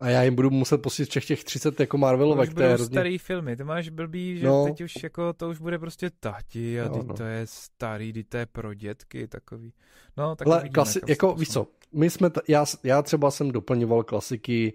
A 0.00 0.08
já 0.08 0.22
jim 0.22 0.34
budu 0.34 0.50
muset 0.50 0.78
pustit 0.78 1.10
všech 1.10 1.24
těch 1.24 1.44
30 1.44 1.80
jako 1.80 1.98
Marvelovek. 1.98 2.54
To 2.54 2.62
už 2.74 2.80
starý 2.80 3.18
filmy, 3.18 3.56
ty 3.56 3.64
máš 3.64 3.88
blbý, 3.88 4.38
že 4.38 4.46
no. 4.46 4.64
teď 4.64 4.80
už 4.80 5.02
jako 5.02 5.32
to 5.32 5.48
už 5.48 5.58
bude 5.58 5.78
prostě 5.78 6.10
tati 6.20 6.80
a 6.80 6.88
no, 6.88 7.02
no. 7.02 7.14
to 7.14 7.22
je 7.22 7.42
starý, 7.44 8.12
ty 8.12 8.24
to 8.24 8.36
je 8.36 8.46
pro 8.46 8.74
dětky 8.74 9.28
takový. 9.28 9.72
No, 10.16 10.36
tak 10.36 10.48
Ale 10.48 10.62
klasi- 10.72 11.00
jako 11.06 11.34
víš 11.34 11.48
co, 11.48 11.66
my 11.92 12.10
jsme, 12.10 12.30
t- 12.30 12.40
já, 12.48 12.64
já 12.84 13.02
třeba 13.02 13.30
jsem 13.30 13.50
doplňoval 13.50 14.02
klasiky 14.02 14.74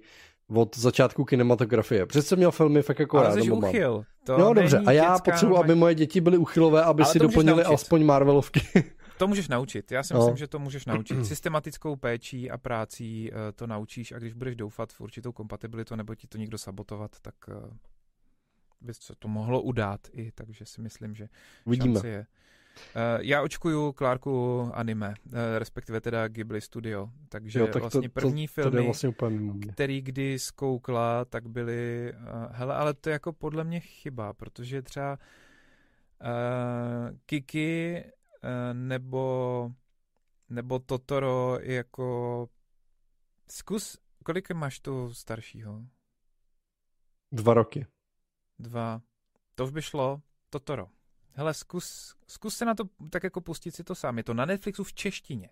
od 0.53 0.77
začátku 0.77 1.26
kinematografie. 1.26 2.06
Přece 2.06 2.27
jsem 2.27 2.38
měl 2.38 2.52
filmy 2.52 2.81
fakt 2.81 2.99
jako 2.99 3.18
Ale 3.18 3.27
rád. 3.27 3.38
Ale 3.38 3.52
uchyl. 3.52 4.06
To 4.23 4.38
no 4.38 4.53
dobře, 4.53 4.81
a 4.85 4.91
já 4.91 5.19
potřebuji, 5.19 5.57
aby 5.57 5.76
moje 5.76 5.95
děti 5.95 6.22
byly 6.22 6.38
uchylové, 6.38 6.84
aby 6.84 7.03
Ale 7.03 7.11
si 7.11 7.19
doplnili 7.19 7.64
alespoň 7.64 8.03
Marvelovky. 8.03 8.61
To 9.17 9.27
můžeš 9.27 9.47
naučit. 9.47 9.91
Já 9.91 10.03
si 10.03 10.13
no. 10.13 10.19
myslím, 10.19 10.37
že 10.37 10.47
to 10.47 10.59
můžeš 10.59 10.85
naučit. 10.85 11.25
Systematickou 11.25 11.95
péčí 11.95 12.51
a 12.51 12.57
prácí 12.57 13.31
uh, 13.31 13.37
to 13.55 13.67
naučíš 13.67 14.11
a 14.11 14.19
když 14.19 14.33
budeš 14.33 14.55
doufat 14.55 14.93
v 14.93 15.01
určitou 15.01 15.31
kompatibilitu 15.31 15.95
nebo 15.95 16.15
ti 16.15 16.27
to 16.27 16.37
někdo 16.37 16.57
sabotovat, 16.57 17.19
tak 17.21 17.35
uh, 17.47 17.55
by 18.81 18.93
se 18.93 19.13
to 19.19 19.27
mohlo 19.27 19.61
udát 19.61 20.07
i, 20.11 20.31
takže 20.31 20.65
si 20.65 20.81
myslím, 20.81 21.15
že 21.15 21.29
Uvidíme. 21.65 22.01
je. 22.03 22.25
Uh, 22.95 23.01
já 23.21 23.41
očkuju 23.41 23.93
Clarku 23.97 24.61
anime, 24.73 25.13
respektive 25.57 26.01
teda 26.01 26.27
Ghibli 26.27 26.61
Studio, 26.61 27.09
takže 27.29 27.59
jo, 27.59 27.67
tak 27.67 27.81
vlastně 27.81 28.09
to, 28.09 28.13
první 28.13 28.47
to, 28.47 28.53
filmy, 28.53 28.77
to 28.77 28.83
vlastně 28.83 29.13
který 29.71 30.01
kdy 30.01 30.39
zkoukla, 30.39 31.25
tak 31.25 31.47
byly, 31.47 32.13
hele, 32.51 32.75
ale 32.75 32.93
to 32.93 33.09
je 33.09 33.13
jako 33.13 33.33
podle 33.33 33.63
mě 33.63 33.79
chyba, 33.79 34.33
protože 34.33 34.81
třeba 34.81 35.17
uh, 36.21 37.17
Kiki 37.25 38.03
Eh, 38.03 38.11
nebo, 38.73 39.72
nebo 40.49 40.80
Totoro 40.80 41.57
jako... 41.61 42.49
Zkus, 43.49 43.97
kolik 44.23 44.51
máš 44.51 44.80
tu 44.80 45.13
staršího? 45.13 45.85
Dva 47.31 47.53
roky. 47.53 47.88
Dva. 48.59 49.01
To 49.55 49.65
už 49.65 49.72
by 49.72 49.81
šlo. 49.81 50.22
Totoro. 50.49 50.89
Hele, 51.31 51.53
zkus, 51.53 52.15
zkus 52.27 52.57
se 52.57 52.65
na 52.65 52.76
to 52.76 52.84
tak 53.09 53.23
jako 53.23 53.41
pustit 53.41 53.76
si 53.76 53.84
to 53.84 53.95
sám. 53.95 54.17
Je 54.17 54.23
to 54.23 54.34
na 54.34 54.45
Netflixu 54.45 54.84
v 54.84 54.93
češtině. 54.93 55.49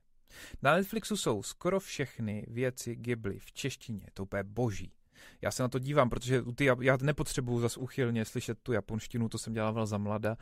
Na 0.62 0.76
Netflixu 0.76 1.18
jsou 1.18 1.44
skoro 1.44 1.80
všechny 1.80 2.46
věci 2.48 2.96
Ghibli 2.96 3.40
v 3.40 3.52
češtině. 3.52 4.08
To 4.14 4.24
úplně 4.24 4.44
boží. 4.44 4.94
Já 5.42 5.52
se 5.52 5.64
na 5.64 5.70
to 5.70 5.80
dívám, 5.80 6.10
protože 6.10 6.42
ty, 6.56 6.66
já 6.80 6.98
nepotřebuju 7.02 7.60
zas 7.60 7.78
uchylně 7.78 8.26
slyšet 8.26 8.60
tu 8.64 8.72
japonštinu, 8.74 9.30
to 9.30 9.38
jsem 9.38 9.54
dělával 9.54 9.86
za 9.86 9.98
mlada, 9.98 10.38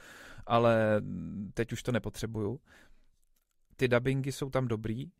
ale 0.45 1.01
teď 1.53 1.71
už 1.73 1.83
to 1.83 1.91
nepotřebuju. 1.91 2.59
Ty 3.75 3.87
dubbingy 3.87 4.31
jsou 4.31 4.49
tam 4.49 4.67
dobrý 4.67 5.11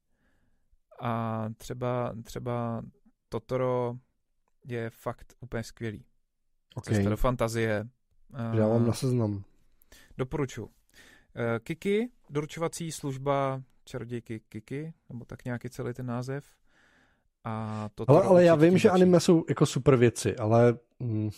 a 1.02 1.46
třeba, 1.58 2.14
třeba 2.24 2.82
Totoro 3.30 3.96
je 4.68 4.90
fakt 4.90 5.34
úplně 5.40 5.64
skvělý. 5.64 6.06
Okay. 6.76 6.96
Cesta 6.96 7.10
do 7.10 7.18
fantazie. 7.18 7.90
Já 8.54 8.68
mám 8.68 8.88
na 8.88 8.94
seznam. 8.94 9.44
Doporučuji. 10.18 10.70
Eh, 11.36 11.60
Kiki, 11.60 12.10
doručovací 12.30 12.92
služba 12.92 13.64
čarodějky 13.86 14.40
Kiki, 14.40 14.94
nebo 15.10 15.26
tak 15.26 15.46
nějaký 15.46 15.70
celý 15.70 15.94
ten 15.94 16.06
název. 16.06 16.46
A 17.44 17.90
to 17.96 18.06
ale, 18.08 18.24
ale 18.24 18.44
já 18.44 18.56
vím, 18.56 18.78
že 18.78 18.90
anime 18.90 19.20
jsou 19.20 19.46
jako 19.50 19.66
super 19.66 19.96
věci, 19.96 20.36
ale... 20.36 20.78
Mm, 21.00 21.30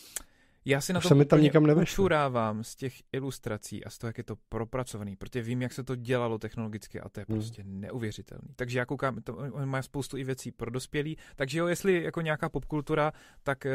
já 0.66 0.82
si 0.82 0.94
na 0.94 1.00
to 1.02 1.16
mi 1.16 1.26
tam 1.26 1.42
nikam 1.42 1.78
učurávám 1.82 2.64
z 2.64 2.76
těch 2.76 2.94
ilustrací 3.12 3.86
a 3.86 3.90
z 3.90 3.98
toho, 3.98 4.10
jak 4.10 4.18
je 4.18 4.24
to 4.24 4.36
propracovaný, 4.50 5.16
protože 5.16 5.42
vím, 5.42 5.62
jak 5.62 5.74
se 5.74 5.84
to 5.84 5.96
dělalo 5.96 6.38
technologicky 6.38 7.00
a 7.00 7.10
to 7.10 7.20
je 7.20 7.26
hmm. 7.30 7.38
prostě 7.38 7.64
neuvěřitelný. 7.66 8.50
Takže 8.56 8.80
já 8.80 8.86
koukám, 8.86 9.22
to, 9.22 9.36
on 9.36 9.66
má 9.66 9.82
spoustu 9.82 10.18
i 10.18 10.24
věcí 10.24 10.52
pro 10.52 10.72
dospělí, 10.72 11.18
takže 11.36 11.60
jo, 11.60 11.68
jestli 11.68 12.04
jako 12.04 12.22
nějaká 12.22 12.50
popkultura, 12.50 13.14
tak 13.44 13.66
eh, 13.66 13.72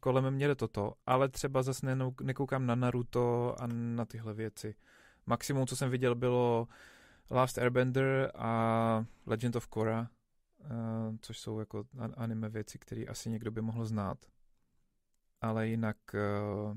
kolem 0.00 0.30
mě 0.30 0.48
jde 0.48 0.54
toto, 0.54 0.92
ale 1.06 1.28
třeba 1.28 1.62
zase 1.62 1.86
ne, 1.86 2.12
nekoukám 2.22 2.66
na 2.66 2.74
Naruto 2.74 3.54
a 3.58 3.66
na 3.72 4.04
tyhle 4.04 4.34
věci. 4.34 4.74
Maximum, 5.26 5.66
co 5.66 5.76
jsem 5.76 5.90
viděl, 5.90 6.14
bylo 6.14 6.68
Last 7.30 7.58
Airbender 7.58 8.30
a 8.34 9.04
Legend 9.26 9.56
of 9.56 9.66
Korra, 9.66 10.08
což 11.20 11.38
jsou 11.38 11.58
jako 11.58 11.84
anime 12.16 12.48
věci, 12.48 12.78
které 12.78 13.04
asi 13.04 13.30
někdo 13.30 13.50
by 13.50 13.60
mohl 13.60 13.84
znát. 13.84 14.18
Ale 15.40 15.68
jinak 15.68 15.96
uh, 16.14 16.76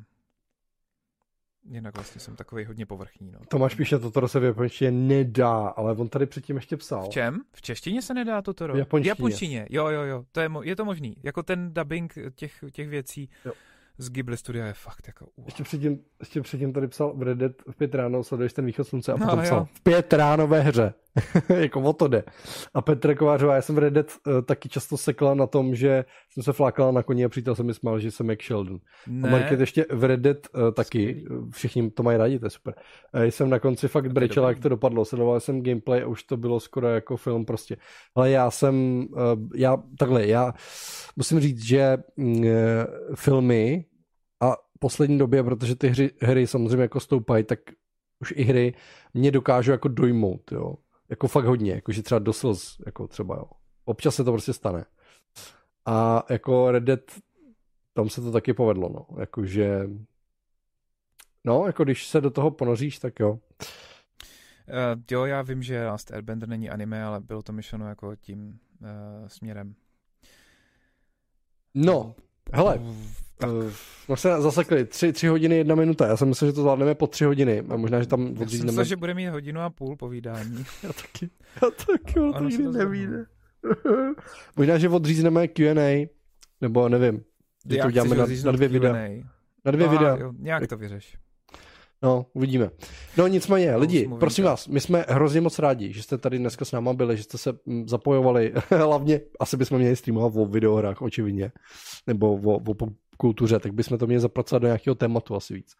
jinak 1.69 1.95
vlastně 1.95 2.21
jsem 2.21 2.35
takový 2.35 2.65
hodně 2.65 2.85
povrchní. 2.85 3.31
No. 3.31 3.39
Tomáš 3.49 3.75
píše, 3.75 3.99
Totoro 3.99 4.27
se 4.27 4.39
v 4.39 4.43
japonštině 4.43 4.91
nedá, 4.91 5.67
ale 5.67 5.93
on 5.93 6.09
tady 6.09 6.25
předtím 6.25 6.55
ještě 6.55 6.77
psal. 6.77 7.05
V 7.05 7.09
čem? 7.09 7.41
V 7.53 7.61
češtině 7.61 8.01
se 8.01 8.13
nedá 8.13 8.41
Totoro? 8.41 8.73
V 8.73 8.77
japonštině. 8.77 9.13
V 9.13 9.17
japonštině, 9.17 9.67
jo, 9.69 9.87
jo, 9.87 10.01
jo, 10.01 10.25
to 10.31 10.39
je, 10.39 10.49
je 10.61 10.75
to 10.75 10.85
možný. 10.85 11.15
Jako 11.23 11.43
ten 11.43 11.73
dubbing 11.73 12.13
těch, 12.35 12.63
těch 12.71 12.89
věcí. 12.89 13.29
Jo 13.45 13.53
z 13.97 14.09
Ghibli 14.09 14.37
studia 14.37 14.65
je 14.65 14.73
fakt 14.73 15.07
jako 15.07 15.25
wow. 15.37 15.47
Ještě 15.47 15.63
předtím, 15.63 15.99
ještě 16.19 16.41
předtím 16.41 16.73
tady 16.73 16.87
psal 16.87 17.13
v 17.15 17.21
Reddit 17.21 17.63
v 17.71 17.75
pět 17.75 17.95
ráno, 17.95 18.23
sleduješ 18.23 18.53
ten 18.53 18.65
východ 18.65 18.87
slunce 18.87 19.13
a 19.13 19.17
no, 19.17 19.25
potom 19.25 19.43
psal 19.43 19.67
v 19.73 19.81
pět 19.81 20.13
ráno 20.13 20.47
ve 20.47 20.59
hře. 20.59 20.93
jako 21.55 21.81
o 21.81 21.93
to 21.93 22.07
jde. 22.07 22.23
A 22.73 22.81
Petr 22.81 23.15
Kovářová, 23.15 23.55
já 23.55 23.61
jsem 23.61 23.75
v 23.75 23.79
Reddit 23.79 24.11
uh, 24.27 24.41
taky 24.41 24.69
často 24.69 24.97
sekla 24.97 25.33
na 25.33 25.47
tom, 25.47 25.75
že 25.75 26.05
jsem 26.35 26.43
se 26.43 26.53
flákala 26.53 26.91
na 26.91 27.03
koni 27.03 27.25
a 27.25 27.29
přítel 27.29 27.55
se 27.55 27.63
mi 27.63 27.73
smál, 27.73 27.99
že 27.99 28.11
jsem 28.11 28.29
jak 28.29 28.41
Sheldon. 28.41 28.79
Ne. 29.07 29.29
A 29.29 29.31
Market 29.31 29.59
ještě 29.59 29.85
v 29.91 30.03
Reddit 30.03 30.47
uh, 30.53 30.71
taky, 30.71 31.21
Skvělý. 31.25 31.51
všichni 31.51 31.91
to 31.91 32.03
mají 32.03 32.17
rádi, 32.17 32.39
to 32.39 32.45
je 32.45 32.49
super. 32.49 32.73
Uh, 33.15 33.23
jsem 33.23 33.49
na 33.49 33.59
konci 33.59 33.87
fakt 33.87 34.13
brečela, 34.13 34.49
jak 34.49 34.59
to 34.59 34.69
dopadlo. 34.69 35.05
Sledoval 35.05 35.39
jsem 35.39 35.63
gameplay 35.63 36.03
a 36.03 36.07
už 36.07 36.23
to 36.23 36.37
bylo 36.37 36.59
skoro 36.59 36.87
jako 36.87 37.17
film 37.17 37.45
prostě. 37.45 37.77
Ale 38.15 38.31
já 38.31 38.51
jsem, 38.51 39.05
uh, 39.11 39.17
já 39.55 39.83
takhle, 39.99 40.27
já 40.27 40.53
musím 41.15 41.39
říct, 41.39 41.63
že 41.63 41.97
uh, 42.15 42.45
filmy 43.15 43.85
a 44.41 44.55
poslední 44.79 45.17
době, 45.17 45.43
protože 45.43 45.75
ty 45.75 45.87
hry, 45.87 46.11
hry 46.21 46.47
samozřejmě 46.47 46.81
jako 46.81 46.99
stoupají, 46.99 47.43
tak 47.43 47.59
už 48.19 48.33
i 48.37 48.43
hry 48.43 48.73
mě 49.13 49.31
dokážou 49.31 49.71
jako 49.71 49.87
dojmout, 49.87 50.51
jo. 50.51 50.75
Jako 51.09 51.27
fakt 51.27 51.45
hodně, 51.45 51.71
jakože 51.71 52.03
třeba 52.03 52.19
do 52.19 52.33
slz, 52.33 52.77
jako 52.85 53.07
třeba, 53.07 53.35
jo. 53.35 53.45
Občas 53.85 54.15
se 54.15 54.23
to 54.23 54.31
prostě 54.31 54.53
stane. 54.53 54.85
A 55.85 56.23
jako 56.29 56.71
Red 56.71 56.83
Dead, 56.83 56.99
tam 57.93 58.09
se 58.09 58.21
to 58.21 58.31
taky 58.31 58.53
povedlo, 58.53 58.89
no. 58.89 59.19
Jakože, 59.19 59.89
no, 61.43 61.65
jako 61.65 61.83
když 61.83 62.07
se 62.07 62.21
do 62.21 62.29
toho 62.29 62.51
ponoříš, 62.51 62.99
tak 62.99 63.19
jo. 63.19 63.31
Uh, 63.31 63.39
jo, 65.11 65.25
já 65.25 65.41
vím, 65.41 65.63
že 65.63 65.87
Last 65.87 66.11
Airbender 66.11 66.49
není 66.49 66.69
anime, 66.69 67.03
ale 67.03 67.19
bylo 67.19 67.41
to 67.43 67.53
myšleno 67.53 67.89
jako 67.89 68.15
tím 68.15 68.59
uh, 68.81 69.27
směrem. 69.27 69.75
No, 71.73 72.15
hele, 72.53 72.79
tak. 73.37 73.49
No 74.09 74.15
se 74.15 74.41
zasekli, 74.41 74.85
tři, 74.85 75.13
tři 75.13 75.27
hodiny, 75.27 75.57
jedna 75.57 75.75
minuta. 75.75 76.07
Já 76.07 76.17
jsem 76.17 76.27
myslel, 76.27 76.49
že 76.49 76.53
to 76.53 76.61
zvládneme 76.61 76.95
po 76.95 77.07
tři 77.07 77.25
hodiny. 77.25 77.63
A 77.69 77.77
možná, 77.77 78.01
že 78.01 78.07
tam 78.07 78.21
odřízneme... 78.21 78.47
Já 78.47 78.57
jsem 78.57 78.65
myslel, 78.65 78.83
že 78.83 78.95
bude 78.95 79.13
mít 79.13 79.27
hodinu 79.27 79.61
a 79.61 79.69
půl 79.69 79.95
povídání. 79.95 80.65
já 80.83 80.93
taky. 80.93 81.29
Já 81.61 81.69
taky, 81.69 82.19
ale 82.19 82.33
to 82.33 82.43
nikdy 82.43 82.67
nevíde. 82.67 83.25
možná, 84.57 84.77
že 84.77 84.89
odřízneme 84.89 85.47
Q&A, 85.47 86.09
nebo 86.61 86.89
nevím. 86.89 87.23
Kdy 87.63 87.77
to 87.77 87.87
uděláme 87.87 88.15
na, 88.15 88.25
na 88.45 88.51
dvě 88.51 88.67
videa. 88.67 88.93
Na 89.65 89.71
dvě 89.71 89.87
videa. 89.87 90.17
Jo, 90.17 90.33
nějak 90.37 90.67
to 90.67 90.77
vyřeš. 90.77 91.17
No, 92.01 92.25
uvidíme. 92.33 92.69
No 93.17 93.27
nicméně, 93.27 93.71
no, 93.71 93.79
lidi, 93.79 94.09
prosím 94.19 94.45
vás, 94.45 94.67
my 94.67 94.79
jsme 94.79 95.05
hrozně 95.07 95.41
moc 95.41 95.59
rádi, 95.59 95.93
že 95.93 96.03
jste 96.03 96.17
tady 96.17 96.37
dneska 96.37 96.65
s 96.65 96.71
náma 96.71 96.93
byli, 96.93 97.17
že 97.17 97.23
jste 97.23 97.37
se 97.37 97.53
mm, 97.65 97.87
zapojovali. 97.87 98.53
Hlavně 98.69 99.21
asi 99.39 99.57
bychom 99.57 99.77
měli 99.77 99.95
streamovat 99.95 100.33
o 100.35 100.45
videohrách, 100.45 101.01
očividně. 101.01 101.51
Nebo 102.07 102.35
o, 102.35 102.55
o 102.55 102.75
kultuře, 103.17 103.59
tak 103.59 103.73
bychom 103.73 103.97
to 103.97 104.07
měli 104.07 104.21
zapracovat 104.21 104.59
do 104.59 104.67
nějakého 104.67 104.95
tématu 104.95 105.35
asi 105.35 105.53
víc. 105.53 105.75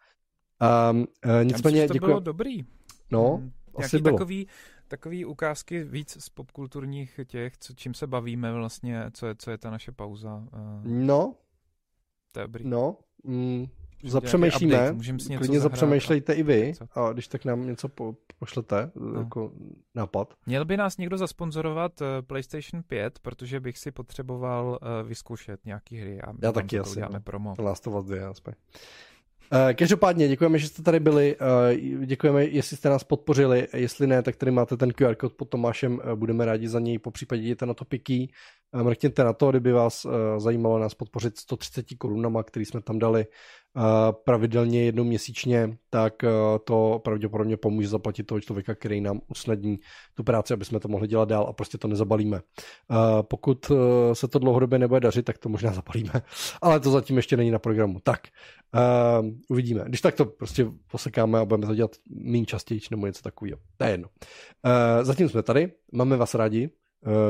Um, 0.92 1.00
uh, 1.00 1.44
nicméně, 1.44 1.80
Já 1.80 1.84
myslím, 1.84 1.96
že 1.96 2.00
to 2.00 2.06
bylo 2.06 2.20
dobrý. 2.20 2.66
No, 3.12 3.36
hmm, 3.36 3.52
asi 3.76 4.00
bylo. 4.00 4.18
Takový, 4.18 4.48
takový 4.88 5.26
ukázky 5.26 5.84
víc 5.84 6.18
z 6.24 6.30
popkulturních 6.30 7.20
těch, 7.26 7.58
co, 7.58 7.74
čím 7.74 7.94
se 7.94 8.08
bavíme 8.08 8.54
vlastně, 8.54 9.04
co 9.14 9.28
je, 9.28 9.36
co 9.36 9.52
je 9.52 9.58
ta 9.58 9.70
naše 9.70 9.92
pauza. 9.92 10.36
Uh, 10.36 10.82
no. 10.84 11.36
To 12.32 12.40
je 12.40 12.44
dobrý. 12.44 12.68
No, 12.68 12.98
mm, 13.24 13.66
zapřemýšlíme, 14.04 14.96
klidně 15.38 15.60
zapřemýšlejte 15.60 16.34
i 16.34 16.44
vy, 16.44 16.74
a 16.96 17.14
když 17.14 17.28
tak 17.28 17.46
nám 17.46 17.68
něco 17.68 17.90
po, 17.90 18.16
pošlete, 18.40 18.92
no. 18.96 19.20
jako 19.20 19.52
nápad. 19.96 20.34
Měl 20.46 20.66
by 20.66 20.78
nás 20.78 20.98
někdo 20.98 21.18
zasponzorovat 21.18 22.02
uh, 22.02 22.08
PlayStation 22.28 22.84
5, 22.84 23.20
protože 23.20 23.60
bych 23.60 23.78
si 23.78 23.92
potřeboval 23.92 24.80
uh, 24.82 25.08
vyzkoušet 25.08 25.66
nějaký 25.66 25.98
hry 25.98 26.22
a 26.22 26.34
Já 26.42 26.52
taky 26.52 26.80
asi, 26.80 27.02
no. 27.02 27.22
promo. 27.22 27.56
Last 27.60 27.88
of 27.88 27.96
Us 27.96 28.06
2, 28.06 28.30
aspoň. 28.30 28.54
Uh, 29.54 29.74
každopádně 29.74 30.28
děkujeme, 30.28 30.60
že 30.60 30.68
jste 30.68 30.84
tady 30.84 31.00
byli, 31.00 31.36
uh, 31.96 32.06
děkujeme, 32.06 32.46
jestli 32.46 32.78
jste 32.78 32.90
nás 32.90 33.04
podpořili, 33.04 33.68
jestli 33.74 34.08
ne, 34.08 34.22
tak 34.24 34.36
tady 34.36 34.52
máte 34.52 34.78
ten 34.78 34.92
QR 34.92 35.16
kód 35.16 35.34
pod 35.34 35.50
Tomášem, 35.50 35.94
uh, 35.94 36.16
budeme 36.16 36.46
rádi 36.46 36.68
za 36.68 36.80
něj, 36.80 37.00
po 37.00 37.12
případě 37.12 37.42
jděte 37.42 37.66
na 37.66 37.74
to 37.74 37.86
piky, 37.86 38.30
mrkněte 38.84 39.24
na 39.24 39.34
to, 39.34 39.50
kdyby 39.50 39.72
vás 39.72 40.08
zajímalo 40.38 40.80
nás 40.80 40.94
podpořit 40.94 41.38
130 41.38 41.86
korunama, 41.98 42.44
který 42.44 42.66
jsme 42.66 42.82
tam 42.82 43.00
dali 43.00 43.26
pravidelně 44.12 44.84
jednou 44.84 45.04
měsíčně, 45.04 45.78
tak 45.90 46.24
eh, 46.24 46.30
to 46.64 47.02
pravděpodobně 47.04 47.58
pomůže 47.58 47.88
zaplatit 47.88 48.24
toho 48.24 48.42
člověka, 48.42 48.76
který 48.76 49.02
nám 49.02 49.22
usnadní 49.28 49.80
tu 50.14 50.24
práci, 50.24 50.54
aby 50.54 50.66
jsme 50.66 50.80
to 50.80 50.88
mohli 50.88 51.08
dělat 51.08 51.30
dál 51.30 51.48
a 51.50 51.54
prostě 51.54 51.78
to 51.78 51.88
nezabalíme. 51.88 52.42
Pokud 53.22 53.72
eh, 53.72 54.16
se 54.16 54.28
to 54.28 54.40
dlouhodobě 54.40 54.80
nebude 54.80 55.00
dařit, 55.00 55.26
tak 55.26 55.38
to 55.38 55.50
možná 55.50 55.74
zabalíme, 55.74 56.12
ale 56.62 56.80
to 56.80 56.92
zatím 56.92 57.18
ještě 57.18 57.38
není 57.38 57.52
na 57.52 57.60
programu. 57.60 58.00
Tak, 58.04 58.20
uvidíme. 59.50 59.84
Když 59.88 60.02
tak 60.02 60.16
to 60.16 60.26
prostě 60.26 60.68
posekáme 60.92 61.40
a 61.40 61.46
budeme 61.46 61.68
to 61.68 61.76
dělat 61.76 61.92
méně 62.10 62.46
častěji, 62.46 62.82
nebo 62.92 63.06
něco 63.06 63.22
takového. 63.22 63.60
To 63.78 63.84
je 63.84 63.92
jedno. 63.92 64.10
Zatím 65.02 65.30
jsme 65.30 65.44
tady, 65.44 65.72
máme 65.92 66.18
vás 66.18 66.36
rádi, 66.36 66.70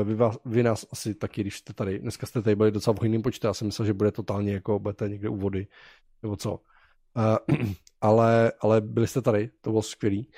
vy, 0.04 0.14
vás, 0.14 0.38
vy 0.44 0.62
nás 0.62 0.86
asi 0.92 1.14
taky, 1.14 1.40
když 1.40 1.58
jste 1.58 1.72
tady, 1.72 1.98
dneska 1.98 2.26
jste 2.26 2.42
tady 2.42 2.56
byli 2.56 2.70
docela 2.70 2.94
v 2.94 2.98
hojným 2.98 3.22
počtu, 3.22 3.46
já 3.46 3.54
jsem 3.54 3.66
myslel, 3.66 3.86
že 3.86 3.94
bude 3.94 4.12
totálně 4.12 4.52
jako, 4.52 4.78
budete 4.78 5.08
někde 5.08 5.28
u 5.28 5.36
vody, 5.36 5.66
nebo 6.22 6.36
co. 6.36 6.52
Uh, 6.52 7.56
ale, 8.00 8.52
ale 8.60 8.80
byli 8.80 9.06
jste 9.06 9.22
tady, 9.22 9.50
to 9.60 9.70
bylo 9.70 9.82
skvělý. 9.82 10.30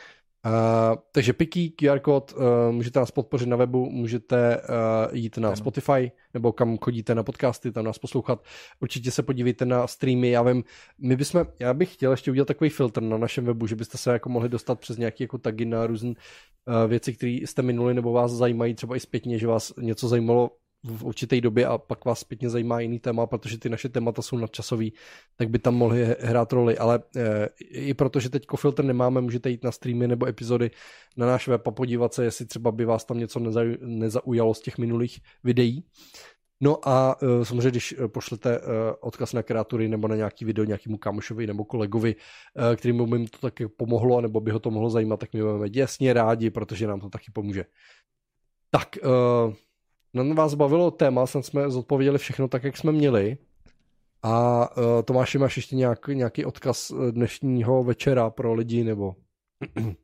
Uh, 0.48 0.98
takže 1.12 1.32
Piky, 1.32 1.70
QR 1.70 1.98
kód, 1.98 2.34
uh, 2.36 2.42
můžete 2.70 2.98
nás 2.98 3.10
podpořit 3.10 3.48
na 3.48 3.56
webu, 3.56 3.90
můžete 3.90 4.56
uh, 4.56 5.16
jít 5.16 5.38
na 5.38 5.48
ano. 5.48 5.56
Spotify, 5.56 6.12
nebo 6.34 6.52
kam 6.52 6.78
chodíte 6.78 7.14
na 7.14 7.22
podcasty, 7.22 7.72
tam 7.72 7.84
nás 7.84 7.98
poslouchat. 7.98 8.44
Určitě 8.80 9.10
se 9.10 9.22
podívejte 9.22 9.64
na 9.64 9.86
streamy, 9.86 10.30
já 10.30 10.42
vím, 10.42 10.64
my 10.98 11.16
bychom, 11.16 11.46
já 11.58 11.74
bych 11.74 11.94
chtěl 11.94 12.10
ještě 12.10 12.30
udělat 12.30 12.48
takový 12.48 12.70
filtr 12.70 13.02
na 13.02 13.18
našem 13.18 13.44
webu, 13.44 13.66
že 13.66 13.76
byste 13.76 13.98
se 13.98 14.12
jako 14.12 14.28
mohli 14.28 14.48
dostat 14.48 14.80
přes 14.80 14.96
nějaké 14.96 15.24
jako 15.24 15.38
tagy 15.38 15.64
na 15.64 15.86
různé 15.86 16.10
uh, 16.10 16.90
věci, 16.90 17.14
které 17.14 17.32
jste 17.32 17.62
minuli 17.62 17.94
nebo 17.94 18.12
vás 18.12 18.32
zajímají 18.32 18.74
třeba 18.74 18.96
i 18.96 19.00
zpětně, 19.00 19.38
že 19.38 19.46
vás 19.46 19.72
něco 19.80 20.08
zajímalo 20.08 20.50
v 20.84 21.04
určité 21.04 21.40
době 21.40 21.66
a 21.66 21.78
pak 21.78 22.04
vás 22.04 22.20
zpětně 22.20 22.50
zajímá 22.50 22.80
jiný 22.80 22.98
téma, 22.98 23.26
protože 23.26 23.58
ty 23.58 23.68
naše 23.68 23.88
témata 23.88 24.22
jsou 24.22 24.36
nadčasový, 24.36 24.92
tak 25.36 25.50
by 25.50 25.58
tam 25.58 25.74
mohly 25.74 26.16
hrát 26.20 26.52
roli, 26.52 26.78
ale 26.78 27.02
e, 27.16 27.48
i 27.60 27.94
protože 27.94 28.30
teď 28.30 28.46
filtr 28.56 28.84
nemáme, 28.84 29.20
můžete 29.20 29.50
jít 29.50 29.64
na 29.64 29.72
streamy 29.72 30.08
nebo 30.08 30.26
epizody 30.26 30.70
na 31.16 31.26
náš 31.26 31.48
web 31.48 31.68
a 31.68 31.70
podívat 31.70 32.14
se, 32.14 32.24
jestli 32.24 32.46
třeba 32.46 32.72
by 32.72 32.84
vás 32.84 33.04
tam 33.04 33.18
něco 33.18 33.38
neza, 33.38 33.60
nezaujalo 33.80 34.54
z 34.54 34.60
těch 34.60 34.78
minulých 34.78 35.20
videí. 35.44 35.84
No 36.60 36.88
a 36.88 37.16
e, 37.22 37.44
samozřejmě, 37.44 37.70
když 37.70 37.94
pošlete 38.06 38.56
e, 38.56 38.60
odkaz 39.00 39.32
na 39.32 39.42
kreatury 39.42 39.88
nebo 39.88 40.08
na 40.08 40.16
nějaký 40.16 40.44
video 40.44 40.64
nějakému 40.64 40.98
kamošovi 40.98 41.46
nebo 41.46 41.64
kolegovi, 41.64 42.16
e, 42.72 42.76
kterým 42.76 43.10
by 43.10 43.16
jim 43.16 43.26
to 43.26 43.38
taky 43.38 43.68
pomohlo, 43.68 44.20
nebo 44.20 44.40
by 44.40 44.50
ho 44.50 44.58
to 44.58 44.70
mohlo 44.70 44.90
zajímat, 44.90 45.20
tak 45.20 45.32
my 45.32 45.42
budeme 45.42 45.68
děsně 45.68 46.12
rádi, 46.12 46.50
protože 46.50 46.86
nám 46.86 47.00
to 47.00 47.08
taky 47.08 47.30
pomůže. 47.32 47.64
Tak, 48.70 48.96
e, 48.96 49.00
na 50.24 50.34
vás 50.34 50.54
bavilo 50.54 50.90
téma, 50.90 51.26
jsem 51.26 51.42
jsme 51.42 51.70
zodpověděli 51.70 52.18
všechno 52.18 52.48
tak, 52.48 52.64
jak 52.64 52.76
jsme 52.76 52.92
měli. 52.92 53.38
A 54.22 54.68
uh, 54.76 55.02
Tomáši, 55.04 55.38
máš 55.38 55.56
ještě 55.56 55.76
nějak, 55.76 56.08
nějaký 56.08 56.44
odkaz 56.44 56.90
e, 56.90 57.12
dnešního 57.12 57.84
večera 57.84 58.30
pro 58.30 58.54
lidi, 58.54 58.84
nebo? 58.84 59.16
uh, 59.76 59.94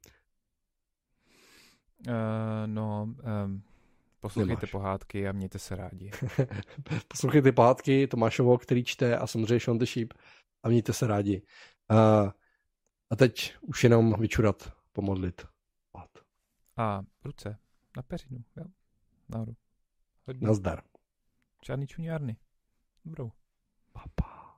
no, 2.67 3.09
um, 3.45 3.63
poslouchejte 4.21 4.61
Nemáš. 4.61 4.71
pohádky 4.71 5.29
a 5.29 5.33
mějte 5.33 5.59
se 5.59 5.77
rádi. 5.77 6.11
poslouchejte 7.09 7.53
pohádky 7.53 8.07
Tomášovo, 8.07 8.59
který 8.59 8.85
čte 8.85 9.17
a 9.17 9.27
samozřejmě 9.27 9.61
Sean 9.61 9.79
the 9.79 9.85
Sheep 9.85 10.15
a 10.63 10.69
mějte 10.69 10.93
se 10.93 11.07
rádi. 11.07 11.43
Uh, 11.91 12.31
a 13.11 13.17
teď 13.17 13.55
už 13.61 13.85
jenom 13.85 14.15
vyčurat, 14.21 14.73
pomodlit. 14.93 15.47
A 16.77 17.03
ruce 17.25 17.59
na 17.97 18.03
peřinu, 18.03 18.45
jo, 18.57 18.65
nahoru. 19.29 19.57
Chodźmy. 20.27 20.49
Na 20.49 20.55
zdar. 20.55 20.83
Czarny 21.61 21.87
ciuniarny. 21.87 22.37
Dobrą. 23.05 23.31
Papa. 23.93 24.09
Pa. 24.15 24.55